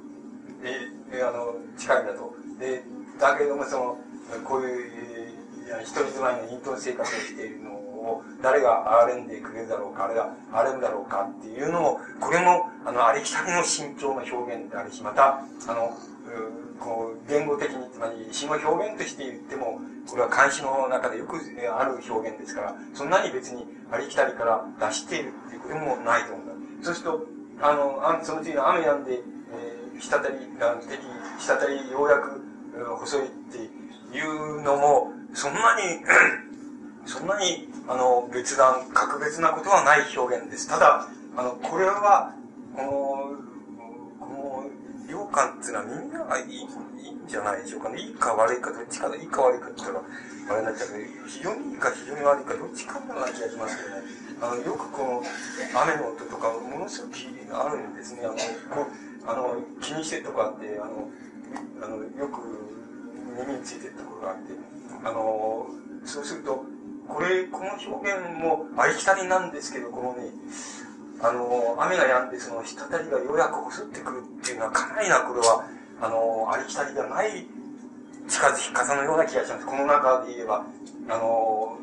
[0.62, 2.34] えー、あの、近いんだと。
[2.58, 2.82] で、
[3.18, 3.98] だけどもその、
[4.44, 5.32] こういう、
[5.68, 7.85] えー、一人住まいの隠遁生活をしているのを
[8.42, 15.96] 誰が憐れんでくれるだろうか、あれが憐れむだろうかっていうのも、これも、あの、ありきたりの心境の表現であるし、また、あの、
[16.78, 26.84] こう、言語的に、つまり詩の表現として言っても、これは漢詩の中でよくある表現ですから、そんなに別にありきたりから出しているっていうこともないと思うんだ。
[26.84, 27.26] そうすると、
[27.60, 30.98] あの、その次の雨やんで、えー、滴りが、滴、
[31.38, 32.42] 滴りようやく
[33.00, 33.58] 細いって
[34.16, 36.04] いうのも、そんなに
[37.06, 40.68] そんなに、あの、別段、格別なことはない表現です。
[40.68, 42.34] ただ、あの、これは、
[42.74, 42.88] この、
[44.18, 48.00] この、良感っていうのはみんながいい、いいんじゃないでしょうかね。
[48.00, 50.02] いいか悪いか、どっちかでいいか悪いかって言ったら、
[50.50, 54.02] あれになっちゃうけど、非常にいいか非常に悪いか、どっちかな気がしますけどね。
[54.42, 55.22] あの、よくこの、
[55.82, 57.16] 雨の音とか、ものすごく
[57.54, 58.22] あるんですね。
[58.24, 61.08] あの、こう、あの、気にしてとかって、あの、
[61.82, 62.42] あの、よく
[63.46, 64.52] 耳についてるところがあって、
[65.04, 65.66] あの、
[66.04, 66.64] そうすると、
[67.08, 70.30] これ、この表現もありきたりなんですけど、このね、
[71.20, 75.64] あの、雨が止んで、その滴りがようやく襲ってくるっていうのは、かなりな、これは、
[76.00, 77.46] あの、ありきたりではない
[78.28, 79.66] 近づき方のような気がします。
[79.66, 80.66] この中で言えば、
[81.08, 81.78] あの、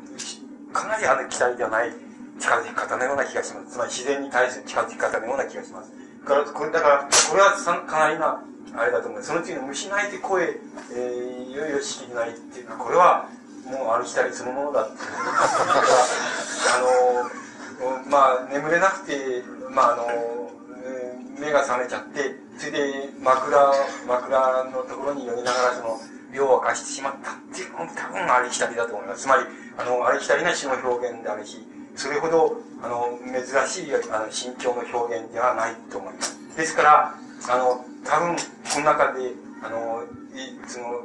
[0.72, 1.92] かなりありきたりではない
[2.38, 3.72] 近づき方のような気がします。
[3.72, 5.90] つまり自然に対する近づき方のような気がします。
[6.24, 8.42] からこれだから、これはさかなりな、
[8.76, 9.22] あれだと思う。
[9.22, 10.58] その次の虫鳴いて声、
[10.92, 13.28] えー、いよいよ仕切りないっていうのは、これは
[13.66, 14.92] もう歩きたりそのものだって。
[15.00, 20.06] あの、まあ、眠れなくて、まあ、あの、
[21.38, 23.72] 目が覚めちゃって、それで枕、
[24.06, 26.00] 枕のところに寄りながらその、
[26.32, 29.22] 病を明かしてしまったっていうのも多分ありきたりだと思います。
[29.22, 29.44] つまり、
[29.78, 31.58] あの、ありきたりな詩の表現であるし、
[31.94, 36.38] それほど、あの、珍しい、あの、心境の表現ではないと思います。
[36.56, 37.14] ですから、
[37.48, 39.32] あの、多分、この中で、
[39.62, 40.02] あの、
[40.66, 41.02] その、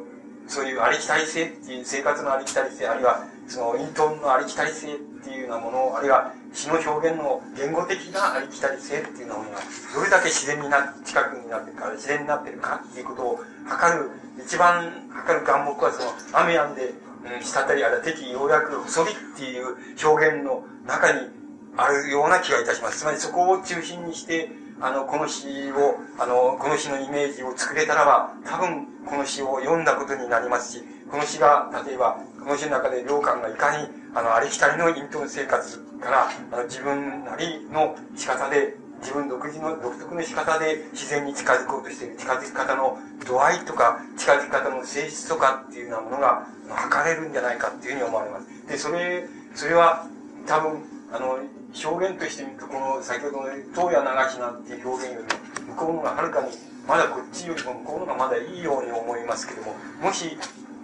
[0.49, 9.59] そういうありきたり性っていう、生活のありきたり性、あるいは、その、隠遁のありきたり性っていうようなもの、あるいは、詩の表現の言語的なありきたり性っていうようなものが、
[9.93, 14.09] どれだけ自然にな、近くになってるか、自然になってるかっていうことを測る、
[14.43, 16.93] 一番測る眼目はその、雨やんで、
[17.23, 21.29] うん、滴りある敵ようやく細りっていう表現の中に
[21.77, 22.99] あるような気がいたします。
[22.99, 24.49] つまりそこを中心にして、
[24.81, 48.47] あの、この詩を、あの、この詩のイメージを作れたらば、多分、この詩を読んだことになりますし、この詩が、例えば、この詩の中で良寛がいかに、あの、ありきたりの隠遁生活から、あの、自分なりの仕方で、自分独自の独特の仕方で自然に近づこうとしている近づき方の度合いとか、近づき方の性質とかっていうようなものが測れるんじゃないかっていうふうに思われます。
[48.67, 49.25] で、それ、
[49.55, 50.05] それは
[50.45, 50.83] 多分、
[51.13, 51.39] あの、
[51.73, 56.51] 表現としてみると、この先ほどの東野流しなんていう表現よりも、向こうのがはるかに、
[56.87, 60.37] まだこっちよりも向こうのがまだいいように思いますけども、もし、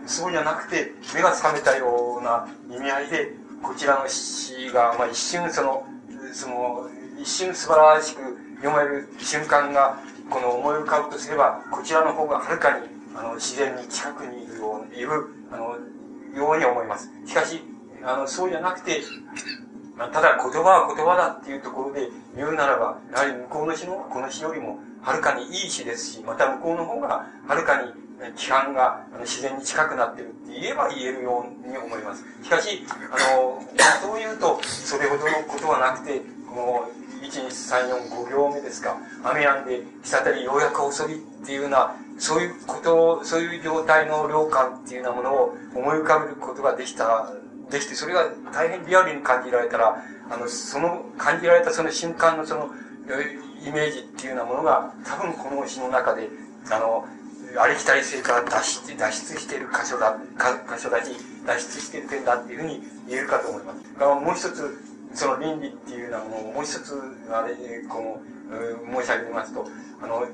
[0.05, 3.33] そうじゃなくて、目が覚めたような意味合いで、
[3.63, 5.87] こちらの詩が、まあ一瞬その、
[6.31, 6.89] その、
[7.19, 8.21] 一瞬素晴らしく
[8.61, 9.99] 読める瞬間が、
[10.29, 15.09] この思い浮かぶとすれば、こちらの方がはるかに、あの、自然に近くにいるよういる、
[15.51, 15.77] あの、
[16.35, 17.09] ように思います。
[17.25, 17.61] しかし、
[18.03, 19.01] あの、そうじゃなくて、
[19.97, 27.93] まあ、ただ言葉は言葉だっていうところで言うならば、やはり向こうの詩のこの詩よりもはるかにいい詩ですし、また向こうの方がはるかに
[28.35, 32.25] 規範が自然に近くなってるって言えば言えるように思います。
[32.43, 33.61] しかし、あの、
[34.01, 36.89] そう言うと、それほどのことはなくて、この、
[37.21, 47.31] 1、2、3、4、5行目ですか、雨やんで、滴りようやく遅びっていうような、そういうことを、そういう状態の良感っていうようなものを思い浮かべることができた
[47.69, 52.69] できて、それが大変リアルに感じられたら、あの、その、感じられたその瞬間のその、
[53.65, 56.29] イメージっていうようなものが、多分この詩の中で、
[56.71, 57.05] あの、
[57.57, 61.11] ありきたり性から脱出、脱出している箇所だ、箇所だし、
[61.45, 63.93] 脱出している点だっていうふうに言えるかと思います。
[63.93, 64.77] だからもう一つ、
[65.13, 66.93] その倫理っていうようなものをもう一つ、
[67.31, 67.55] あれ、
[67.87, 69.65] この、申し上げますと、
[70.01, 70.27] あの、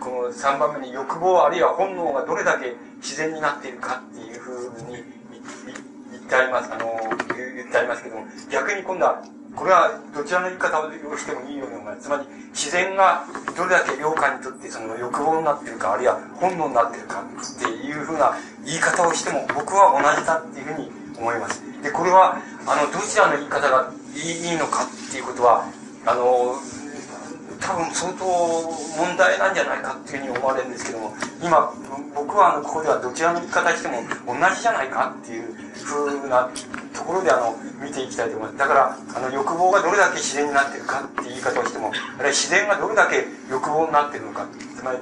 [0.00, 5.04] この3番目に欲望あるいは本能がどれだけ自然になっているかっていうふうに
[6.24, 6.98] ってあります、あの、
[7.36, 9.22] 言ってありますけども、逆に今度は、
[9.54, 12.02] これはどちらの言い方をしてもいいように思います。
[12.02, 13.24] つまり、自然が
[13.56, 21.62] どれだけ良寛にとってその欲望になってるか、あるいは本能になってるかっていうふうな言い方をしても、僕は同じだっていうふうに思います。
[21.82, 22.36] で、これは、
[22.66, 25.66] あの、どちらの言い方がいいのかっていうことは、
[26.06, 26.56] あの、
[27.64, 31.72] 多分相当問題なんじゃないかっていうふうに思われるんですけども、今、
[32.14, 36.50] 僕はあの、ここではどちらの言い方しても同じじゃないかっていうふうな
[36.92, 38.58] ところであの、見ていきたいと思います。
[38.58, 44.46] だから、あの、欲望がどれだけ自然になってるかっていう言い方をしても、あるいは自然がどれだけ欲望になってるのか、
[44.76, 44.98] つまり、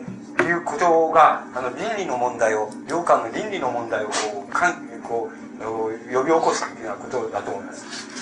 [0.47, 8.22] いうことが、あの、倫理の問題を、領間の倫理の問題をこう、かんこう、呼び起こすというようなことだと思います。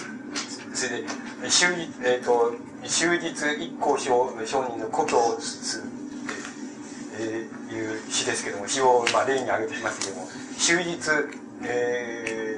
[0.74, 1.08] それで、
[1.48, 5.82] 終日、えっ、ー、と、終日一向商人の故郷をつつ、
[7.18, 10.28] えー、いう詩ですけども、詩を、まあ、例に挙げてきますけども、
[10.58, 10.98] 終日、
[11.64, 12.56] え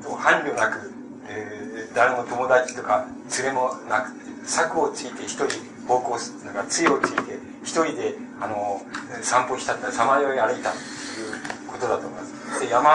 [0.00, 0.92] ー、と、伴侶なく、
[1.28, 3.06] えー、誰も友達とか
[3.38, 4.12] 連れもなく、
[4.44, 5.46] 策をついて一人
[5.86, 8.82] 暴行する、なんか杖をついて一人で、あの、
[9.22, 12.60] 散歩したさまよい歩いたということだと思います。
[12.60, 12.94] で、山、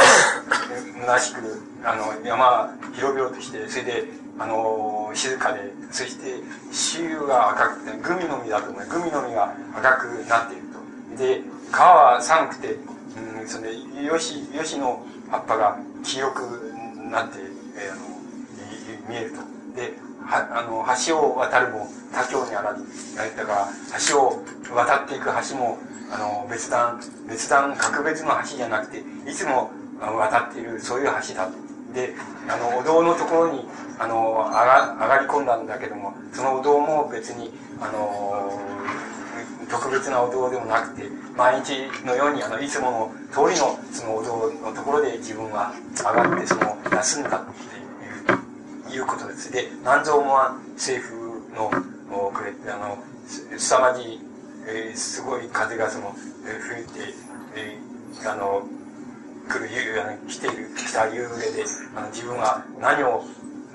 [1.01, 8.87] 虚しく、あの、山、広々として、それで、あの、静かで、そして、周が赤くて、グミの実だと思う。
[8.87, 11.17] グミの実が赤くなっていると。
[11.17, 11.41] で、
[11.71, 16.41] 川は寒くて、うん、その、よし、よしの葉っぱが黄色く
[17.11, 17.39] なって、
[17.77, 18.17] えー、あの、
[19.09, 19.37] 見えると。
[19.75, 19.93] で、
[20.25, 23.15] は、あの、橋を渡るも他境にあらず。
[23.15, 23.67] だから、
[24.09, 24.43] 橋を
[24.75, 25.77] 渡っていく橋も、
[26.11, 28.99] あの、別段、別段、格別の橋じゃなくて、
[29.29, 31.66] いつも渡っている、そういう橋だと。
[31.97, 32.13] で、
[32.47, 33.65] あの、お堂のところに、
[33.97, 37.49] あの、上が上がり込んだんだけども、そのお堂も別に、
[37.81, 38.53] あの、
[39.67, 41.73] 特別なお堂でもなくて、毎日
[42.05, 47.41] のように、あの、いつもの通りの、そのお堂のところで自分は上がって、その、休んだっ
[48.87, 49.51] ていう、いうことです。
[49.51, 51.15] で、南蔵門は政府
[51.55, 51.71] の、
[52.31, 52.99] これて、あの、
[53.57, 54.19] 凄まじい、
[54.67, 56.15] えー、すごい風がその、
[56.45, 57.13] えー、吹いて、
[57.55, 58.61] えー、あの、
[59.47, 59.69] 来る、
[60.27, 61.63] 来ている、来た夕暮れで、
[61.95, 63.23] あの、自分は何を、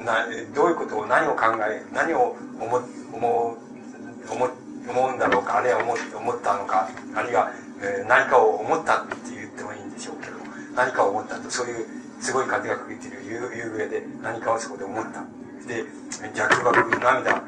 [0.04, 2.76] な、どういうことを、何を考え、何を思、
[3.12, 4.48] 思う、思、
[4.88, 10.36] 思うんだろうか、あるいは思思ったのか、あるいは、えー、何かを思ったって言ってもいいんでしょうけど、
[10.74, 11.86] 何かを思ったと、そういう、
[12.20, 15.24] すごい風が吹いている夕夕暮れで何かをそこで思った。
[15.66, 15.84] で、
[16.34, 17.42] 逆爆、涙、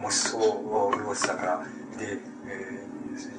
[0.00, 1.64] もしそうを潤したから、
[1.98, 2.86] で、え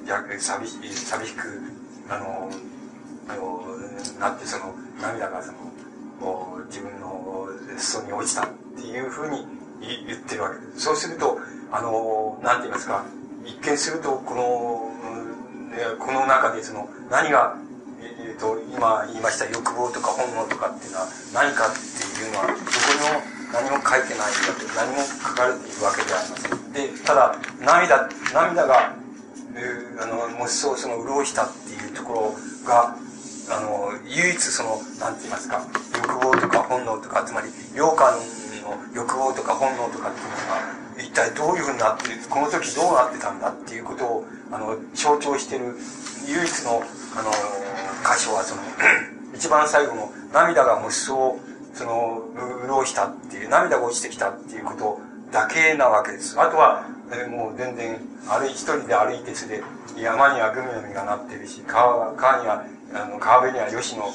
[0.06, 1.60] ー、寂し、寂しく、
[2.08, 2.50] あの、あの、
[4.18, 5.58] なってその、涙がその、
[6.66, 9.46] 自分の裾に落ちたっていうふうに
[10.06, 10.80] 言ってるわけです。
[10.80, 11.38] そうすると、
[11.70, 13.04] あの、なんて言いますか、
[13.44, 14.88] 一見すると、この、
[15.98, 17.56] この中でその、何が、
[18.02, 28.96] え、ー、と、今言いました欲望とか本能とかっていうのは何かっていうのは、どこにも何も書いてないわけ何も書かれているわけではありませんでただ涙涙が、
[29.54, 32.34] えー、あのもしそうその潤したっていうところ
[32.66, 32.96] が
[33.50, 35.66] あの唯一その何て言いますか
[35.96, 38.18] 欲望とか本能とかつまり良感
[38.62, 45.74] の欲望とか本能とかっていうのが一体どういうふうになってこの時どうなってたんだっていうことをあの象徴してる
[46.28, 46.82] 唯一の
[47.16, 47.30] あの
[48.02, 48.62] 箇所はその
[49.34, 51.36] 一番最後の涙が無双
[51.74, 52.22] その、
[52.66, 55.00] 潤したっていう、涙が落ちてきたっていうことを
[55.32, 56.38] だけなわけです。
[56.38, 57.98] あとは、えー、もう全然、
[58.28, 59.62] 歩い、一人で歩いてすで、
[59.96, 62.64] 山にはグミの実がなってるし、川、川には、
[62.94, 64.12] あの、川辺には吉の、うん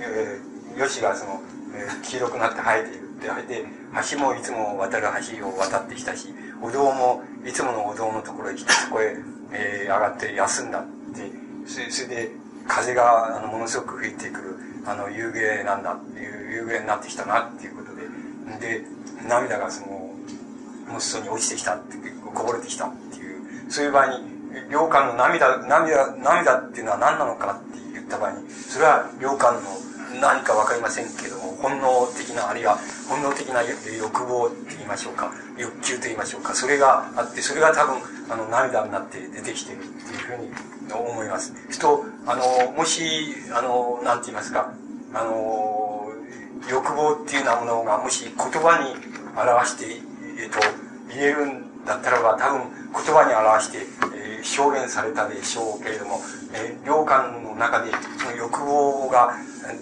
[0.00, 1.42] えー、がその、
[1.74, 3.20] えー、黄色くなって生えている。
[3.20, 3.64] で、生えて、
[4.10, 5.08] 橋もいつも渡る
[5.38, 6.32] 橋を渡ってきたし、
[6.62, 9.16] お堂もいつものお堂のところへ来て、そこへ、
[9.52, 10.82] えー、上がって休んだっ
[11.14, 11.30] て、
[11.66, 12.30] それで、
[12.68, 14.56] 風が、あの、ものすごく吹いてくる。
[14.86, 18.84] あの、夕暮れなんだっていう、夕暮れになってきたなっていうことで、で、
[19.28, 20.01] 涙がその、
[20.92, 21.96] もう裾に落ちてきたって、
[22.34, 24.32] こぼれてきたっていう、そういう場合に、
[24.70, 29.60] 良寛の涙、涙、涙っていうのは何なのかって言った場合に、それは良寛の
[30.20, 32.78] 何かわかりませんけども、本能的な、あるいは
[33.08, 37.96] 本能的な欲望って言いましょうか、欲求と言いましょうか、それがあって、それが多分、
[38.28, 40.52] あの、涙になって出てきてるっていうふうに
[40.92, 41.54] 思います。
[41.78, 44.72] と、あの、もし、あの、なんて言いますか、
[45.14, 46.12] あの、
[46.70, 48.94] 欲望っていうようなものが、もし言葉に
[49.36, 49.86] 表して、
[50.42, 50.58] えっと、
[51.14, 52.60] 言えるんだったらば、多分
[52.92, 53.78] 言葉に表して、
[54.14, 56.20] えー、表現されたでしょうけれども、
[56.54, 59.34] えー、良感の中で、その欲望が、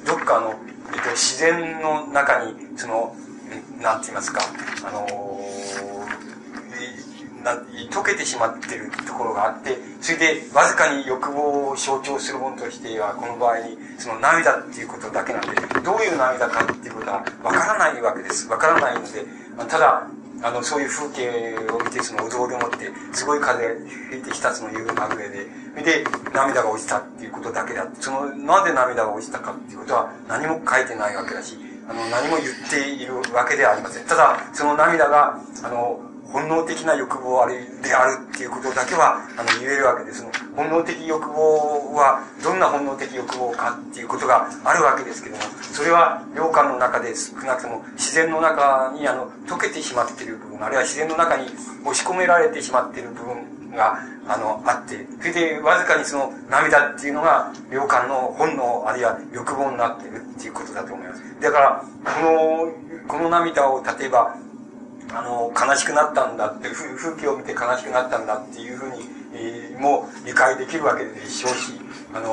[0.06, 0.54] どっかの、
[0.94, 3.14] えっと、自然の中に、その、
[3.80, 4.40] なんて言いますか、
[4.86, 5.06] あの
[7.42, 7.54] な
[7.90, 15.48] 溶けてしまってるところがあって、それでわずかに欲望を象徴するものとしては、この場合に、その涙っていうことだけなんで、
[15.82, 18.48] どういう涙かっていうことはわからないわけです。
[18.48, 19.24] わからないので、
[19.68, 20.06] ただ、
[20.42, 23.74] あの、そういう風景を見て、そのお堂でもって、すごい風が
[24.08, 25.44] 吹いてきたその夕まぐれで、
[25.82, 31.56] で、涙が落ちたっていうことだけだ、その、なぜ涙が落ちたかっていうことは何も書いてないわけだし、
[31.88, 34.06] あの、何も言っているわけではありません。
[34.06, 36.00] ただ、その涙が、あの、
[36.32, 40.24] 本能的な欲望あれであるっていうことだけはあの言えるわけです。
[40.56, 51.46] 本能的欲望はどんな本能的欲望かっていうことがあるわけですけども、それは良感の中で少なくとも自然の中にあの溶けてしまっている部分、あるいは自然の中に
[51.84, 53.98] 押し込められてしまっている部分が
[54.28, 61.22] あのあって、それでわずかにその涙っていうのが良感の本能あるいは欲望になっているっていうことだと思います。
[61.40, 64.36] だから、この、この涙を例えば
[65.12, 71.72] あの、悲しくなったんだって、風景を見て悲しくなったんだっていうふうに、えー、も理解できるわけでしょうし、
[72.14, 72.28] あの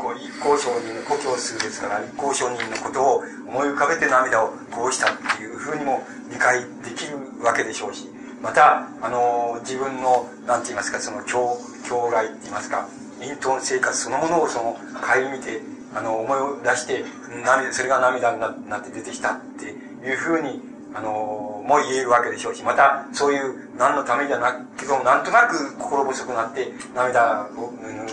[0.00, 8.08] こう、一向承人の故郷数ですから、一向承人のことを思い浮かべて涙をこうしたっていうふうにも理解できるわけでしょうし、
[8.42, 11.56] また、あの自分の、なんて言いますか、その、境、
[11.88, 12.88] 境外って言いますか、
[13.20, 15.60] 隠遁生活そのものをその、顧みて、
[15.94, 17.04] あの、思い出して、
[17.44, 27.48] 涙、それが涙になって出てきたっていうふうに、あのも言えるわけでしょうし、また、そういう何のためじゃなくけど、なんとなく心細くなって涙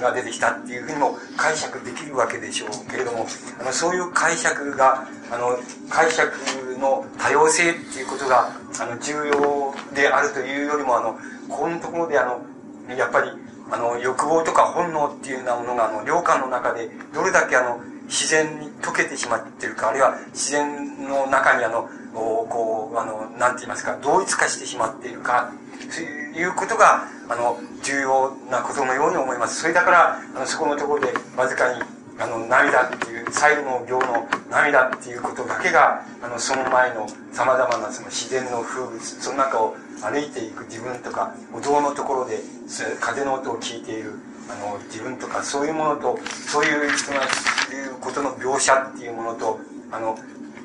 [0.01, 3.25] が出てきたっていうふうにも解釈できるわけでしょうけれども、
[3.59, 5.57] あの、そういう解釈が、あの、
[5.89, 6.31] 解釈
[6.79, 11.17] の多様性っていうことが、あの、重要であるというよりも、あの、
[11.49, 13.29] このところで、あの、やっぱり、
[13.71, 25.51] あの、欲望とか本能っていうようなものが、あの、良感の中で、どれだけあの、自然に溶けてしまってるか、あるいは自然の中にあの、こう、あの、なんて言いますか、同一化してしまっているか、
[25.93, 29.61] ということが、あの、重要なことのように思います。
[29.61, 31.81] それだから、あの、そこのところで、わずかに、
[32.19, 42.39] あの、涙っていう、最後の行の涙っていうことだけが、あの、その前の様々なその自然の風物、その中を歩いていく自分とか、お堂のところで、
[42.99, 44.13] 風の音を聞いている、
[44.49, 46.17] あの、自分とか、そういうものと、
[46.47, 47.21] そういう人が、
[48.01, 49.59] ことの描写っていうものと、
[49.91, 50.17] あの、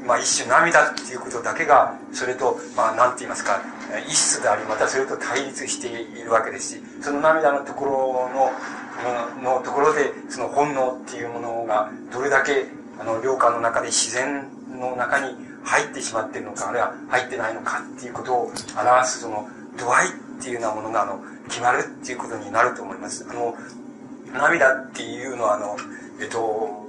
[0.07, 3.63] まあ一種涙っていうことだけが、それと、まあなんて言いますか、
[4.07, 8.31] 一質であり、またそれと対立しているわけですし、その涙のところ
[9.43, 12.67] の、のところで、その本能っていうものが、どれだけ、
[12.99, 23.27] あの、良感の中で自然の中に入ってしまっているのか、あるいは入ってないのかっていうことを表す、その、度合いっていうようなものが、あの、決まるっていうことになると思います。
[23.29, 23.55] あの、
[24.33, 25.77] 涙っていうのは、あの、
[26.21, 26.87] えっと、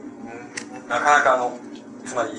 [0.90, 1.58] なかなかあの、
[2.06, 2.30] つまり、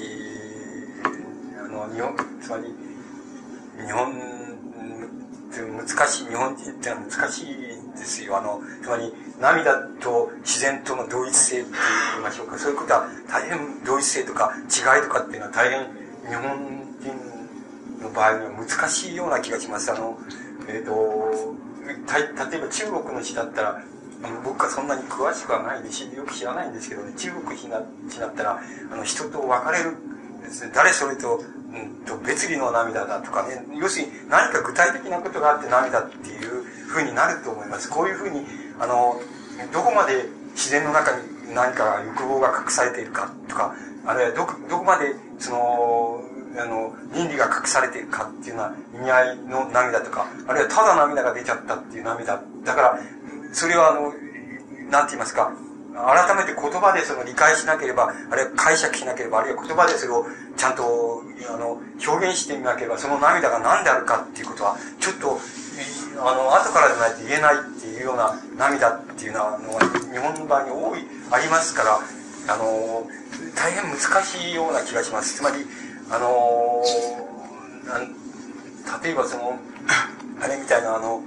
[1.58, 2.64] あの、日本、つまり、
[3.84, 4.14] 日本っ
[5.52, 8.38] て難しい、日本人ってのは難しいですよ。
[8.38, 11.70] あの、つまり、涙と自然との同一性って
[12.12, 12.58] 言いましょうか。
[12.58, 15.80] そういうことは大変同一性とか違いとかっていうのは大変
[16.28, 19.92] 日本人の場合には難しいような気がします。
[19.92, 20.18] あの、
[20.68, 21.54] えっ、ー、と、
[21.86, 23.82] 例えば中国の詩だったら、
[24.44, 28.60] 僕はそんなに詳しくはないでし、よく知らないんですけどね、中国詩だったら、
[28.90, 29.96] あの、人と別れる、
[30.74, 37.90] 誰それと、うんと、別離の涙だとかね、要するに何か具体的なことがあって涙っていうふうになると思います。
[37.90, 38.46] こういうふうに、
[38.80, 39.20] あの、
[39.72, 41.22] どこまで自然の中に
[41.54, 43.74] 何か欲望が隠されているかとか、
[44.06, 46.24] あるいはど、どこまで、その、
[46.58, 48.62] あの、倫理が隠されているかっていうよ
[48.94, 52.42] うな意味合いの涙とか、あるいはただ涙が出ちゃったっていう涙。
[52.64, 52.98] だから、
[53.52, 54.12] それはあの、
[54.90, 55.52] なんて言いますか、
[55.96, 60.26] 改めて言葉でその理解しなければ、あるいは解釈しなければ、あるいは言葉でそれを
[60.56, 65.40] ちゃんと、あの、表現してみなければ、その涙が何であるかっていうことは、ちょっと、
[66.20, 72.00] あの、後からじゃないと言えないっていうような涙っていうのは、日本の場合に多い、ありますから、
[72.48, 73.06] あの、
[73.56, 75.36] 大変難しいような気がします。
[75.36, 75.66] つまり、
[76.10, 76.82] あの
[79.02, 79.58] 例えばその、
[80.40, 81.22] あれみたいな、あの、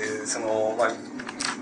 [0.00, 0.88] えー、その、まあ、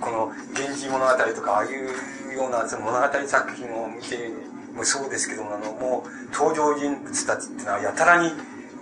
[0.01, 4.33] この「源氏物語」とかああいうようなその物語作品を見て
[4.75, 8.33] もそうですけどもあのもう登場人物たちっていうのはやたらに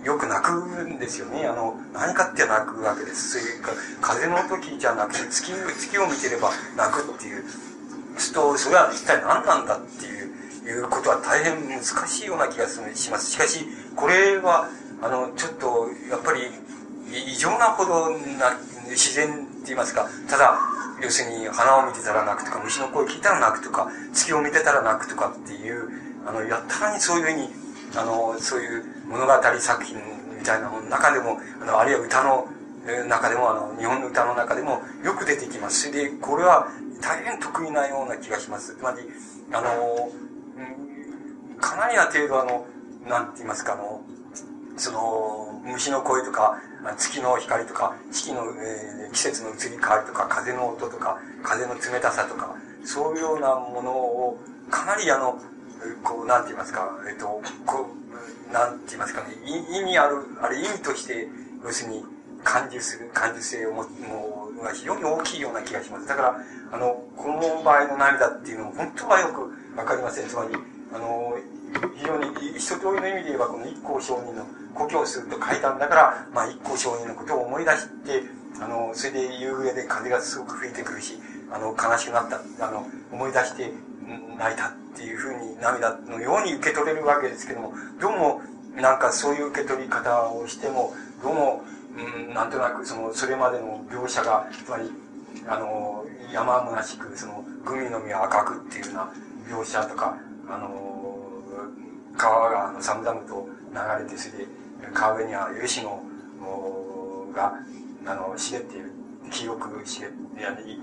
[0.03, 0.51] よく泣く
[0.83, 1.45] んですよね。
[1.45, 3.39] あの、何かって泣くわけです。
[3.39, 3.71] そういうか、
[4.01, 7.43] 風の時じゃなくて、月、月を見てれば泣くっていう。
[8.17, 10.20] すと、それは一体何なんだっていう、
[10.65, 13.31] いうことは大変難しいような気がします。
[13.31, 13.65] しかし、
[13.95, 14.69] これは、
[15.01, 16.41] あの、ちょっと、やっぱり、
[17.11, 18.57] 異常なほどな、
[18.89, 20.57] 自然って言いますか、ただ、
[21.01, 25.89] 要するに花を見てたら泣くとか、虫の声聞いたら泣くとか、月を見てたら泣くとかっていう、
[26.25, 27.49] あの、やったらにそういうふうに、
[27.95, 29.97] あの、そういう物語作品
[30.37, 32.47] みたいなのの中でも、あの、あるいは歌の
[33.07, 35.91] 中でも、あの、日本の歌の中でもよく出てきます。
[35.91, 36.67] で、これは
[37.01, 38.75] 大変得意なような気がします。
[38.75, 38.97] つまり、
[39.51, 40.11] あの、
[41.61, 42.65] かなりな程度あの、
[43.07, 44.01] なんて言いますか、あの、
[44.77, 46.59] その、虫の声とか、
[46.97, 54.39] 月の光とか、四季の、えー、季節の移り変わりとか、風の音とか、風の冷たさとか、そういうようなものを、
[54.69, 55.39] かなりあの、
[56.03, 57.89] こう、なんて言いますか、えっ、ー、と、こ
[58.49, 61.27] う、なんて言いますかね、意味ある、あれ意味として、
[61.63, 62.03] 要するに、
[62.43, 66.07] 感受する、感受性を持つ、もう、が非常に大きいような気がします。
[66.07, 66.35] だから、
[66.71, 69.41] あの、この場合の涙っていうのも、本当はよく
[69.77, 70.27] わかりません。
[70.27, 70.55] つまり、
[70.93, 71.37] あの、
[71.95, 78.23] 非常に一通りの意味で言えばこの一向承認の故郷をすると書いたんだから、まあ一向承認のことを思い出して、
[78.61, 81.17] あの、それで夕暮れで風がすごく吹いてくるし、
[81.51, 83.71] あの、悲しくなった、あの、思い出して
[84.37, 88.41] 泣いたっていうふうに涙のように受け取れるわけですけども、どうも、
[88.75, 90.93] なんかそういう受け取り方をしても、
[91.23, 91.63] どうも、
[91.97, 94.91] うん、なんとなくその、それまでの描写が、つまり、
[95.47, 99.13] あの、山むなしく、その、グミの実は赤くっていうような
[99.57, 100.17] 描写とか、
[100.51, 100.71] あの、
[102.17, 104.47] 川があの寒々と流れて、それで、
[104.93, 106.03] 川辺には吉野
[107.33, 107.53] が、
[108.05, 108.91] あの、茂っている。
[109.31, 110.15] 黄色く茂って、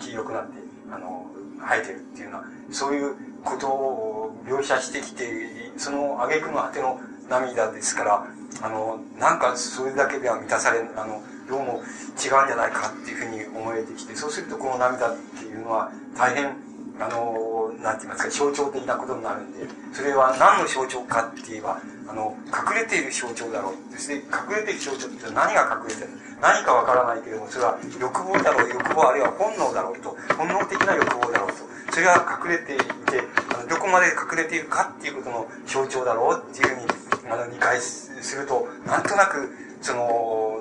[0.00, 0.52] 黄色くなって、
[0.90, 1.26] あの、
[1.60, 3.14] 生えてるっていうような、そういう
[3.44, 5.28] ことを描写してきて、
[5.76, 8.26] その挙句の果ての涙ですから、
[8.62, 11.82] あの、なんかそれだけでは満たされ、あの、どうも違うん
[12.16, 16.56] じゃないかっていうふうに思えてきて、そうするとこの涙っていうのは大変
[17.00, 23.92] あの、なんて言いますか、象徴的なことになるんで、それは何の象徴かって言えば、あの、隠れている象徴だろう。
[23.92, 26.10] ですね、隠れている象徴って何が隠れてる
[26.40, 31.54] 何かわからないけれども、それは欲望だろう、欲望あるいは本能だろうと、本能的な欲望だろうと、
[31.92, 33.22] それが隠れていて、
[33.54, 39.50] あのどこまで隠れているかっていうことの象徴だろうっていうふうに、あの、理解すると、なんとなく、
[39.82, 40.57] その、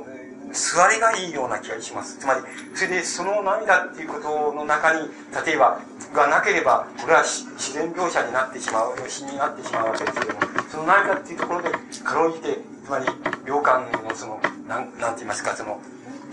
[0.53, 2.17] 座りがいいような気がします。
[2.17, 2.41] つまり、
[2.73, 5.09] それでその涙っていうことの中に、
[5.45, 5.79] 例えば、
[6.13, 10.39] がなければ、これは自然描写になってしまう、詩になってしまうわけですけども、
[10.71, 11.69] その涙っていうところで、
[12.03, 13.05] かろうじて、つまり、
[13.45, 15.79] 良寛のその、なん、なんて言いますか、その、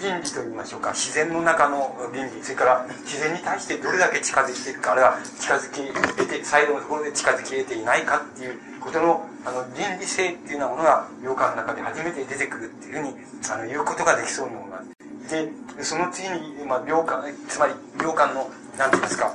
[0.01, 5.87] 倫理といいましょうか、自然の中の倫理、それから自然に対してどれだけ近づいているか、あるいは近づき
[6.17, 13.15] 得て、最後のところで近づき得ていないかっていうことの、あの、倫理性っていうようなものが、洋館の中で初めて出てくるっていうふうに、
[13.51, 15.31] あの、言うことができそうに思います。
[15.31, 15.51] で、
[15.83, 19.35] その次に、まあ、良館、つまり、良館の、なんて言いますか、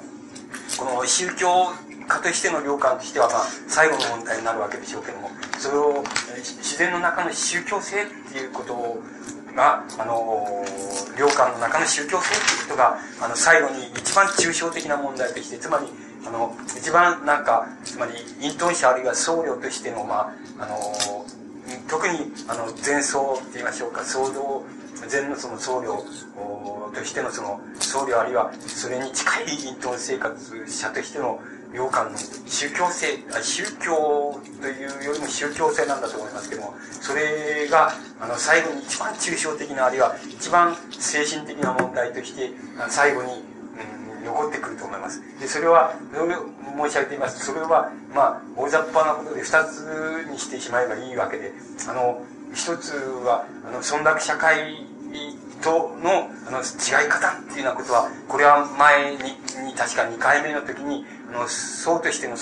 [0.78, 1.74] この宗教
[2.08, 6.04] 家としての良寛としては、まあ、最後の問題になるわけでしょうけども、それを、
[6.38, 9.02] 自然の中の宗教性っていうこと
[9.56, 10.66] が、あの、
[11.18, 15.88] 良寛の中の宗教性っていうことが、あの、最後に一番抽象的な問題として、つまり、
[16.26, 21.26] あの、一番なんか、つまり、隠遁者あるいは僧侶としての、まあ、あの、
[21.88, 24.64] 特に、あの、前奏って言いましょうか、僧道、
[25.08, 26.04] 禅のその僧侶
[26.94, 31.40] としてのその僧侶あるいはそれに近い隠遁生活者としての
[31.74, 32.18] 洋館の
[32.48, 42.52] 宗教性、宗教というよりも宗教性なんだと思いますけども、それが、あの、最後に一番抽象的な、あるいは一番精神的な問題として、
[42.88, 43.44] 最後に、
[44.24, 45.22] 残ってくると思います。
[45.40, 47.46] で、それは、申し上げています。
[47.46, 51.54] それは、まあ、大雑把なことで二つにしてしまえばいいわけで、
[51.88, 52.22] あの、
[52.54, 52.94] 一つ
[53.26, 54.86] は、あの、村落社会
[55.62, 59.24] とのあの違い方っていうようなことは、これは前に、
[59.66, 62.36] に確か2回目の時に、あの、僧としての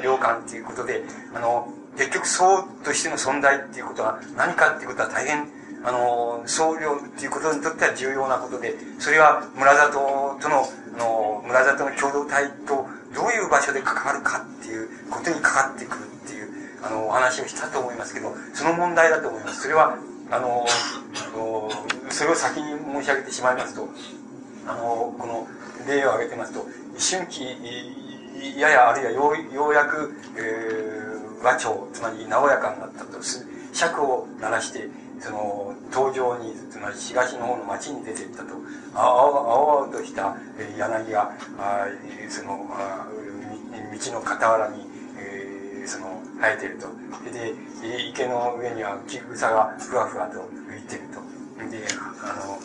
[0.00, 1.02] 良感っていうことで、
[1.34, 5.48] あの、結局僧としての存在っていうことは何かっていうことは大変、
[5.84, 9.92] あの、僧侶っていうことにとっては重要なことで、それは村里
[10.40, 16.48] との、あの、村里の共同体とどういう場所で関わるかっていうことにかかってくるっていう、
[16.82, 19.62] あの、お話をしたと思いますけど、その問題だと思います。
[19.62, 19.96] それは、
[20.30, 20.66] あの、
[22.10, 23.88] それを先に申し上げてしまいますと、
[24.66, 25.48] あの、この
[25.88, 26.66] 例を挙げてますと、
[26.98, 27.56] 春季、
[28.58, 33.18] ややあるいはようようやく、えー、和調、つまり和やかになったと、
[33.72, 34.88] 尺を鳴らして、
[35.20, 38.54] その、登場に、つまり東の方の町に出ていったと、
[38.94, 40.36] 青々とした
[40.76, 41.86] 柳が、あ
[42.28, 43.06] そのあ、
[43.92, 44.86] 道の傍らに、
[45.18, 46.88] えー、その、生えてると。
[47.30, 47.54] で、
[48.08, 51.20] 池の上には木草がふわふわと浮いてると。
[51.70, 51.84] で、
[52.24, 52.58] あの、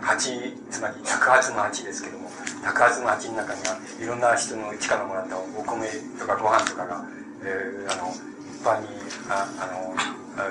[0.00, 2.30] 鉢、つまり宅発の鉢ですけども、
[2.62, 5.88] 宅発の鉢の中にはいろんな人の力もらったお米
[6.18, 7.04] とかご飯とかが、
[7.42, 8.88] えー、あの、一般に、
[9.28, 9.94] ああの、
[10.36, 10.48] あ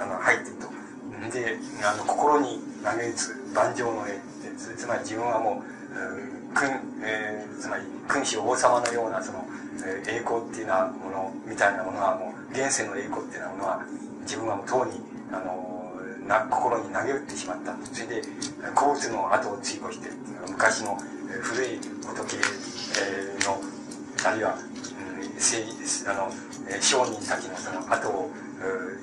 [0.00, 0.68] あの入ってると。
[1.32, 4.20] で、あの、心に投げ打つ万丈の絵
[4.56, 5.74] つ、つまり自分はもう、
[6.54, 6.70] 君、
[7.02, 9.44] えー、つまり君主王様のようなその、
[9.84, 13.86] えー、栄光っていうようなものみたいなものはもう現世の栄光っていうようなものは
[14.22, 15.00] 自分はもうとうに
[15.32, 15.74] あの
[16.26, 18.22] な心に投げ打ってしまったそれで
[18.74, 20.08] 鉱物の後を追放して
[20.48, 20.96] 昔の
[21.42, 23.60] 古い仏、え、の
[24.26, 26.32] あるいは、うん、あの
[26.80, 28.30] 商人たちのその後を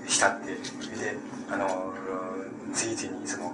[0.07, 1.17] したってで
[1.49, 1.93] あの
[2.73, 3.51] 次々にその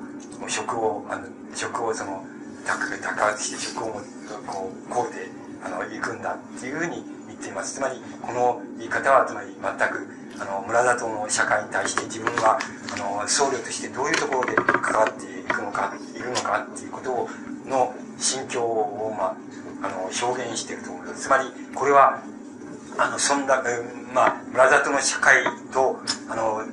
[0.47, 2.23] 職をあの職をその
[2.65, 4.01] 高発して職を
[4.45, 5.29] こうこうて
[5.63, 7.75] あの行くんだっていうふうに言っています。
[7.75, 10.07] つまりこの言い方はつまり全く
[10.39, 12.59] あの村里の社会に対して自分は
[12.93, 17.29] あの僧侶としてどういうところで関わっていくのかいるのかっていうことを
[17.65, 19.35] の心境を、ま
[19.81, 21.23] あ、あの表現していると思います。
[21.23, 22.21] つまりこれは
[22.99, 23.61] あのそんな、
[24.17, 26.65] まあ、村里の社会とあの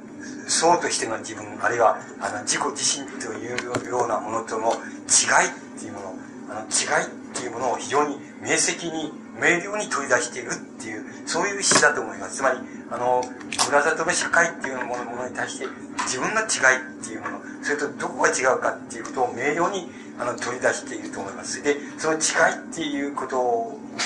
[0.49, 4.73] 僧としての自分あるいはあの自己自身というようなものとの
[5.05, 6.15] 違いっていうもの
[6.49, 12.37] あの違いっていうものを非常に明晰に明瞭に取り出しているっていうそういう詩だと思います。
[12.37, 12.59] つまり
[12.91, 13.21] あの
[13.67, 15.67] 村里の社会っていうものに対して
[16.09, 21.63] 自分の違いっていうものそれとどこが違うかっていうことを明瞭にあの取り出していると思います。
[21.63, 23.39] でその違いっていうこと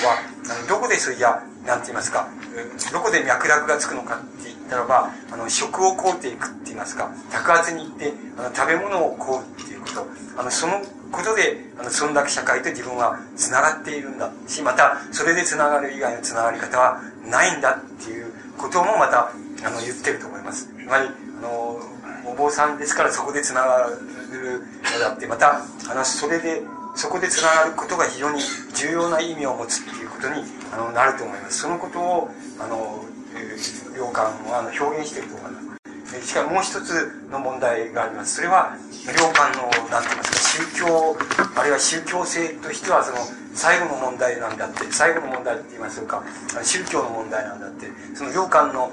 [0.05, 2.29] はあのどこでそれじゃ何て言いますか
[2.91, 10.07] どこで脈絡がつくのかって言ったらばあの食を買うていくって言いますか宅発に行ってあの食べ物を買うっていうこと
[10.37, 19.31] あのそのことであの村落社会と自分はつながっているんだしまたそれでつながる以外のつながり方はないんだっていうこともまた
[19.65, 20.67] あの言ってると思います。
[20.67, 21.07] つまり
[21.39, 21.79] あの
[22.25, 23.87] お坊さんですからそこでつなが
[24.31, 24.61] る
[24.93, 26.61] のだってまたあのそれで
[26.99, 28.41] そこでつながることが非常に
[28.75, 30.43] 重要な意味を持つっていうことに
[30.73, 31.59] あのなると思います。
[31.59, 33.05] そのことをあの、
[33.39, 35.61] え、良寛はあの表現していると思いま
[36.19, 36.27] す。
[36.27, 38.35] しかももう一つの問題があります。
[38.35, 38.75] それは、
[39.15, 41.17] 良寛の、なんて言いますか、宗教、
[41.55, 43.17] あるいは宗教性としては、その、
[43.53, 46.21] 最後の問題なんだって、最後の問題って言いましょうか、
[46.63, 48.91] 宗教の問題なんだって、その良寛の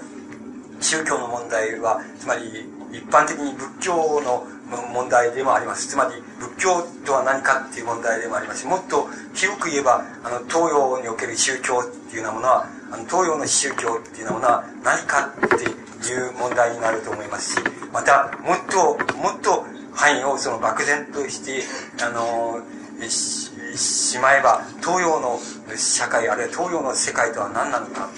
[0.80, 4.46] 宗教の問題は、つまり、一般的に仏教の
[4.93, 5.88] 問題でもあります。
[5.88, 17.60] つまり、仏教とは何かっていう問題でもありますし、もっと広く言えば、あの、東洋における宗教っていうようなものは、あの、東洋の宗教っていうようなものは何かっていう問題になると思いますし、
[17.93, 19.64] また、もっと、もっと
[19.94, 21.62] 範囲をその漠然として、
[22.02, 22.60] あの、
[23.09, 25.38] ししまえば、東洋の
[25.76, 28.09] 社会、あるいは東洋の世界とは何なのか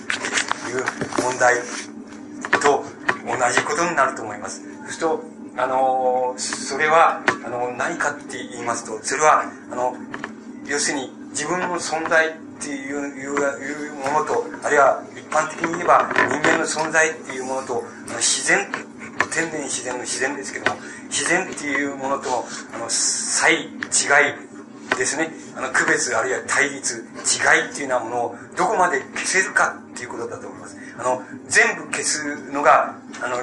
[0.65, 0.85] という
[1.23, 1.57] 問題
[2.61, 2.85] と
[3.27, 4.63] 同じことになると思います。
[4.63, 9.97] そうすると、あの、それは、あの、何かって言いますと、それは、あの、
[10.67, 18.71] 要するに自分の存在っていういうものと、あるいは一般的に言えば人間の存在っていうものとあの、自然、
[19.33, 22.45] 天然自然の自然ですけども、自然っていうものとの、
[22.75, 25.31] あの、差異、違いですね。
[25.57, 30.78] あの、区別、あるいは対立、違いっていうようなものをどこまで消せるかっていうことだと思います。
[30.99, 33.37] あの、全部消すのが、あの、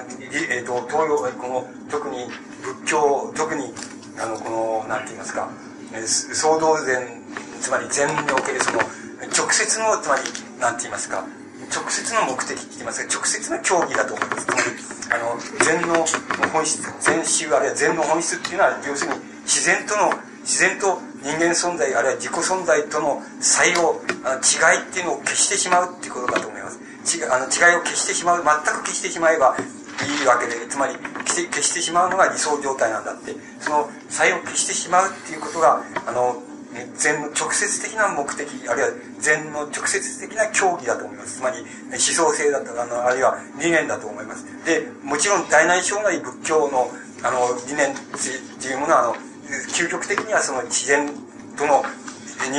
[0.50, 2.28] えっ、ー、と、東洋、この、特に
[2.62, 3.74] 仏教、特に、
[4.20, 5.50] あの、この、なんて言いますか、
[6.06, 7.24] 総道禅、
[7.62, 8.80] つまり禅におけるその、
[9.32, 10.22] 直接の、つまり、
[10.60, 11.24] なんて言いますか、
[11.72, 14.46] 直接の目的って言いますか、直接の競技だと思います。
[14.46, 14.62] つまり、
[15.16, 16.06] あの、禅の
[16.52, 20.12] 本質、禅宗あるいは禅の本質っていうのは、要するに、自然との、
[20.44, 26.85] 自然と人間存在、あるいは自己存在との差異を、あの違いっていうのを消してしまうっていうことだと思います。
[27.06, 29.56] ちあの違いを消してしまう、全く消してしまえば
[30.04, 36.42] いいわけで、つまり消して消してしまうのが理想状態なんだって、その差異を消してしまうっていうことが、あの、
[36.98, 41.38] 禅の直接的な目的、あるいは禅の直接的な競技だと思います。
[41.38, 44.46] つまり、思想性だとか、あの、あるいは理念だと思います。
[44.66, 46.92] で、もちろん大内小内仏教の、
[47.24, 47.96] あの、理念っ
[48.60, 49.16] ていうものは、あの、
[49.72, 51.08] 究極的にはその自然
[51.56, 51.84] との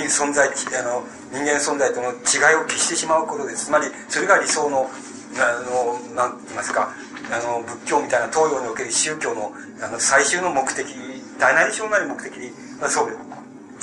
[0.09, 1.05] 存在、あの、
[1.37, 3.67] 人間存在との違いを消してしまうことです。
[3.67, 4.89] つまり、それが理想の、
[5.37, 6.89] あの、なんて言いますか、
[7.31, 9.53] あの、仏教みたいな東洋における宗教の、
[9.83, 10.87] あの、最終の目的、
[11.39, 12.51] 大なり小なり目的に、
[12.81, 13.17] まあ、そうで。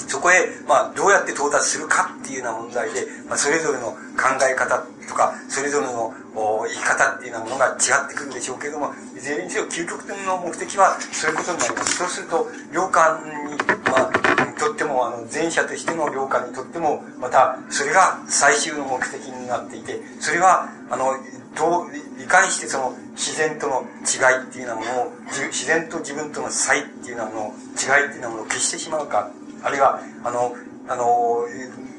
[0.07, 11.97] そこへ、まあ、どうやって到達するかっていうような問題で、まあ、それぞれの考え方とか、それぞれの生き方っていうようなものが違ってくるんでしょうけれども、いずれにせよ究極的な目的はそういうことになります。
[11.97, 13.57] そうすると、良寛に、
[13.91, 14.22] まあ、
[14.64, 21.14] とっても、あの、前者としての良寛にとっても、また、それが最終の目的になっていて、それは、あの、
[21.56, 25.11] どう、いかにしてその自然との違いっていうようなものを、
[25.52, 27.53] 自然と自分との差異っていうようなもの、
[27.99, 29.30] 違いっていうようなものを消してしまうか、
[29.64, 30.56] あるいは、あの、
[30.88, 31.06] あの、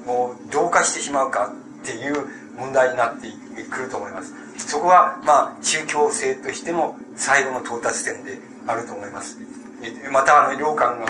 [0.07, 2.27] もう、同化してしまうかっていう
[2.57, 3.29] 問題になって
[3.71, 4.33] くると思います。
[4.59, 9.39] そこは、まあ、宗教性としても最後の到達点であると思います。
[10.11, 11.07] また、あの、良寛が、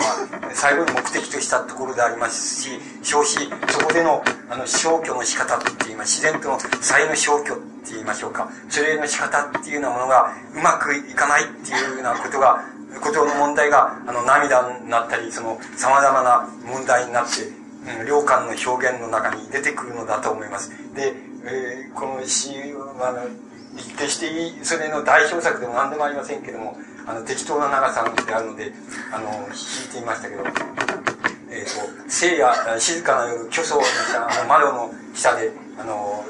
[0.53, 8.49] 最後に目的としたところでありますし、消費、そこでの、あの、消去の仕方っています、自然との才の消去って言いましょうか。
[8.69, 12.63] それの仕方っていうようなものがうまくいかないっていうようなことが、
[13.01, 17.43] ことの問題が、あの、涙になったり、その、様々な問題になって、
[18.01, 20.71] うん、良寛の表現の中に出てくるのだと思います。
[20.95, 21.13] で、
[21.45, 23.27] えー、この詩は、あの、
[23.97, 26.77] 決していい、それの代表作でも何でもありませんけども、
[27.07, 28.71] あの、適当な長さであるので、
[29.11, 30.43] あの、弾いてみましたけど、
[31.51, 36.23] えっ、ー、と、聖夜、静かな夜、巨層にしたあの窓の下で、あの、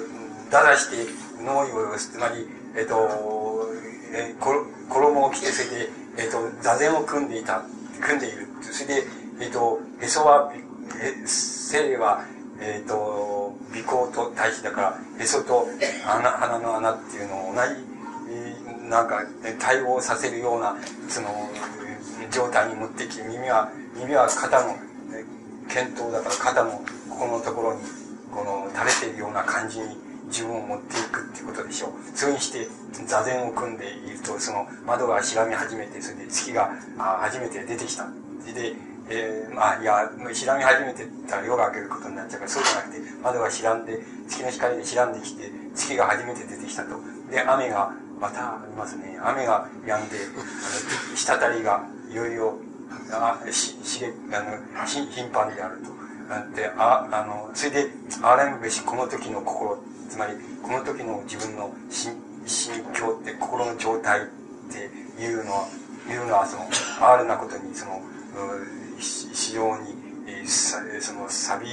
[0.51, 1.11] だらして
[1.41, 3.65] 脳をつまり、えっ、ー、と、
[4.13, 7.63] えー、衣を着て、それで、えっ、ー、と、座禅を組んでいた、
[8.01, 8.47] 組んでいる。
[8.61, 9.03] それで、
[9.41, 10.53] えっ、と、へそは、
[11.01, 12.23] え、聖は、
[12.59, 15.67] えっ、と、鼻孔と対比だから、へそと
[16.05, 17.94] 穴、鼻の穴っていうのを同じ、
[18.89, 19.23] なんか、
[19.59, 20.75] 対応させるような、
[21.07, 21.49] その、
[22.31, 24.75] 状態に持ってき、耳は、耳は肩の、
[25.67, 26.71] 検討だから肩の
[27.09, 27.81] ここのところに、
[28.31, 29.97] この、垂れているような感じに
[30.27, 32.17] 自分を持っていくっていうことでしょう。
[32.17, 32.67] そういうにして、
[33.05, 38.05] 座禅を組んでいると、その窓がしらみ始めて、それで月があ初めて出てきた。
[38.53, 38.73] で、
[39.09, 46.89] えー、まあ、いや、しらみ始めてたら夜が明けることになっちゃうから、そうじゃなくて、窓がしらんで、月の光でしらんできて、月が初めて出てきたと。
[47.29, 47.93] で、雨が
[48.25, 49.19] またありますね。
[49.21, 52.57] 雨が止んで、あの、滴りがいよいよ、
[53.11, 56.55] あ、し、しげ、あの、し頻繁であると。
[56.55, 57.87] で、あ、あの、それで、
[58.23, 59.77] あらむべし、この時の心、
[60.09, 60.33] つまり、
[60.63, 62.15] この時の自分の心、
[62.47, 64.23] 心境って、心の状態っ
[64.71, 65.67] ていうのは、
[66.09, 66.67] いうのは、その、
[67.07, 68.01] 哀れなことに、その、
[68.97, 69.95] 非常に、
[70.25, 71.67] えー、その、サビ、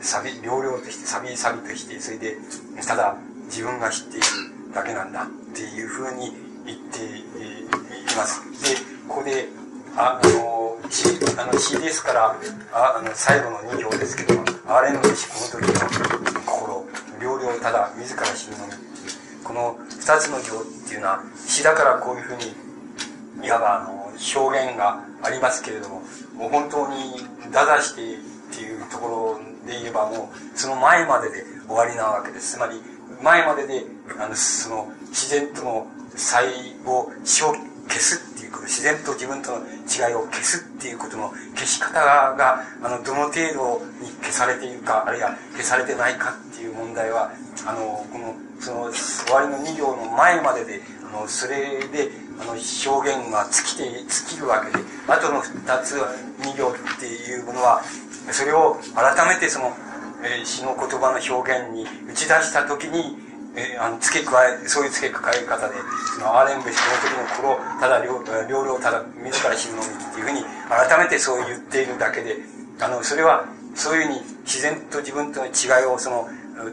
[0.00, 2.38] サビ、両々として、サビサビとして、それで、
[2.86, 4.26] ただ、自分が知っている
[4.72, 6.32] だけなんだっていうふうに
[6.64, 8.40] 言っています。
[8.62, 8.76] で、
[9.08, 9.48] ここで、
[9.96, 12.36] あ、の、詩、あの、詩ですから、
[12.72, 16.86] ああの、最後の2行ですけど、あれのしこの時の心、
[17.20, 26.02] 両々ただ自ら死ぬのみっていう、この2つの行っていうのは、詩だからこういうふうに、いわばあの、表現がありますけれども、
[26.34, 28.16] もう本当に、だだしてっ
[28.54, 32.54] ていうところで言えばもう、その前までで終わりなわけです。
[32.54, 32.80] つまり、
[33.22, 33.84] 前までで、
[34.18, 36.40] あの、その、自然との差
[36.86, 37.54] を死を
[37.88, 47.32] 消すっていうこと、自然と自分との違いを消すっていうことの消し方が、あの、どの程度に消されているか、あるいは消されてないかっていう問題は、
[47.66, 50.80] あの、この、その、終わりの2行の前までで、
[51.12, 52.10] あの、それで、
[52.40, 57.82] あの、表現が尽きて、尽きるわけで、あとの2つ、2行っていうものは、
[58.30, 59.74] それを改めてその、
[60.22, 63.16] えー、詩の言葉の表現に打ち出したときに、
[63.56, 65.74] えー、あの付け加えそういう付け加え方で
[66.14, 72.36] そのアーレンベその時の頃ただ両両々ただ自ら死ぬのみっていうふうに改めてそう言っているだけで
[72.80, 76.28] あのそれはそういうふうに自然と自分との違いをその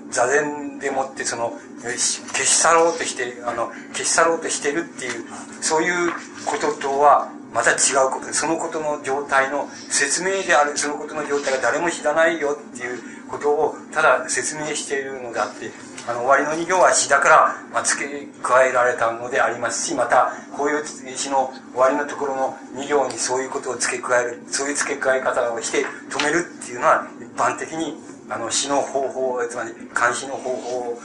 [0.10, 5.26] 座禅でもってその消し去ろうとしてあの消し去ろうとしてるっていう
[5.62, 6.12] そういう
[6.46, 7.76] こととはまた違
[8.06, 13.00] うことそのことの状態の説明であるそのことの状態が誰も知らないよっていう
[13.30, 15.72] ことをただ説明しているのであって
[16.08, 27.96] あの終わりの2行は詩だから、まあ、付け加えられたのでありますしまたこういう詩の終わりのところの2行にそういうことを付け加えるそういう付け加え方をして止めるっていうのは一般的に
[28.30, 30.98] あの詩の方法つまり監視の方法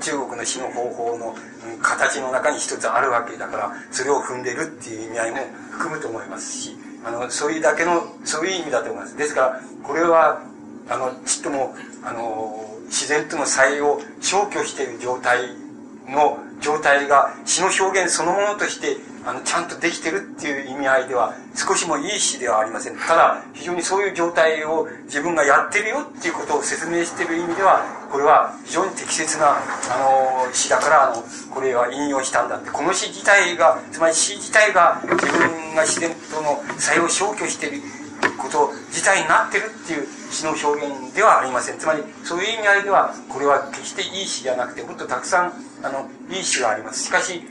[0.00, 1.34] 中国の詩の方法の
[1.82, 5.36] 形の中に一つあるわけだからそれを踏んでるっていう意味合いも
[5.70, 9.16] 含むと思いますしあのそういうだけのそういう意味だと思います。
[9.16, 10.42] ですからこれは
[10.88, 15.40] あのちっともあの自然との差異を消去している状態
[16.08, 18.96] の状態が詩の表現そのものとして
[19.26, 22.96] あのちゃんとできてるっていう意味合いでは少しもいい詩ではありません。
[22.96, 31.22] ただ非常にそういう状態を自分がやってるよっていうことを説明している意味ではこれは非常に適切なあの詩だからあの
[31.54, 32.70] これは引用したんだって。
[32.70, 37.82] この詩自体がつまり詩自体が自分が自然との差異を消去している
[38.36, 41.78] こと自体になってるっていう詩の表現ではありません。
[41.78, 47.04] つまりそういう意味合いではこれは決していい詩じゃなくてもっとたくさんあのいい詩があります。
[47.04, 47.42] しかし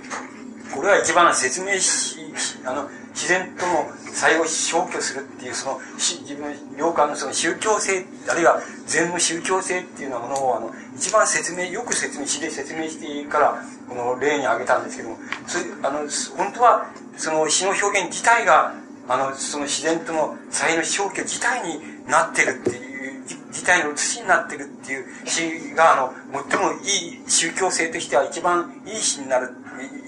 [0.74, 2.18] これは一番説明し
[2.66, 15.18] あの自然との差異を消去するっていうその自分良寛のその宗教性あるいは禅の宗教性っていうようなものをあの一番説明よく説明詩で説明していいからこの例に挙げたんですけども
[15.48, 16.00] それあの
[16.38, 16.86] 本当は
[17.18, 18.74] その詩の表現自体が
[19.08, 26.14] あのその自然との差異の消去自体になってるっていう自体の写しになってるっていう詩があの
[26.50, 29.50] 最もいい宗教性としては一番いい詩になる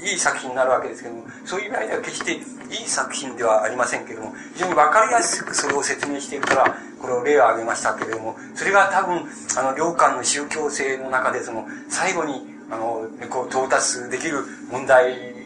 [0.03, 9.25] いい作品になるわけですけども、そういう意味では決していい作品ではありませんけども、非常にわかりやすくそれを説明しているから、これを例を挙げましたけれども、それが多分、
[9.57, 15.38] あの、領間の宗教性の中で、その、最後に、あの、こう、到達できる問題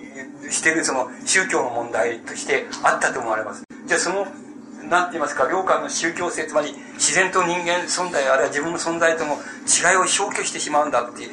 [0.50, 3.64] してる、その、宗教の問題としてあったと思われます。
[3.86, 4.28] じゃあ、その、
[4.90, 11.30] なんて言いますか、領間の宗教性、つまり自然と人間存在、あるいは自分の存在との違いを消去してしまうんだっていう、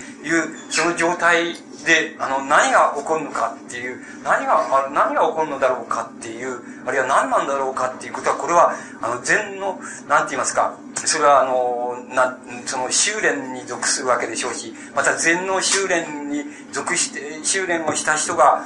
[0.71, 1.55] その状態
[1.85, 18.65] で、あの、何が起こるのかっていう、何が、あ何が起こるのだろうかっていう、あるいは何なんだろうかっていうことは、これは、あの、禅の、なんて言いますか、それは、あの、な、その、修練に属するわけでしょうし、また禅の修練に属して、修練をした人が、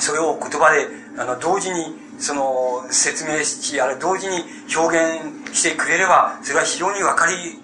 [0.00, 4.44] それを言葉で、あの、同時に、その、説明し、あれ、同時に
[4.76, 7.58] 表現してくれれば、それは非常にわかり、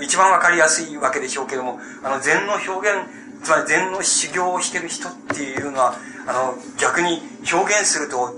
[0.00, 2.98] 一番わかりやすいわけでしょうけども、あの、禅の表現、
[3.42, 5.96] つまり禅の修行をしてる人っていうのは、
[6.26, 7.20] あの、逆に
[7.52, 8.34] 表現すると、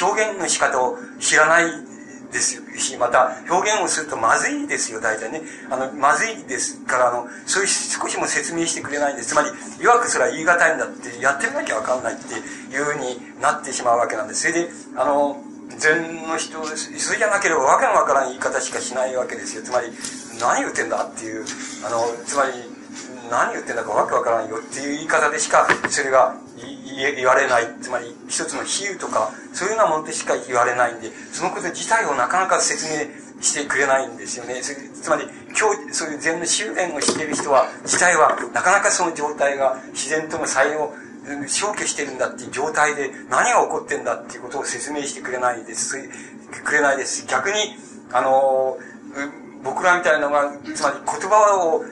[0.00, 1.91] 表現の仕方を知らない
[2.32, 5.42] ですし、また表現をするとまずいですよ、大体ね。
[5.70, 9.28] あの、まずいですから、あの、そういう少しも説明してくれないんです。
[9.28, 9.48] つまり、
[9.80, 14.40] いわくそれは言い難いんだって、やってみなきゃわかんないっていうふうになってしまうわけなんです。
[14.40, 15.36] それで、あの、
[15.78, 19.62] 禅の人、それじゃなければわけのわからん言い方しかしないわけですよ。
[19.62, 19.92] つまり、
[20.40, 21.44] 何言ってんだっていう、
[21.86, 22.52] あの、つまり、
[23.32, 26.36] 何言ってんだかわけわからんよっていう言い方でしか、それが
[27.16, 27.66] 言われない。
[27.80, 33.08] つまり、一つの比喩とか、そういうようなものでしか言われないんで、そのこと自体をなかなか説明
[33.40, 34.60] してくれないんですよね。
[34.60, 35.24] つまり、
[35.58, 40.92] 今日、そういう禅の修練をしている人は、自体は、なかなかその状態が自然との才能、
[41.46, 45.96] 消去してるんだっていう状態で何が起こってんだっていうことを説明してくれないです。
[46.64, 47.76] くれないです逆に、
[48.12, 48.76] あの、
[49.62, 51.84] 僕らみたいなのが、つまり言葉を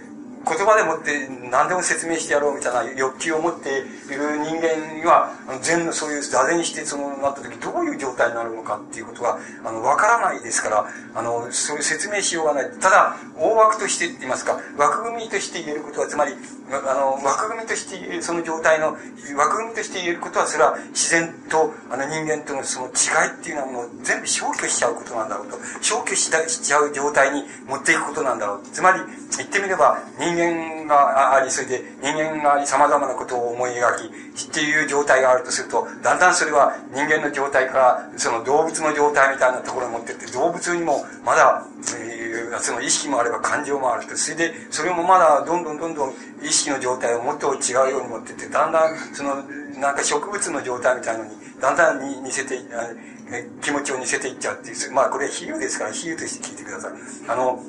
[0.47, 12.71] 言葉でもって何でも説明してやろうみたいな欲求を持っている人間には、全のそういう座禅にしてそのなった時どういう状態になるのかっていうことが、あの、わからないですから、あの、そういう説明しようがない。
[12.81, 16.35] ただ、大枠としてって言いますか、枠組みとして言えることは、つまり、
[16.73, 18.97] あの、枠組みとしてその状態の、
[19.37, 22.91] 枠組みとして言えることは、それは自然と、あの人間とのその違
[23.29, 25.59] いっていうのはもう全部消去しちゃうことなんだろうと。
[25.81, 28.61] 消去しちゃう状態に持っていくことなんだろう。
[28.73, 29.01] つまり、
[29.37, 41.65] 言ってみれば、人間があり、それで人間があり様々なことを思い描き、っていう状態があるとすると、だんだんそれは人間の状態から、その動物の状態みたいなところに持ってって、動物にもまだ、
[41.99, 44.17] えー、その意識もあれば感情もあると。
[44.17, 49.37] それで、それもまだどんどんどんどん意識の状態をもっと違うように持ってって、だんだん、その、
[49.79, 51.31] なんか植物の状態みたいのに、
[51.61, 52.59] だんだんに似せて、
[53.63, 56.93] 気持ちを似せていっちゃうっていう、まあこれ比喩ですから、比喩として聞いてください。
[57.29, 57.63] あの、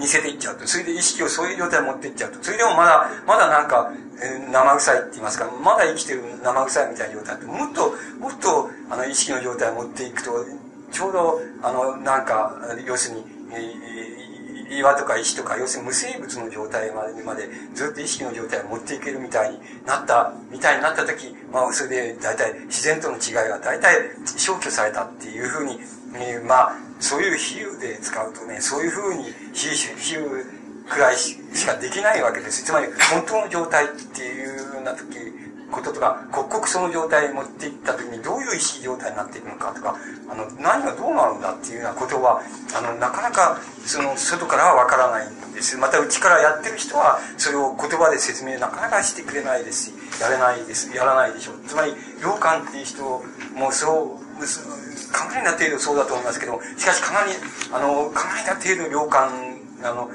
[0.00, 0.66] 似せていっちゃうと。
[0.66, 2.42] それで意識をそういう状態に持っていっちゃうと。
[2.42, 3.92] それでもまだ、まだなんか、
[4.22, 10.44] え、生臭いって言いますか、まだ生きてる生臭いみたいな状態って、もっと、もっと、あの、意識の状態を持っていくと、
[10.90, 12.54] ちょうど、あの、なんか、
[12.86, 14.21] 要するに、え、
[14.78, 23.96] 岩とか石とか、要するに無生物の状態までまでずっと意識の状態を持っていけるみたいになった、みたいになった時、まあ、それで大体自然との違いが大体
[24.36, 25.78] 消去されたっていうふうに、
[26.16, 31.36] えー、まあ、そういう比喩で使うとね、そういうふうに比喩くらいし
[31.66, 32.64] かできないわけです。
[32.64, 35.16] つまり、本当の状態っていうような時、
[35.72, 39.96] こととか、刻々その状態に持っていった時にどういう意識状態になっていくのかとか、
[40.28, 42.42] あの、何がどうなるんだっていうようなことは、
[42.76, 45.76] あの、なかなか、その、外からはわからないんです。
[45.78, 51.54] また、内からやってる人は、それを言葉で説明なかなかしてくれないですし、やれないです、やらないでしょう。
[51.66, 53.02] つまり、良寛っていう人
[53.54, 57.32] も、そう、かなりな程度そうだと思いますけどしかしかなり、
[57.72, 60.10] あの、かなりな程度良寛、あの、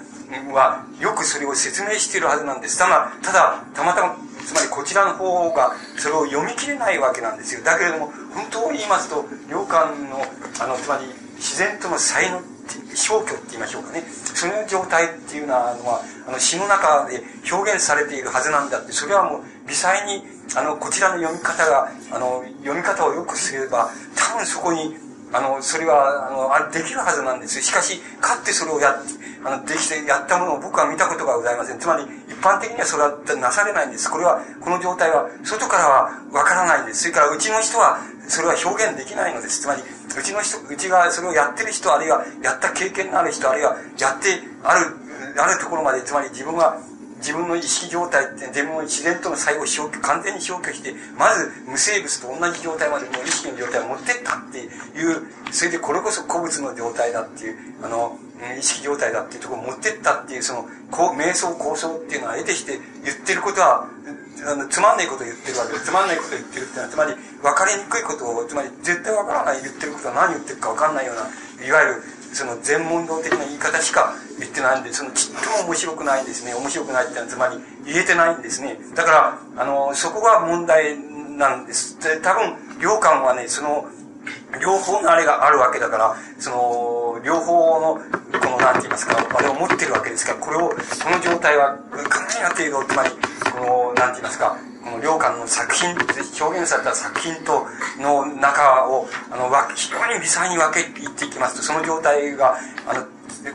[0.53, 2.77] は、よくそれを説明しているはずなんです。
[2.77, 7.63] ただ、ただ、たまたま、つまりこちらの方が、それを読み切れないわけなんですよ。
[7.63, 10.23] だけれども、本当に言いますと、良寛の、
[10.61, 11.05] あの、つまり、
[11.35, 12.41] 自然との才能
[12.95, 14.03] 消去って言いましょうかね。
[14.33, 15.75] その状態っていうのは、
[16.27, 17.21] あの、詩の中で
[17.51, 20.23] 表現されているはずなんだって、それはもう、微細に、
[20.55, 24.95] あの、こちらの読み方が、あの、読み方をよくすれば、多分そこに、
[25.33, 28.95] あの、それは、あの、あできるはずなんですしかし、かってそれをや、
[29.43, 31.79] あの、できてやったものを僕は見たことがございません。
[31.79, 34.09] つまり、一般的にはそれはなされないんです。
[34.09, 37.01] これは、この状態は、外からはわからないんです。
[37.03, 39.61] それから、うちの人は、それは表現できないのです。
[39.61, 44.95] つまり、うちの人、うちがそれをやってる人、あるいは、やった経験のある人、あるいは、やってある、
[45.37, 46.77] あるところまで、つまり自分は、
[47.19, 58.17] 自分の意識状態って自分の自然との最後消去、完全に消去して、まず無生物と同じ状態までの意識の状態を持ってったっていう、それでこれこそ古物の状態だっていう、あの、
[58.57, 63.89] 意識状態だっていうところを持ってったっていう、その、こう瞑想構想っていうのは得てして言ってることは、
[64.45, 65.79] あの、つまんないことを言ってるわけで。
[65.79, 72.03] つまんないことを言ってるっていうのは、つまり、分かりにくいことを、つまり、絶対分からない言ってることは何言ってるか分かんないような、いわゆる、
[72.33, 76.53] その全問答的な言い方しか言ってないんで、そのちっとも面白くないんですね。
[76.53, 78.77] 面白くないってのはつまり言えてないんですね。
[78.95, 81.99] だから、あの、そこが問題なんです。
[81.99, 83.85] で、多分、良官はね、その、
[84.61, 87.95] 両方のあれがあるわけだから、その、両方の、
[88.39, 90.75] この、何て言いますか、あれを持ってるわけですから、これを、こ
[91.09, 91.77] の状態は、
[92.09, 93.09] かなりな程度、つまり、
[93.51, 97.65] この、なんて言いますか、この良寛の作品、表現された作品と
[97.99, 103.05] の中を、あの、非常に微細に分けていっていきますと、その状態が、あの、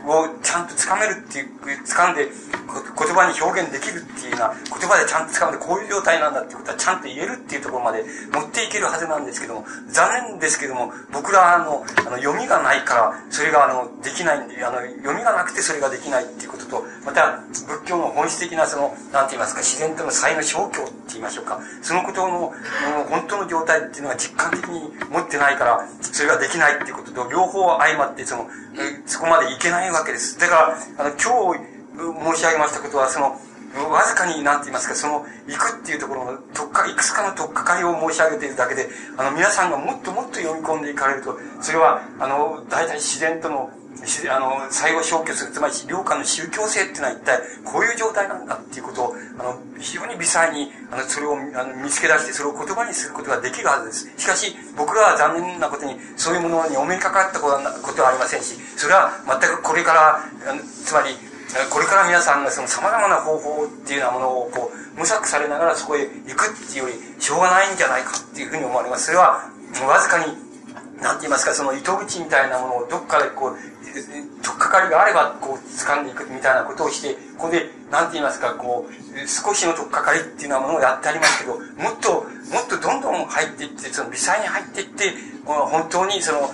[0.05, 1.49] をちゃんと掴めるっていう、
[1.85, 8.03] 掴んで、言葉に表現できるっていうような、言葉でちゃんと掴んで、こういう状態なんだっていうことはちゃんと言えるっていうところまで
[8.33, 22.53] 持っていけるはずなんですけども、残念ですけども、僕らの、あの、読みがないから、それが、あの、できないんで、あの、読みがなくてそれができないっていうことと、また、仏教の本質的な、その、なんて言いますか、自然との才の消去って言いましょうか、そのことの、
[23.09, 28.47] 本当の状態っていうのは実感的に持ってないから、それができないっていうことと、両方相まって、その、
[29.05, 30.39] そこまでいけないわけです。
[30.39, 33.39] だから、あの、今日申し上げましたことは、その、
[33.89, 38.87] わずかに、なんて言いますか、その、行くっていうところの、とっか、いくつかのとっかかりを申し上げているだけで、
[39.17, 43.71] あの、皆さんがもっともっと読み込んでいかれると、それは、あの、大体自然との、
[44.29, 54.11] あの、最後消去する、つまり、領下の宗教性っていうのは一体、こういう状態なんだっていうことを、あの、非常に微細に、あの、それをあの見つけ出して、それを言葉にすることができるはずです。
[54.17, 57.49] しかし、僕らは残念なことに、そういうものにお目にかかったこ
[57.95, 60.19] とはありませんし、それは全くこれから、
[60.85, 61.15] つまり、
[61.69, 69.05] これから皆さんがその様々な方法っていうようなものをこう、模索されながらそこへ行くっていうより、しょうがないんじゃないかっていうふうに思われます。
[69.05, 69.49] それは、
[69.87, 70.52] わずかに、
[71.03, 73.57] なんて言いますか、その糸口みたいなものをどっかでこう、
[74.41, 85.13] とっかかりがあれば、こう、掴んでいくみたいなことをして、ここで、なんて言いますか、こう、少しのとっかかりっていうようなものをやってありますけど、もっと、もっとどんどん入っていって、その微細に入っていって、
[85.45, 86.49] 本当にその、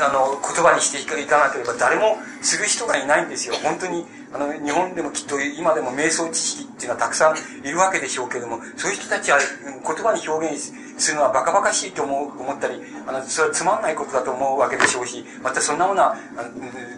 [0.00, 3.54] あの、言葉にしていかなければ誰もする人がいないんですよ。
[3.62, 7.36] 本当に、あの、日本でもきっと今でも瞑想知識っていうのはたくさん
[7.66, 16.16] いるわけでしょうけども、そういう人たちは言葉に表現するのはバカバカしいと思う思ったり、あの、それはつまんないことだと思うわけでしょうし、またそんなものは、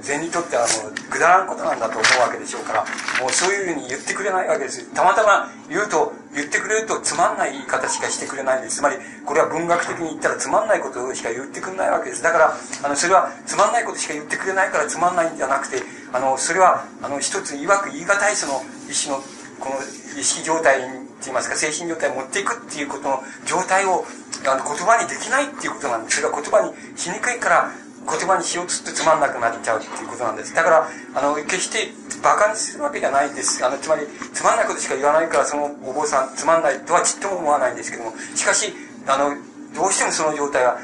[0.00, 2.84] 禅にとってはもう、くだらんことなんだと思うわけでしょうから、
[3.20, 4.84] もうそういうふうに言ってくれないわけです。
[4.94, 8.76] たまたま言うと、言ってくれるとつまんない言い方しかしてくれないんです。
[8.76, 12.22] つまり、これは文学的に言ったらつまんないことしか言ってくれないわけです。
[12.22, 15.82] だから、あの、それはつまんないことしか言ってくれないからつまんないんじゃなくて、
[16.12, 19.16] あの、それは、あの、一つ曰く言い難いその、意志の、
[19.60, 19.76] この、
[20.18, 24.04] 意識状態に言いますか、精神状態を持っていくっていうことの状態を、
[24.46, 26.16] あの、言葉にできないっていうことなんです。
[26.16, 27.70] それは言葉にしにくいから、
[28.08, 30.54] 言葉にしようとするとつまんなくなっちゃうっていうことなんです。
[30.54, 33.64] だから、あの、決して馬鹿にするわけじゃないです。
[33.64, 38.72] あの、つまり、つまんないことしか言わないから、そのお坊さん、つまんないとはちっとも思わないんですけども、しかし、
[39.06, 39.36] あの、
[39.78, 40.76] どうしてもその状態は、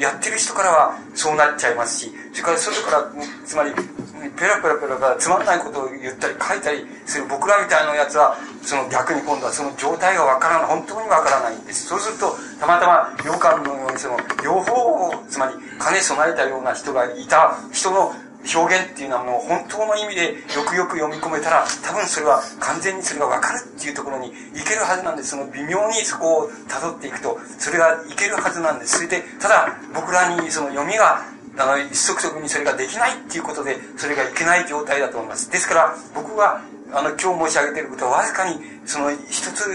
[0.00, 3.04] やってる人からはそうなっちゃいますし、それから外から、
[3.44, 11.86] つまり、ペラペラペラペラつまんないことを言ったり書いたりする僕らみたいなやつは、その逆に今度はその状態がわからない、本当にわからないんです。
[11.86, 14.72] そうすると、たまたま洋館のようにその、両方
[15.10, 18.14] を、つまり、兼ね備えたような人がいた人の
[18.48, 24.32] 表現っていうのはもう本当の意味でよくよく読み込めたら多分それは完全にそれが分かるっていうところにい
[24.64, 25.30] けるはずなんです。
[25.30, 28.96] その微妙にそこを辿っていくとそれがいけるはずなんです。
[28.96, 31.22] それでただ僕らにその読みが
[31.58, 35.50] あの一足足にそれができないっていうことでそれがいけない状態だと思います。
[35.50, 36.62] ですから僕は
[36.92, 39.68] あの今日申し上げていることはわずかにその一つ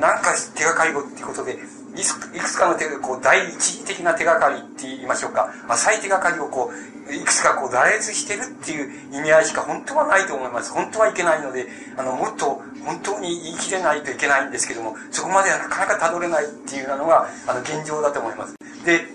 [0.00, 1.58] 何か手がかりをっていうことで
[1.96, 5.52] いくつかの手が、こう、第一的な手がかりって言いましょうか。
[5.68, 10.72] 浅い手がかりをこう、いくつかこう、羅列してるっていう意味合いしか本当はないと思います。
[10.72, 11.66] 本当はいけないので、
[11.96, 18.56] あの、もっと本当に言い切れないといけないんですけども、そこまではなかなかたどれないっていうのが、あの、現状だと思います。
[18.84, 19.06] で、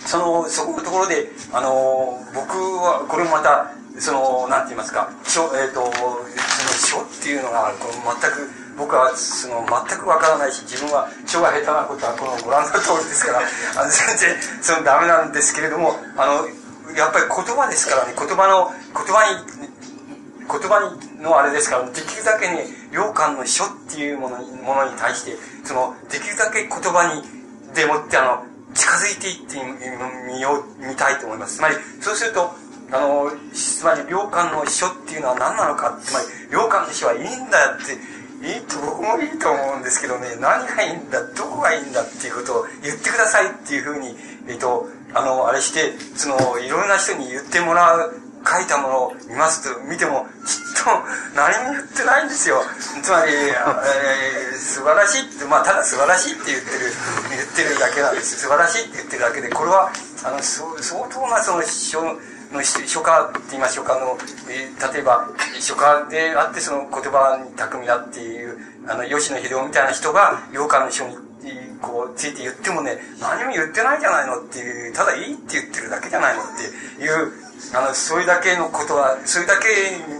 [0.00, 13.40] その、そこのところで、あの、僕は、これもまた、その、なんて言いますか、書、えっ、ー、と、その書っていうのが、この全く、僕はその全くわからないし自分は書が下手なことはこのご覧の通りですから
[13.74, 16.46] あの全然そのダメなんですけれどもあの
[16.96, 18.14] やっぱり言葉ですからね。
[18.16, 19.68] 言葉の言葉に
[20.48, 27.22] 言葉のあれですからできるだけね良寛の書っていうものにものに対してそのできるだけ言葉に
[27.74, 29.58] でもってあの近づいていって
[30.26, 31.56] みよう見たいと思います。
[31.56, 32.50] つまりそうすると
[32.90, 37.92] あのつまり良寛の書っていうのは何なのかつまり良寛の書はいいんだって
[38.40, 40.36] いいと僕もいいと思うんですけどね。
[40.40, 44.16] 何がいいんだどこがいいんだっていうことを言ってくださいっていうふうに
[44.48, 48.14] えっとあのあれしてそのいろんな人に言ってもらう
[48.46, 50.90] 書いたものを見ますと見てもきっと
[51.34, 52.62] 何も言ってないんですよ。
[53.02, 56.92] つまり、えー、素晴らしいってまあただ素晴らしいって言ってる
[57.30, 58.38] 言ってるだけなんです。
[58.38, 59.90] 素晴らしいって言ってるだけでこれは
[60.24, 60.70] あの相
[61.08, 61.62] 当なその
[62.52, 64.18] の書家って言いましょうかあの、
[64.48, 65.28] えー、例えば
[65.60, 71.16] 書家であってその言葉に巧みだっていうあの吉野秀夫みたいな人が洋歌の書に
[71.80, 76.46] こうついて言ってもね何も言ってないじゃないのっていうただいいって言ってるだけじゃないのっ
[76.98, 77.32] ていう
[77.74, 79.68] あのそれだけのことはそれだけ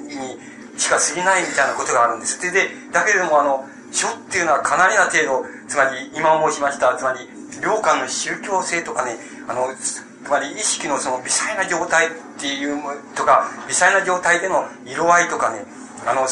[0.07, 0.39] に
[0.78, 2.40] しか過ぎないみたいなことがあるんです。
[2.40, 6.95] ででだけれどもあの書っていうのはかなりな程度つまり今申しました。
[6.97, 7.20] つまり
[7.63, 9.16] 良寛の宗教性とかね
[9.48, 12.79] あのつまり意識のその微細な状態っていう
[13.16, 15.64] とか微細な状態での色合いとかね
[16.06, 16.27] あの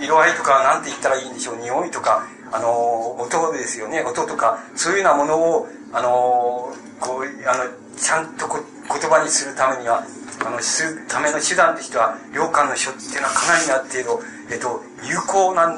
[0.00, 1.56] 色合いとか何て言ったらいいんでしょう。
[1.56, 4.02] 匂いとかあの音ですよね。
[4.02, 7.64] 音とかそういうようなものをあのこうあの
[7.96, 10.04] ちゃんとこ言葉にするためには
[10.46, 15.76] あのするための手段としては良寛の書っていうのはかなりな程度、えっと、有効なん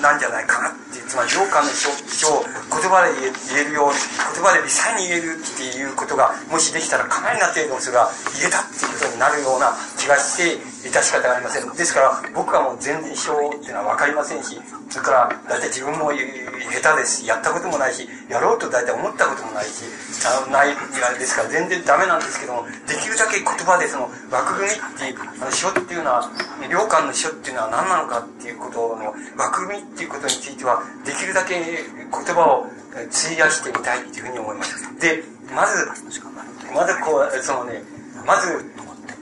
[0.00, 1.90] なんじゃないかなってつまり良寛の書
[2.32, 3.12] を言葉で
[3.52, 3.98] 言えるように
[4.34, 8.08] 言葉で微細に言えるっていうことがもしできたらかなりな程度それが
[8.40, 10.56] 言えたっていうことになるような気がして
[10.88, 11.68] 致し方がありません。
[11.76, 14.56] ですから僕はもう全然書っていうのは分かりませんし
[14.88, 17.26] それから大体自分も下手です。
[17.26, 19.84] やったこともないしやろうと大体思ったこともないし
[20.24, 20.74] あのない
[21.18, 26.30] ですから全然ダメなんですけどもできるだけ言葉でその枠組みっていうあの書っていうのは
[26.70, 35.22] 良寛の書っていうのは何なのかっていうことの枠組みっていうことについてはできるだけ言葉を費やしてみたいっていうふうに思いますで
[35.54, 35.86] まず
[36.72, 37.82] まずこうそのね
[38.26, 38.64] まず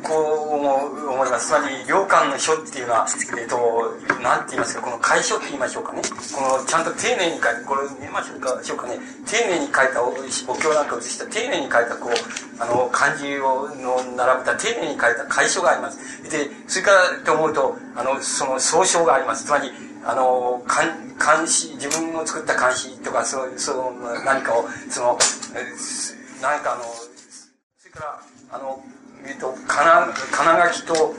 [0.03, 1.49] こう思います。
[1.49, 6.03] つまり、良寛の書っていうのは、えっ、ー、と、なんて言いますか、この楷書って言いましょうかね。
[6.35, 8.99] この、ちゃんと丁寧に書いて、これ見ましょうか、しょうかね。
[9.27, 15.99] 丁寧に書いたおお経なんかを写した、丁寧に書いた、こう、あの、漢字をの並べた、丁寧に書いた楷書があります。
[16.31, 19.45] で、それからと思うと、あの、その総称があります。
[19.45, 19.71] つまり、
[20.05, 23.93] あの、漢漢詩、自分の作った漢詩とか、その、その、
[24.25, 25.19] 何かを、その、
[26.41, 26.85] 何かあの、
[27.79, 28.83] それから、あの、
[29.27, 31.15] えっと、金、金書きと、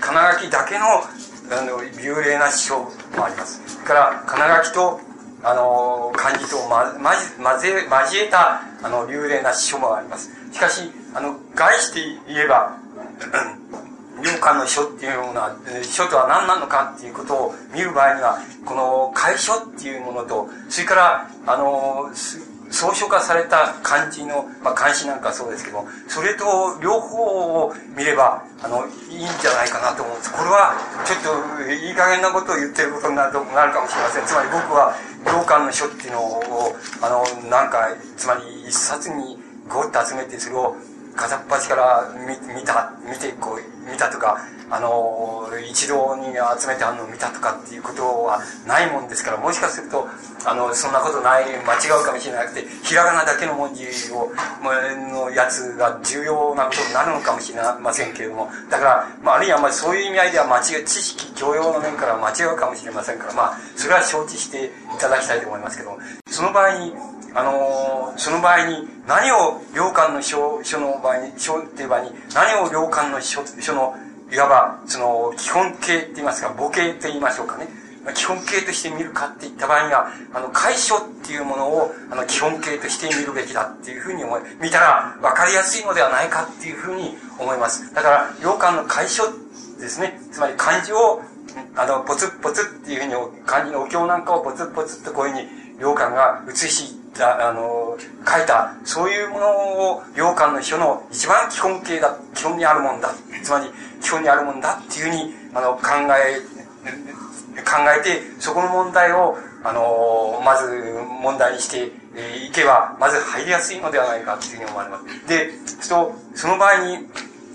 [0.00, 3.60] 金書きだけの、あの、幽霊な師匠もあります。
[3.84, 5.00] から、金書きと、
[5.42, 6.94] あの、漢字とま、
[7.38, 10.30] まぜ、交えた、あの、幽霊な師匠もあります。
[10.52, 12.78] しかし、あの、外して言えば、
[14.24, 22.10] 良寛の書っていうような、書とは何なのかっていうことを見る場合には、この楷書っていうものと、それから、あの、
[22.74, 26.44] 草書化された漢字の、まあ、漢詩なんかそうですけど、それと
[26.82, 30.32] 両方を見れば、あの、いいんじゃないかなと思うんです。
[30.32, 30.74] これは、
[31.06, 34.26] ちょっと、いい加減なことを言ってることになるなるかもしれません。
[34.26, 34.92] つまり僕は、
[35.24, 39.38] 行間の書っていうのを、あの、なんか、つまり一冊に
[39.68, 40.74] ごっと集めて、それを
[41.14, 44.38] 片っ端から見見た、見て、こう、見たとか、
[44.70, 50.08] あの、一堂に集めてあるのを見たとかっていうことはないもんですから、もしかすると、
[50.44, 54.32] あの、そんなことない、間違うかもしれなくて、ひらがなだけの文字を、
[55.12, 66.94] のやつが重要なことになるのかもしれませんけれども、だから、まあ、あるいはまあそういう意味合いでは間違い、知識、教養の面から間違うかもしれませんから、まあ、それは承知していただきたいと思いますけど、その場合に、
[67.34, 73.96] あのー、その場合に何を良寛の書書の場合に、書っていう場合に、何を良寛の書書の、
[74.30, 77.68] いわば、その、基本形って言いますか、母形と言いましょうかね。
[78.14, 87.92] 基本形として見るかって言った場合には、あの、解書っていうものを、あの、基本形として見るべきだっていうふうに思い、見たら分かりやすいのではないかっていうふうに思います。
[87.94, 89.24] だから、良寛の解書
[89.80, 90.20] ですね。
[90.30, 91.22] つまり漢字を、
[91.76, 95.48] あの、ポツッポツっていうふうに、漢字のお経なんかをポツッポツッとこういうふうに、
[95.80, 103.66] 良寛が写しあの、書いた、そういうものを、洋館の書の一番基本形だ、基本にあるもんだ、つまり
[104.00, 105.82] 基本にあるもんだっていうふうに、あの、考
[106.18, 106.40] え、
[107.62, 110.66] 考えて、そこの問題を、あの、まず
[111.22, 111.86] 問題にして
[112.46, 115.28] いけば、まず入りやすいのではないかっていうふうに思われます。
[115.28, 116.98] で、そその場合に、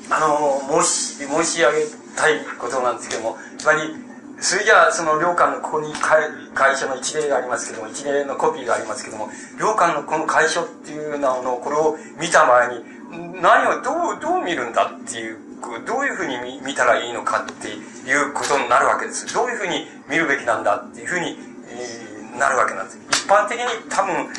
[0.09, 4.08] あの、申し、申し上げたいことなんですけども、つまり、
[4.41, 12.83] それじゃあ、その、良寛のここに会社の一例がありますけども、一例のコピーがありますけども、良寛のこの会社っていうようなものを、これを見た場合に、
[13.41, 15.37] 何をどう、どう見るんだっていう、
[15.85, 17.73] どういうふうに見たらいいのかってい
[18.15, 19.33] うことになるわけです。
[19.33, 21.37] どういうふうに見るべきなんだっていうふうに、
[22.37, 22.99] なるわけなんです。
[23.09, 24.29] 一般的に多分、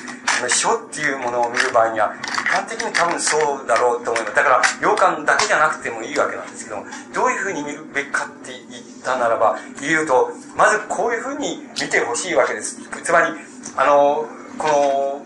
[0.49, 4.37] 書っていうものを見る場合には、一般的に多分そうだろうと思います。
[4.37, 12.81] だから、洋館だけじゃなくてもいいわけなんですけども、どういうふうに見るべきかって言ったならば、言うと、まずこういうふうに見てほしいわけです。
[13.03, 13.33] つまり、
[13.77, 14.27] あの、
[14.59, 15.23] こ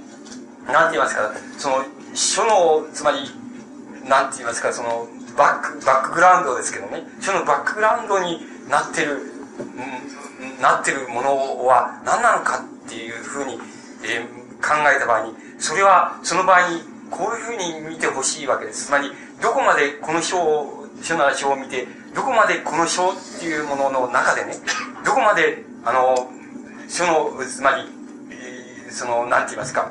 [0.67, 3.19] の、なんて言いますか、その、書の、つまり、
[4.09, 13.59] なんて言いますか、その、バック、バックグラウンドですけどね、書のバックグラウンドになってる、んなってるものは何なのかっていうふうに、
[14.05, 16.81] えー考えた場合に、それは、その場合に、
[17.11, 18.87] こういうふうに見てほしいわけです。
[18.87, 19.11] つまり、
[19.43, 24.55] どこまでこの章を、書なら章を見て、どこまでこの章っていうものの中でね、
[25.05, 26.31] どこまで、あの、
[26.89, 27.83] 書の、つまり、
[28.91, 29.91] その、なんて言いますか、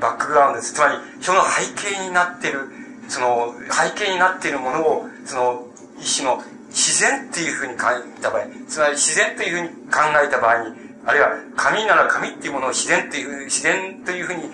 [0.00, 0.74] バックグラウンドです。
[0.74, 2.68] つまり、書の背景になってる、
[3.08, 5.66] その、背景になっているものを、その、
[5.98, 14.48] 一種の自然っていうふうに考えた場合、つまり自然というふうに考えた場合に、あるいは神なら神っていうものを自然っていう、自然というふうに考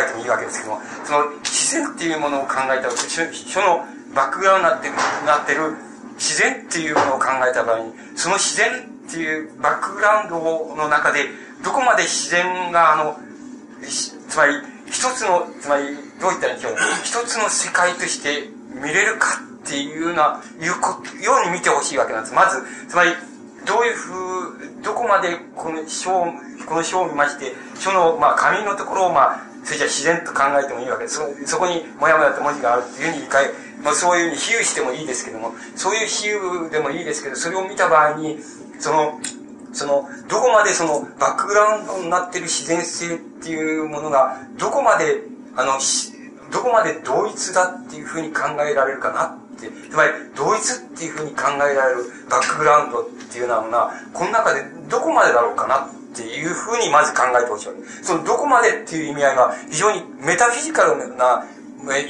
[0.00, 4.94] えてもいいわけですけども、その自然っていうものを考えた書のバックグラウンドになってる、
[5.26, 5.87] なってる
[6.18, 8.70] 自然っていうものを考えた場合に、その自然
[9.08, 11.26] っていうバックグラウンドの中で、
[11.64, 13.16] どこまで自然が、あの、
[14.28, 14.54] つまり、
[14.86, 16.76] 一つの、つまり、どう言ったらいいんでしょう。
[17.04, 22.34] 一つの世界として見れるかっていうような、いうこように見てほしいわけなんです。
[22.34, 23.12] まず、つまり、
[23.64, 26.26] どういうふう、どこまでこの書を、
[26.66, 31.04] この書を見まして、書の、まあ、紙のところを、まあ、それじゃ自然と考えてもいいわけ。
[31.04, 31.20] です。
[31.46, 33.50] そこにもやもやと文字があるっていうふうに理解、
[33.82, 38.38] まあ、そういうふうに比喩してもいいですけども、そういう比喩でもいいですけど、それを見た場合に、
[38.78, 39.20] その、
[39.72, 45.22] その、どこまでその、バックグラウンドになってる自然性っていうものが、どこまで、
[45.56, 45.78] あの、
[46.50, 57.68] どこまで同一だっていうふうに考えられるかなって、つまり、同一っていうふうに考えられるバックグラウンドっていうのは、この中でどこまでだろうかなっていうふうにまず考えてほしい。
[58.02, 61.44] そのどこまでっていう意味合いは非常にメタフィジカルな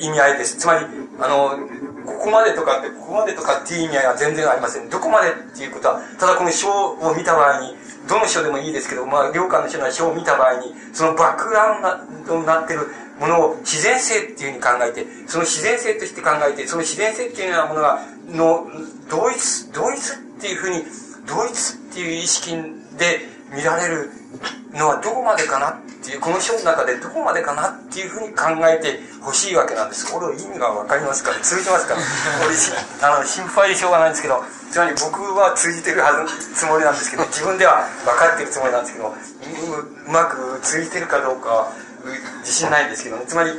[0.01, 0.57] 意味合いです。
[0.59, 0.87] つまり、
[1.21, 1.59] あの、
[2.07, 4.89] ここまでとかって、ここまでとかっていう意味合いは全然ありません。
[4.89, 7.77] どこまでっていうことは、ただこの章を見た場合に、
[8.09, 12.89] どの章でもいいですけど、まあ、両官の書の章を見た場合に、そのバックグラウンドになってる
[13.21, 18.67] ものを自然性っていうふうに考えて、その自然性として考えて、その自然性っていうようなものが、の、
[19.11, 20.85] 同一、同一っていうふうに、
[21.27, 22.57] 同一っていう意識
[22.97, 23.21] で
[23.55, 24.11] 見られる
[24.73, 30.13] のはどこまでかなっていう、この書の中でどこまでかなっていうふうに考えてほしいわけなんです。
[30.13, 32.03] これ意味がわかりますか通じますかね
[32.45, 32.55] 俺、
[33.07, 39.13] あの、心配でしょうがないんですけど、つまり僕は通じてるはず、つもりなんですけど、自分では分かってるつもりなんですけど、う
[40.09, 41.73] うまく通じてるかどうか
[42.41, 43.25] 自信ないんですけどね。
[43.27, 43.51] つまり、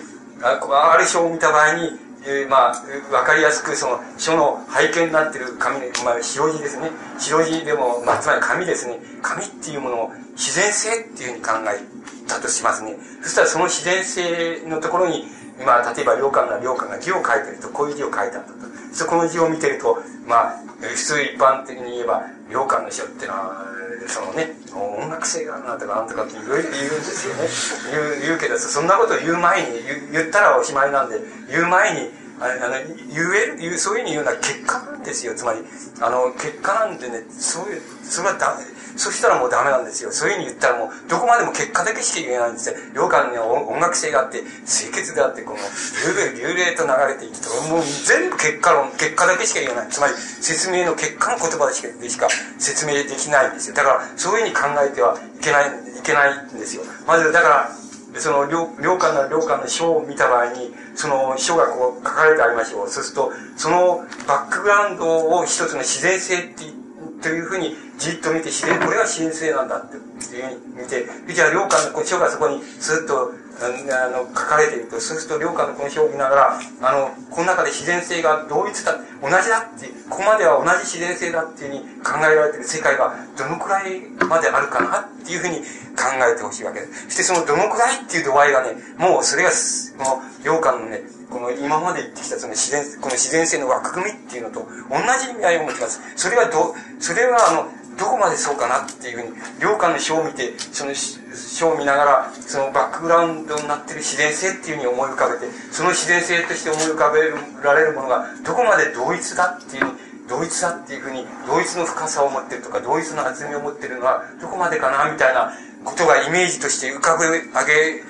[0.41, 6.91] あある書を見た場合に、えー、まあ、わかりやすく、その、書の背景になってる紙、まあ、白地ですね。
[7.17, 8.99] 白地でも、まあ、つまり紙ですね。
[9.21, 12.97] 紙っていうものを自然性っていうふうに考えたとしますね。
[13.21, 15.25] そしたらその自然性のところに、
[15.65, 18.53] まあ、例えば、良寛な良寛が字を書いてると、こういう字を書いたんだと。
[18.91, 23.65] そこの字を見てると、まあ、普通一般的に言えば、良寛の人っていうのは、
[24.07, 26.71] そのね、音楽性があるなとかなんとかって言う言うんで
[27.03, 27.47] すよね。
[27.91, 29.79] 言う、言うけど、そんなことを言う前に、
[30.11, 31.19] 言ったらおしまいなんで、
[31.49, 32.75] 言う前に、あの、
[33.11, 33.25] 言
[33.59, 35.35] える、そういうふうに言うのは結果なんですよ。
[35.35, 35.59] つまり、
[36.01, 38.57] あの、結果なんでね、そういう、それはだ、
[38.95, 40.11] そしたらもうダメなんですよ。
[40.11, 42.75] そういうふうに言ったらもう、どこまでも結果だけしか言えないんですよ。
[42.93, 49.87] 両間には音楽性があって、清潔であって、この、流霊、流霊と流れていくと、もう全部結果論、結果だけしか言えない。
[49.89, 52.27] つまり、説明の結果の言葉でしか、でしか
[52.57, 53.75] 説明できないんですよ。
[53.75, 55.69] だから、そういうふうに考えてはいけない、
[55.99, 56.83] いけないんですよ。
[57.05, 57.71] まず、だから、
[58.15, 62.89] その、領官の領官の書を見た場合に、その書がこう書かれてありましょう。
[62.89, 66.88] そうすると、そのバックグラウンドを一つの自然性って言って
[67.21, 73.31] というふうにじっと見て自然、これは自然性なんだっていうふうに見て、じゃあ、領館の書がそこにずっと
[73.61, 83.99] あの、書かれていると、そうすると、領下のこの表を見ながら、あの、この中で自然性が同一だ、同じだって、ここまでは同じ自然性だっていうふうに考えられている世界がどのくらい
[84.29, 87.03] まであるかなっていうふうに考えてほしいわけです。
[87.05, 96.01] そしてそのどのくらいっていう度合いがね、もうそれが、この、領下のね、この今まで言ってきたその自然、この自然性の枠組みっていうのと同じ意味合いを持ちます。
[96.15, 107.29] それはど、それはあの、どこまでそうかなっていうふうに、両官の書を見て、その書を見ながら、そのバックグラウンドになってる自然性っていうふうに思い浮かべて、その自然性として思い浮かべ
[107.61, 109.91] られるものが、どこまで同一だっていう
[110.29, 115.51] 同一だっていうふうに、同一の深さを持ってるとか、同一の厚みを持ってるのは、どこまでかなみたいな
[115.83, 118.03] ことがイメージとして浮かべ上げ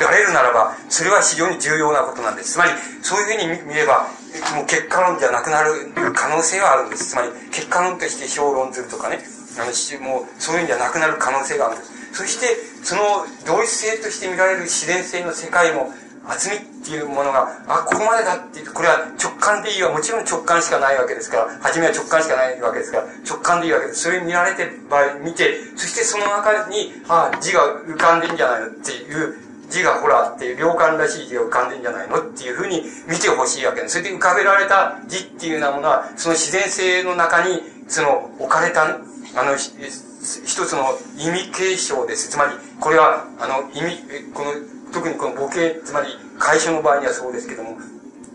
[0.00, 2.52] られるならば、それは非常に重要なことなんです。
[2.52, 4.08] つまり、そういうふうに見れば、
[4.54, 7.10] もう結果論じゃなくなる可能性はあるんです。
[7.10, 9.20] つまり、結果論として評論するとかね、
[9.58, 11.92] あの、もう、そういうんじゃなくなる可能性があるんです。
[12.12, 15.92] そして、その同一性として見られる自然性の世界も、
[16.28, 19.92] 厚みっていうものが、あ、ここまでだっていうこれは直感でいいわ。
[19.92, 24.02] もちろん直感しかないわけですから、初めは直感しかないわけですから、直感でいいわけです。
[24.02, 33.98] それ見られて場合、見て、そしてその中に、あ、字が浮かんでんじゃないのっていう字がほらっていう良感らしい字が浮かんでんじゃないのっていうふうに見てほしいわけです。
[33.98, 38.88] それで浮かべられた字っていうようなものは、その自然性の中に、その置かれた、あ
[39.44, 42.30] の、一つの意味継承です。
[42.30, 43.98] つまり、これは、あの、意味、
[44.34, 44.52] この、
[44.92, 47.76] 特にこの母形、つまり、会社の場合にはそうですけども、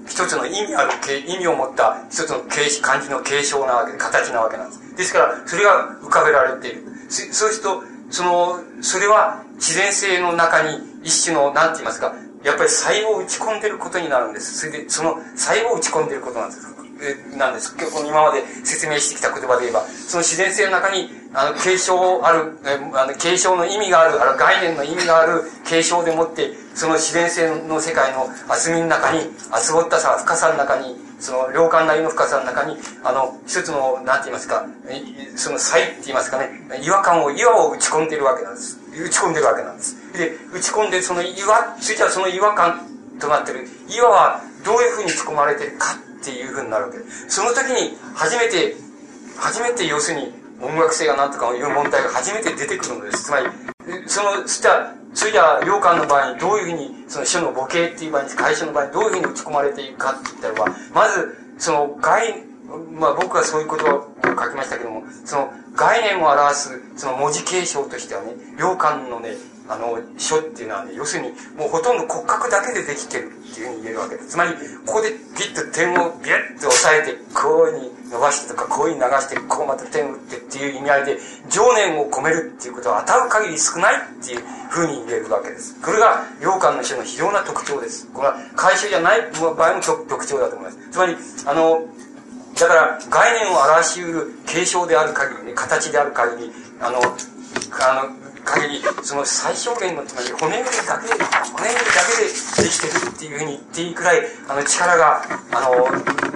[0.08, 0.92] 一つの意味ある、
[1.28, 2.42] 意味を持った一つの
[2.82, 4.96] 漢字の継承なわけで、形なわけなんです。
[4.98, 6.84] ですから、それが浮かべられている。
[7.10, 12.14] そうすると、その、それは自然性の中に一種の、なんて言いますか、
[12.44, 14.60] やっぱり細胞を打ち込んでることになるんです。
[14.60, 16.82] それで、その細胞を打ち込んでることなんです。
[17.02, 17.76] えなんです。
[17.78, 34.66] 今日今まで説明してきた言葉で言えば、その自然性の中に、あの、継承ある、えあの、継承の意味がある、あの、概念の意味がある継承でもって、その自然性の世界の厚みの中に、厚ぼったさ、深さの中に、その、良感なりの深さの中に、あの、一つの、なんて言いますか、
[35.36, 36.50] その差って言いますかね、
[36.84, 38.81] 違和感を、岩を打ち込んでるわけなんです。
[39.00, 39.96] 打ち込んでるわけなんです。
[40.14, 42.82] で、打ち込んで、その岩、ついてはその違和感
[43.20, 47.06] となってる、岩はどういうふうに打ち込まれてるかっていうふうになるわけで。
[47.28, 48.76] その時に、初めて、
[49.38, 53.26] 初めて要するに、音楽性が何とかいう問題が初めて出てくるのです。
[53.26, 53.48] つまり、
[54.08, 62.44] その、そしたら、それじゃあ、洋館の場合にどういうふうに、その書の母形っていう場合に、会社の場合にどういうふうに打ち込まれていくかって言ったらば、まず、その概、
[62.78, 69.36] まあ僕はそういうことを書きましたけども、その概念を表す、その文字継承としてはね、洋館のね、
[69.72, 74.30] あの、書っていうのはね、要するに、もうほとんど骨格だけでできてるっていうふうに言えるわけです。
[74.30, 74.52] つまり、
[74.86, 81.18] ここでピッと点をビュッと押さえて、こういうふうに伸ばしてとか、こういうふうに流して、こうまた点を打ってっていう意味合いで、
[81.50, 85.80] 情念を込めるっていうことは当たる限り少ないっていうふうに言えるわけです。
[85.80, 88.08] これが、洋館の書の非常な特徴です。
[88.12, 90.78] これは、回収じゃない場合の特徴だと思います。
[90.92, 91.86] つまり、あの、
[92.62, 105.90] だから、概念を表し得る継承である限りね、形である限り、あの、あの、限り、その最小限の、つまり骨組みだけ、骨組みだけでできてるっていうふうに言っていいくらい、あの、力が、あの、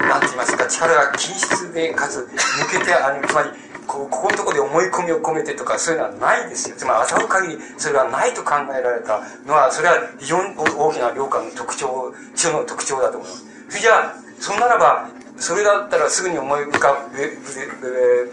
[0.09, 3.49] なんて言いますか、力が均質で、かつ、抜けて、あの、つまり、
[3.85, 6.75] こここのところで思い込みを込めてとかそういうのはないですよ。
[6.75, 13.45] つまり、浅う限りそれはないと考えられたのは、それは非常に大きな良感の特徴、書の特徴だと思います。
[13.69, 15.07] それじゃあ、そんならば、
[15.37, 16.95] それだったらすぐに思い浮か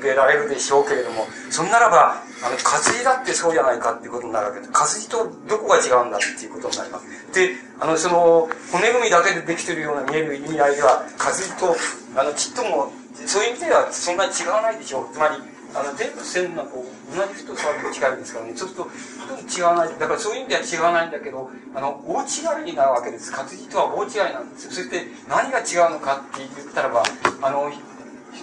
[0.02, 4.72] べられるでしょうけれども、そんならば、あの、活字だってそうじゃないかっていうことになるわけです。
[4.72, 7.06] 活字とどこが違うんだっていうことになります。
[7.34, 7.50] で、
[7.80, 11.76] あの、その、骨組みだけでできてるような見える意味合いでは、活字と、
[12.16, 12.92] あの、ちっとも、
[13.26, 15.12] そういう意味ではそんなに違わないでしょう。
[15.12, 15.36] つまり、
[15.74, 19.88] あの、全部線がこう、同じ太さに近いですからね、そうすると、違わない。
[19.98, 23.32] だからそういう意味では違わないんだけど、あの、大違いになるわけです。
[23.32, 24.72] 活字とは大違いなんですよ。
[24.72, 27.02] そして何が違うのかって言ったらば、
[27.42, 27.70] あの、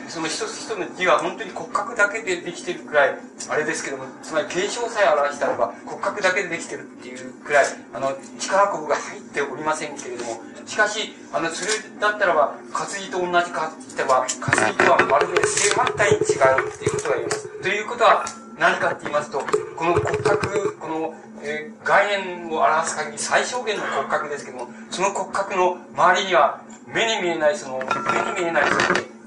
[0.08, 3.18] その一つ一つの字は本当に骨格だけでできてるくらい、
[3.50, 17.62] あれですけども、つまり継承さえ表したらば骨格だけでできてるっていうくらい、あの、力こぶが入っておりませんけれども、しかし、あの、それだったらば、活字と同じかって言ったらば、活字とはまるで正反対に違うっていうことが言えます。
[17.62, 18.26] ということは、
[18.60, 19.40] 何かって言いますと、
[19.76, 29.19] この骨格、この、えー、概念を表す限り最小限の骨格ですけども、その骨格の周りには、目に見えない、その、目に見えない、その、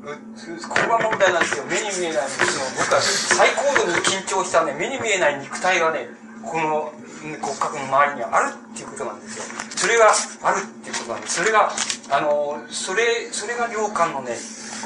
[0.00, 1.64] ここが問題なんですよ。
[1.64, 6.08] 目に見えない、その、僕は最高度に緊張したね、目に見えない肉体がね、
[6.42, 9.44] この骨格の周りにあるっていうことなんですよ。
[9.76, 10.10] それが
[10.42, 11.34] あるっていうことなんです。
[11.40, 11.70] それが、
[12.10, 14.36] あの、それ、それが良感のね、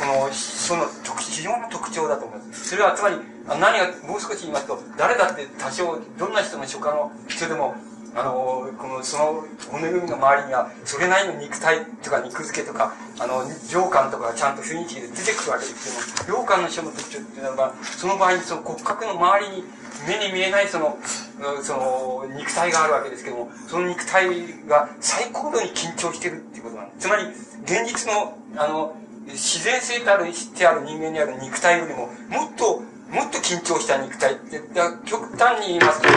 [0.01, 2.71] この、その特、非常な特徴だと思います。
[2.71, 7.77] それはつまり、何が、もう少し言いますと、誰だって多少、どんな人の書家の人でも、
[8.15, 19.65] あの、この、その骨組みの周りには、それなりの肉体とか肉付けとか、あの、良感とかがちゃんと雰囲気で出てくるわけですけども、良感の書の特徴っていうのは、その場合にその骨格の周りに、
[20.07, 20.99] 目に見えないその、
[21.63, 24.29] その、肉体があるわけですけども、その肉体
[24.69, 27.09] が最高度に緊張してるっていうことなんです。
[27.09, 27.25] つまり、
[27.65, 32.83] 現実の、あの、自然性である、てある人間にある肉体よりも、もっと、
[33.15, 34.61] もっと緊張した肉体って、
[35.07, 36.09] 極端に言いますと、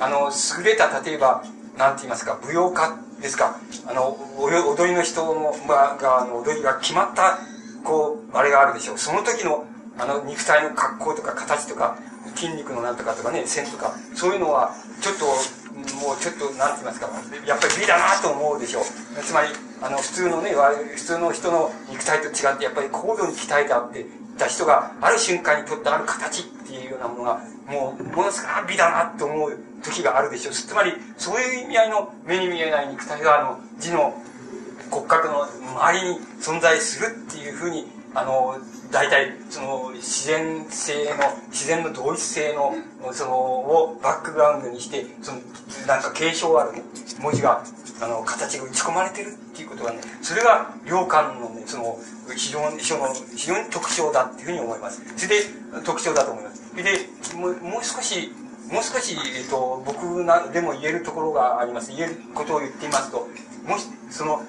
[0.00, 1.44] あの、優れた、例えば、
[1.76, 7.38] なんて言いますか、舞踊家ですか、あの、踊りの人の、まあ、が、あの、踊りが決まった、
[7.84, 8.98] こう、あれがあるでしょう。
[8.98, 9.66] その時の、
[9.98, 11.98] あの、肉体の格好とか形とか、
[12.34, 17.08] 筋肉のなんとかとかね、線とか、そういうのは、ちょっと、もうちょっと、なんて言いますか、
[17.46, 18.84] やっぱり美だなと思うでしょう。
[19.22, 19.48] つまり、
[19.82, 20.54] あの、普通のね、
[20.96, 24.06] 普通の人の肉体と違って、やっぱり高度に鍛えてあって、
[24.36, 30.54] た人が、ある瞬間にとったある形っていうようなものが、もう、ものすごい美だなと思う時があるでしょう。
[30.54, 34.14] つまり、そういう意味合いの目に見えない肉体が、あの、字の
[34.90, 38.56] 骨格の周りに存在するっていうふうに、あの、
[38.90, 42.74] 大体、その、自然性の、自然の同一性の、
[43.12, 45.40] その、をバックグラウンドにして、その、
[45.86, 46.82] なんか継承ある、
[47.20, 47.62] 文字が、
[48.00, 51.98] あの、形が打ち込まれてるっていうことがね、それが、良感のね、その、
[52.34, 55.02] 非常に、その、非常に特徴だっていうふうに思います。
[55.14, 55.44] それで、
[55.84, 56.70] 特徴だと思います。
[56.70, 56.90] それで、
[57.36, 58.32] もうもう少し、
[58.72, 61.92] もう少し、えっと、僕なでも言えるところがあります。
[61.92, 63.28] 言えることを言ってみますと、
[63.66, 64.40] もし、その、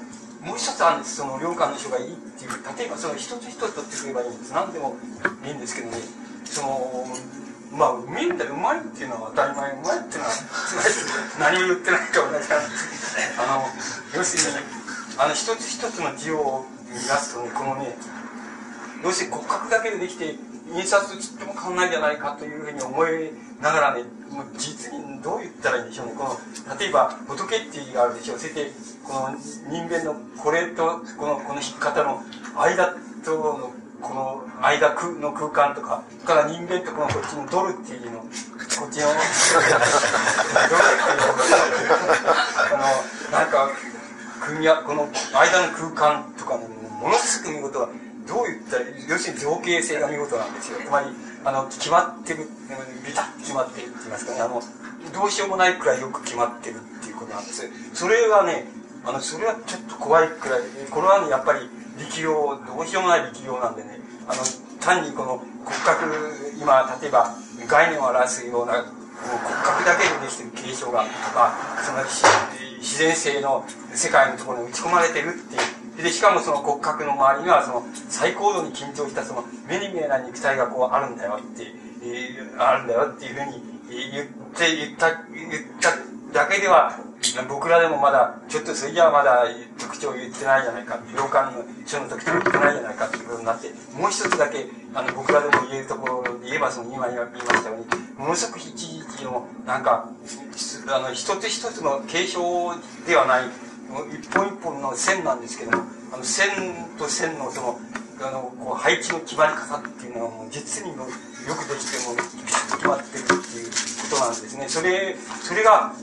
[0.42, 1.18] もう一つあるんです。
[1.18, 2.52] その、良感の人がいいっていう。
[2.78, 4.54] 例えば、その、一つ一つ取ってくればいいんです。
[4.54, 4.96] 何でも
[5.46, 5.98] いいんですけどね。
[6.46, 7.06] その、
[7.72, 8.54] まあ、うめえんだよ。
[8.54, 9.72] うまいっていうのは当たり前。
[9.72, 10.34] うまいっていうのは、
[11.40, 13.40] 何も言ってないと同じなんです。
[13.40, 13.66] あの、
[14.16, 14.66] 要するに、
[15.18, 17.98] あの、一つ一つの字を見ますとね、このね、
[19.04, 20.36] 要するに骨格だけでできて、
[20.74, 26.14] 印刷とちっとも変わんないじゃないかというふうに思いながらね、もう実にどう言ったらいいんでしょうね。
[26.18, 28.40] この、例えば、仏っていうがあるでしょう。
[28.40, 28.72] それで、
[29.08, 29.38] この
[29.72, 32.22] 人間のこれと、この、この引き方の
[32.58, 33.72] 間との、
[34.02, 38.28] この間の空間とか、から人間とこのこっちのドルっていうの、こっ
[38.70, 39.08] ちの、ドルっていう
[42.74, 42.78] あ
[43.32, 43.70] の、なんか、
[44.42, 47.90] 組み合、この間の空間とか、ものすごく見事は、
[48.28, 50.80] どう言ったら、要するに造形性が見事なんですよ。
[50.86, 51.08] つまり、
[51.46, 52.50] あの、決まってる、
[53.06, 54.62] ビタッと決まってるって言いますかね、あの、
[55.14, 57.70] どうしようもないくらいよく決まってるっていうことなんです。
[57.94, 58.68] それがね、
[59.08, 60.62] あの、それはちょっと怖いくらい、
[60.92, 64.44] これはね、やっぱり力量、どうしようもない力量なんでね、あの、
[64.82, 66.04] 単にこの骨格、
[66.60, 67.32] 今、例えば
[67.68, 72.04] 概念を表すような、骨格だけでできてる継承がとか、その
[72.80, 81.64] 自然性の世界のところに打ち込まれてるっていう、で、しかもその骨格の周りには、その、最高度に緊張したその、目に見えない肉体がこうあるんだよって、
[82.04, 83.64] えー、あるんだよっていうふうに
[84.12, 85.18] 言って、言った、言っ
[85.80, 87.00] ただけでは、
[87.48, 89.46] 僕らでもまだ、ちょっとそれじゃまだ
[89.80, 97.86] 特徴言ってないじゃないか、洋館の書の特徴言ってないじゃないかっていうことになって、もう一つだけ、あの、僕らでも言えるところで言えば、その、今言いましたように、
[98.18, 100.10] ものすごく一時期の、なんか、
[100.88, 102.76] あの、一つ一つの継承
[103.08, 103.46] ではない、
[104.20, 106.50] 一本一本の線なんですけども、あの線
[106.98, 107.80] と線のその、
[108.22, 111.10] あの、こう、配置の決まり方っていうのはもう実にもよ
[111.56, 112.16] くできても、
[112.76, 113.72] 決まってるっていう
[114.10, 114.66] ことなんですね。
[114.68, 115.94] それ、それが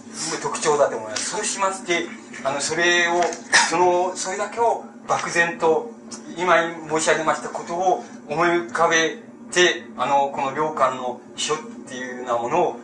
[0.42, 1.31] 特徴だと思います。
[1.31, 2.07] そうしまして、
[2.44, 3.23] あの、それを、
[3.68, 5.91] その、それだけを漠然と、
[6.36, 6.57] 今
[6.89, 9.18] 申し上げましたことを思い浮かべ
[9.52, 11.58] て、あの、この良寛の書っ
[11.89, 12.81] ていうようなものを、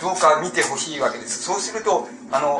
[0.00, 1.42] どうか見てほしいわけです。
[1.42, 2.58] そうすると、あの、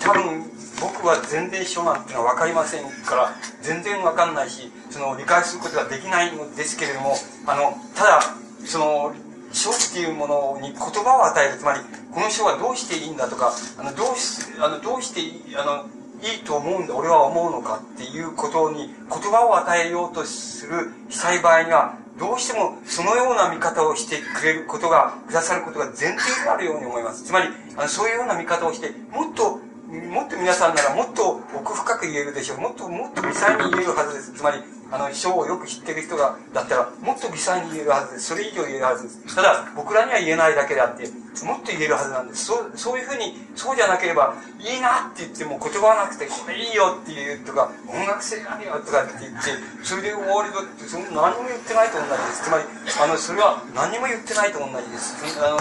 [0.00, 0.50] 多分、
[0.84, 3.32] 僕は全然書なんてのは分かりませんから、
[3.62, 8.20] 全然分かんないし、その、理解することができないのですけれども、あの、ただ、
[8.66, 9.14] その、
[9.52, 11.58] 書っていうものに言葉を与える。
[11.58, 11.80] つまり、
[12.12, 15.20] この書はどうしていいんだとか、あの、どうし、あの、どうして
[15.56, 15.86] あの、
[16.22, 27.24] いいと思うんだ、俺は思うのかっていうことに言葉を与えようとするしたい場合には、どうしてもそのような見方をしてくれることが、くださることが前提であるように思います。
[27.24, 29.60] つまり、あのそういうような見方をして、もっと
[30.00, 32.60] もっと皆さんならもっと奥深く言えるでしょう。
[32.60, 34.32] もっともっと微細に言えるはずです。
[34.32, 34.58] つまり、
[34.94, 38.26] あの、書をよく知ってる人が、だったら、もっと微細に言えるはずです。
[38.26, 39.34] それ以上言えるはずです。
[39.34, 41.10] ただ、僕らには言えないだけであって、
[41.42, 42.44] もっと言えるはずなんです。
[42.46, 49.50] そう、そういうふうに、そうじゃなければ、いいなって言っても言葉がなくて、これいいよって言うとか、音楽性あるよとかって言って、
[49.82, 52.44] それで終わりだって、その何も言ってないと同じです。
[52.44, 52.64] つまり、
[53.02, 55.18] あの、それは何も言ってないと同じです。
[55.42, 55.58] あの、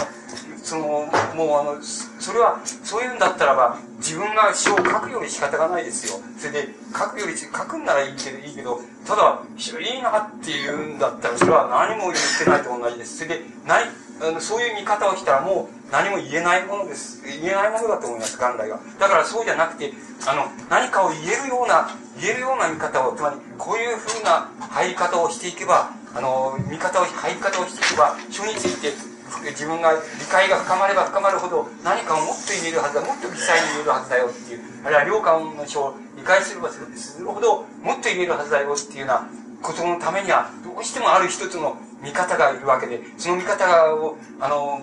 [0.61, 6.21] その、もうあの、それは、そういうんだったらば、自分が詩を書くより仕方がないですよ。
[6.37, 13.17] それで、書くより、書くんならいいけど、いいけど、ただ、いいなっていうんだったら、それは何も言ってないと同じです。
[13.17, 13.85] それで、ない、
[14.21, 17.23] あのそういう見方をしたらもう何も言えないものです。
[17.25, 18.79] 言えないものだと思います、元来は。
[18.99, 19.91] だからそうじゃなくて、
[20.27, 21.89] あの、何かを言えるような、
[22.21, 29.13] 言えるような見方を、つまり、こういうふうな入り方をしていけば、あの、見方を、入り方をしていけば、書について、
[29.51, 39.27] 自分が理解が深まれば深まるほど何かをもっと言えるはずだもっと微細に言えるはずだよっていうあるいは良寛の書理解すればするほどもっと言えるはずだよっていうような
[39.61, 44.79] ことのためにはどうしてもある一つの見方がいるわけでその見方をあの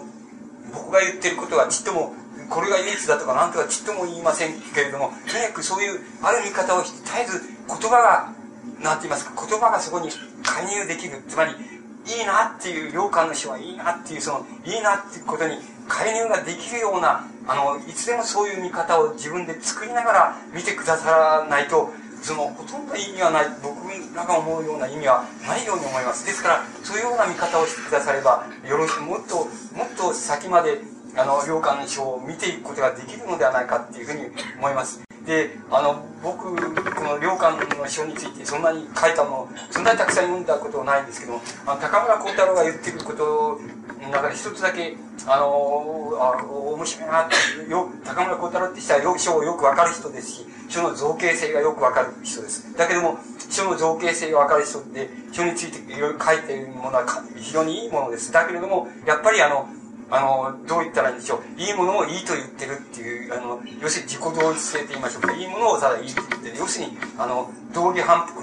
[0.73, 2.12] 僕が言ってることはちっとも
[2.51, 8.41] これが唯一だとか何とかちっとも言いませんけれどもとにかくそういうある見方を絶えず言葉が
[8.83, 10.10] 何て言いますか言葉がそこに
[10.43, 11.23] 介入できる。
[11.28, 21.91] つまりいいなっていう、良寛の詩はいいなっていう、その、いいなっていうことに介入ができるような、あの、いつでもそういう見方を自分で作りながら見てくださらないと、
[22.23, 23.81] その、ほとんど意味はない、僕
[24.15, 26.27] らが思うような意味はないように思います。
[26.27, 29.36] ですから、そういうような見方をしてくだされば、よろしく、もっと、
[29.75, 30.83] もっと先まで、
[31.17, 34.27] あの、良寛の書を見ていくことができるのではないかっていうふうに
[34.59, 35.09] 思います。
[35.26, 43.60] で、あの、僕、この良寛の書についてそんなに書いたの、そんなにたくさん読んだことないんですけども、あの高村光太郎が言ってること
[44.02, 52.76] の中で一つだけ、あの、あ面白いなってよ、高村光太郎って人は書をよくわかる人ですし、書の造形性がよくわかる人です。
[52.76, 53.18] だけども、
[53.50, 58.32] 書の造形性がわかる人で、書についていろいろ書いているものは非常にいいものです。
[58.32, 59.68] だけれども、やっぱりあの、
[60.10, 61.60] あの、どう言ったらいいんでしょう。
[61.60, 65.32] いいものをいいと言ってるっていう、あの、要するに自己同一性と言いましょうか。
[65.32, 66.58] いいものをただいいと言ってる。
[66.58, 68.42] 要するに、あの、道義反復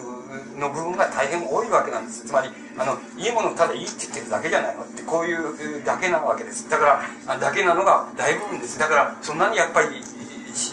[0.58, 2.26] の部分が大変多いわけなんです。
[2.26, 6.70] つまり、あの、いいものをただいいって言ってるだけじゃないのって、こういうだけなわけです。
[6.70, 8.80] だから、だけなのが大部分です。
[8.80, 9.88] だから、そんなにやっぱり、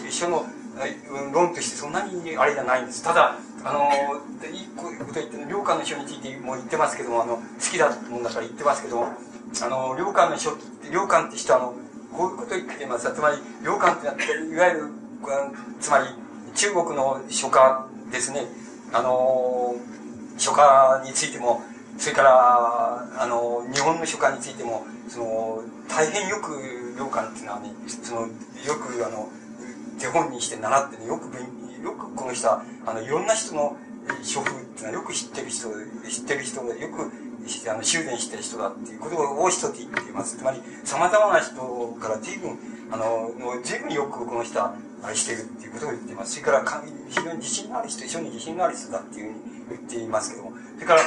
[0.09, 0.45] 書の
[1.33, 3.03] 論としてそんなにあれじゃないんです。
[3.03, 3.89] ただ、あの、
[4.51, 4.83] いいこ
[5.13, 9.13] と言って、良寛の書についても言ってますけども、あの、好きだもんだから言ってますけども、
[9.63, 10.51] あの、良寛の書、
[10.91, 11.73] 良寛って人は、あの、
[12.15, 13.13] こういうことを言ってます。
[13.13, 14.89] つまり、良寛っていわゆる、
[15.79, 16.05] つまり、
[16.53, 18.45] 中国の書家ですね。
[18.93, 19.75] あの、
[20.37, 21.61] 書家についても、
[21.97, 28.27] それから、あの、日本の書家についても、その、大変よく良寛っていうのはね、その、よ
[28.75, 29.29] く、あの、
[29.99, 31.29] 手本にして習ってね、よく
[31.85, 33.77] よくこの人は、あの、いろんな人の
[34.23, 35.69] 書風っていうのはよく知ってる人、
[36.09, 37.11] 知ってる人で、よく
[37.69, 40.37] あの修練してる人だっていうことを大人って言っています。
[40.37, 41.53] つまり、様々な人
[41.99, 42.57] から随分、
[42.91, 43.31] あの、
[43.63, 46.31] 随分よくこの人は、あれしてるっていうことを言っています。
[46.31, 46.65] それから、
[47.09, 50.53] 非常に自信のある人、非常に自信のある人だっていうふうに言っていますけども。
[50.75, 51.01] それから、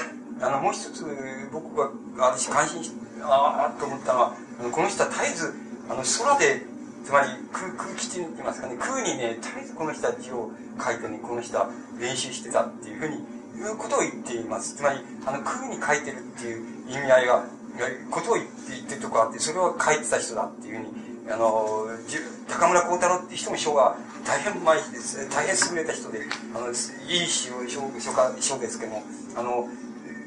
[0.47, 1.05] あの、もう一つ、
[1.53, 1.91] 僕が、
[2.31, 4.37] 私関心して、ああ、と思ったのは、
[4.71, 5.55] この人は絶えず、
[5.89, 6.63] あの、空で、
[7.05, 13.25] つまり空空気って言いますかね、空にね、絶えずこの人は字を書いてね、この人は練習してたっていうふうに
[13.59, 14.77] いうことを言っています。
[14.77, 17.45] つまり、あの、空に書いてるっていう意味合いが、
[18.11, 20.93] ことを言って言ってるとこあって、それを書いてた人だっていうふうに、
[21.31, 21.87] あの、
[22.49, 25.29] 高村光太郎っていう人も書が大変うまいです。
[25.29, 26.21] 大変優れた人で、
[26.55, 26.75] あの、いい
[27.27, 29.03] 詩を、書書家、書ですけども、
[29.37, 29.69] あの、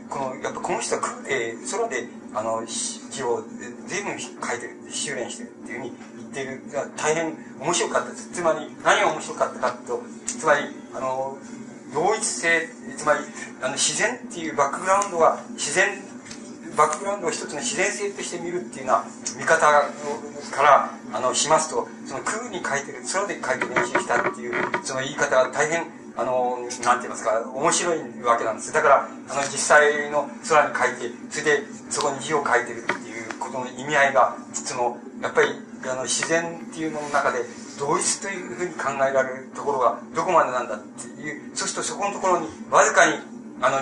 [0.09, 3.43] この、やっぱこの人は空で、空で、あの、字を
[3.87, 6.61] 随分書いてる、修練してるっていうふうに言ってる、
[6.97, 8.29] 大変面白かったです。
[8.31, 11.37] つまり、何が面白かったかと、つまり、あの、
[11.93, 13.19] 同一性、つまり、
[13.61, 15.89] あの、自然っていうバックグラウンドは、自然、
[16.75, 19.03] バックグラウンドを一つの自然性として見るっていうような
[19.37, 24.53] 見方から、あの、しますと、その空に書いてる、空で書いて練習したっていう、
[24.83, 28.71] その言い方が大変、あの、なんて言いますか、面白いわけなんです。
[28.73, 35.47] だから、あの、実際の空に書いて、それで、そこに字を書いてるっていうことの意味合いが、その、やっぱり、
[35.89, 37.39] あの、自然っていうのの中で、
[37.81, 43.17] 同一というふうに考えられるところがどこまでなんだっていう、そうするとそこのところにわずかに、
[43.59, 43.79] あの、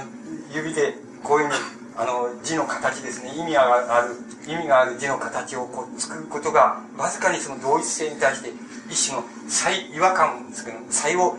[0.55, 1.59] 指でこういうふうに、
[1.97, 4.15] あの、字の形ですね、意味がある、
[4.47, 8.53] 意味がある字の形をこう作ることが、わずかにその同一性に対して
[8.89, 11.35] 一種の差違和感ですけど、差を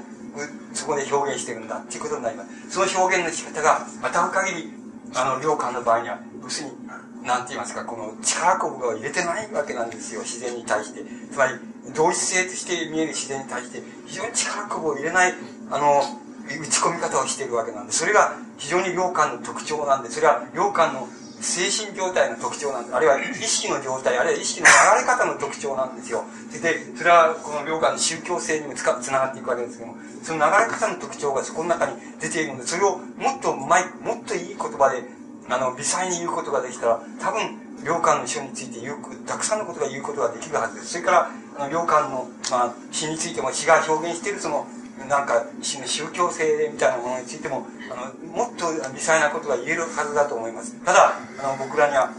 [0.75, 2.71] そこで表現してるんだっていうことになります。
[2.71, 4.73] その表現の仕方が、当たる限り、
[5.15, 11.03] あの、良寛の場合には、要するに、なんて言いますか、この力こぶが入れてないわけなんですよ、自然に対して。
[11.33, 11.55] つまり、
[11.95, 15.35] 同一性として見える自然に対して、非常に力こぶを入れない、
[15.71, 16.03] あの、
[16.47, 21.09] 打ち込み方をしているわけなんで、それが非常に良寛の特徴なんで、それは良寛の
[21.41, 22.95] 精神状態の特徴なんで。
[22.95, 26.25] あるいは意識の状態、あるいは意識の流れ方の特徴なんですよ。
[26.53, 35.03] で、それはこの良寛の宗教性にもつかつながっていくわけですけども、その流れ方の特徴がそこの中に出ているので、それをもっとうまい、もっといい言葉で、
[35.49, 38.97] あの、微細に言うことができたら、多分、良寛の書について言う、
[39.27, 40.89] たくさんのことが言うことができるはずです。
[40.93, 41.31] それから、
[41.61, 44.67] の、良寛の、まあ、詩についても詩が表現しているその、
[45.09, 50.77] なんか、宗教性みたいなものについても、あの、もっと微細なことが言えるはずだと思います。
[50.85, 52.13] ただ、あの、僕らには、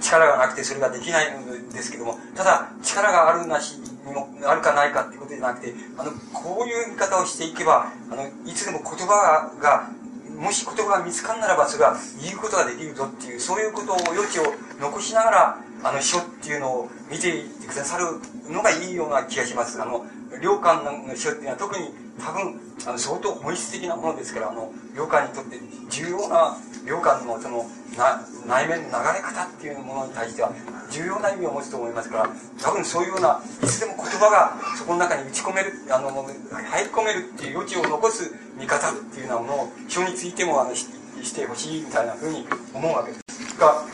[0.00, 9.90] 力がなくてそれができないんですけども、ただ、力があるなしにも、あるかないかっていうことじゃなくて、あの、こういう見方をしていけば、あの、いつでも言葉が、
[10.36, 14.44] もし言葉が見つかんならば、それが言うことができるぞっていう、そういうことを余地を
[14.80, 18.04] 残しながら、あの、書っていうのを見ていてくださる
[18.52, 19.80] のがいいような気がします。
[19.80, 20.04] あの、
[20.42, 27.66] 良寛の書っていうのは特に多分、あの、相当本質的なものですから、あの、良寛にとって重要な、良寛のその、
[27.96, 30.50] な、内面の流れ方っていうものに対しては、
[30.90, 40.86] 重要な意味を持つと思いますから、多分そういうような、いつでも言葉がそこの中に打ち込める、あの、入り込めるっていう余地を残す見方っていうようなものを、書についても、あの、し
[41.22, 43.58] してほしいみたいなふうに思うわけです。
[43.58, 43.84] が、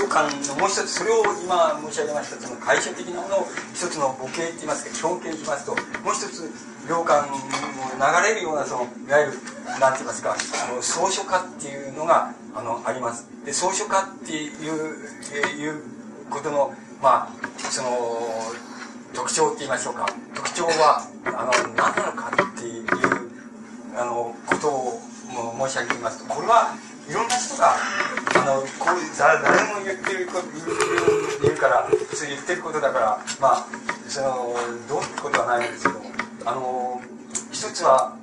[0.00, 6.50] 予感のもう一つ、それを今申し上げました、その会社的なものを一つの母形って言いますか、基本形にしますと、もう一つ、
[6.88, 9.32] 良感を流れるような、その、いわゆる、
[9.78, 13.28] なんて言いますか、あの、草書化っていうのが、あの、あります。
[13.44, 14.96] で、草書化っていう、
[15.60, 15.82] いう
[16.30, 16.72] ことの、
[17.02, 17.90] まあ、その、
[19.12, 20.06] 特徴って言いましょうか。
[20.34, 22.86] 特徴は、あの、何なのかっていう、
[23.96, 25.00] あの、ことを
[25.68, 26.74] 申し上げますと、これは、
[27.10, 29.40] いろんな人が、あの、こう、誰
[29.74, 30.46] も言ってること、
[31.42, 33.66] 言うから、そう言ってることだから、まあ、
[34.06, 34.54] その、
[34.88, 36.00] どうってことはないんですけど、
[36.46, 37.02] あの、
[37.50, 38.16] 一つは、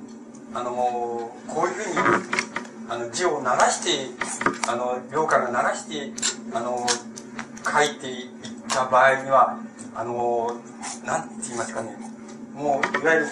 [0.54, 0.72] あの、
[1.46, 1.98] こういうふうに、
[2.88, 6.86] あの、字を流して、あの、良寛が流して、あの、
[7.70, 8.28] 書いていっ
[8.70, 9.58] た場合には、
[9.94, 10.56] あの、
[11.04, 11.94] なんて言いますかね、
[12.54, 13.26] もう、いわゆる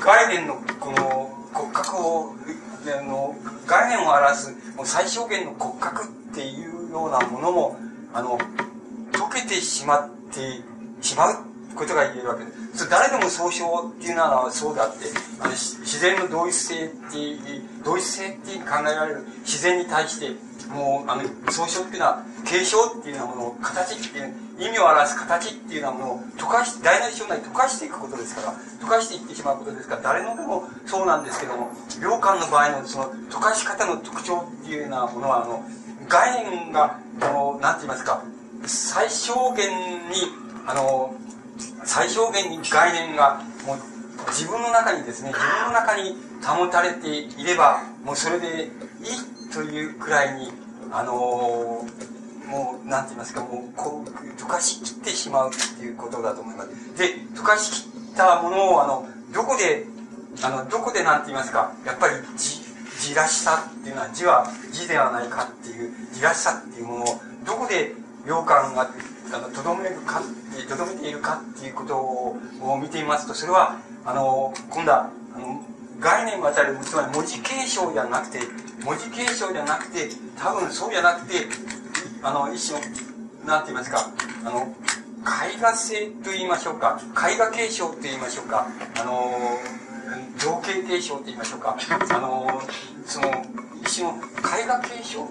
[0.00, 2.36] 概念のこの骨格を
[2.86, 3.34] あの
[3.66, 7.78] 概念を表すもう最小限の骨格っていうようなものも
[8.14, 8.38] あの
[9.12, 10.62] 溶けてしまって
[11.02, 12.60] しまうことが言えるわけです。
[12.78, 15.06] それ誰でも総称っていうのはそうであって、
[15.40, 20.30] あの自然の同一性っていう、同一性って考えられる自然に対して、
[20.68, 35.64] もう、あの、総称っていうのは、継承っていうようなものを、形っていう、意味を表す形っていうようなものを溶かし、大なり小なり溶かしていくことですから、溶かしていってしまうことですから、誰のでもそうなんですけども、良寛の場合のその溶かし方の特徴っていうようなものは、あの、
[36.08, 38.22] 概念が、あの、なんて言いますか、
[38.66, 39.70] 最小限
[40.10, 40.28] に、
[40.66, 41.14] あの、
[41.84, 43.78] 最小限に概念が、もう、
[44.28, 48.70] 自分の中にですね、自分の中に保たれていれば、もうそれでいい
[49.52, 50.52] というくらいに、
[50.92, 51.84] あの
[52.50, 56.98] もう、なんて言いますか、もう、こう、溶かしきってしまうっていうことだと思います。
[56.98, 59.86] で、溶かしきったものを、あの、どこで、
[60.42, 62.60] あの、どこでなんて言いますか、やっぱりじ、
[63.00, 67.06] じらしさっていうのは、字は字ではないかっていう、じらしさっていうものを、
[67.46, 67.94] どこで
[68.26, 68.90] 良感が、
[69.32, 70.20] あの、とどめるか、
[70.68, 72.36] とどめているかっていうことを
[72.82, 75.62] 見てみますと、それは、あの、今度は、あの、
[76.00, 78.40] 概念を与える、つまり文字継承じゃなくて、
[78.84, 81.46] 文字継承じゃなくて、多分そうじゃなくて、
[82.22, 82.86] あの、一種の、
[83.46, 84.10] なんて言いますか、
[84.44, 84.74] あの、
[85.20, 88.66] 絵画性と言いましょうか、絵画継承と言いましょうか、
[89.00, 89.58] あの、
[90.38, 91.76] 情景継承と言いましょうか、
[92.10, 92.62] あの、
[93.04, 93.30] その、
[93.82, 95.26] 一種の絵画継承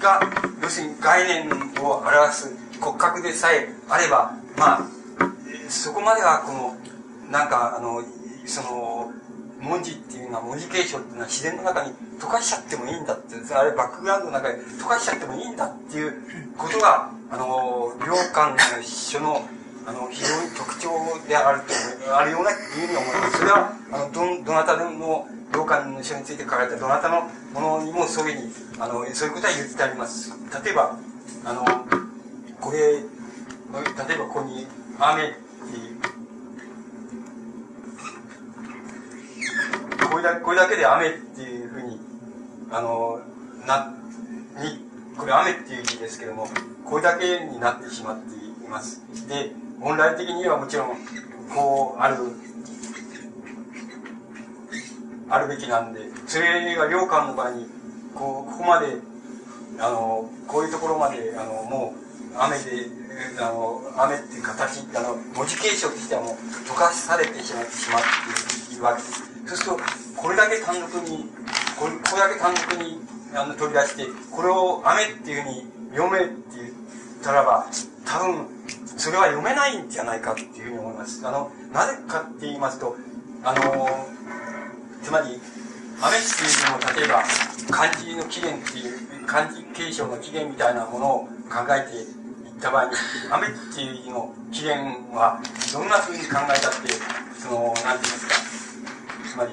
[0.00, 0.20] が、
[0.62, 1.50] 要するに概念
[1.82, 4.80] を表す骨格でさえあれば、まあ、
[5.68, 6.76] そこまではこの、
[7.30, 8.02] なんか、あの、
[8.46, 9.03] その、
[9.64, 16.14] 文字っていうのは、文字継承っていうのは自然の中に溶かしちゃってもいいんだって、あれバックグラウンドの中で溶かしちゃってもいいんだっていう
[16.56, 19.40] ことが、あの、良寛の書の、
[19.86, 20.90] あの、非常に特徴
[21.26, 23.38] であると、あるような、いうふうに思います。
[23.38, 30.32] それは、あの、ど、どなたでも、良寛の書について書かれたどなたのものにもそういうふうに、あの、そういうことは言ってあります。
[30.64, 30.98] 例えば、
[31.44, 31.64] あの、
[32.60, 34.66] これ、例えばここに、
[34.98, 36.23] 雨っていう、
[40.14, 41.98] これだこれだけで雨っていうふうに、
[42.70, 43.18] あの、
[43.66, 43.92] な、
[44.62, 44.78] に、
[45.18, 46.46] これ雨っていう字ですけども、
[46.84, 49.02] これだけになってしまっています。
[49.26, 50.96] で、本来的にはもちろん、
[51.52, 52.14] こう、ある、
[55.30, 57.66] あるべきなんで、それが良寛の場合に、
[58.14, 58.98] こう、ここまで、
[59.80, 61.92] あの、こういうところまで、あの、も
[62.32, 62.86] う、雨で、
[63.40, 66.34] あの、雨っていう形、あの、文字継承としてはもう、
[66.70, 68.02] 溶かされてしまってしまっ
[68.68, 69.33] ているわけです。
[69.46, 69.80] そうすると、
[70.16, 71.28] これだけ単独に、
[71.78, 73.00] これこれだけ単独に
[73.34, 76.70] あの取り出して、これを雨っていうふうに読めって言っ
[77.22, 77.66] たらば、
[78.04, 78.46] 多分、
[78.96, 81.26] それは読めないんじゃないかっていうふうに思います。
[81.26, 82.96] あの、なぜかって言いますと、
[83.42, 84.06] あの、
[85.02, 85.40] つまり、
[86.00, 87.22] 雨っていうのも、例えば、
[87.70, 91.18] 漢字の起源っていう、漢字継承の起源みたいなものを
[91.50, 92.90] 考えていった場合に、
[93.30, 95.40] 雨っていう字の起源は、
[95.72, 96.92] どんなふうに考えたって、
[97.38, 98.63] その、なんて言いますか、
[99.34, 99.50] つまり、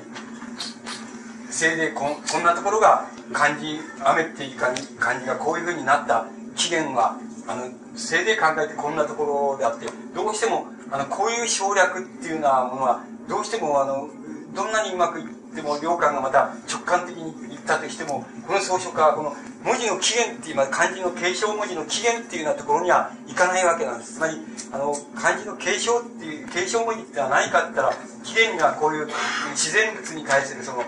[1.49, 6.27] せいでここんなところが漢字、雨っていう漢字がこういうふうになった。
[6.55, 14.07] 起源は、あの、せいで考えてこんなところであって、どうしても、あの、こういう省略っていうようなものは、どうしても、あの、
[14.53, 24.15] どんなにうまくいってでも、良寛がまた直感的に言ったとしても、この草書家はこの文字の起源っていう、漢字の継承文字の起源っていうようなところにはいかないわけなんです。
[24.15, 24.37] つまり、
[24.71, 29.09] あの、漢字の継承っていう、継承文字ってのは何かって言ったら、起源にはこういう
[29.51, 30.83] 自然物に対するその、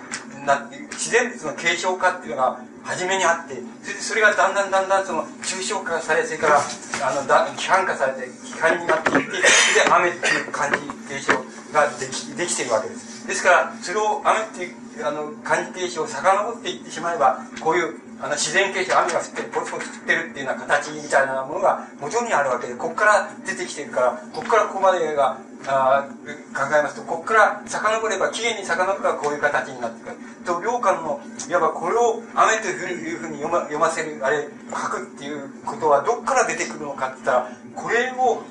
[0.46, 11.34] な自然物の継承化っていうのが初めにあってそれでそれがだんだんだんだんその抽象化されてからあのだ規範化されて規範になっていってそれで雨っていう漢字継承
[11.74, 13.28] ができできているわけです。
[13.28, 26.08] ですからそれを雨っていうあの漢字継承を遡っていってしまえばこういうあの自然継承雨が降ってるポツポツ降ってるっていうような形みたいなものが元にあるわけでここから出てきてるからここからここまでがあ
[26.54, 30.16] 考えますとここから遡れば起源に遡ればこういう形になってくる。
[30.46, 38.44] と良寛のいわばこれを雨というふうに読ま読ませるあれ書くっていうことはどっから出てくるのかって言ったらこれを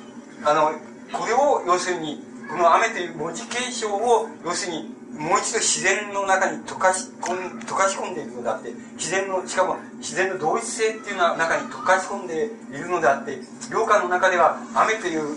[0.45, 0.73] あの
[1.13, 2.23] これを要するに
[2.53, 13.39] この雨という文字継承を要するにもう一度自然の中に溶かし込ん溶かし込んでいるのであって自然のしかも自然の同一性っていうのは中に溶かし込んでいるのであって
[13.71, 15.37] 良寛の中では雨という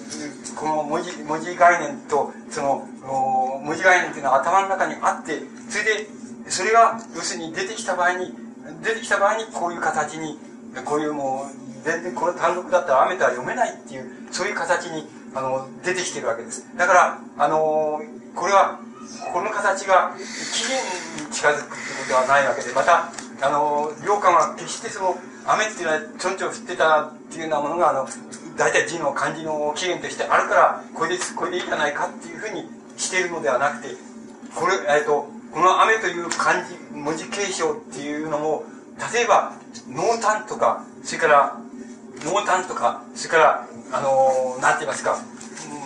[0.57, 2.85] この文字文字概念とその
[3.63, 6.07] 文字概念っていうのは頭の中にあってそれで
[6.49, 8.33] それが要するに出てきた場合に
[8.83, 10.37] 出てきた場合にこういう形に
[10.83, 16.65] こういうもう全然この単独だったら雨とは読めないっていうそういう形にあの出てきてるわけです。
[16.77, 18.01] だからあの
[18.33, 18.79] これは
[19.33, 25.15] この形が起源に近づくってことではないわけでまたあの良寛は決してその
[25.45, 28.07] 雨っていうのはちょんちょん降ってたっていうようなものがあの
[28.57, 32.63] 大体字の漢字の起源としてあるからこれでこれでいいじゃないかっていうふうに
[32.97, 33.89] しているのではなくて
[34.55, 38.63] これ、えっと、この雨という漢字文字継承っていうのも
[39.13, 39.53] 例えば
[39.89, 41.57] 濃淡とかそれから
[42.25, 45.17] 濃淡とかそれからあのなんて言いますか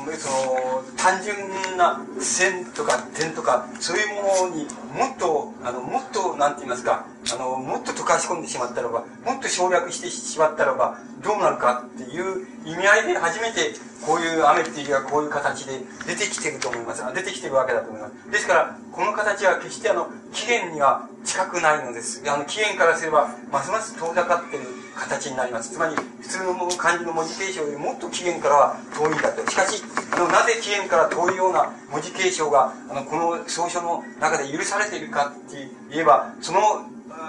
[0.07, 4.07] うんその単純な線とか点とかそういう
[4.47, 4.63] ものに
[4.97, 13.73] もっとあのもっとなんて言いますかあのもっと溶かし込んでしまったらばもっと省略してしまったらばどうなるかっていう意味合いで初めて
[14.05, 17.03] こういう雨っていうがこういう形で出てきてると思います。
[17.13, 18.31] 出てきてるわけだと思います。
[18.31, 22.23] ですからこの形は決してあの起源には近くないのです。
[22.29, 24.63] あの起源からすればますます遠ざかってる
[24.99, 25.71] 形になります。
[25.71, 29.49] つまり普通の漢字の文字継承よりもっと起源からは遠いんだと。
[29.49, 36.59] しかしあのなぜ起源から遠いような文字継承があのこの草書の中で許されているかって言えばその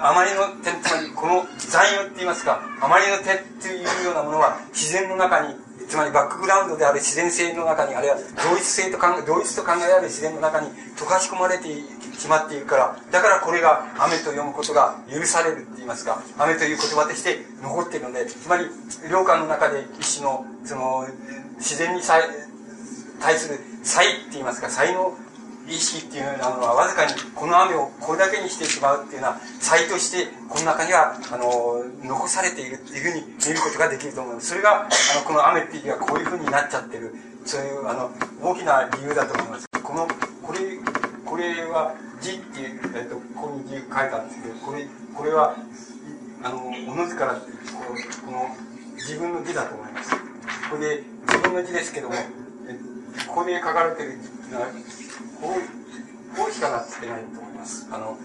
[0.02, 5.54] あまりの点つまりこの残余って言いますかあまりの点っていうようなものは自然の中に
[5.88, 11.82] つまりバックグラウンドである自然性の中にあるいは同一性と考え同一と考えられる自然の中に溶かし込まれてい
[12.20, 18.66] しまっているからだからこれが雨と読むことが許されるって言いますか雨という言葉として残っているのでつまり
[19.10, 21.06] 良寛の中で一種のその
[21.56, 25.16] 自然に対する才って言いますか才能
[25.66, 37.14] 意識っていうのはわずかにこの雨をこれだけにしてしまうっていうのは才としてこの中にはあの残されているっていうふうに見ることができると思いますそれがあのこの雨っていうのはこういうふうになっちゃってる。
[37.44, 38.10] そういうあの
[38.42, 39.68] 大きな理由だと思います。
[39.82, 40.06] この
[40.42, 40.60] これ
[41.30, 44.84] これは字っていう、えっと、ここに字書いたんですけど、これ、
[45.14, 45.54] これは、
[46.42, 48.50] あの、おのずからこう、この、
[48.96, 50.10] 自分の字だと思います。
[50.68, 52.74] これで、自分の字ですけども、え
[53.28, 57.86] ここで書かれてる字っていうのは、こう、こうしかなってないと思います。
[57.92, 58.18] あの、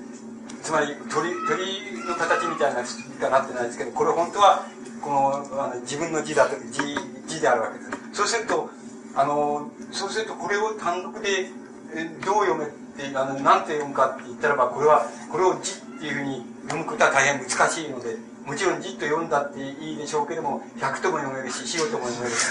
[0.64, 4.66] つまり鳥、鳥の形みたいな字がなってないですけど、これ本当は、
[5.04, 6.82] この、あの自分の字だと、字、
[7.28, 7.92] 字であるわけです。
[8.14, 8.72] そうすると、
[9.14, 11.52] あの、そうするとこれを単独で、
[11.94, 22.46] えどう読めって、あの、なんて読むかって言ったらば、これは、これを字っていうふうに読むことは大変難しいので、もちろんじっと読んだっていいでしょうけども、100とも読めるし、白とも読めるし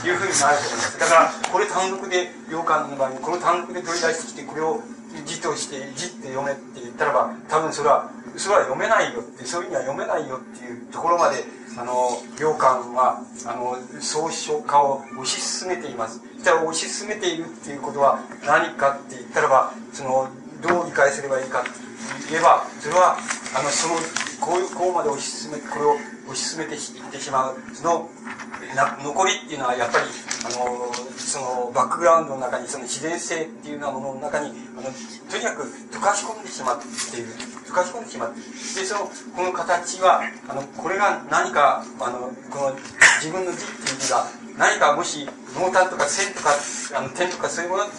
[0.00, 0.98] っていうふうになると思います。
[0.98, 4.80] だから、これ単独で、羊羹の場合に、この単独で取り出してきて、これを
[5.26, 11.44] 字として、字って読めって言ったらば、多分それは、それは読めないよって、そういうふうには読めないよっていうところまで、
[11.76, 16.20] あの、良寛は、あの、総書化を推し進めています。
[16.42, 20.28] じゃあ推し進めているっていうことは何かって言ったらば、その、
[20.62, 21.70] どう理解すればいいかって
[22.30, 23.16] 言えば、それは、
[23.54, 23.94] あの、その、
[24.40, 25.96] こう、こうまで推し進め、これを
[26.32, 26.80] 推し進めていっ
[27.12, 28.08] てしまう、その、
[28.74, 30.04] な残りっていうのはやっぱり
[30.44, 34.90] あのそのバックグラウンドの中にその自然性っていうようなものの中にあの
[35.30, 37.28] とにかく溶かし込んでしまっている
[37.66, 42.76] 溶かし込んでしまってでそのこの形はあのこれが何かあのこの
[43.20, 44.26] 自分の字っていう字が
[44.58, 46.50] 何かもし濃淡とか線とか
[46.96, 47.90] あの点とかそういうもので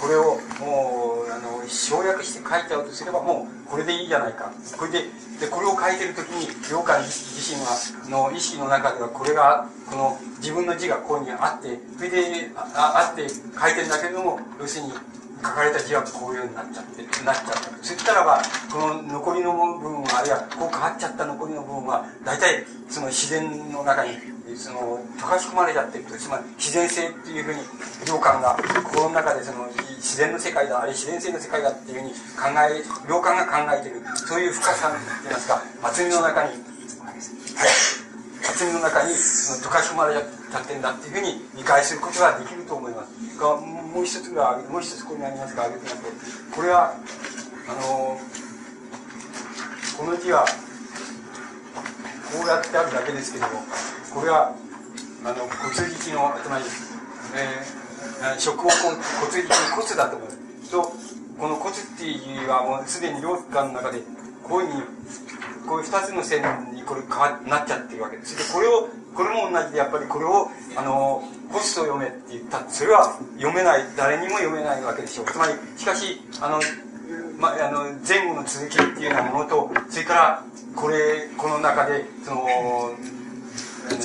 [0.00, 4.52] これをもうあの省略して書いちゃうとすればもうこれでいいじゃないか。
[4.76, 5.04] これで
[5.40, 7.76] でこれを書いてる時に良寛自身は
[8.08, 17.84] の意識の中ではこれがこの自分の字がここにあってそれでああって書いてるんだけれども要するに書かれた字はこういうようになっちゃってなっちゃった。
[17.84, 18.40] そしたらば
[18.72, 24.16] この残りの部分はあるいはこう変わっちゃった残りの部分は大体その自然の中に
[24.56, 27.60] その溶かし込まれちゃってるとつまり自然性っていうふうに
[28.08, 29.68] 良寛が心の中でその
[30.00, 36.58] 自然の世界だあれ自然性の世界だっていうふうに考え良寛が考えてるそういう深さといいますか厚みの中に、はい、
[38.48, 43.16] 厚みの中にその溶かし込まれちゃってるんだっていうふうに理解することができると思います。
[43.36, 46.94] がもう一つがもう一つここにありますが挙げてみますとこれは
[47.68, 48.18] あの
[49.98, 50.44] この字は
[52.32, 53.62] こうやってあるだけですけども
[54.16, 54.56] これは
[55.24, 56.64] あの骨力のつまり、
[57.36, 60.82] えー、食を骨力の骨だと思いますと
[61.36, 64.00] この骨っていうはもうすでに領間の中で
[64.42, 64.82] こういうふうに
[65.68, 66.40] こういう二つの線
[66.72, 68.16] にこれ変わなっちゃってるわけ。
[68.16, 71.20] ですでこれをこれも同じでやっぱりこれをあの
[71.50, 72.64] 骨と読めって言った。
[72.70, 73.82] それは読めない。
[73.96, 75.26] 誰にも読めないわけでしょう。
[75.26, 76.60] つまりしかしあの
[77.38, 82.46] まあ、あの前後の続きっていうようなものとそれからこれこの中でその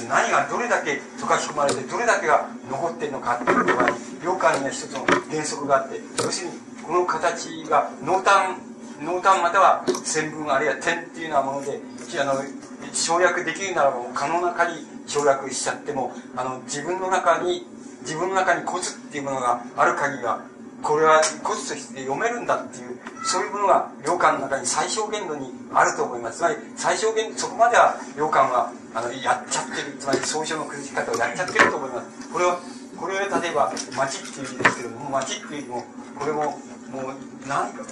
[0.09, 3.11] 何がどれだけ溶かし込まれてどれだけが残っている。
[3.11, 3.89] のかっていうことが
[4.23, 6.51] 良寛には一つの原則があって要する。
[6.51, 8.57] にこの形が濃淡
[9.03, 10.65] 濃淡または線分ある。
[10.65, 11.79] いは点っていうようなもので
[12.19, 12.33] あの
[12.93, 13.75] 省略できる。
[13.75, 17.65] ならば可能な限り省略しちゃってもあの自分の中に
[18.01, 19.95] 自分の中に骨っていうものがある。
[19.95, 20.41] 限りは
[20.81, 26.39] これは骨として読めるんだっていうそういうものが良寛の中に最小限度にあると思います。
[26.39, 29.97] つまり最小限度そこまでは良寛はあのやっちゃってる。
[29.99, 32.29] つまり総書の崩し方をやっちゃってると思います。
[32.29, 32.59] これは
[32.97, 35.83] これは例えば町っていう意味ですけども町っていうのも
[36.19, 37.15] これももう
[37.47, 37.83] 何か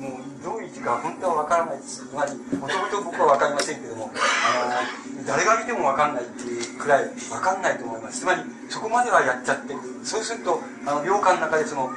[0.00, 1.76] もうどういう字か本当は分からない。
[1.76, 4.82] ですつまりもともと僕は分かりませんけどもあ
[5.20, 8.20] の誰が見ても分かんないっていうくらい分かんないと思います。
[8.20, 9.80] つまりそこまではやっちゃってる。
[10.02, 11.90] そうするとあの良寛の中でその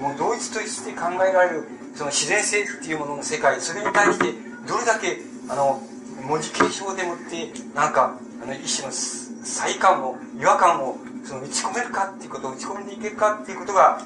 [0.00, 4.26] もう同一として考えられるその自然性っていうものの世界それに対して
[4.66, 5.18] どれだけ
[5.48, 5.80] あの
[6.26, 14.00] 文字継承でもってなんかあの一種の再感を違和感をその打ち込めるかっていうことを打ち込んでいけるかっていうことが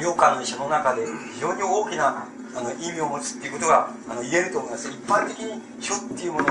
[0.00, 4.88] 良寛の医者の中で非常に大きなあの意味を持つっていうことがあの言えると思います。
[4.88, 6.46] 一般的に書っていうもの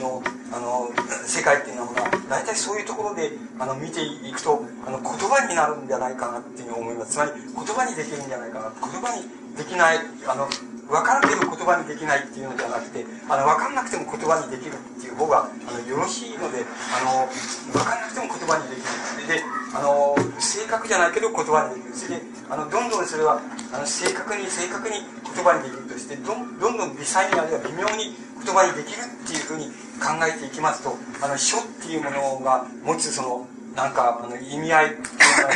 [0.00, 0.22] の
[0.52, 0.88] あの
[1.26, 1.92] 世界っていうのは
[2.28, 7.12] 大体そういうところであの見ていくとあの言葉になるんじゃないかなっていうふうに思います。
[7.12, 8.72] つまり言葉にできるんじゃないかな。
[8.80, 10.48] 言葉にできないあの
[10.88, 17.26] 分かるけど言葉にできないっていうのではなくてあの分かんなくても言葉にできるっていう方があのよろしいのであの
[17.72, 19.04] 分かんなくても言葉にできる。
[19.24, 19.40] で
[19.74, 21.94] あの正確じゃないけど言葉にできる。
[21.96, 23.40] それであのどんどんそれは
[23.72, 25.00] あの正確に正確に
[25.34, 28.14] 言葉にできるとしてどんどんどん微細にあるいは微妙に
[28.44, 29.66] 言葉にできるっていうふうに
[29.98, 34.96] 考えていきますとあの書っていうものが持つそのなんかあの意味合い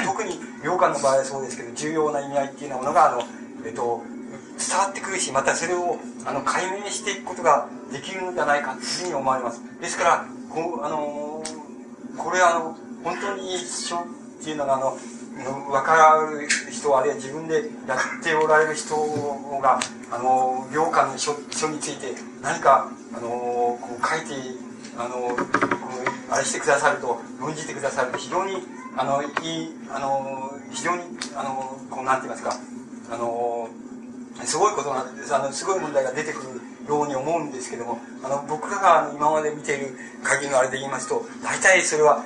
[0.04, 3.22] 特に良寛の場合はそうですけど重要な意味合いっていうようなものがあの
[3.64, 4.02] えっと
[4.58, 9.62] 伝わってくるしまたそれをあの解明していくことができるのではないかというふうに思われます。
[9.80, 11.42] ですからこあの
[12.16, 14.00] これはあの本当に書っ
[14.42, 14.98] ていうのがあの
[15.70, 18.96] 分かる人あるいは自分でやっておられる人
[19.60, 19.78] が
[20.10, 24.34] あの良寛の書書について何かあのこう書いて
[24.96, 28.56] あのこのあれしてくださると論じてくださると非常に
[28.96, 29.30] あのいい
[29.90, 31.02] あの非常に
[31.36, 32.52] あのこうなんて言いますか
[33.12, 33.68] あの
[34.44, 35.34] すごいことなんです。
[35.34, 42.24] あのすごい問題が出てくるように思うんですけどもあの僕らが今まで見ている限りのあれで言いますと大体それは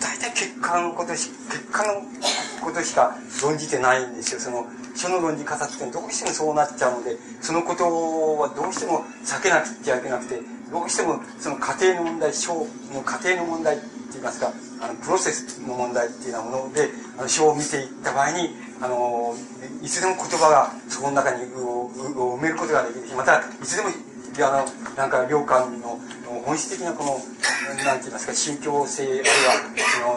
[0.00, 2.02] 大体結果のことし結果の
[2.62, 4.40] ことしか論じてないんですよ。
[4.40, 7.84] その書の論じ方ってどうしてもそうなっちゃうのでそのこと
[8.38, 12.66] はどうしても避けなくちゃいけなくてどうしてもその家庭の問題書の
[13.04, 18.50] 家庭の問題って言いますかあのプロセスの問題っていうようなものであの書を見ていった場合に
[18.82, 19.34] あの
[19.80, 23.88] いつでも言葉がそこの中に埋めることができるしまたいつでも
[24.44, 26.00] あのなんか良寛の
[26.44, 27.18] 本質的なこの
[27.84, 29.24] なんて言いますか宗教性あるいは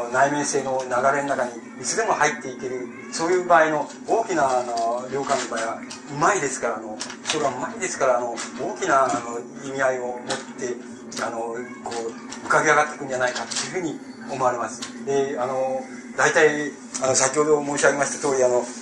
[0.02, 10.20] その内面性の流れの中にいつでも入っていけるそういう場合の大きなあの良寛の場合はうまいですからあのそれはうまいですからあの大きなあの意味合いを持っ
[10.58, 14.00] てあのこう浮かび上がっていくんじゃないかっていうふうに
[14.32, 14.82] 思われます。
[15.06, 15.82] であの
[16.18, 16.72] 大体
[17.04, 18.76] あの先ほど申し上げました通りあの、うん、最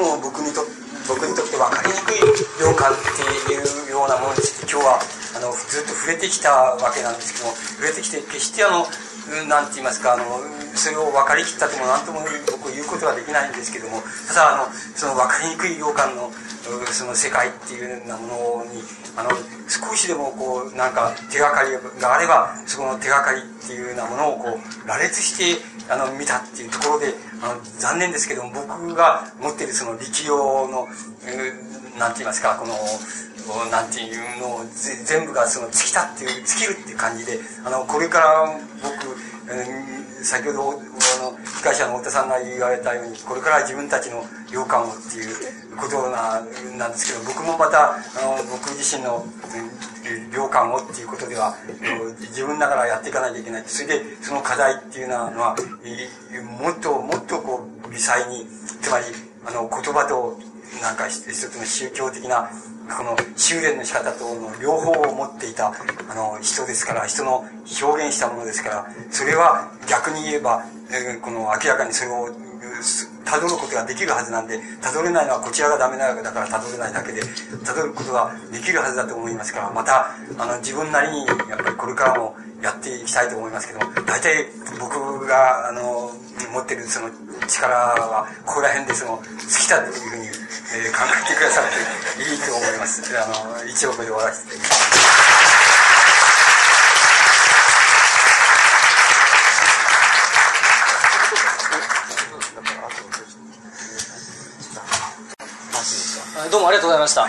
[0.00, 0.66] も僕にと
[1.08, 2.20] 僕にとって分かりにくい
[2.60, 3.00] 良感って
[3.52, 3.60] いう
[3.90, 5.00] ようなものについて今日は
[5.36, 8.86] あのずっと触れてきたわけなんですけども触れてきて決してあの
[9.48, 10.24] 何て言いますかあの
[10.74, 16.30] それを分かりきったとも何とも僕言うことはできないんですけどもただあのその分かりにくい良寛の
[16.92, 18.82] その世界っていうようなものに
[19.16, 19.30] あの
[19.68, 30.86] 少しでもこうなんか手がかりがあればそこの手がかりっていうようなものをこう羅列してあの見たっていうところであの残念ですけども僕が持ってるその力量の、
[31.26, 32.74] えー、なんて言いますかこの
[33.70, 34.60] なんていうのを
[35.04, 39.16] 全部がその尽きたっていう尽きるっていう感じであのこれから僕、
[39.50, 45.34] えー、先ほどあの司会者の太田さんが言われたようにこれから自分たちの良寛をっていう
[45.76, 46.40] ことな
[46.76, 49.24] なんですけど僕もまたあの僕自身の
[50.32, 51.56] 良寛をっていうことでは
[52.20, 53.64] 自分ながらやっていかないといけない。
[53.66, 55.56] それでその課題っていうのは
[56.60, 58.46] もっともっとこう微細に
[58.80, 59.04] つまり
[59.46, 60.38] あの言葉と
[60.82, 62.50] なんか一つの宗教的な
[62.88, 67.44] この修練の仕方との両方を持っていたあの人ですから人の
[67.82, 72.28] 表現したものですからそれは逆に言えば、えー、この明らかにそれを
[73.24, 77.20] たどることができるはずなんでたどれないのはこちらがダメなわけだからたどれないだけで
[77.64, 84.46] たどることができるはずだと思いますからまたあの自分なりにやっぱりこれからもやっていきたいと思いますけども大体
[84.80, 86.10] 僕があの
[86.52, 87.10] 持ってるその
[87.46, 91.64] 力はここら辺でその尽きたっていうふうに、えー、考えてくださっ
[92.16, 93.02] ていいと思います。
[93.16, 94.56] あの一応これで終わらせて。
[94.56, 94.78] いただき
[105.72, 107.26] ますどうもありがとうございました。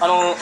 [0.00, 0.34] あの、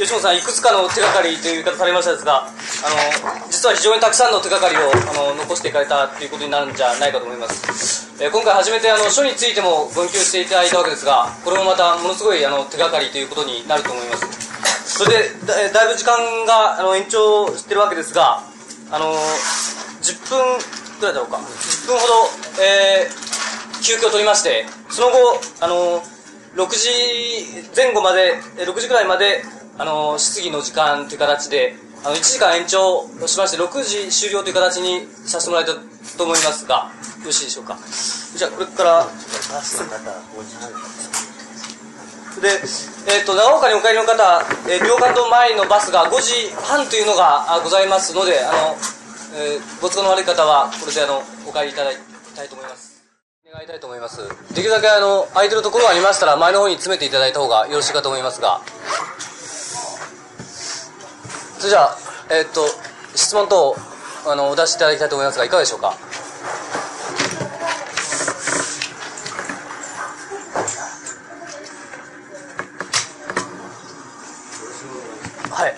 [0.00, 8.08] 吉本さん、いくつかの手がかりという言い方されましたですが、あの、実は非常にたくさんの手がかりをあの残していかれたということになるんじゃないかと思います。
[8.16, 15.04] えー、今回初めてあの書についても言及していただいたわけですが、これもまたものすごいあの手がかりということになると思います。
[15.04, 18.40] それで、だだいぶ時間があの延長してるわけですが、
[18.90, 19.12] あの、
[20.00, 20.40] 10分
[21.00, 25.16] ぐらいだろうか、10分ほど、えー、休憩を取りまして、その後、
[25.60, 26.02] あの、
[26.56, 26.88] 6時
[27.76, 29.44] 前後まで、6時ぐらいまで、
[29.80, 35.76] あの、質疑の時間という形で、あの、1時間延長しまして、6時終了という形にさせてもらいたい
[36.18, 36.92] と思いますが、
[37.24, 37.78] よろしいでしょうか？
[38.36, 39.06] じゃあ、これから、
[42.42, 42.60] で、
[43.08, 48.76] えっ、ー、と、長岡にお帰りの方、えー、両館の前のバスが5時半というのがございますので、あの、
[49.32, 51.96] えー、ご都合の悪い方は、これであの、お帰りいただき
[52.36, 52.90] たいと思います。
[53.52, 54.22] 願いたいと思います
[54.54, 58.60] できるだけあの空いてるところがありましたら前の方に詰めていただいた方がよろしいかと思いますが
[61.60, 61.98] それじゃあ
[62.30, 62.66] えー、っと
[63.14, 63.76] 質問等
[64.26, 65.94] あのお出しいただきたいと思いますがいかがでしょうか？
[75.50, 75.74] はい。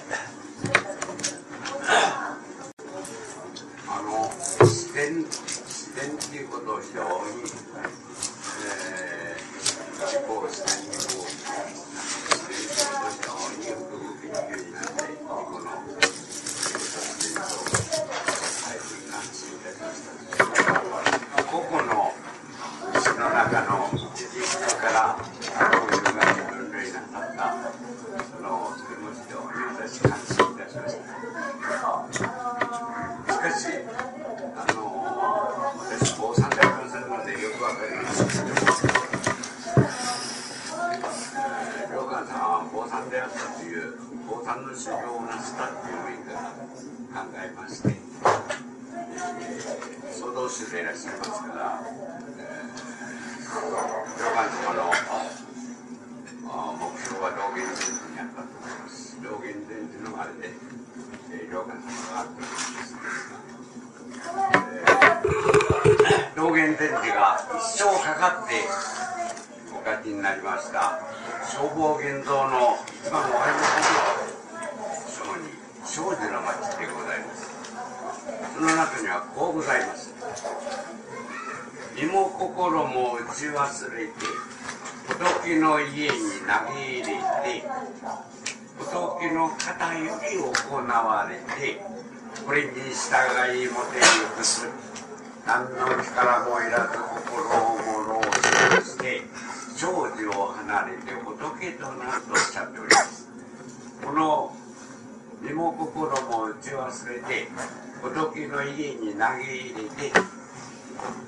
[109.22, 110.18] 投げ入れて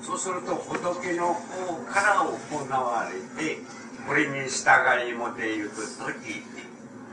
[0.01, 3.59] そうすると仏の方から行われて
[4.05, 6.43] これに従いもてゆく時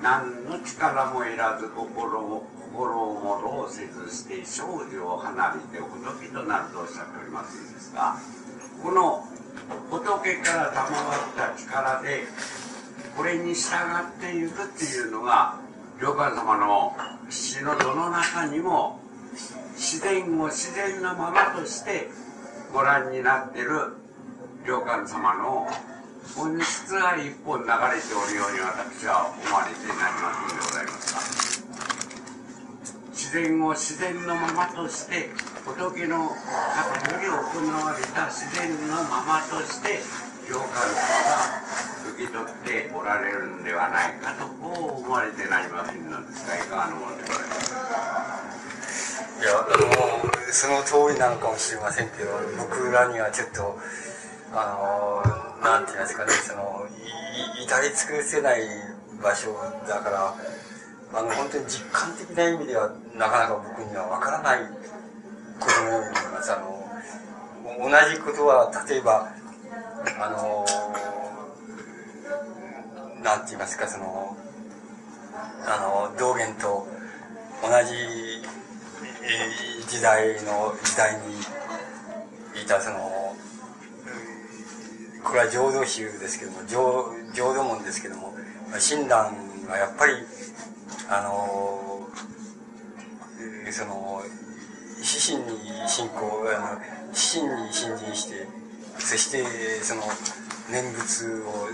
[0.02, 8.16] 何の力もいらず心を心をもろうせずして少女を離れて仏となるとおっしゃっておりますんですが
[8.82, 9.24] この
[9.88, 12.24] 仏から賜った力で
[13.16, 15.60] これに従っていくっていうのが
[16.00, 16.96] 良寛様の
[17.30, 19.01] 死の度の中にも
[19.74, 22.08] 自然を自然のままとして
[22.72, 23.96] ご覧になってる
[24.66, 25.66] 良寛様の
[26.36, 31.12] 本質が一本流れておるように私は思われてなりますのでございます。
[31.14, 31.32] が
[33.10, 35.30] 自然を自然のままとして
[35.64, 37.36] 仏の方より行
[37.84, 40.00] われた自然のままとして
[40.48, 41.62] 上官様が
[42.14, 47.54] 受け取っておられるんではないかとこう思われてなりませんのですがいかがのものでございま
[48.58, 48.61] す
[49.42, 52.30] いやあのその通りなのかもしれませんけど
[52.62, 53.76] 僕らにはちょっと
[54.54, 54.78] あ
[55.58, 56.86] のなんて言いますかねその
[57.58, 58.60] い至り尽くせない
[59.20, 59.50] 場所
[59.88, 60.34] だから
[61.18, 64.60] あの本当に実感的な意味ではなかなか僕にはわからない
[65.58, 66.52] ことのように思います。
[66.52, 66.82] あの
[67.90, 69.26] 同じことは例えば
[70.20, 70.64] あの
[73.24, 74.36] なんて言いますかその
[75.66, 76.86] あの道元と
[77.62, 78.31] 同じ
[79.88, 83.34] 時代の時代にいたその
[85.22, 88.34] これは浄土宗ですけども浄浄土門ですけども
[88.78, 89.08] 親鸞
[89.68, 90.14] がやっぱり
[91.08, 92.08] あの
[93.70, 94.22] その
[95.02, 98.46] 死神に信仰あの死神に信心して
[98.98, 99.44] そして
[99.82, 100.02] その
[100.70, 101.68] 念仏を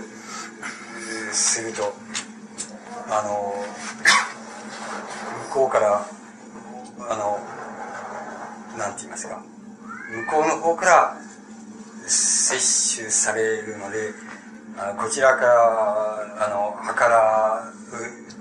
[1.31, 1.93] すると
[3.09, 3.53] あの
[5.49, 6.05] 向こうから
[7.07, 7.39] あの
[8.77, 9.41] なんて言いますか。
[10.09, 11.17] 向こうの方から
[12.07, 14.11] 摂取されるので
[14.77, 17.71] あこちらからあの計ら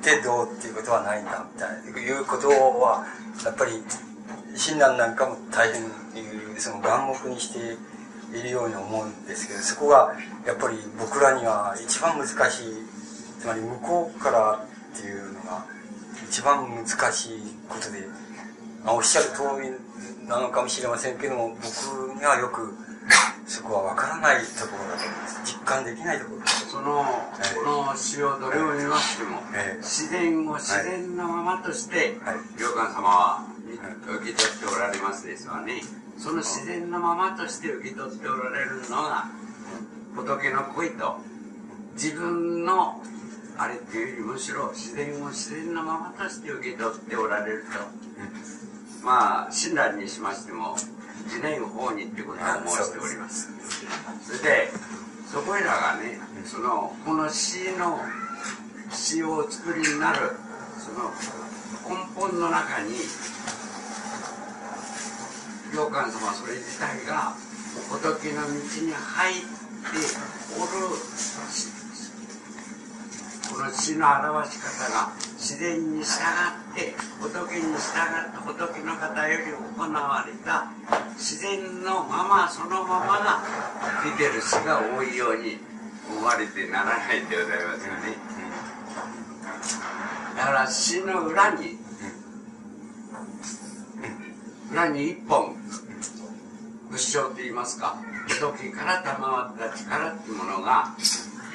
[0.00, 3.04] ってどうっていうことはないんだみたいないうことは
[3.44, 3.82] やっぱり
[4.56, 5.82] 親鸞なんかも大変
[6.56, 7.76] その眼目にして
[8.38, 10.14] いるように思うんですけどそこが
[10.46, 12.36] やっぱり僕らには一番難しい
[13.40, 14.64] つまり向こうから
[14.96, 15.64] っていうのが
[16.28, 18.00] 一番難しいことで、
[18.88, 19.68] まあ、おっしゃる通り
[20.26, 21.60] なのかもしれませんけども僕
[22.16, 22.72] にはよく
[23.46, 25.40] そこは分からないところだと思います。
[25.44, 27.04] 実感できないところその、
[27.36, 35.82] えー、この詩をどれを見ましても、えー、自然を自然のままとして、はい、良寛様は受け取っておられますですわね。
[36.16, 39.28] その自然のままとして受け取っておられるのが
[40.16, 41.18] 仏の恋と
[41.92, 43.02] 自分の
[43.58, 48.08] あれっていうよりむしろ自然を自然のままとして受け取っておられると
[49.02, 50.76] まあ親鸞にしましても
[51.24, 53.48] 自念法にってことを申しております。
[54.24, 54.70] それで
[55.30, 58.00] そこいらがねそのこの詩の
[58.90, 60.32] 詩をお作りになる
[60.78, 61.10] その
[61.88, 62.94] 根本の中に
[65.74, 67.34] 良寛様それ自体が
[67.90, 69.46] 仏の道に入って
[70.58, 70.68] おる
[73.48, 76.20] この詩の表し方が自然に従
[76.72, 80.70] って仏に従って仏の方より行われた
[81.14, 83.42] 自然のままそのままが
[84.04, 85.58] 出てる詩が多いように
[86.10, 88.16] 思われてならないでございますよね。
[90.36, 91.78] だから詩の裏に
[94.70, 95.56] 裏に一本
[96.90, 97.96] 仏性と言いますか
[98.28, 100.94] 仏から賜った力っていうものが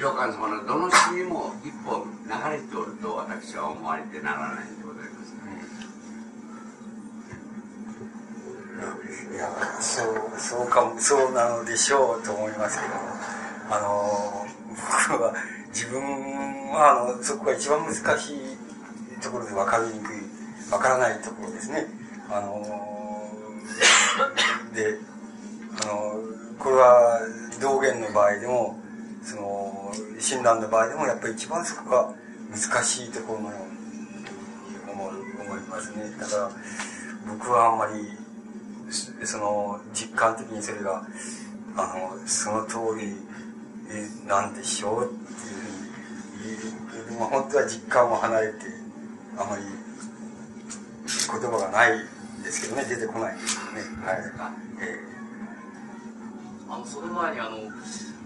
[0.00, 5.34] 良寛様のどの詩にも一本流れておると私は思われてならないんでございます。
[9.32, 9.48] いや
[9.80, 10.06] そう
[10.38, 12.94] そうかそうなのでしょうと思いますけど
[13.70, 14.46] あの
[15.08, 15.34] 僕は
[15.68, 18.00] 自分はあのそこが一番難し
[18.34, 20.20] いところで分かりにくい
[20.70, 21.86] 分からないところですね
[22.30, 22.62] あの
[24.74, 24.98] で
[25.82, 26.14] あの
[26.58, 27.20] これは
[27.60, 28.78] 道元の場合でも
[29.24, 32.14] その親鸞の場合でもやっぱり一番そこが
[32.50, 36.10] 難しいところのように思思いますね。
[36.20, 36.50] だから
[37.26, 38.06] 僕はあんまり
[39.26, 41.06] その実感的にそれが
[41.76, 43.14] あのその通り
[44.26, 48.58] なんでしょうっていうふうにまあ本当は実感も離れて
[49.38, 49.62] あまり
[51.40, 51.98] 言葉がない
[52.44, 52.84] ですけどね。
[52.84, 53.34] 出てこない。
[53.34, 53.80] ですよね。
[54.04, 54.16] はい、
[54.82, 55.14] え
[56.68, 57.58] あのその前にあの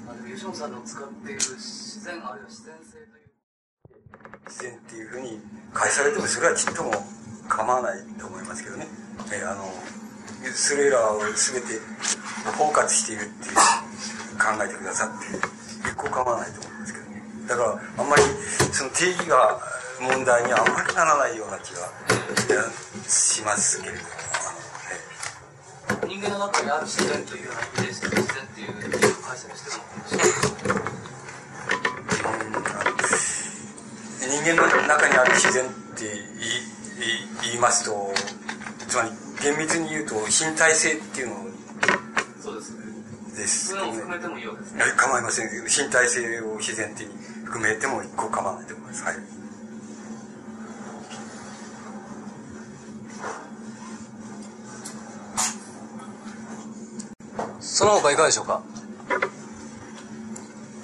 [0.09, 3.29] あのユションさんの使っている自然あるいは自然性という
[4.49, 5.39] 自然っていうふうに
[5.75, 6.93] 返されてもそれはちっとも
[7.49, 8.87] 構わないと思いますけどね、
[9.33, 9.69] えあの
[10.53, 11.81] それらを全て
[12.57, 13.55] 包括しているっていう
[14.41, 15.37] 考えてくださって
[15.85, 17.23] 結構構わないと思うんですけどね。
[17.49, 18.23] だからあんまり
[18.73, 19.61] その定義が
[20.01, 21.85] 問題にはあんまりならないような気が
[23.09, 24.09] しますけれども、
[26.07, 29.83] 人間の中にある自然というような意味ですけど自然っていう意味を解釈しても
[34.29, 36.19] 人間の中にある自然って言い
[36.99, 38.13] 言い言いますと
[38.89, 39.11] つまり
[39.43, 41.35] 厳密に言うと身体性っていうの
[42.41, 42.77] そうです
[43.37, 47.13] ですそういうのを含めてもいいわけですね構いません身体性を自然的に
[47.45, 49.15] 含めても一個構わないと思いますはい
[57.79, 58.61] その他いかがでしょうか？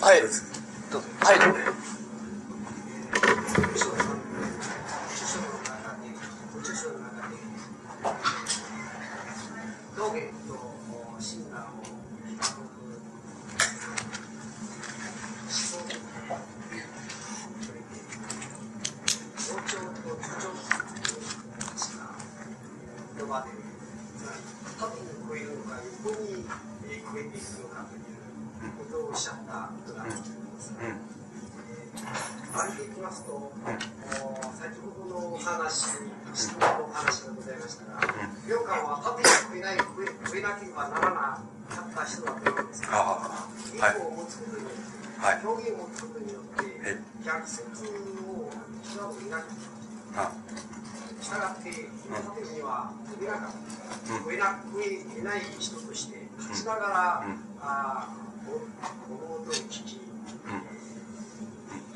[0.00, 0.20] はい。
[0.20, 0.38] どうぞ。
[1.22, 1.38] はい
[52.84, 53.56] は超えなかった、
[54.24, 57.40] 超えな超えてない人として、立ちながら、うん。
[57.60, 58.24] あー
[59.08, 60.00] 物事を聞き、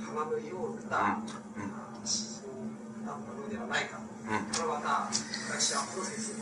[0.01, 1.69] 花のような、うん。
[1.69, 2.49] 思想
[3.05, 4.39] だったのではないかと、うん。
[4.49, 5.11] これまた
[5.53, 6.41] 私はプロセスを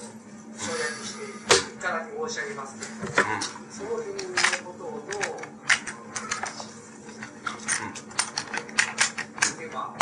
[0.57, 1.27] 省略して
[1.77, 3.29] 一からに申し上げますけれども、
[3.71, 4.31] その辺の
[4.65, 5.21] ことをどう
[9.59, 9.95] 言えば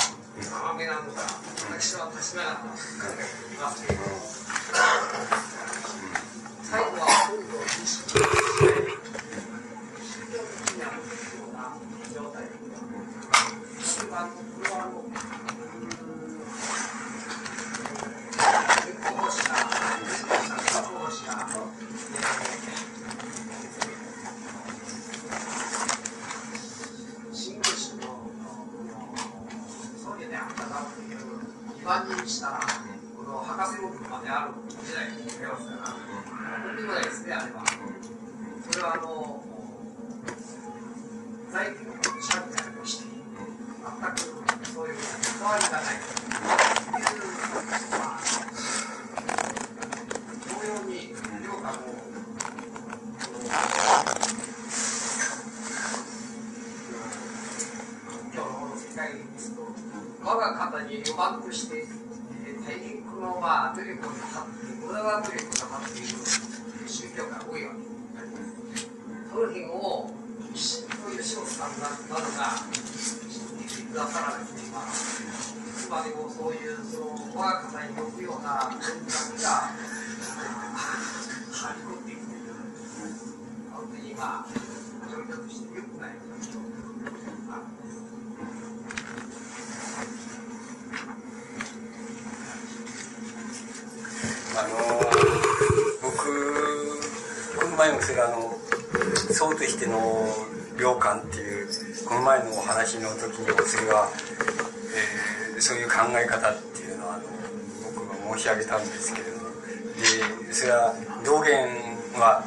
[0.50, 1.22] 甘めなのか
[1.70, 2.60] 私は私なら
[6.62, 8.43] 最後は今度意識
[77.84, 78.88] 我が方に呼ぶような文学
[79.42, 79.68] がは
[81.74, 82.44] りこっていくという、
[83.72, 84.46] 本当にまあ、
[85.10, 88.00] 状況として良くない状況があるんです。
[94.56, 94.68] あの
[96.00, 96.14] 僕
[97.58, 98.56] この前もそれあの
[99.32, 100.26] 僧としての
[100.78, 101.68] 良寛っていう
[102.06, 104.08] この前のお話の時にもそれは、
[105.54, 106.73] えー、そういう考え方って
[108.36, 109.44] 申し上げたんですけれども。
[110.46, 111.68] でそれは道元
[112.18, 112.44] は、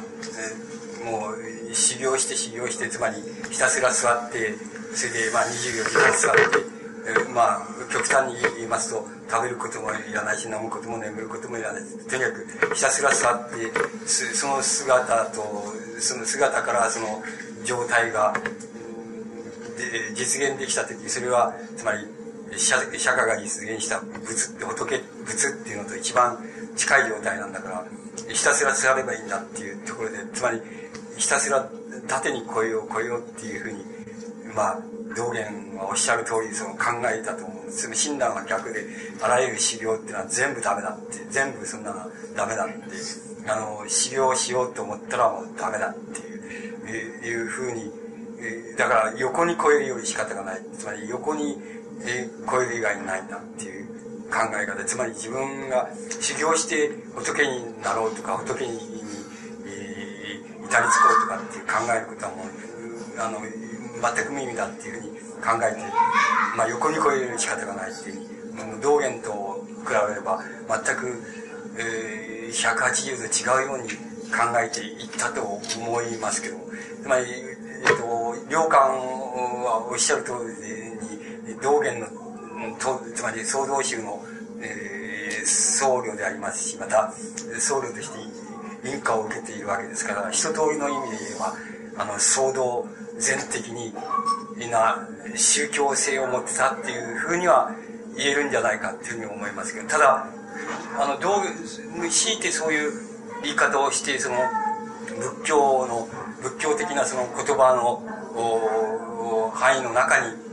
[1.04, 3.16] もう修行して修行してつまり
[3.50, 4.54] ひたすら座って
[4.94, 11.82] それでまあ24時間座って、まあ極端に言いますと食べることもいらないし飲むことも眠ることもいらない。
[11.82, 13.72] とにかくひたすら座って
[14.06, 15.42] その姿と
[16.00, 17.22] その姿からその
[17.64, 18.34] 状態が
[19.76, 22.17] で実現できた時それはつまり
[22.56, 26.38] 釈迦が実現した仏って仏仏っていうのと一番
[26.76, 27.84] 近い状態なんだから
[28.28, 30.60] ひたすら座ればいいんだっていうところでつまり
[31.16, 31.68] ひたすら
[32.06, 33.84] 縦に超えよう超えようっていうふうに
[34.54, 34.78] まあ
[35.16, 37.92] 道元はおっしゃる通りその考えたと思うんです。
[37.94, 38.84] 診断は逆で、
[39.22, 42.74] あらゆる修行っていうのは全部ダメだって、全部そんなのダメだって、
[43.50, 47.90] あの、修行しようと思ったらもうダメだっていう、いうふうに、
[48.76, 50.62] だから横に超えるより仕方がない。
[50.78, 51.56] つまり横に
[52.50, 53.86] 超える以外にないんだっていう
[54.30, 54.84] 考え方。
[54.84, 55.88] つまり自分が
[56.20, 58.78] 修行して仏になろうとか、仏に、
[60.68, 62.48] 至りつこうとかっていう考えることはもう、
[63.18, 65.80] あの、全く無意味だっていうふうに考えて、
[66.56, 71.22] まあ、横に越える仕方がないっていう、道元と比べれば全く、
[71.78, 73.88] えー、180度違うように
[74.28, 76.56] 考えていったと思いますけど。
[77.02, 78.80] つまり、えっ、ー、と、良寛
[79.64, 81.17] はおっしゃる通りに、
[81.60, 82.06] 道元の、
[83.14, 84.22] つまり創造宗の、
[84.60, 87.12] えー、僧侶でありますし、また、
[87.58, 88.18] 僧侶として
[88.82, 91.54] 認可を受けているわけですから、一通りの意味で言えば、
[91.98, 92.86] あの、総動
[93.18, 93.92] 全的に
[94.70, 97.72] な宗教性を持ってたっていうふうには
[98.16, 100.26] 言えるんじゃないかっていうふうに思いますけど、ただ、
[100.98, 102.92] あの、どう、強いてそういう
[103.42, 104.36] 言い方をして、その、
[105.06, 106.08] 仏教の、
[106.42, 108.02] 仏教的なその言葉の
[109.54, 110.47] 範囲の中に、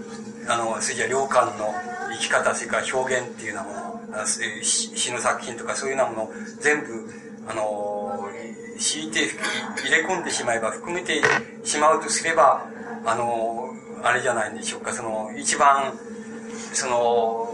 [0.47, 1.73] あの、それじゃ良寛の
[2.11, 3.73] 生き方、それから表現っていうようなも
[4.17, 7.09] の、詩の作品とかそういうようなものを全部、
[7.47, 8.29] あの、
[8.77, 9.29] 敷いて
[9.83, 11.21] 入れ込んでしまえば、含めて
[11.63, 12.65] しまうとすれば、
[13.05, 13.69] あの、
[14.03, 15.93] あれじゃないんでしょうか、その、一番、
[16.73, 17.49] その、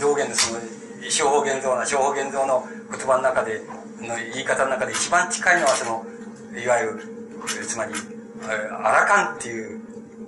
[0.00, 0.60] 道元のその、
[1.08, 3.60] 小方現像な、小方現像の言葉の中で、
[4.00, 6.06] の言い方の中で一番近いのはその、
[6.58, 7.92] いわゆる、つまり、
[8.82, 9.83] アラカンっていう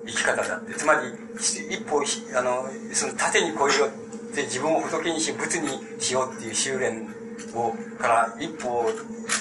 [0.07, 1.01] 生き方だって、つまり、
[1.36, 2.02] 一歩、
[2.36, 5.68] あの、その縦に越えようって自分を仏にし、仏に
[5.99, 7.09] しようっていう修練
[7.55, 8.91] を、から一歩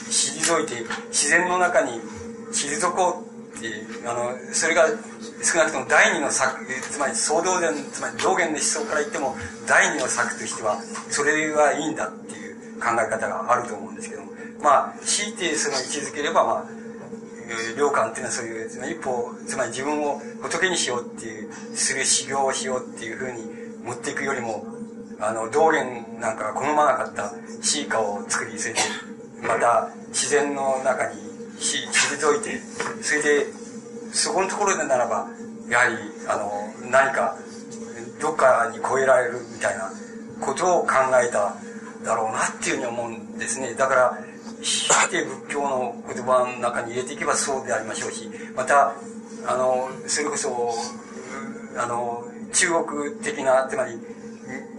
[0.09, 1.99] 退いて、自然の中に
[2.51, 4.87] 退こうっていう、あの、それが
[5.43, 9.35] 少なくとも第二の策、つまり総道禅、つまり道元の思想から言っても、
[9.67, 16.65] 第二の策としては、それはいいんだっていう考え方があると思うんですけども、まあ、強いてその位置づければ、まあ、
[17.77, 23.41] 良寛っていうのはそういう、一歩、つまり自分を仏にしようっていう、する修行をしようっていうふうに
[23.83, 24.65] 持っていくよりも、
[25.19, 28.79] あの、道元なんかが好まなかったシーカを作り、それで、
[29.41, 31.21] また自然の中に
[31.59, 32.59] 退いて、
[33.01, 33.45] それで、
[34.11, 35.27] そこのところでならば、
[35.69, 35.95] やはり、
[36.27, 37.37] あの、何か、
[38.21, 39.91] どっかに超えられるみたいな
[40.39, 41.55] ことを考えた
[42.03, 43.73] だろうなっていうふうに思うんですね。
[43.73, 44.17] だから、
[45.23, 48.95] 仏教の言葉の中に入れていけばそうでありましょうし、また、
[49.47, 50.73] あの、それこそ、
[51.77, 53.99] あの、中国的な、つまり、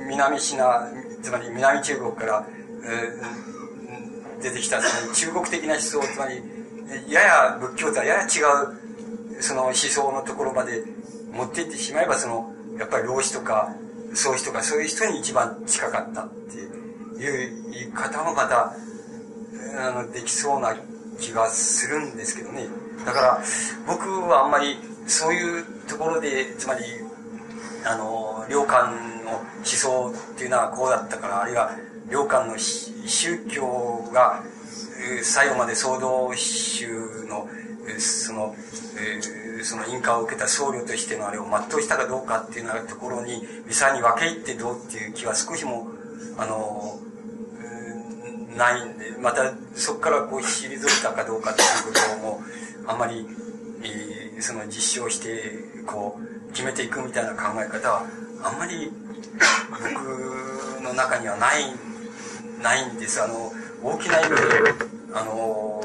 [0.09, 0.89] 南シナ、
[1.23, 2.47] つまり南中国から、
[2.85, 6.43] えー、出てきたその中国的な思想、つまり、
[7.13, 10.85] やや仏教とはやや違う、その思想のところまで
[11.33, 13.75] 持っていってしまえば、その、やっぱり老子とか、
[14.15, 18.73] 宗師とかそういう人に一番近かったっていう言い方もまた、
[19.79, 20.77] あの、できそうな
[21.21, 22.69] 気がするんですけどね。
[23.05, 23.43] だから、
[23.87, 24.77] 僕はあんまり
[25.07, 26.85] そういうところで、つまり、
[27.85, 31.71] あの、良寛の思想っていうのはこうだったから、あるいは
[32.11, 34.43] 良寛の宗教が
[35.23, 36.87] 最後まで総動宗
[37.29, 37.49] の
[37.99, 38.55] その、
[38.99, 45.89] え、その印鑑を受けた僧侶としてのあれを全うしたかどうかっていうようなところに微細に分け入ってどうっていう気は少しも
[46.39, 46.99] あの
[48.57, 52.41] ないんでまたそこからこう退いたかどうかっていうことも
[52.87, 53.27] あんまり、
[53.83, 55.53] えー、その実証して
[55.87, 58.07] こう決めていくみたいな考え方は
[58.43, 58.91] あんまり
[59.71, 61.65] 僕の中にはない
[62.63, 63.23] ないんです。
[63.23, 63.53] あの
[63.83, 64.37] 大きな意味で
[65.15, 65.83] あの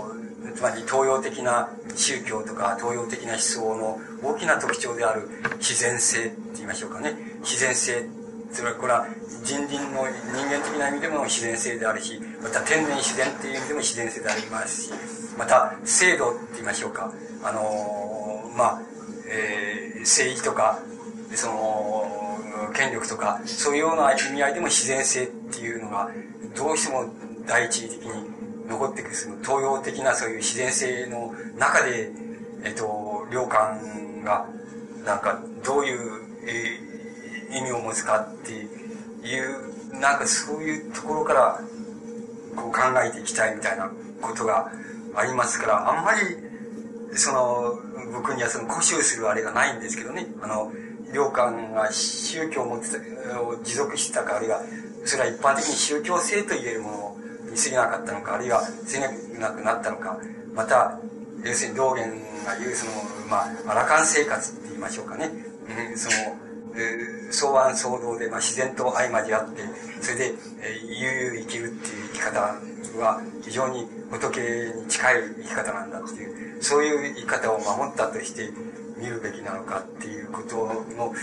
[0.56, 5.28] つまり東洋的な宗教とか東洋的な思想の大きな特徴である
[5.58, 7.14] 自然性って言いましょうかね。
[7.42, 8.06] 自然性
[8.52, 9.08] つまりこれは
[9.44, 14.92] 人倫の人間的な意味でも自然性であるしまた天然自然っていう意味でも自然性でありますし
[15.38, 17.12] また制度って言いましょうか。
[17.44, 18.82] あのまあ、
[19.28, 20.80] えー、政治とか、
[21.34, 22.38] その、
[22.74, 26.10] 権力とか、そういうような意味合いでも自然性っていうのが、
[26.56, 27.06] どうしても
[27.48, 32.12] 第一義的に残ってくる、その東洋的なそういう自然性の中で、
[32.64, 34.46] えっ、と、良感が、
[35.06, 36.91] なんか、どういう、えー、
[37.54, 38.66] 意味を持つかってい
[39.40, 41.62] う、なんかそういうところから、
[42.56, 43.90] こう考えていきたいみたいな
[44.22, 44.72] ことが
[45.16, 46.20] ありますから、あんまり、
[47.16, 47.80] その、
[48.14, 50.28] 僕にはその固執するあれがないんですけどね。
[50.42, 50.72] あの、
[51.14, 52.90] 領館が宗教を持って
[53.30, 54.62] た、を持続してたか、あるいは、
[55.06, 57.16] それは一般的に宗教性と言えるも
[57.46, 60.18] のに過ぎなかったのか、あるいは過ぎなくなったのか、
[60.54, 61.00] また、
[61.44, 62.10] 要するに道元
[62.46, 62.92] が言うその、
[63.30, 65.32] まあ、アラカン生活って言いましょうかね。
[65.90, 66.38] うん、その、
[67.32, 69.62] 相安相動で、まあ、自然と相まじ合って、
[70.02, 70.26] それで、
[70.62, 72.40] えー、悠々生きるっていう生き方
[73.00, 78.50] は非常に仏に近い生き方なんだっていう、そういう生き方を守ったとして
[78.98, 80.56] 見るべきなのかっていうこと
[80.96, 81.14] の、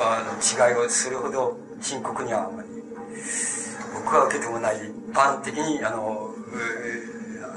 [0.00, 2.68] あの、違いをそれほど深刻にはあんまり、
[3.94, 6.30] 僕は受けてもない一般的に、あの、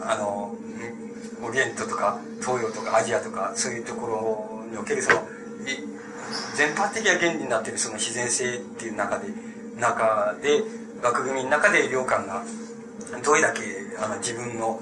[0.08, 0.56] あの、
[1.44, 5.22] オリエントとか東洋とかアジアとかそういうところにおけるその
[6.56, 9.28] 全般的な原理になっているその自然性っていう中で
[9.80, 10.64] 中で
[11.04, 12.44] 枠組みの中で良感が
[13.24, 13.62] どれだけ
[14.00, 14.80] あの自分の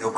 [0.00, 0.14] 独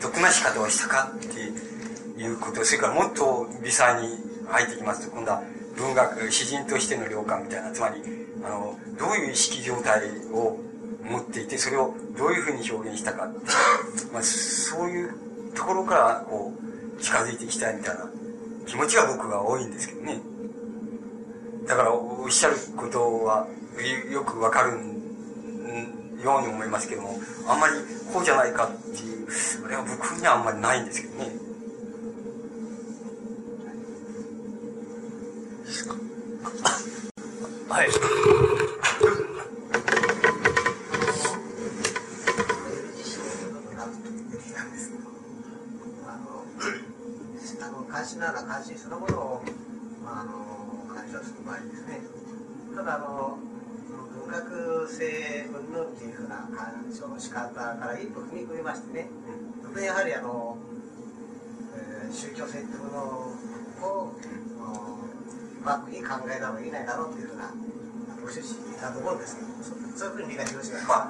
[0.00, 4.08] 独な仕方をしたかっていうことそれからもっと微細に
[4.48, 5.42] 入ってきますと今度は
[5.76, 8.00] 文学詩人としての良感みたいなつまり
[8.44, 10.02] あのどういう意識状態
[10.32, 10.58] を
[11.02, 13.28] 持っていてそれをどういうふうに表現したか
[14.12, 15.12] まあ、そういう
[15.54, 16.52] ところからこ
[16.98, 18.08] う近づいていきたいみたいな
[18.66, 20.20] 気持ちが僕が多いんですけどね。
[21.66, 23.46] だからおっしゃることは
[24.10, 24.72] よくわかる
[26.22, 27.18] ように思いますけども
[27.48, 27.74] あんまり
[28.12, 29.26] こうじゃないかっていう
[29.64, 31.32] あれは僕にはあんまりないんですけどね。
[37.68, 37.88] はい。
[48.04, 49.42] 関心なら関心そのものを、
[50.04, 52.04] まあ、あの鑑賞する場合ですね。
[52.76, 53.38] ただあの
[54.12, 59.08] 文学性云々っていうふうな鑑賞の仕方から一歩踏み込みましてね。
[59.64, 60.58] 当然やはりあの、
[62.04, 62.98] えー、宗教性っていうもの
[63.88, 64.12] を
[65.64, 67.48] バックに考えた方がいないだろうっていうふうな
[68.20, 69.48] ご趣旨だと思うんですけど
[69.96, 71.08] そういうふうに理解してほしいです、ま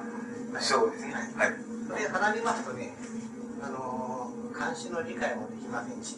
[0.55, 1.11] あ、そうですね。
[1.11, 1.51] はい。
[1.89, 2.95] それ離れますとね
[3.61, 4.24] あの
[4.55, 6.15] 監視の理解もできませんし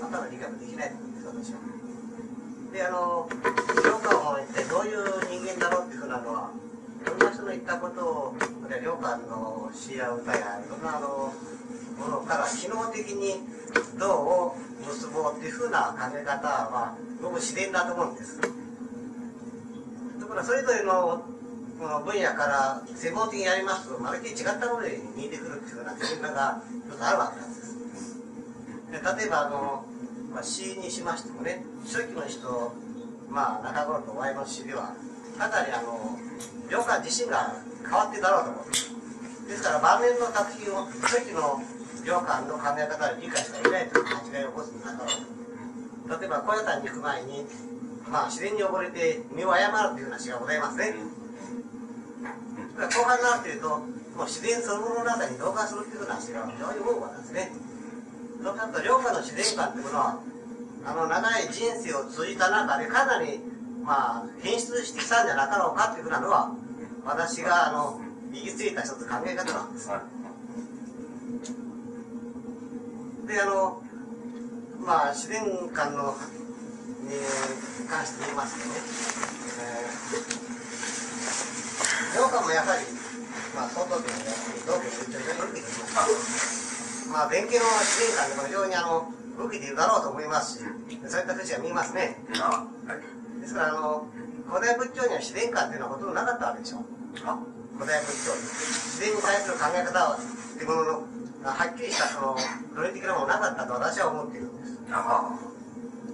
[0.00, 1.60] またの理解もできないと思うんです私は。
[2.72, 3.28] であの
[3.84, 6.50] 良寛は一体どういう人間だろうっていうふうなのは
[7.04, 8.36] いろんな人の言ったことを
[8.82, 11.32] 良寛の詩や歌やいろんなあの
[11.98, 13.38] ものから機能的に
[13.98, 14.56] 銅を
[14.88, 18.40] 結ぼうっていうふうな考え方はどうも自然だと思うんです。
[18.40, 21.22] ところがそれぞれの
[21.78, 27.73] この分野から専門的にやりますとまるで違ったものに見えてくるっていうふうな現象が一つあるわけなんです。
[28.94, 29.84] で例えばあの、
[30.32, 32.72] まあ、詩にしましてもね初期の人
[33.28, 34.94] まあ中頃とお前の詩では
[35.36, 36.14] かなりあの
[36.70, 39.50] 良寛自身が変わってだろうと思う。
[39.50, 41.60] ですから晩年の作品を初期の
[42.06, 47.44] 良寛の考え方を理解していないという間違いを起こすんだろう例えば小屋谷に行く前に
[48.08, 50.94] まあ自然に溺れて身を誤るというような詩がございますね、
[52.78, 57.73] 後半になっているともう自然そのものの中に同化するっていうふうな詩が非常に多くなんですね。
[58.42, 60.20] そうすると良寛の自然観っていうものは
[60.86, 63.40] あの長い人生を通じた中でかなり
[63.82, 66.54] まあ変質してきたんじゃなかろうかっていうふうなのは
[67.04, 68.00] 私があの
[68.32, 69.88] 行き着いた一つ考え方なんです、
[73.26, 73.82] であの
[74.80, 76.16] まあ自然観の
[77.04, 77.10] に
[77.88, 78.74] 関して言いますとね、
[82.14, 82.84] えー、もやはり
[83.54, 84.26] まあ相当点やって
[84.66, 89.08] 同期の一応に受けていますまあ弁慶の自然観でも非常にあの
[89.46, 90.64] 受けているだろうと思いますし
[91.08, 92.18] そういった節が見えますね。
[93.40, 94.06] ですからあの
[94.48, 96.84] 古代仏教には自然観っていうのはほとんどなかったわけでしょ。
[97.76, 98.32] 古代仏教。
[98.34, 100.18] 自然に対する考え方っ
[100.56, 100.84] ていうもの
[101.42, 102.36] のはっきりしたその
[102.74, 104.78] 論理的なものなかったと私は思っているんです。
[104.92, 105.30] あ。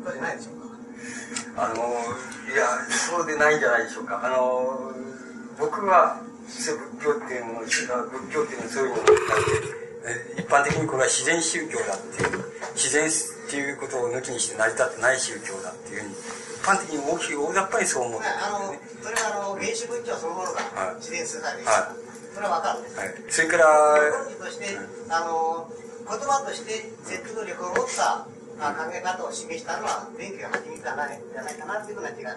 [0.02, 1.64] そうじゃないでしょうか。
[1.64, 4.20] あのいやそうでないんじゃないでしょうか。
[4.24, 4.92] あの
[5.58, 7.86] 僕は仏教っていうもの仏
[8.32, 9.02] 教っていうのはそういうもの
[10.36, 13.12] 一般的にこれは自然宗教だっていう自然っ
[13.50, 20.60] ていうことを抜きにして成り立ってない宗教だっていうふうに一般的に大きい大雑把にそう思ってるんあのそれはあの原始仏教そのものが
[20.96, 23.64] 自然崇拝です、はい、それは分かるんです、はい、それから
[24.12, 24.76] 本人として、
[25.08, 25.68] あの
[26.08, 28.26] 言葉として説得力を持った
[28.60, 32.36] あ考え方を示したのは電気が初めてじゃないじゃないかなっていうふうな気が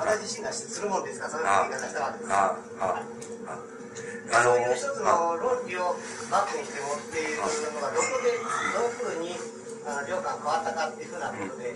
[0.00, 2.32] 私自身がするもんですからそういうふうに言い方したわけです。
[2.32, 3.02] あああ
[3.52, 3.77] あ
[4.28, 5.96] そういう一つの論理を
[6.30, 8.36] バックにして持っているのがどこで
[8.76, 9.32] どういうふうに
[9.88, 11.72] あの量感変わったかっていうふうなことで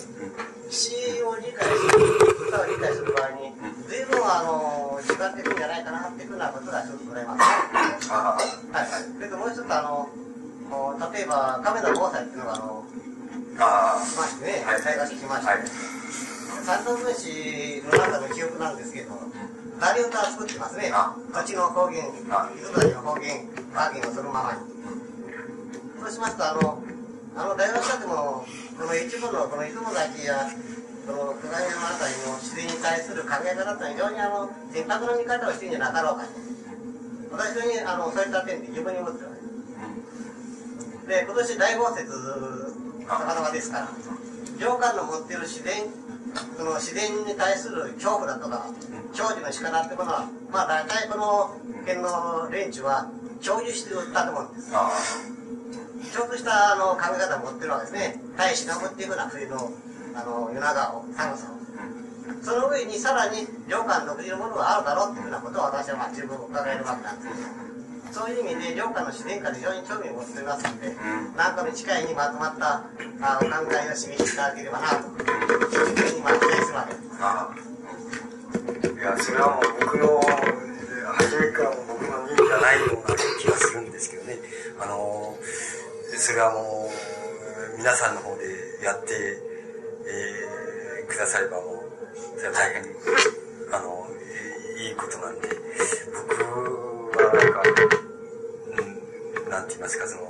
[0.68, 0.92] 詩
[1.24, 2.12] を理解する
[2.48, 3.56] 歌を理解する場合に
[3.88, 8.12] 随分あの違ってくるんじゃないかなっていうふうなことが一つございます。
[8.12, 8.44] あはい。
[8.76, 8.88] はい。
[9.16, 10.08] それともう一つあの
[11.12, 12.84] 例えば亀田防災っていうのがあの
[13.60, 15.64] あ来ましてね、はい大河来まして、はい。
[16.64, 19.12] 三等分子の中の記憶なんですけど、
[19.82, 21.10] ダリ歌を作ってますねあ。
[21.34, 24.62] 土地の方言、あ伊豆谷の方言、バーゲンをそのままに。
[25.98, 26.78] そうしますと、あの、
[27.34, 28.46] あの大学者でも、
[28.78, 30.46] この一部のこの出雲崎や、
[31.02, 36.30] この久我山あたりの自然に対する考え方って非常にあの、全白の見方をしてるんじゃなかろうかと。
[37.34, 41.26] 私はに、あの、そういった点で自分に思ってるわけです。
[41.26, 42.06] で、今年大豪雪、
[43.02, 43.88] なかなかですから、
[44.62, 45.90] 領館の持っている自然、
[46.56, 48.66] その自然に対する恐怖だとか、
[49.14, 54.70] 享受の仕方ってものは、まあ大体この県の連中は享受してたと思うんです。
[54.74, 54.90] あ
[56.12, 58.20] ちょっとしたあの考え方を持ってるわけですね。
[58.36, 59.72] 大使が持っていくような冬の
[60.14, 61.62] あの夜長を、寒さを。
[62.42, 67.71] その上にさらに領館独自のものがあるだろうっていうふうなことを私はまあ十分伺えるわけなんです。
[68.12, 70.94] そういう意味で領館の自然界で非常に興味を持っていますので、
[71.36, 71.56] なん。
[71.56, 72.84] かの近いにまとまった
[73.20, 75.66] あお考えを示していただければなと、いう
[75.96, 77.08] ふうにまあ期待するわけです。
[77.20, 77.54] あ。
[78.84, 80.20] いやそれはもう僕の
[81.14, 84.38] 初めからも僕の任じゃないような気がするんですけどね。
[84.78, 85.34] あの
[86.14, 86.90] それはも
[87.74, 88.44] う皆さんの方で
[88.84, 89.14] やって、
[90.06, 90.72] えー
[91.12, 92.82] くださればもうそれは大変。
[93.72, 94.06] あの
[94.78, 95.48] いいいことなんで
[96.28, 98.01] 僕はなんか、うん、
[99.52, 100.22] なんて言いますかその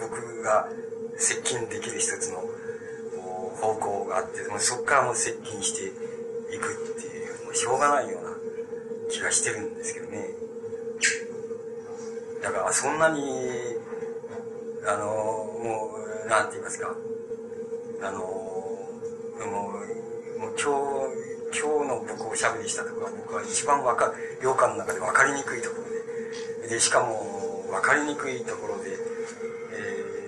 [0.00, 0.68] 僕が
[1.16, 2.42] 接近できる一つの
[3.62, 8.30] 方向があってもうそこからもう接近していくっていうもうしょうがないような
[9.08, 10.30] 気がしてるんですけどね。
[12.42, 13.22] だからそんなに
[14.84, 15.90] あのも
[16.26, 16.94] うなんて言いますか。
[18.02, 18.78] あのも
[19.38, 20.74] うもう今
[21.52, 26.68] 日今日の僕おしゃべりしたところは僕は一番わか領館の中で分かりにくいところで。
[26.68, 27.43] でしかも
[27.74, 28.90] 分かりにくいところで、
[29.72, 30.24] えー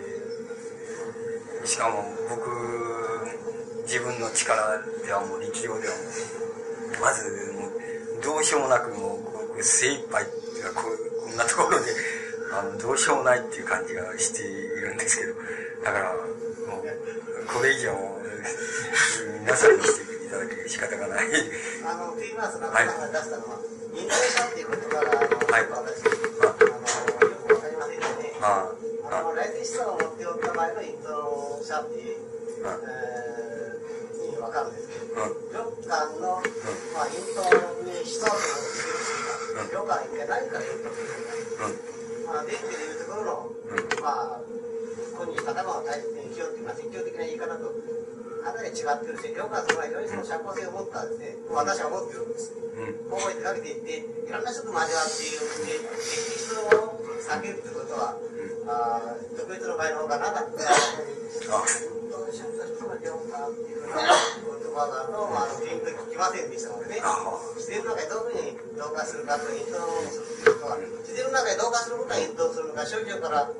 [1.66, 2.46] しかも僕
[3.82, 6.00] 自分の力ではもう力量ではも
[6.96, 9.18] うまずもうどうしようもなくも
[9.58, 10.88] う精一杯っていうかこ
[11.28, 11.90] んなところで
[12.54, 15.34] あのどうしようもないっていう感じがしているんですけど
[15.82, 17.92] だからもうこれ以上
[19.40, 21.26] 皆さんにしていただけ仕方がない。
[21.84, 23.58] あの、出したのは、
[23.94, 25.66] インドネシアっていう言葉が、あの、はい。
[25.70, 26.02] 私、
[26.42, 26.65] あ
[28.46, 29.00] んよね。
[29.10, 32.14] ああの、来日資産を持っておった前のインドネシアってい。
[32.14, 32.16] う、
[32.64, 36.42] あえー、意味わかるんですけど、うん旅館の、
[36.92, 37.40] まあ、インド
[37.84, 38.98] に潜むしてる
[39.72, 41.32] 旅館一体何からインドするのか。
[41.66, 42.90] うんまあ、電気でい。
[42.90, 43.50] うところの、
[44.02, 44.40] まあ、
[45.16, 46.62] 今日頭を大切に生きようってい。
[46.62, 47.38] うまあ説教的な言い。
[47.38, 47.72] 方と、
[48.46, 52.54] かなり違ってるし、旅館その非常にその社交性を持ったですね、私は思ってるんです。
[52.54, 53.10] うん。
[53.10, 56.94] 覚えてかけていって、いろんな人と交わっているんで、敵人を
[57.26, 58.14] 避けるってことは、
[58.70, 60.66] あー特別の場合の方がなかった。
[66.16, 66.96] きませんでしたので
[67.60, 69.76] 自然の中でどういうふうに同化するかと引導
[70.08, 73.52] するということは、自然の中で同化することが引導するのか、宗教から、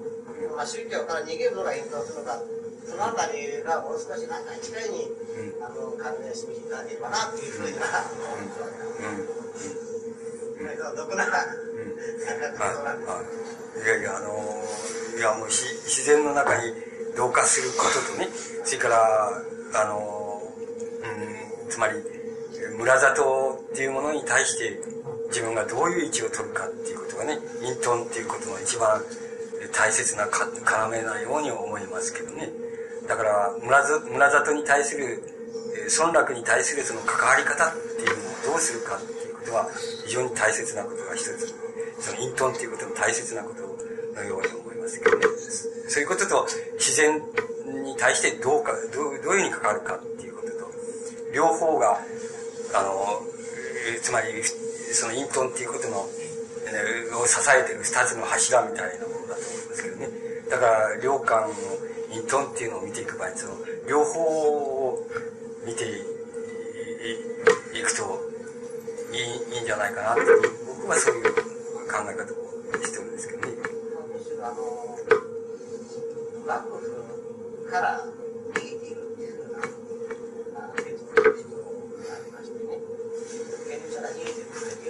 [0.57, 2.41] まあ、宗教から逃げるのが引導するのか、
[2.89, 5.11] そのあたりがもう少しなんか近いに、
[5.61, 8.07] あの考えを示していただければなというふうには。
[8.23, 9.87] 思ってます。
[10.97, 11.31] 毒な、なん。
[11.31, 11.41] か
[12.73, 13.01] そうなん。
[13.01, 13.11] です。
[13.11, 14.33] あいやいやあの
[15.17, 16.73] いやもうし自然の中に
[17.17, 18.29] 同化することとね
[18.65, 19.29] それから
[19.75, 20.43] あの、
[21.63, 21.95] うん、つまり
[22.79, 24.81] 村里っていうものに対して
[25.29, 29.01] 自分がどういう位置を取るかっていうことがね隠遁っていうことの一番
[29.73, 32.51] 大切なか要なように思いますけどね
[33.07, 35.23] だから村ざ村里に対する
[35.77, 39.69] えー村落に対するその関わり方っていうのをどうするかっていうことは
[40.05, 41.55] 非常に大切なことが一つ
[42.01, 43.63] その隠遁っていうことの大切なこと
[44.21, 45.25] のように思いますけどね
[45.89, 47.21] そういうことと自然
[47.85, 50.71] に対してどうかどうどういうふうに関わるかっていうことと
[51.35, 51.99] 両方が
[52.75, 53.23] あの
[53.95, 54.43] えーつまり
[54.93, 56.07] その隠遁っていうことの、
[56.67, 60.09] えーを支えてる二つの柱みたいなものだと思いますけどね。
[60.51, 61.55] だから両官の
[62.17, 63.53] インンっていうのを見ていく場合その
[63.87, 65.07] 両方を
[65.67, 68.19] 見ていくと
[69.13, 69.21] いい
[69.57, 70.23] いいんじゃないかなって
[70.67, 71.33] 僕はそういう考
[72.09, 73.53] え方をしてるんですけどね。
[74.43, 74.57] あの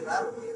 [0.08, 0.55] あるっていう。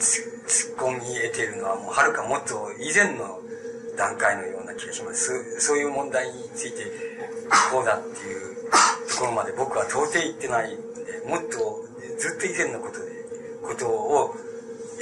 [0.00, 3.40] 突っ込み得ているのはもうはるかもっと以前の
[3.96, 5.54] 段階のような気がします。
[5.60, 6.84] そそういう問題について
[7.70, 8.56] こうだっていう
[9.10, 11.84] ところまで僕は到底言ってないんでもっと
[12.18, 13.10] ずっと以前のことで
[13.62, 14.34] ことを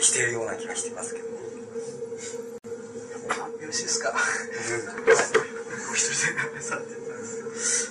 [0.00, 1.28] しているような気がしてますけど。
[1.28, 1.34] ね
[3.60, 4.14] よろしいですか？
[5.90, 7.07] お一人でされて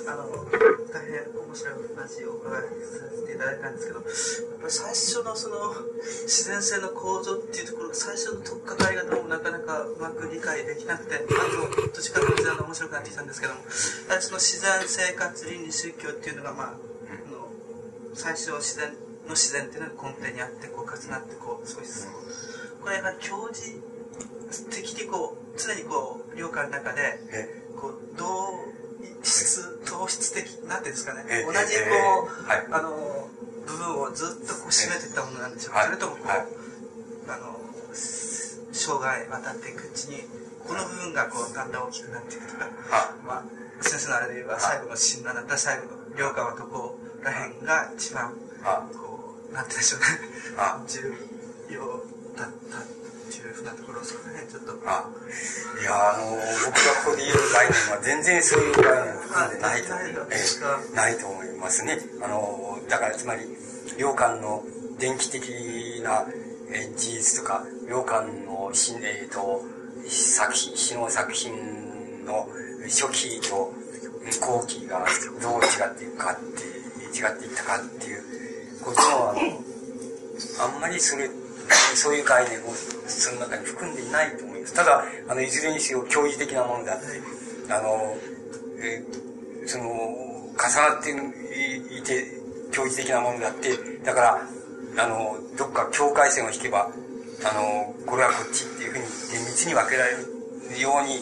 [0.07, 0.45] あの、
[0.91, 5.55] 大変面白い話をお伺いさせていただいたんですけど、やっぱり最初のその
[6.23, 17.49] 自然性の構造っていうところが最初の取っかかりがどうもなかなかうまく理解できなくて、あと、どっちかというと面白くなってきたんですけども、やはりその自然生活倫理宗教っていうのが、まあ、あの
[18.13, 18.93] 最初自然
[19.27, 21.89] の自然っていうのが根底にあって、こう重なってこう、そういう、
[22.81, 23.79] これやはり教示
[24.71, 27.19] 的にこう常にこう領海の中で
[27.75, 28.25] こう同
[29.23, 31.25] 質同質的なんていうんですかね。
[31.29, 32.65] ええ同じこええはい。
[32.65, 33.29] うあの
[33.65, 35.87] 部分をずっとこう占めていったものなんでしょうかはい。
[35.87, 36.47] それともこうはい。
[37.27, 37.59] あの
[37.93, 40.21] 生涯渡っていくうちに
[40.65, 43.43] この部分がこうだんだん大きくなっていくとかはまあ
[43.81, 50.05] 先生のあれで言えば最後の診断だったら最後の領海はどこら辺が一番はこうなんて言うんでしょうね。
[50.57, 50.83] あ。
[50.87, 51.13] 重
[51.73, 51.81] 要
[52.35, 52.96] だった
[53.27, 54.73] っていうふうなところをその辺ちょっと。
[54.85, 55.05] あ
[55.81, 56.31] いやあの
[56.65, 61.99] 僕がここで言う概念は全然そういう概念を含んでないと思いないと思いますね。
[62.23, 63.41] あのだからつまり
[63.97, 64.63] 良寛の
[64.97, 66.25] 電気的な
[66.71, 69.61] え事実とか良寛のし、えー、と
[70.07, 72.47] 作品詩の作品の
[72.83, 73.71] 初期と
[74.41, 75.05] 後期が
[75.41, 76.77] どう違っていくかって
[77.17, 78.23] 違っていったかっていう
[78.83, 79.41] ことをあの
[80.75, 81.29] あんまりそれ、
[81.95, 82.73] そういう概念を
[83.07, 84.73] その中に含んでいないと思います。
[84.73, 87.05] ただ、あの、いずれにせよ、教示的なものであって、
[87.69, 88.17] あの、
[88.79, 89.27] えー
[89.67, 92.25] その、重なっていて、
[92.71, 94.21] 教示的なものであって、だか
[94.95, 96.89] ら、あの、どっか境界線を引けば、
[97.43, 101.19] あの、これはこっちっていうふうに厳密に分けられるように、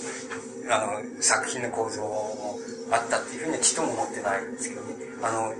[0.69, 2.59] あの、作品の構造も
[2.91, 4.95] あったっていうふうにはちとも思ってないんですけどね。
[5.21, 5.53] あの、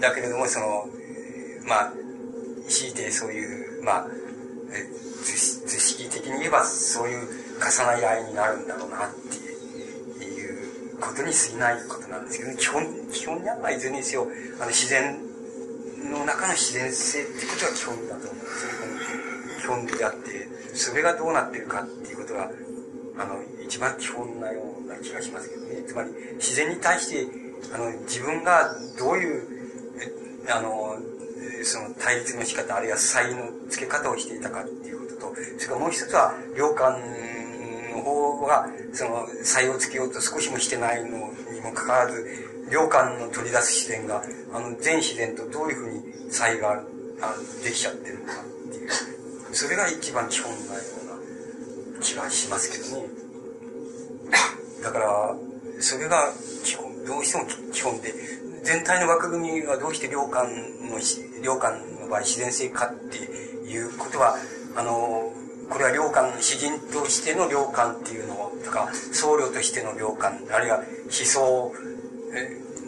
[0.00, 0.88] だけれども、その、
[1.66, 1.92] まあ、
[2.68, 4.06] 強いてそういう、まあ、
[4.70, 4.84] え
[5.24, 7.26] 図式図式的に言えばそういう
[7.56, 14.28] 重なり合いになるんだろうなっていうことに過ぎないことなんですけど、基本、基本にはいずれにせよ、
[14.60, 15.16] あの自然
[16.12, 18.72] の中の自然性ってことが基本だと思うんですよ。
[19.58, 22.50] 基本であって、それがどうなってるかっていうことが、
[23.18, 25.82] あの、一番基本なような気がしますけどね。
[25.88, 27.26] つまり、自然に対して、
[27.72, 29.42] あの、自分がどういう、
[30.46, 30.98] えあの、
[31.64, 36.98] その対立の仕方、あるいは差異の付け方をしていたかっていうことと、それからもう一つは、領館
[37.92, 41.18] の方が、その差異をつけようと少しもしてないの
[41.52, 42.26] にもかかわらず、
[42.70, 46.82] 領館の取り出す自然が、あの、全自然とどういうふうに差異がある
[47.20, 47.34] あ
[47.64, 48.32] できちゃってるのか
[48.68, 48.90] っていう、
[49.52, 50.80] それが一番基本なよ
[51.94, 53.08] うな気がしますけどね。
[54.82, 55.36] だから、
[55.80, 56.32] それが
[56.64, 58.14] 基本、どうしても基本で、
[58.62, 60.48] 全体の枠組みがどうして領館
[60.90, 64.36] のし、領館の場合自然性かっていうことは、
[64.76, 65.32] あの、
[65.68, 71.72] これは領館、詩人としての領館っていうのとか、僧侶としての領館、あるいは思想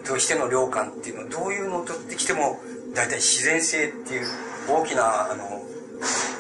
[0.05, 2.59] としての領館っていうのはどういうのを取ってきても、
[2.95, 4.27] 大体自然性っていう
[4.69, 5.63] 大きな、あの、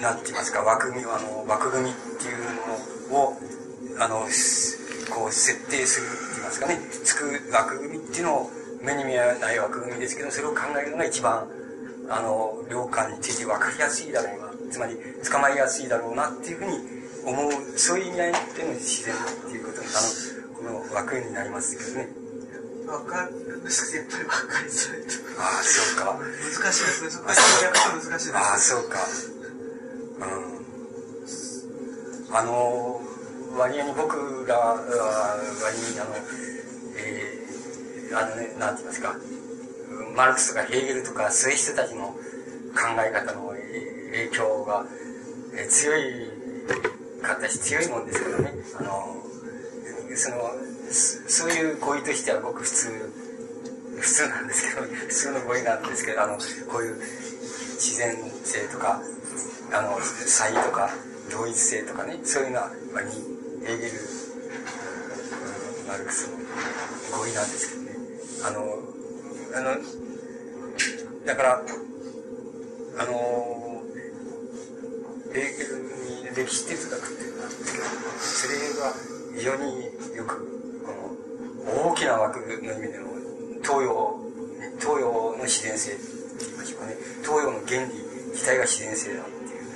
[0.00, 2.38] なんて言いますか、枠組み、あの、枠組みっていう
[3.10, 3.36] のを、
[3.98, 4.26] あの、
[5.10, 8.50] こう設定するって言いますかね、つく枠組みっていうのを
[8.80, 11.46] 目に見えない枠組みですけど、それを考えるのが一番、
[12.08, 14.96] あの、領館について分かりやすいだろうな、つまり
[15.30, 16.78] 捕まりやすいだろうなっていうふうに
[17.24, 19.18] 思う、そういう意味合いでの自然っ
[19.50, 22.20] ていうこと、あの、この枠になりますけどね。
[22.90, 23.92] わかるんです。
[23.92, 25.14] けど、やっぱりわかりづらいと。
[25.38, 26.18] ああ、そうか。
[26.18, 27.04] 難しいです。
[27.04, 27.10] ね。
[27.10, 28.36] そこはやっぱり難しいです。
[28.36, 28.98] ああ、そうか。
[30.18, 30.26] う
[32.32, 32.36] ん。
[32.36, 33.00] あの、
[33.56, 36.16] 割合に僕らは、割に、あの、
[36.96, 37.39] えー、
[38.12, 39.16] あのね、なんて言いますか、
[40.16, 42.16] マルクスとかヘーゲルとか、そういう人たちの考
[42.98, 44.84] え方の影響が、
[45.54, 46.30] えー強い
[47.22, 48.54] 方し、強いもんですからね。
[48.78, 49.16] あの、
[50.16, 50.36] その、
[50.90, 53.12] そういう語彙としてはごく普通、
[53.98, 59.00] 普通なんですけど、普通の語彙なんですけど、あの、こういう自然性とか、
[59.72, 60.90] あの、差異とか、
[61.30, 63.92] 同一性とかね、そういうのは、まあ、ヘーゲル、
[65.86, 66.36] マルクスの
[67.18, 67.79] 語彙なんですけど。
[68.44, 68.78] あの、
[69.54, 69.76] あの、
[71.26, 71.62] だから、
[72.98, 73.82] あの、
[75.32, 75.70] 歴
[76.34, 77.84] 歴史哲学っていうのがあるんですけど、
[78.20, 78.94] それが
[79.36, 79.84] 非常に
[80.16, 83.08] よく、この、大きな枠の意味での
[83.62, 84.20] 東洋、
[84.78, 86.02] 東洋の自然性って
[86.46, 87.92] 言いましょうかね、東洋の原理
[88.32, 89.66] 自体が自然性だっていう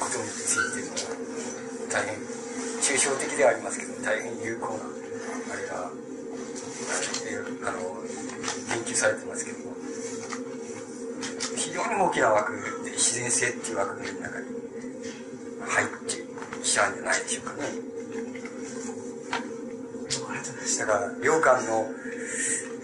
[0.00, 2.16] ことについての、大変
[2.80, 4.80] 抽象的ではありますけど、大変有効な、
[5.52, 5.90] あれが、
[7.62, 8.02] あの、
[8.68, 9.76] 研究されてますけども、
[11.56, 12.52] 非常に大きな枠
[12.84, 14.46] で自然性っていう枠組みの中に
[15.66, 16.14] 入って
[16.62, 17.90] きちゃうんじゃないでしょうかね。
[20.78, 21.86] だから、両館の、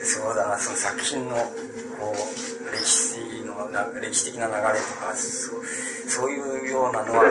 [0.02, 5.64] そうだな、その作品の、こう、歴史のな、歴史的な流れとか、そう
[6.08, 7.24] そういうようなのは、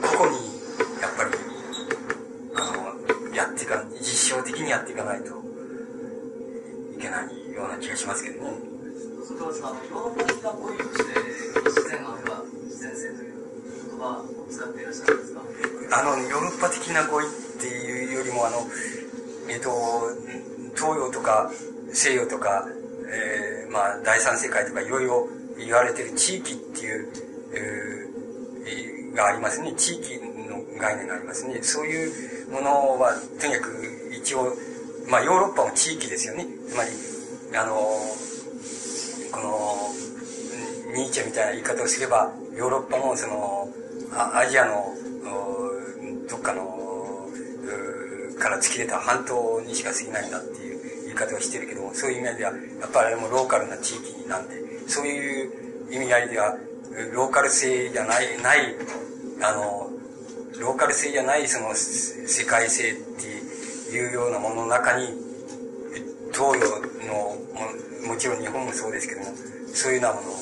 [0.00, 0.36] 個々に、
[1.00, 1.30] やっぱり、
[2.54, 5.43] あの、やっていか、実証的にやっていかないと
[6.96, 8.50] いけないような気がしますけどね。
[9.26, 11.20] それはさ、ヨーロッパ的な語彙として、
[11.64, 13.34] 自然あるいは自然性という
[13.90, 15.40] 言葉を使っていらっしゃるんですか？
[15.98, 17.28] あの、ヨーロッパ的な語彙っ
[17.60, 18.66] ていうよりも、あの、
[19.48, 19.70] えっ、と、
[20.76, 21.50] 東洋とか
[21.92, 22.66] 西洋とか、
[23.08, 27.08] えーまあ、第三世界とかいろいろ言われてる地域っていう、
[27.54, 29.72] えーがありますね。
[29.76, 31.62] 地域の概念がありますね。
[31.62, 34.52] そういうものは、とにかく一応、
[35.08, 36.46] まあ、ヨーロッパも地域ですよね。
[36.68, 36.90] つまり、
[37.56, 37.74] あの、
[39.32, 43.68] この、ニーチェみたいな言い方をすれば、ヨーロッパもその、
[44.12, 44.94] アジアの、
[46.28, 47.28] どっかの、
[48.38, 54.54] から突き出た半島にしか過ぎないんだっていう言い方をしてるけども、そういう意味では、やっぱりあれもローカルな地域なんで、
[54.86, 56.56] そういう意味合いでは、
[57.12, 58.74] ローカル性じゃない、ない、
[59.42, 59.90] あの、
[60.58, 63.43] ローカル性じゃないその世界性っていう
[63.98, 65.08] ようなものの中に、
[66.32, 66.68] 東洋
[67.06, 67.36] のも、
[68.08, 69.26] もちろん日本もそうですけども、
[69.72, 70.34] そういうようなものを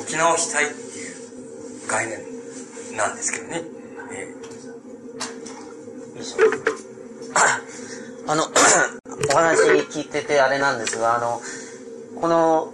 [0.00, 2.18] 置き直したいっていう概念
[2.96, 3.62] なんですけどね。
[4.12, 4.34] え
[8.26, 8.44] あの、
[9.32, 11.40] お話聞いててあれなんですが、あの、
[12.20, 12.72] この、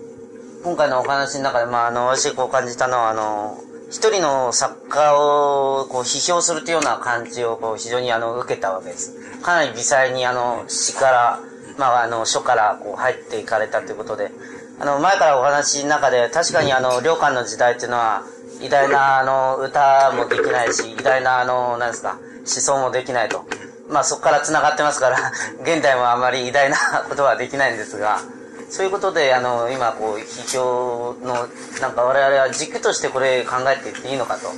[0.63, 3.59] 今回のお話の中で、まあ、あの、私こう感じたのは、あの、
[3.91, 9.20] 一人の作家をこう批評するというような感じをこう非常にあの受けたわけです。
[9.43, 11.41] かなり微細にあの詩から、
[11.79, 14.31] まああの書からこう入っていかれたということで、
[14.81, 18.23] あの前からお話の中で確かにあの良寛の時代っていうのは
[18.61, 23.45] 偉大なあの歌もできないし、偉大なあの、なんですか、思想もできないと。
[23.89, 26.77] まあそこから繋がってますから、 現代もあまり偉大な
[27.09, 28.21] ことはできないんですが、
[28.69, 31.49] そういうことで、あの、今、こう、批評の、
[31.81, 34.53] なんか我々は軸としてこれ考えていっていいのかと。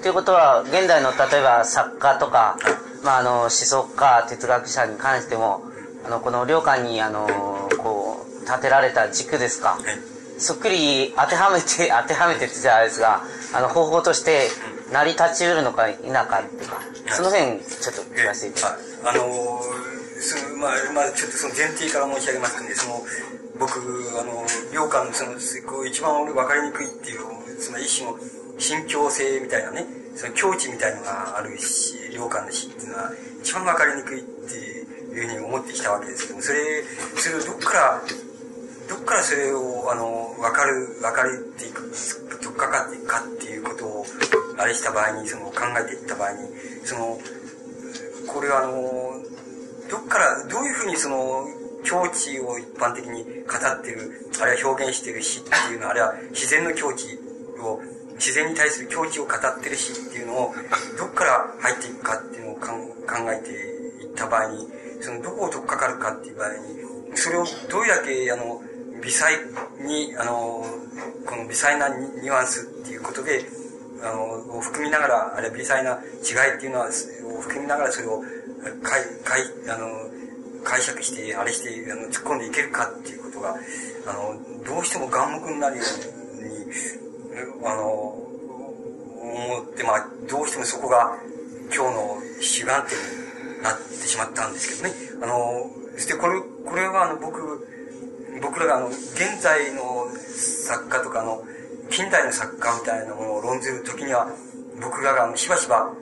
[0.00, 2.56] ということは、現代の例えば作家とか、
[3.04, 5.62] まあ、あの、思想家、哲学者に関しても、
[6.06, 7.28] あの、この良寛に、あの、
[7.78, 9.78] こう、立てられた軸ですか。
[10.38, 14.50] そっくり当てはめて、 当てはめてって言ったらあれですが、あの、方法として
[14.90, 19.18] 成り立ち得るのか否かっていうか、その辺、ちょっと聞かせていただきます。
[19.18, 19.62] の
[20.20, 23.04] そのまあ、まあ、ちょっとその前提から申し上げますとね、その、
[23.58, 23.78] 僕、
[24.18, 25.32] あの、良寛のその、
[25.66, 27.20] こう一番俺分かりにくいっていう、
[27.60, 28.18] その一種の
[28.58, 29.86] 信憑性みたいなね、
[30.16, 33.12] その境地みたいのがあるし、良寛の詩っていうのは、
[33.42, 36.84] 一番分かりにくいっていうふうに思ってきたわけですけども、それ、
[37.16, 38.02] それをどっから、
[38.88, 41.92] どっからそれを、あの、分かる、分かれていく、
[42.42, 44.06] どっかかっていくかっていうことを、
[44.58, 46.38] あれした場合に、その、考えていった場合に、
[46.84, 47.18] その、
[48.26, 49.22] これはあの、
[49.90, 51.46] どっから、どういうふうにその、
[51.84, 57.18] 境地を一般的に語ってる、あるいは表現してる詩っていうのは、あるいは自然の境地
[57.60, 57.80] を、
[58.14, 60.54] 自然に対する境地を語ってる詩っていうのを、
[60.98, 62.68] どっから入っていくかっていうのを考
[63.32, 64.68] えていった場合に、
[65.00, 68.60] その、どこを取っかかるかっていう場合に、それをどれだけ、あの、
[69.02, 69.36] 微細
[69.80, 70.64] に、あの、
[71.26, 73.44] この微細なニュアンスっていうことで、
[74.02, 78.20] あの、を含みながら、あるいは微細な違いっていうのは、を含みながらそれを、
[78.82, 79.88] かい、かい、あの、
[80.64, 83.56] 解釈して、あれして、あの、突っ込んでいけるかっていうことが、
[84.06, 87.03] あの、どうしても眼目になるように、
[87.64, 88.24] あの、
[89.24, 91.18] 思って、まあ、どうしてもそこが
[91.74, 92.98] 今日の主眼点
[93.56, 94.94] になってしまったんですけどね。
[95.22, 97.66] あの、そしてこれ、これはあの、僕、
[98.42, 101.42] 僕らがあの、現在の作家とかの、
[101.90, 104.28] 近代の作家みたいなものを論ずるときには、
[104.80, 105.92] 僕らがあの、しばしば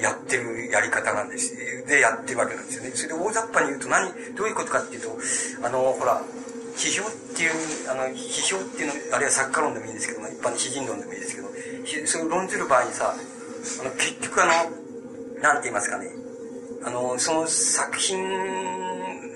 [0.00, 1.54] やってるやり方なんです。
[1.86, 2.90] で、やってるわけなんですよね。
[2.94, 5.18] それで大雑把に言うと何、どういうことかっていうと、
[5.62, 6.22] あの、ほら、
[6.76, 11.48] 批評っていう、あの、批評っていうの、あるいは作家論でもいいんですけども、一般の詩人論でもいいですけど、
[12.06, 14.52] それを論ずる場合にさ、あの、結局あの、
[15.40, 16.10] なんて言いますかね、
[16.84, 18.20] あの、その作品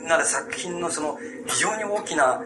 [0.06, 2.42] なら作品のその非常に大きな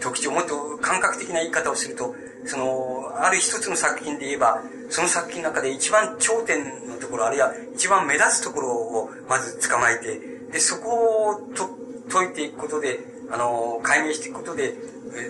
[0.00, 2.14] 特徴、もっと感覚的な言い方をすると、
[2.46, 10.20] その、ある一つの作品で言えば、その作品の中で一番頂点のところ、あるいは一番目立つところをまず捕まえて、
[10.52, 11.68] で、そこをと
[12.10, 14.74] 解いていくことで、あの、解明していくことで、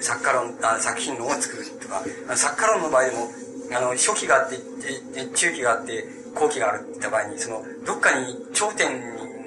[0.01, 2.03] 作家論、あ作品論を作るとか、
[2.37, 3.29] 作家論の場合でも、
[3.77, 4.59] あの、初期があって、
[5.35, 9.01] 中期があって、後期があるって言った場合に、その、どっかに頂点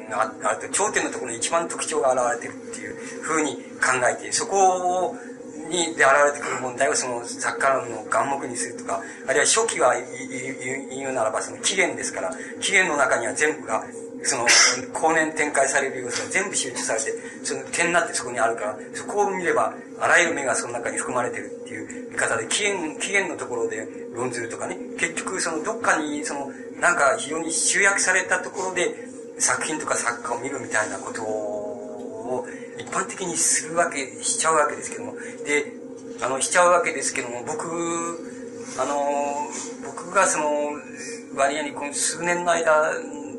[0.10, 5.16] があると、頂点のところに一番特徴が現れてるっていうふうに考えて、そこを
[5.70, 13.84] にで現れてくる問題をその作家論の眼目にするとか、あるいは初期は言う言うならばその起源ですから、起源の中には全部が、
[14.28, 14.46] その、
[14.94, 28.94] 後年展開される要素が全部集中されて、その点になってそこにあるから、そこを見れば、あらゆる目がその中に含まれてるっていう見方で、起源、起源のところで論ずるとかね、結局そのどっかにその、なんか非常に集約されたところで、
[29.40, 32.46] 作品とか作家を見るみたいなことを、
[32.78, 35.14] 一般的にするわけ、しちゃうわけですけども、
[35.46, 35.72] で、
[36.22, 37.66] あの、しちゃうわけですけども、僕、
[38.78, 39.48] あの、
[39.86, 40.72] 僕がその、
[41.36, 42.92] 割合にこの数年の間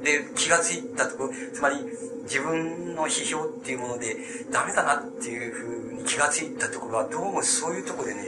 [0.02, 1.76] で気がついたところ、つまり
[2.24, 4.16] 自分の批評っていうもので
[4.50, 8.22] ダメだなっていうふうに気がついたところは、どうもそういうところでね、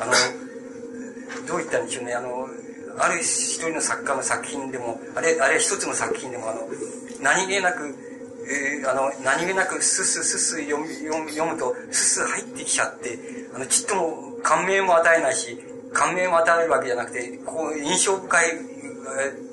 [0.00, 0.12] あの、
[1.46, 2.48] どう言ったんでしょうね、あの、
[2.98, 6.60] ある一人の作家の作品でも、あれ、あれ一つの作品でも、あの、
[7.20, 7.94] 何気なく、
[8.46, 13.18] えーあの、何気なくスッスッスッスッ読むと、スッスッ入ってきちゃって、
[13.54, 15.58] あの、ちっとも感銘も与えないし、
[15.92, 18.46] 感銘も与えるわけじゃなくて、こう、印象深い、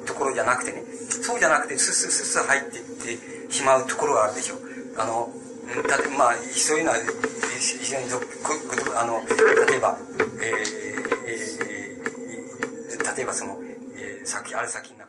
[0.05, 2.77] ところじゃなくてね、そうじゃなくて、スッスッスッスッ入って
[3.11, 4.59] いってしまうところがあるでしょう。
[4.97, 7.31] あの、うんだって、まあ、そういうのは、えー
[7.61, 8.25] 非常にどこ
[8.69, 9.21] ことあの、
[9.69, 9.95] 例えば、
[10.41, 10.81] えー
[11.27, 13.57] えー例えばその、
[13.95, 15.07] えー、先、ある先にない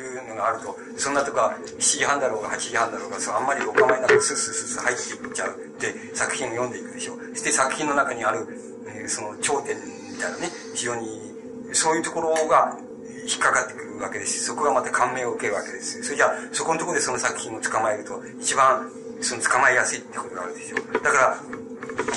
[0.00, 7.18] うのがあると、そんなとこは7時半だろうが8時半だろうが、そうあんまりお構いなくスッスッスッスッ入っていっちゃうで、作品を読んでいくでしょう。
[7.30, 8.46] そして作品の中にある、
[8.88, 11.06] えーその頂点みたいなね、非常に、
[11.72, 12.78] そういうところが
[13.26, 16.02] 引っかかってくるわけですし、そこがまた感銘を受けるわけです。
[16.02, 21.02] それじゃあ、そこのところでその作品を捕まえると、一番、その捕まえやすいってことがあるでしょう。
[21.02, 21.38] だから、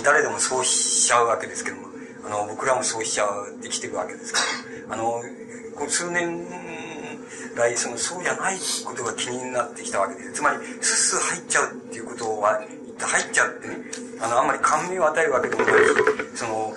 [0.04, 1.88] 誰でもそうしちゃうわけですけども、
[2.26, 4.40] あの、僕らもそうしちゃってきてるわけですか
[4.90, 5.22] ら、あの、
[5.76, 6.46] この数年
[7.56, 10.34] 来、その、そうじゃないことが気になってきたわけです。
[10.34, 12.62] つまり、スッスッ入っちゃうっていうことは、
[13.00, 13.78] 入っちゃってね、
[14.20, 15.94] あの、あんまり感銘を与えるわけでもないし、
[16.36, 16.76] その、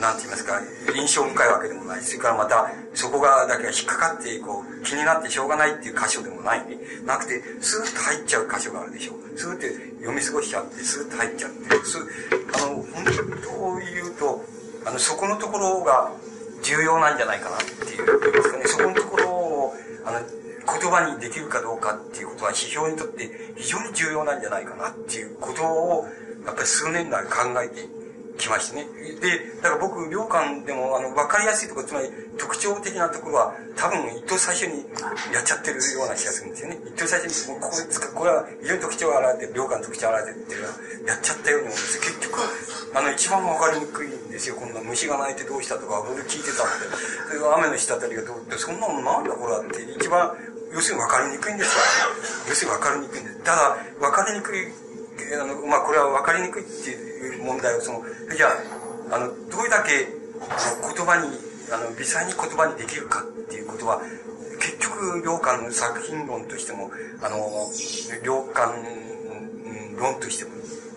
[0.00, 0.60] なんて言いますか、
[0.94, 6.76] 印象深いわけでもない、それからまた、そこが、だけが引っかかって、こう、気になってしょうがないっていう箇所でもないね。
[7.06, 9.38] なくて、スーッと入っちゃう箇所があるでしょう。
[9.38, 9.68] スーッて
[10.00, 13.04] 読み過ごしちゃって、スーッと入っちゃって、スあの、本
[13.42, 14.44] 当を言うと、
[14.84, 16.10] あの、そこのところが
[16.62, 26.06] 重要なんじゃないかなっていう、言いますかね、そこのところを、あの、言葉にできるかどうかっていうことは、批評にとって非常に重要なんじゃないかなっていうことを、
[26.44, 27.30] やっぱり数年来考
[27.62, 27.99] えていて
[28.40, 28.86] きましてね。
[29.20, 34.84] で、だから僕、良寛でも、あの、わかりやすいところ、つまり特徴的なところは、多分一等最初に
[35.32, 36.78] やっちゃってるような気がするんですよね。
[36.86, 40.74] 一等最初に、もうここで使う、これは非常に特徴が現れて、良寛の特徴が現れてっていうのは、
[41.06, 42.40] やっちゃったように思うんです結局、
[42.94, 44.56] あの、一番わかりにくいんですよ。
[44.56, 46.90] こんな虫が鳴いてどうしたとか、俺聞いてたって。
[47.28, 50.32] それ雨の滴りがどうって、そんなのなんだこれはって、一番、
[50.72, 53.38] 要するに分かりにくいんですから、ね、要するに分かりにくいんです。
[53.42, 54.68] ただ、分かりにくい、
[55.34, 58.02] あの、まあ、これは分かりにくいっていう問題を、その、
[58.36, 58.48] じゃ
[59.10, 60.06] あ、あの、どれだけ、
[60.40, 61.28] 言葉に、
[61.72, 64.00] あの、微細に言葉にできるかっていうことは、
[64.60, 66.90] 結局、良寛の作品論としても、
[67.22, 67.38] あの、
[68.22, 68.84] 良寛
[69.96, 70.50] 論としても、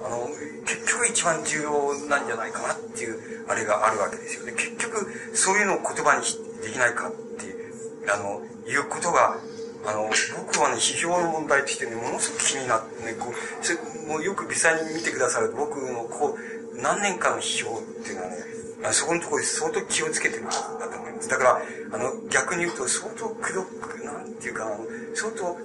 [0.05, 0.27] あの、
[0.65, 4.53] 結局一番重要なんじゃないかなっていう、あれがあるわけですよね。
[4.53, 6.23] 結局、そういうのを言葉に
[6.61, 7.73] できないかっていう、
[8.13, 9.37] あの、いうことが、
[9.85, 18.37] あの、僕はね、批評の問題としてね、ものすごく気になってね、こう、もうよく微細に見てくださる僕の、こう、何年間の批評っていうのはね、
[18.85, 21.29] あそこのところで相当気をつけてるんだと思います。
[21.29, 21.61] だから、
[21.93, 24.67] あの、逆に言うと、相当くどく、なんていうか、
[25.15, 25.57] 相当、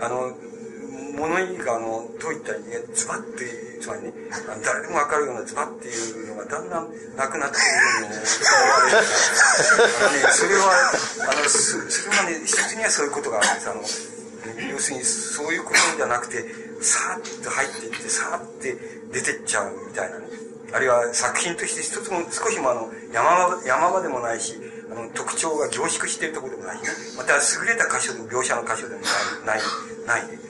[0.00, 0.32] あの、
[1.12, 2.58] 物言いが、あの、どういったね、
[2.94, 3.44] ズバッて、
[3.80, 4.12] つまりね、
[4.64, 7.60] 誰でもわかるようなズバッていうのがだんだんなくなってい
[8.00, 8.22] るのね、
[10.32, 10.92] それは、
[11.28, 11.58] あの、そ
[11.90, 13.70] それはね、一つにはそういうことがあるんです。
[13.70, 13.82] あの、
[14.72, 16.44] 要するにそういうことじゃなくて、
[16.80, 18.76] さーっと入っていって、さーって
[19.12, 20.26] 出てっちゃうみたいなね。
[20.74, 24.56] あるいは作品として一つも少しもあの山場山場でもないし、
[24.90, 26.78] あの特徴が凝縮しているところでもない
[27.16, 29.02] また優れた箇所の描写の箇所でも
[29.44, 29.58] ない、
[30.06, 30.41] ない、ないね。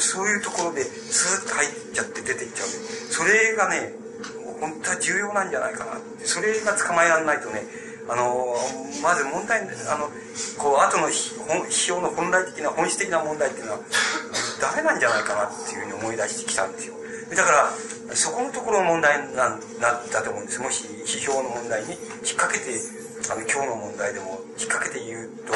[0.00, 2.68] そういうところでスーッと入っちゃって出ていっちゃう。
[2.68, 3.94] それがね、
[4.60, 6.00] 本当は重要なんじゃないかな。
[6.24, 7.62] それが捕まえられないとね、
[8.08, 8.54] あの、
[9.02, 9.64] まず問題、あ
[9.96, 10.10] の、
[10.58, 13.78] こう、後の批評の本来的な、本質的な問題っていうのは、
[14.60, 16.94] ダメなんじゃないかなっていうふうに思い出してきたんですよ。
[17.34, 20.60] だから、そこのところの問題なんなんだと思うんです。
[20.60, 21.98] もし批評の問題に引っ
[22.36, 22.78] 掛けて、
[23.30, 25.54] あの、今日の問題でも引っ掛けて言うと、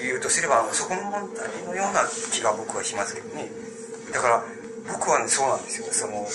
[0.00, 2.02] 言うとすれば、そこの問題のような
[2.32, 3.50] 気が僕はしますけどね。
[4.12, 4.44] だから、
[4.92, 5.86] 僕はね、そうなんですよ。
[5.90, 6.26] その、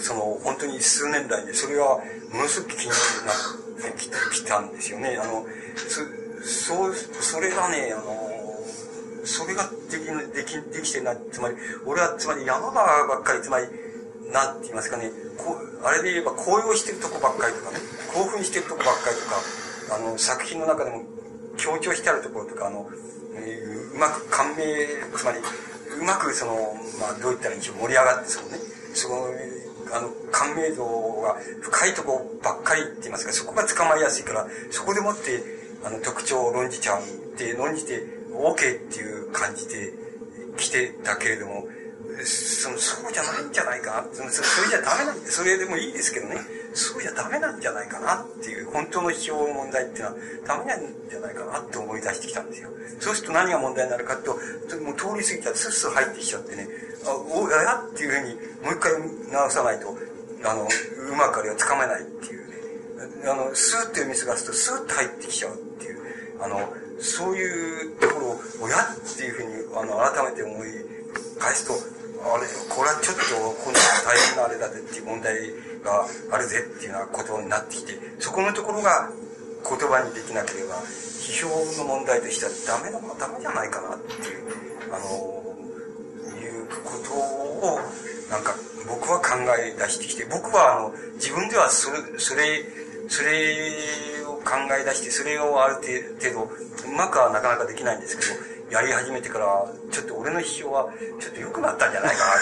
[0.00, 1.98] その、本当に数年来で、それは
[2.32, 4.10] ものすごく気になってき
[4.42, 5.18] きたんですよね。
[5.20, 5.44] あの、
[5.76, 6.00] そ、
[6.42, 8.30] そう、それがね、あの、
[9.24, 11.18] それができ、でき、できてない。
[11.32, 13.66] つまり、俺は、つまり山場ばっかり、つまり、
[14.32, 17.78] なんて言いますかね、こう、あれで言えば高揚してるとこばっかりとかね、
[18.14, 21.04] 興奮してるとこばっかりとか、あの、作品の中でも
[21.60, 22.88] 強調してあるところとか、あの、
[23.36, 24.64] えー、うまく感銘、
[25.16, 28.58] つまり、うまくその、まあ、どう言ったらいいんでしょう、盛り上がって、そのね、
[28.94, 29.16] その、
[29.92, 30.84] あの、感銘度
[31.20, 35.42] が深いとこばっかりって言いますか、そこが捕まりやすいから、そこでもって、
[35.84, 37.06] あの、特徴を論じちゃうっ
[37.36, 38.58] て、論じて、OK っ
[38.92, 39.92] ていう感じで
[40.56, 41.68] 来てたけれども、
[42.24, 44.06] そのそうじゃないんじゃないか？
[44.12, 46.36] なそそれじゃダメなんでそれでもいいですけどね。
[46.72, 50.16] そうじゃダメなんじゃないかなっていう本当の批評の問題っていうのは
[50.46, 50.80] ダメなん
[51.10, 52.68] じゃないかなって思い出してきたんですよ。
[53.00, 54.32] そうすると何が問題になるかと
[54.78, 56.68] もう通り過ぎたらスッスッ入ってきちゃってね。
[57.06, 58.92] あおややっていうふうにもう一回
[59.32, 59.96] 直さないと。
[60.42, 62.56] あのうまくあれはつかめないっていうね。
[63.28, 66.00] あのスーッと読み過ごすとスーッと入ってきちゃうっていう。
[66.42, 68.78] あのそういうところを親っ
[69.16, 70.68] ていうふうにあの改めて思い
[71.38, 73.22] 返すとあれこれはちょっと
[73.64, 75.34] 今度大変なあれだぜっていう問題
[75.82, 79.10] があるぜっていうようなことになってきてそこのところが
[79.64, 80.76] 言葉にできなければ
[81.20, 81.48] 批評
[81.80, 84.50] の問題としてはダメだダメじゃないかなっていう
[84.92, 85.40] あの
[86.36, 87.80] いうことを
[88.30, 88.54] なんか
[88.88, 92.64] 僕は考え出してきて僕はあの自分ではそれそれ
[93.08, 102.38] それを考え出してそれをある程度うまくはなかなかできないんですけどやり始めてから、ちょっと俺の批評は、ちょっと良くなったんじゃないかなっ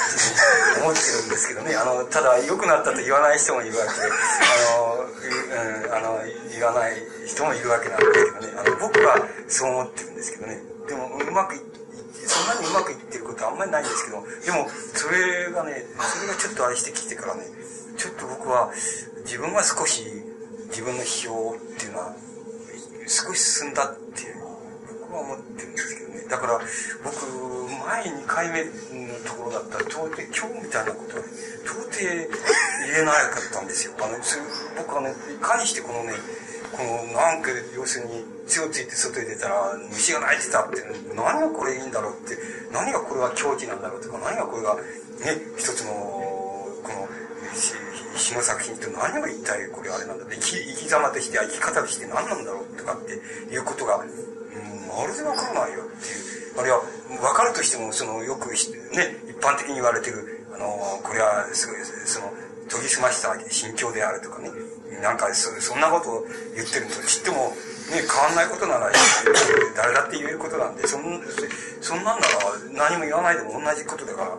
[0.77, 1.75] て思ってるんですけどね。
[1.75, 5.09] あの、ただ良くなったと言わない人もいるわけで、あの、
[5.57, 6.21] うん、あの、
[6.53, 8.53] 言わない人もいるわけなんですけどね。
[8.61, 10.63] あの、僕はそう思ってるんですけどね。
[10.87, 11.79] でも、うまくいって
[12.29, 17.45] そんなにうまくいってることはあんまりないんですけど、でも、それがね、それがちょっとあれしてきてからね、
[17.97, 18.71] ちょっと僕は、
[19.25, 20.05] 自分は少し、
[20.69, 22.15] 自分の批評っていうのは、
[23.07, 24.38] 少し進んだっていう、
[25.15, 26.25] は思ってるんですけどね。
[26.29, 26.61] だから
[27.03, 27.49] 僕
[27.89, 31.25] 前2回目のところだったら到底今日みたいなことは
[31.65, 34.17] 到底言えなかったんですよあの
[34.77, 36.13] 僕はねいかにしてこのね
[36.73, 40.85] このなんか要するに血をついて外に出たら虫が鳴いてたって
[41.17, 42.37] 何がこれいいんだろうって
[42.73, 44.83] 何がこれは狂気なんだろうとか何がこれがね
[45.57, 47.09] 一つのこの
[48.17, 53.13] 詩の作品って何が一体これあれなんだ生き生き様として生き方として何なんだろうとかって
[53.53, 54.05] いうことが
[54.89, 56.59] まるでわからないよっていう。
[56.59, 56.79] あるいは、
[57.23, 58.55] わかるとしても、その、よく、ね、
[59.29, 62.33] 一般的に言われてる、あの、これは、すごい、その、
[62.69, 64.51] 研ぎ澄ました心境であるとかね。
[65.01, 67.55] なんかそ、そんなことを言ってると、ちっても、
[67.89, 68.91] ね、変わんないことなら、
[69.77, 71.03] 誰だって言えることなんで、そん
[71.81, 74.37] そんなんなら何も言わないでも同じことだから、あ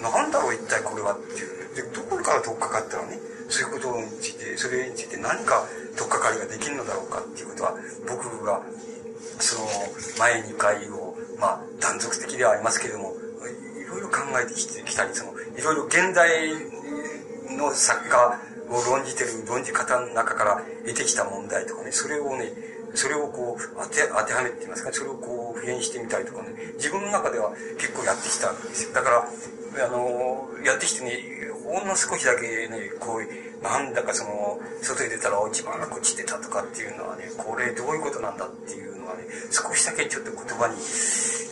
[0.00, 1.74] の、なんだろう一体これはっていう。
[1.74, 3.18] で、どこから取っかかったらね、
[3.48, 5.66] そういうことについて、それについて何か
[5.96, 7.74] 取っかかりができるのだろうかっていうことは、
[8.08, 8.62] 僕が
[9.38, 9.66] その
[10.18, 13.14] 前2回を、まあ、断続的ではありますけれども、
[13.80, 16.50] いろいろ考えてきてきたり、その、いろいろ現代
[17.56, 22.52] の作家を論じてる論じ方の中から得てきた問題とかね、それをね、
[22.96, 28.94] それをこう当て当てはめて言いますか、それをこう普遍してみたりとかね、自分の中では結構やってきたんですよ。
[28.94, 29.28] だから、
[29.84, 31.20] あの、やってきてね、
[31.64, 40.76] ほんの少しだけね、こう、なんだかその、外に出たら落ち葉がこっち出たとかっていうのはね、これどういうことなんだっていうのはね、少しだけちょっと言葉に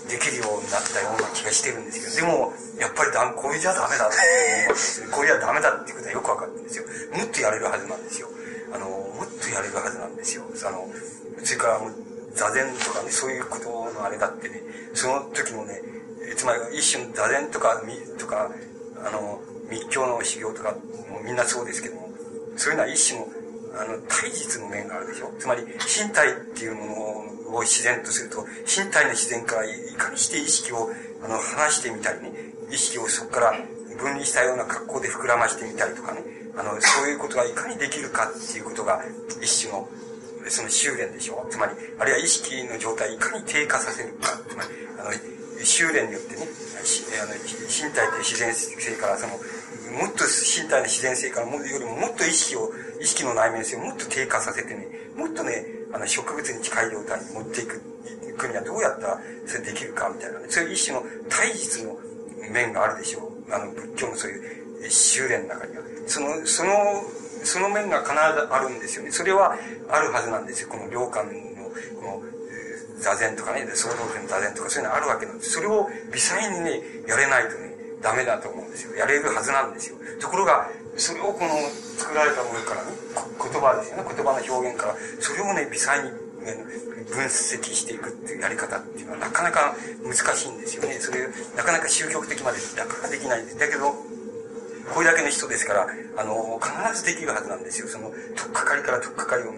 [0.09, 6.85] できるようになったような気がしてるんですけど、でも、やっぱりだこれじゃダメだって思うわけですこれじゃダメだっていうことはよくわかるんですよ。
[7.13, 8.29] もっとやれるはずなんですよ。
[8.75, 10.45] あの、もっとやるはずなんですよ。
[10.67, 10.87] あの、
[11.43, 11.95] それからもう
[12.35, 14.61] 座禅とかね、そういうことのあれだってね、
[14.93, 15.81] その時もね、
[16.37, 17.81] つまり一種の座禅とか、
[18.19, 18.51] とか、
[19.05, 20.73] あの、密教の修行とか、
[21.09, 22.09] もうみんなそうですけども、
[22.57, 23.27] そういうのは一種の、
[23.79, 25.33] あの、体実の面があるでしょ。
[25.39, 26.87] つまり、身体っていうも
[27.51, 30.91] のを自然とすると、身体の自然からいかにして意識を、
[31.23, 32.33] あの、離してみたりね、
[32.71, 33.53] 意識をそこから
[33.99, 36.23] 分離したような格好で膨らましてみたりとかね、
[36.57, 39.03] あの、そういうことがいかにできるかっていうことが、
[39.41, 39.89] 一種の、
[40.49, 41.47] その修練でしょ。
[41.51, 44.39] つまり、あるいは意識の状態をいかに低下させるか。
[44.49, 44.69] つまり、
[44.99, 45.11] あの、
[45.65, 46.47] 修練によってね、
[47.23, 49.33] あの身体という自然性からその
[49.95, 57.81] もっと身体の自然性からもよりももっと意識を、意識の内面性をもっと低下させてね、もっとね、あの、植物に近い状態に持っていく、
[58.29, 61.97] いくにはどうやったらそれできるかみたいなね、そういう一種の体実の
[62.51, 63.55] 面があるでしょう。
[63.55, 65.83] あの、仏教のそういう修練の中には。
[66.07, 66.73] その、その、
[67.45, 68.19] その面が必ず
[68.51, 69.13] あるんですよね。
[69.13, 69.57] それは
[69.89, 70.69] あるはずなんですよ。
[70.69, 72.23] この良寛の、この、
[72.99, 75.53] 座禅とかね、創造天の座禅とかそういうのあるわけなんです。
[75.53, 78.95] それを微細にね、やれないとね、ダメだと思うんですよ。
[78.97, 79.97] やれるはずなんですよ。
[80.21, 81.51] ところが、それをこの
[81.99, 86.11] 作られたものからね、言葉ですよね、言葉の表現から、それをね、微細に、
[86.45, 90.99] 分析していくっていうやり方っていうのはなかなか難しいんですよね。
[91.01, 93.59] それ、なかなか宗教的までなかなかできないんです。
[93.59, 93.95] だけど、
[94.93, 97.89] これだけの人ですから、あの、必ずできるはずなんですよ。
[97.89, 99.53] その、とっかかりからとっかかりを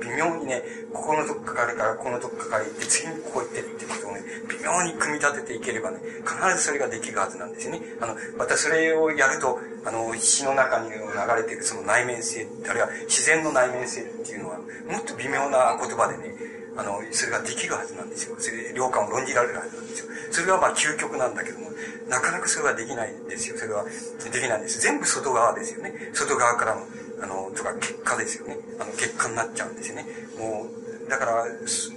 [0.00, 7.82] 微妙にね、ここのとっかかりからここのとっかかりって次にここ行ってってことをね、微妙に組み立てていければね、必ずそれができるはずなんですよね。
[8.00, 10.96] あの、またそれをやると、あの、詩の中に流
[11.36, 16.34] れているその内面性、あるいは自然の内面性っていうのは、もっと微妙な言葉でね、
[16.76, 18.36] あの、それができるはずなんですよ。
[18.38, 20.06] それで、良感を論じられるはずなんですよ。
[20.30, 21.70] それはまあ究極なんだけども、
[22.08, 23.58] なかなかそれはできないんですよ。
[23.58, 24.80] それはできないです。
[24.80, 26.10] 全部外側ですよね。
[26.12, 26.86] 外側からの、
[27.22, 28.58] あの、とか結果ですよね。
[28.78, 30.06] あの、結果になっちゃうんですよね。
[30.38, 30.66] も
[31.06, 31.44] う、だから、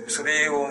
[0.07, 0.69] それを、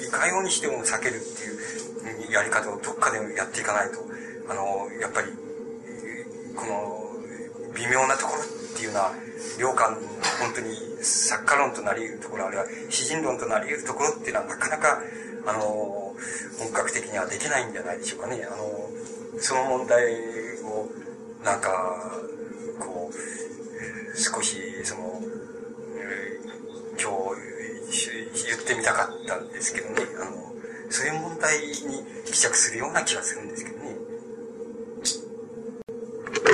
[0.00, 3.98] いかようにしても避けるっていうやり方をどっかでやっていかないと、
[4.48, 5.28] あの、やっぱり、
[6.56, 7.10] この、
[7.74, 8.46] 微妙なところっ
[8.76, 9.12] ていうのは、
[9.58, 9.96] 良感、
[10.40, 15.02] 本当に作家論となり得るところ、あるいは詩人論となり得るところっていうのはなかなか、
[15.46, 16.09] あの、
[16.58, 18.46] 本格的にはできないんじゃないでしょうかね。
[18.50, 18.90] あの、
[19.38, 20.14] その問題
[20.62, 20.88] を、
[21.44, 22.12] なんか、
[22.78, 23.14] こう、
[24.18, 25.22] 少し、その、
[27.00, 27.10] 今
[27.90, 30.52] 日言ってみたかったんですけどね、あの、
[30.90, 33.96] そういう問題に帰着するような気がするんですけどね。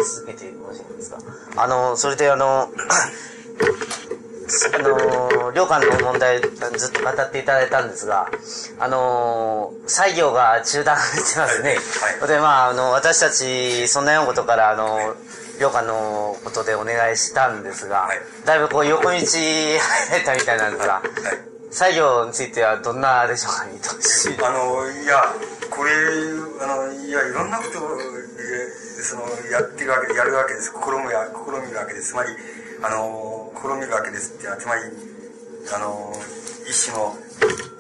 [0.08, 1.18] 続けてよろしいですか？
[1.56, 2.70] あの、それであの、
[4.74, 8.30] あの、領館の問題ずっと語っていただいたんですが、
[8.78, 11.76] あの、作業が中断してますね。
[12.20, 15.14] はい、で、まあ、あの、私たち、そんなようなことから、あの、
[15.60, 19.78] 領館のことでお願いしたんですが、はい、だいぶこう横道入
[20.10, 21.04] られたみたいなんですが、はい、
[21.70, 24.36] 作業についてはどんなでしょうか、見通し。
[24.42, 25.34] あの、いや、
[25.70, 25.92] これ、
[26.60, 27.98] あの、いや、いろんなことを、
[29.02, 30.72] その、やってるわけ、やるわけです。
[30.72, 32.10] 試みや、試みるわけです。
[32.10, 32.30] つまり、
[32.82, 34.82] あの、試みるわけですっていうのは、つまり、
[35.74, 36.12] あの、
[36.68, 37.16] 一種の、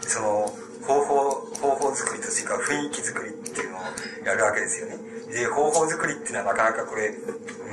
[0.00, 0.52] その、
[0.86, 3.80] 方法、方法作りというか、雰囲気作りっていうのを
[4.24, 4.98] やるわけですよね。
[5.32, 7.12] で、方法作りっていうのはなかなかこれ、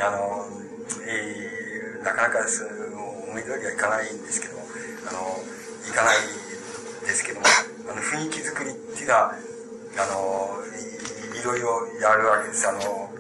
[0.02, 0.48] あの、
[1.08, 4.64] えー、なかなかそ思い通りはいかないんですけども、
[5.10, 5.20] あの、
[5.88, 6.18] いかない
[7.06, 7.46] ですけども、
[7.90, 9.36] あの、雰囲気作りっていうのは、
[9.98, 10.58] あの、
[11.36, 12.68] いいろいろやるわけです。
[12.68, 13.13] あの、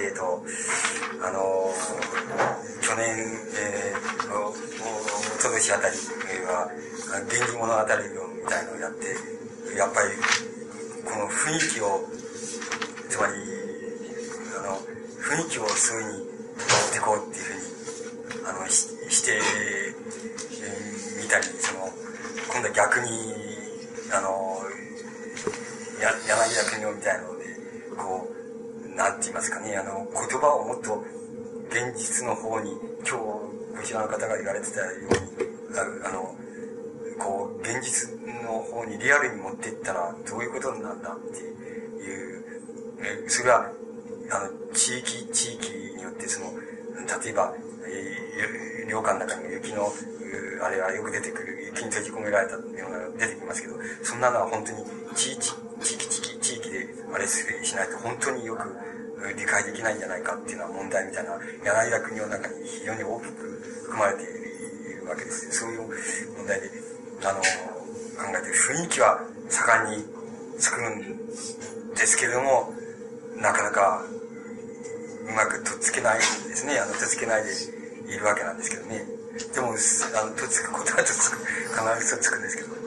[0.00, 0.42] えっ、ー、と、
[1.22, 1.70] あの、
[2.80, 3.06] 去年、
[3.56, 4.52] えー、お、
[5.42, 5.96] ととしあたり
[6.46, 6.70] は、
[7.30, 7.86] 源氏物語み
[8.48, 9.16] たいのをやって、
[9.76, 10.08] やっぱり、
[11.04, 12.00] この雰囲気を、
[13.08, 13.32] つまり、
[14.58, 14.78] あの、
[15.20, 19.40] 雰囲気をそういうふうに持ってこうっていうふうに、あの、しして
[21.20, 21.88] み、たり、その、
[22.52, 23.08] 今度は逆に、
[24.12, 24.60] あの、
[26.00, 27.44] や柳田国夫みたいなので、
[27.96, 28.41] こう、
[28.96, 31.04] なんて言いますかね、あの、言葉をもっと
[31.70, 33.50] 現実の方に、今日、こ
[33.82, 35.08] ちらの方が言われてたように、
[36.04, 36.36] ああの、
[37.18, 38.10] こう、現実
[38.44, 42.44] の方にリアルに持っていったら、どういうことになんだっていう、
[43.00, 43.72] えそれは、
[44.30, 46.52] あの、地域、地域によって、その、
[47.24, 47.54] 例えば、
[47.86, 49.90] えー、領館の中に雪の、
[50.62, 58.62] あれはよく出てくる、雪に閉じ込められたような出てきますけど、そんなのは本当に地域、地域、地域、地域であれしないと本当によく
[59.36, 63.30] 理解できないんじゃないかっていうのは問題みたいな、柳田国の中に非常に大きく
[63.84, 64.26] 含まれてい
[64.96, 65.52] るわけです。
[65.52, 66.70] そういう問題で、
[67.24, 67.44] あの、考
[68.30, 70.04] えてる雰囲気は盛んに
[70.58, 71.16] 作るん
[71.94, 72.72] ですけれども、
[73.36, 74.04] なかなか
[75.26, 76.78] うまくとっつけないですね。
[76.78, 77.50] あの、とっつけないで
[78.12, 79.04] いるわけなんですけどね。
[79.54, 82.82] でも、あの、とっつくことはとっつく、必ずとっつくんですけど。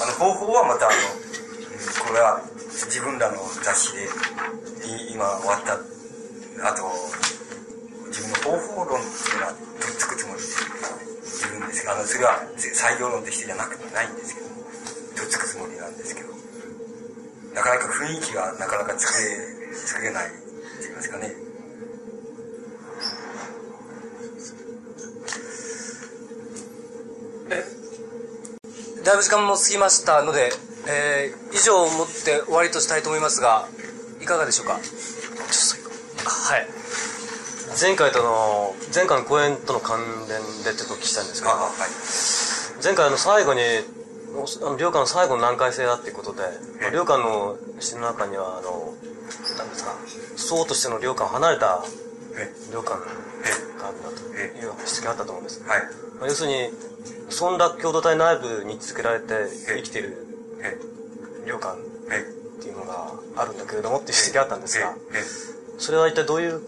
[0.00, 0.96] あの、方法はまたあの、
[2.06, 2.40] これは
[2.86, 4.08] 自分らの雑誌で、
[5.12, 6.86] 今終わった後、
[8.08, 10.46] 自分の方法論っていうのはとっつくつもりで
[11.56, 16.28] いるんですが、あの、それは採用論としてじゃなくてないんですけど、とっつくつもりなんですけど、
[17.54, 20.36] なかなか雰囲気がなかなか作れ、作れないって
[20.82, 21.34] 言いますかね。
[27.50, 27.77] え、
[29.04, 30.50] だいぶ時間も過ぎましたので、
[30.86, 33.68] えー、以上をもって終わりとしたいと思いますが、
[34.20, 34.74] いかかがでしょうか？
[34.74, 34.80] は
[36.58, 36.66] い。
[37.80, 41.70] 前回との前回の公演との関連でちょっとお聞きしたいんですけど、はい。
[42.82, 46.42] 前回の最後にあの領館の最後の難解性だっていうことで、
[46.80, 48.94] まあ領館の詩の中にはあの
[49.56, 49.94] なんですか
[50.36, 51.84] 僧としての領館を離れた
[52.36, 52.52] え。
[52.72, 53.06] 領館が
[53.88, 55.82] あるんだとえいう指摘があったと思うんです、はい
[56.18, 56.70] まあ要するに
[57.40, 59.26] 村落共同体内部に続けられて
[59.66, 60.02] 生きてい。
[60.02, 60.26] る
[60.62, 60.78] え
[61.46, 61.78] 領館
[62.10, 62.20] え
[62.58, 65.22] っていうのがあるんだけれどもっていう指摘があったんですが、ええ
[65.78, 66.60] それは一体どういう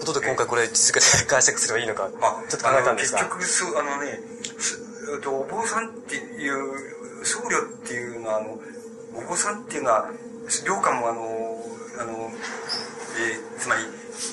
[0.00, 3.20] ことで今回これ続けて解釈すればいいのかあちょっと考えたんですが。
[3.20, 4.18] 結局そうあのね
[5.24, 8.58] お坊さんっていう僧侶っていうのはあの
[9.14, 10.10] お坊さんっていうのは
[10.66, 11.22] 領館もあの
[12.00, 12.30] あの、
[13.22, 13.82] えーつまり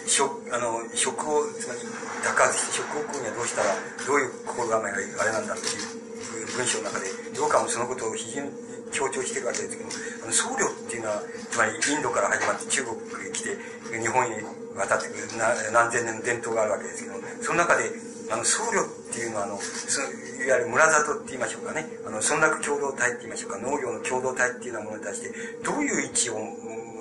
[0.07, 1.79] 食あの食をつまり
[2.23, 3.75] 高くして食を食うにはどうしたら
[4.07, 8.51] どういう心構えがあれなんだっていう文章の中で領館もそのことを非常に
[8.91, 9.89] 強調してるわけですけど
[10.23, 12.95] あの僧侶っていうのはつまりインドから始まって中国
[13.27, 13.57] へ来て
[13.97, 14.43] 日本へ
[14.77, 17.89] 渡ってくるな何千年の伝統があるわけですけどその中で
[18.31, 21.85] あの僧侶っていうのはあのそいわゆる村里って言いましょうかね。
[22.05, 23.57] あの村落共同体って言いましょうか。
[23.59, 25.31] 農業の共同体っていうようなものに対して
[25.63, 26.35] どういう位置を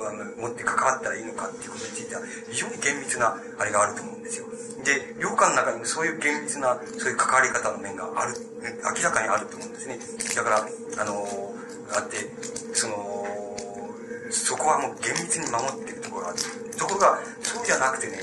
[0.09, 4.47] あの持って関わったらいいのかっていうことについては非常に厳密なあれがあると思うんですよ。
[4.85, 8.35] で領館の中にもそういう厳密なそういう関わり方の面がある
[8.97, 9.99] 明らかにあると思うんですね。
[10.35, 10.67] だから
[10.99, 11.27] あの
[11.95, 12.17] あって
[12.75, 12.97] その
[14.31, 16.39] そこはもう厳密に守っているところがある。
[16.77, 18.19] ところがそうじゃなくてね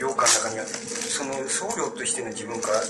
[0.00, 2.82] 領館の中にはその僧侶としての自分から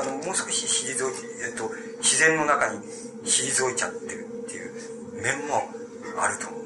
[0.00, 1.04] あのもう少し退いて、
[1.50, 2.78] えっと、自然の中に
[3.24, 5.68] 退いちゃってるっていう面も
[6.18, 6.59] あると思う。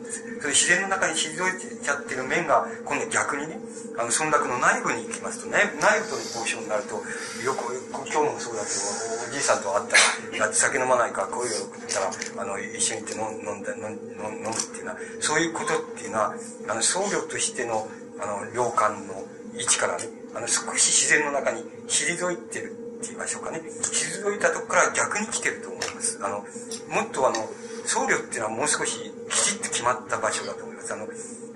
[0.44, 3.56] それ自然の中に退いちゃってる面が今度逆にね
[3.96, 7.00] あの村落の内部に行きますとね内部との交渉になると
[7.40, 7.80] よく
[8.12, 9.96] 今日もそうだけどおじいさんと会った
[10.36, 16.36] らだって酒飲まないから声を送ったらあの一緒に行って飲ん飲んだ飲飲むっていうのはそういうことっていうのは
[16.68, 17.88] あの僧侶としての
[18.20, 19.24] あの領館の
[19.56, 20.04] 位置からね
[20.36, 23.64] あの少し自然の中に退いてるって言いましょうかね。
[23.64, 26.20] 退いたとこから逆に来てると思います。
[26.20, 26.44] あの
[26.92, 27.48] もっとあの
[27.84, 30.92] 僧侶っていうのはもう少しきちっと決まった場所だと思います。
[30.92, 31.06] あの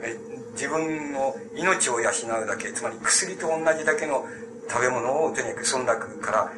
[0.03, 0.17] え
[0.53, 4.27] 自分の命を養うだけつまり薬と同じだけの
[4.69, 6.53] 食べ物をとにかく村落から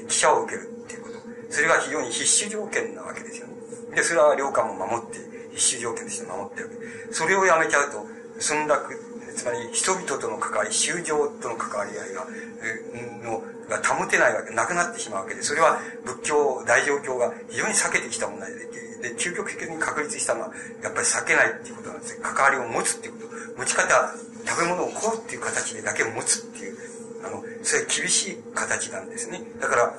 [0.00, 1.18] うん記者を受けるっていうこと。
[1.50, 3.54] それが非常に必須条件なわけですよね。
[3.94, 5.18] でそれは領館も守って
[5.54, 6.74] 必須条件として守ってるわ
[7.08, 7.14] け。
[7.14, 8.06] それをやめちゃうと
[8.40, 12.26] 村落つまり人々との関わり宗教との関わり合いが
[12.62, 18.66] えのが保てないわけなくなってしまうわけでそれは仏教大乗教が非常に避けてきた問題で
[19.02, 20.50] で究極的に確立したのは
[20.82, 22.20] やっぱり避けないっていうことなんですね。
[22.22, 23.26] 関わりを持つっていうこと。
[23.56, 24.12] 持ち方
[24.46, 26.76] 食べ物をこうっていう形でだけ持つっていう
[27.24, 29.42] あのそれは厳しい形なんですね。
[29.60, 29.98] だから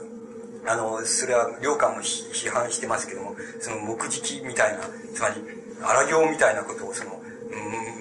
[0.68, 4.80] あのそれは領官も批判してますけどもその木敷みたいな
[5.14, 5.36] つまり
[5.82, 7.17] 荒行みたいなことをその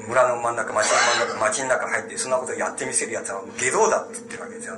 [0.08, 4.74] 村の真ん中町の真ん中町の中入ってそんなことやってみせる奴は下道だって言ってるわけですよ。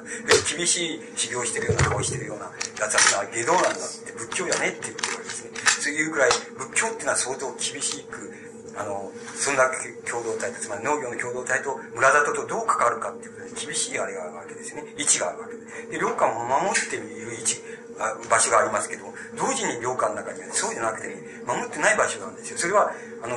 [0.57, 2.51] 厳しい修行してるような顔してるような
[2.81, 5.51] 奴は下道なんだって仏教じゃねって言ってるわけですね。
[5.81, 8.33] そういうくらい仏教っていうのは相当厳しく
[8.79, 9.69] あのそんな
[10.07, 14.85] 共同体とつまり農業の共同体と村里とどう関わるかっていうことで厳しいあれがあるわけですね。
[14.97, 17.59] 位置があるわけでで領館を守っている位置
[17.99, 21.17] あ場所がありますけど同時に領館の中には、そうじゃなくて、ね、
[21.47, 22.59] 守ってない場所なんですよ。
[22.59, 22.93] それは
[23.23, 23.37] あの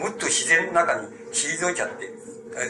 [0.00, 2.08] もっと自然の中に退いちゃって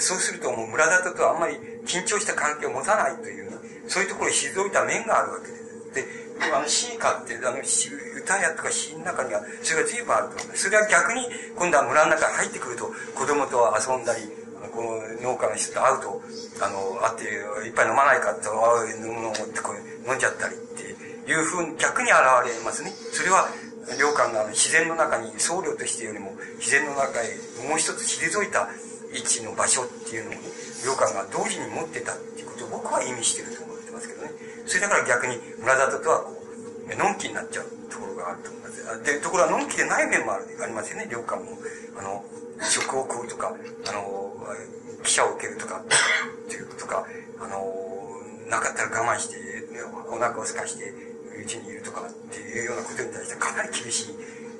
[0.00, 1.54] そうするともう村里とあんまり
[1.86, 3.50] 緊張した関係を持たないという、
[3.88, 5.60] そういうところに退いた面があるわけです。
[5.94, 6.04] で
[6.52, 11.26] あの詩歌ってあの歌やとか詩の中にはそれが随分あると思うそれは逆に
[11.56, 14.24] 今度は村の中に入ってくると子供と遊んだり
[14.72, 16.22] この農家の人と会うと
[16.64, 20.94] あの会って一杯飲まないかって飲むのを持ってこう飲んじゃったりって
[21.30, 22.90] いうふうに逆に現れますね。
[23.12, 23.48] それは
[23.98, 27.36] 領館が自然の中に僧侶としてよりも自然の中へ
[27.68, 28.68] もう一つ退いた
[29.12, 30.40] 位置の場所っていうのをね
[30.84, 34.30] 領館が同時に持ってたっていうことを僕は意味してると思ってますけどね。
[34.66, 41.08] それだから逆に村里とはこうのんきになっちゃうところがあると思いますでところがのんきでない面もあるありますよね。
[41.10, 41.58] 領館も
[41.98, 42.24] あの
[42.62, 43.54] 食を食うとか
[43.88, 44.36] あの
[45.02, 47.06] 記者を受けるとかっていうとか
[47.40, 47.64] あの
[48.48, 49.36] なかったら我慢して
[50.10, 50.92] お腹を空かして
[51.42, 54.14] うちにいるとかっていうようなことに対してかなり厳しい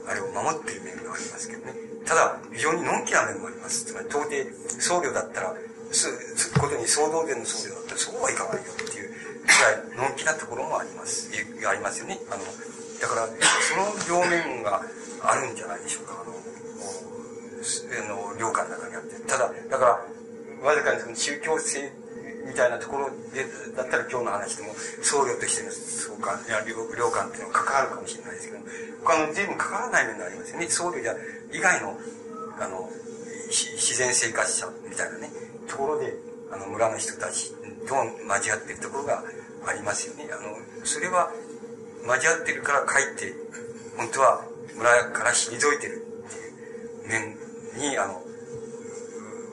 [0.08, 1.48] あれを守っている面があります。
[1.48, 4.34] けどねただ非常にのんきな面もありますつまり到底
[4.80, 5.54] 僧侶だったら
[5.92, 9.16] すすことに総動員の僧侶だったらそうはいかないよっていうぐ
[9.98, 11.30] らいのんきなところもあります。
[11.66, 12.18] ありますよね。
[12.30, 12.44] あの
[13.00, 13.32] だからそ
[13.76, 14.82] の両面が
[15.22, 16.22] あるんじゃないでしょうか。
[16.22, 16.34] あのあ
[18.32, 19.20] の領館の中にあって。
[19.26, 20.00] ただだから
[20.66, 21.90] わずかにその宗教性
[22.46, 23.44] みたいなところで
[23.76, 28.64] だったら今日の話でも僧侶としてのそうかいや領領館っていうのは関わるかもしれないですけど
[29.04, 31.14] 他の随分関わらない面がありますよね僧侶じゃ
[31.52, 31.98] 以外の
[32.58, 32.88] あの
[33.50, 35.30] 自然生活者みたいなね、
[35.66, 36.14] ところで、
[36.52, 39.24] あの、村の人たちと交わっているところが
[39.66, 40.30] ありますよね。
[40.30, 41.32] あの、それは、
[42.06, 43.34] 交わってるからかえって、
[43.96, 44.44] 本当は
[44.76, 46.48] 村から退いてるってい
[47.04, 48.22] う面に、あの、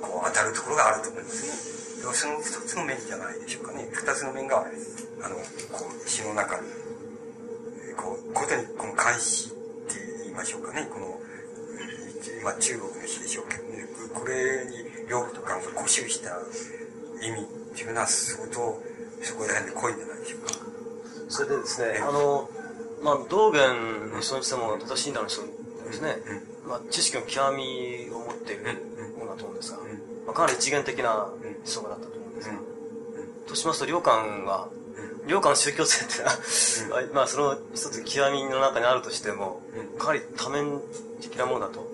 [0.01, 1.76] こう当たるところがあると思いますね。
[1.99, 3.89] でもその二つの面じゃないでしょうかね。
[3.91, 4.65] 二つの面が、
[5.21, 5.35] あの、
[5.71, 6.67] こう、詩の中に、
[7.95, 9.51] こう、ことにこの監視っ
[9.87, 10.87] て言いましょうかね。
[10.91, 11.19] この、
[12.43, 13.87] まあ中国の詩でしょうけどね。
[14.13, 16.37] これに両とかが固執した
[17.21, 18.81] 意味っていうのは相当
[19.21, 20.53] そこら辺で濃いんじゃないでしょうか。
[21.29, 22.49] それでですね、あの、
[23.03, 25.41] まあ、道元の人にしても、正しいんだの人
[25.85, 26.17] ですね、
[26.67, 28.63] まあ、知識の極みを持っている
[29.17, 29.79] ものだと思うんですが、
[30.27, 31.33] まあ、かなり一元的な思
[31.63, 32.59] 想家だったと思うんですが、
[33.47, 34.67] としますと、良寛は、
[35.25, 39.61] 良寛の宗教性っていうのは、まあ、その一つ極みの中にあるとしても、
[39.97, 40.81] かなり多面
[41.21, 41.87] 的なものだと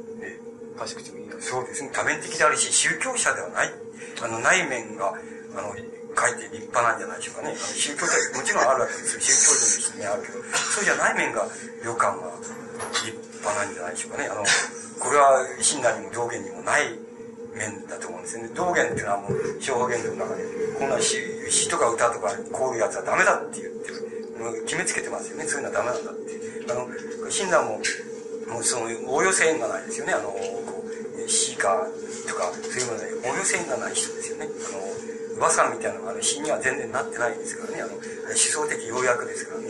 [0.77, 1.91] 解釈してもいいかそうですね。
[1.93, 3.71] 多面的であるし、宗教者ではない、
[4.21, 5.13] あの、内面が、
[5.55, 5.75] あの、
[6.15, 7.55] 書いて立派なんじゃないでしょうかね。
[7.55, 9.21] 宗教ってもちろんあるわけですよ。
[9.21, 11.47] 宗教人としてあるけど、そうじゃない面が、
[11.83, 12.33] 旅館は
[13.05, 14.27] 立派なんじゃないでしょうかね。
[14.29, 14.43] あの、
[14.99, 16.97] これは、親鸞にも道元にもない
[17.55, 18.49] 面だと思うんですね。
[18.55, 20.43] 道元っていうのはもう、昭和言の中で、
[20.79, 21.17] こんな詩
[21.49, 23.91] 詩とか歌とか、こういうやつはダメだって言って
[24.41, 25.45] もう決めつけてますよね。
[25.45, 26.33] そういうのはダメなんだって。
[26.71, 26.87] あの、
[27.29, 27.79] 親鸞も、
[28.53, 30.13] もうその応用性がないですよね。
[30.13, 31.87] あの、こう、詩歌
[32.27, 34.47] とか、そういうもので、応用性がない人ですよね。
[34.47, 37.81] あの、馬さんみたいなのが詩には全然なってないですからね。
[37.81, 38.01] あの、思
[38.35, 39.67] 想的要約ですからね。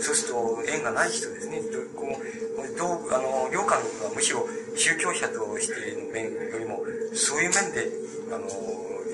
[0.00, 1.62] そうすると、縁がない人ですね。
[1.94, 7.90] こう、どう、あの、良寛はむしろ宗教者としての面よりも、そういう面で、
[8.32, 8.48] あの、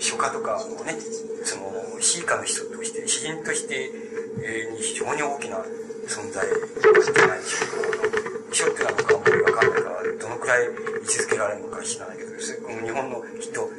[0.01, 0.97] 書家とかをね、
[1.45, 3.91] その、詩歌の人として、詩人として、
[4.43, 5.57] えー、に非常に大きな
[6.09, 8.11] 存在じゃないでしょうか。
[8.53, 10.69] 書っていうのは僕はあんまりわかんないから、どのくらい位
[11.05, 13.71] 置づけられるのか知らないけど、それこの日本のきっと、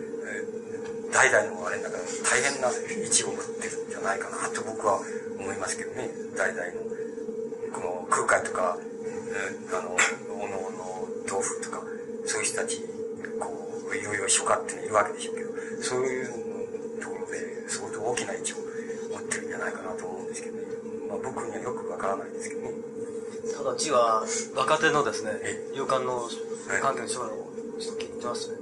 [1.12, 5.00] 代々のあれだから大変な位置を持ってるんじゃないかなと僕は
[5.38, 6.10] 思いますけどね。
[6.36, 6.72] 代々の、
[7.74, 9.96] この空海とか、えー、あの、
[10.40, 11.84] おのおの豆腐とか、
[12.26, 12.82] そういう人たち、
[13.40, 13.50] こ
[13.92, 15.52] う、いろいろ書家っていうのいるわけでしょうけど、
[15.84, 18.56] そういうところで相当大きな位置を
[19.12, 20.64] 持ってるんじゃないかなと思うんですけどね。
[21.10, 22.72] まあ僕にはよくわからないですけどね。
[23.58, 24.24] ただ、字は
[24.56, 25.32] 若手のですね、
[25.76, 26.30] 洋館の
[26.82, 27.51] 関係の将来を
[27.82, 28.58] ちょっと聞いてますね。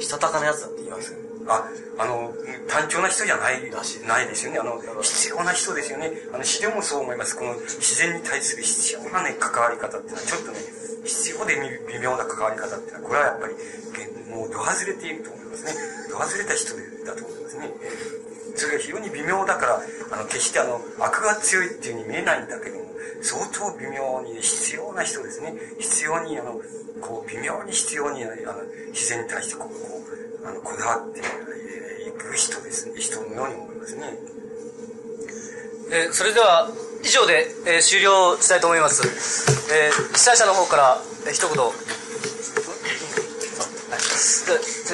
[0.00, 1.18] したたかなやつだって言いますね。
[1.46, 2.32] あ、あの、
[2.66, 4.58] 単調な人じゃない、ないですよね。
[4.58, 6.10] あの、必要な人ですよね。
[6.32, 7.36] あの、詩でもそう思います。
[7.36, 10.58] この自然に対する必要なね、関わり方っていうのは、ちょっとね、
[11.04, 11.54] 必要で
[11.92, 13.54] 微妙な関わり方っていうのは、これはやっぱり、
[14.30, 15.72] もう、度外れていると思いますね。
[16.10, 16.72] 度外れた人
[17.04, 17.70] だと思いますね。
[18.56, 22.93] それが非常に微妙だから、あの、決してあの、悪が強いっていうふうに見えないんだけども、
[23.24, 25.54] 相当微妙に必要な人ですね。
[25.80, 26.60] 必要に、あの、
[27.00, 28.34] こう、微妙に必要に、あの、
[28.92, 29.74] 自然に対してこう、こ
[30.44, 31.22] う、あの、こだわってい
[32.12, 33.00] く人ですね。
[33.00, 34.18] 人のように思いますね。
[35.90, 36.70] えー、それでは、
[37.02, 39.02] 以上で、えー、終了したいと思います。
[39.72, 41.56] えー、被災者の方から、えー、一言。
[41.56, 41.58] はい、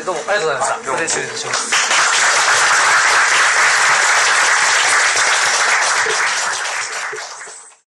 [0.05, 0.79] どうもありがとうございました。
[0.91, 2.40] これで終了します。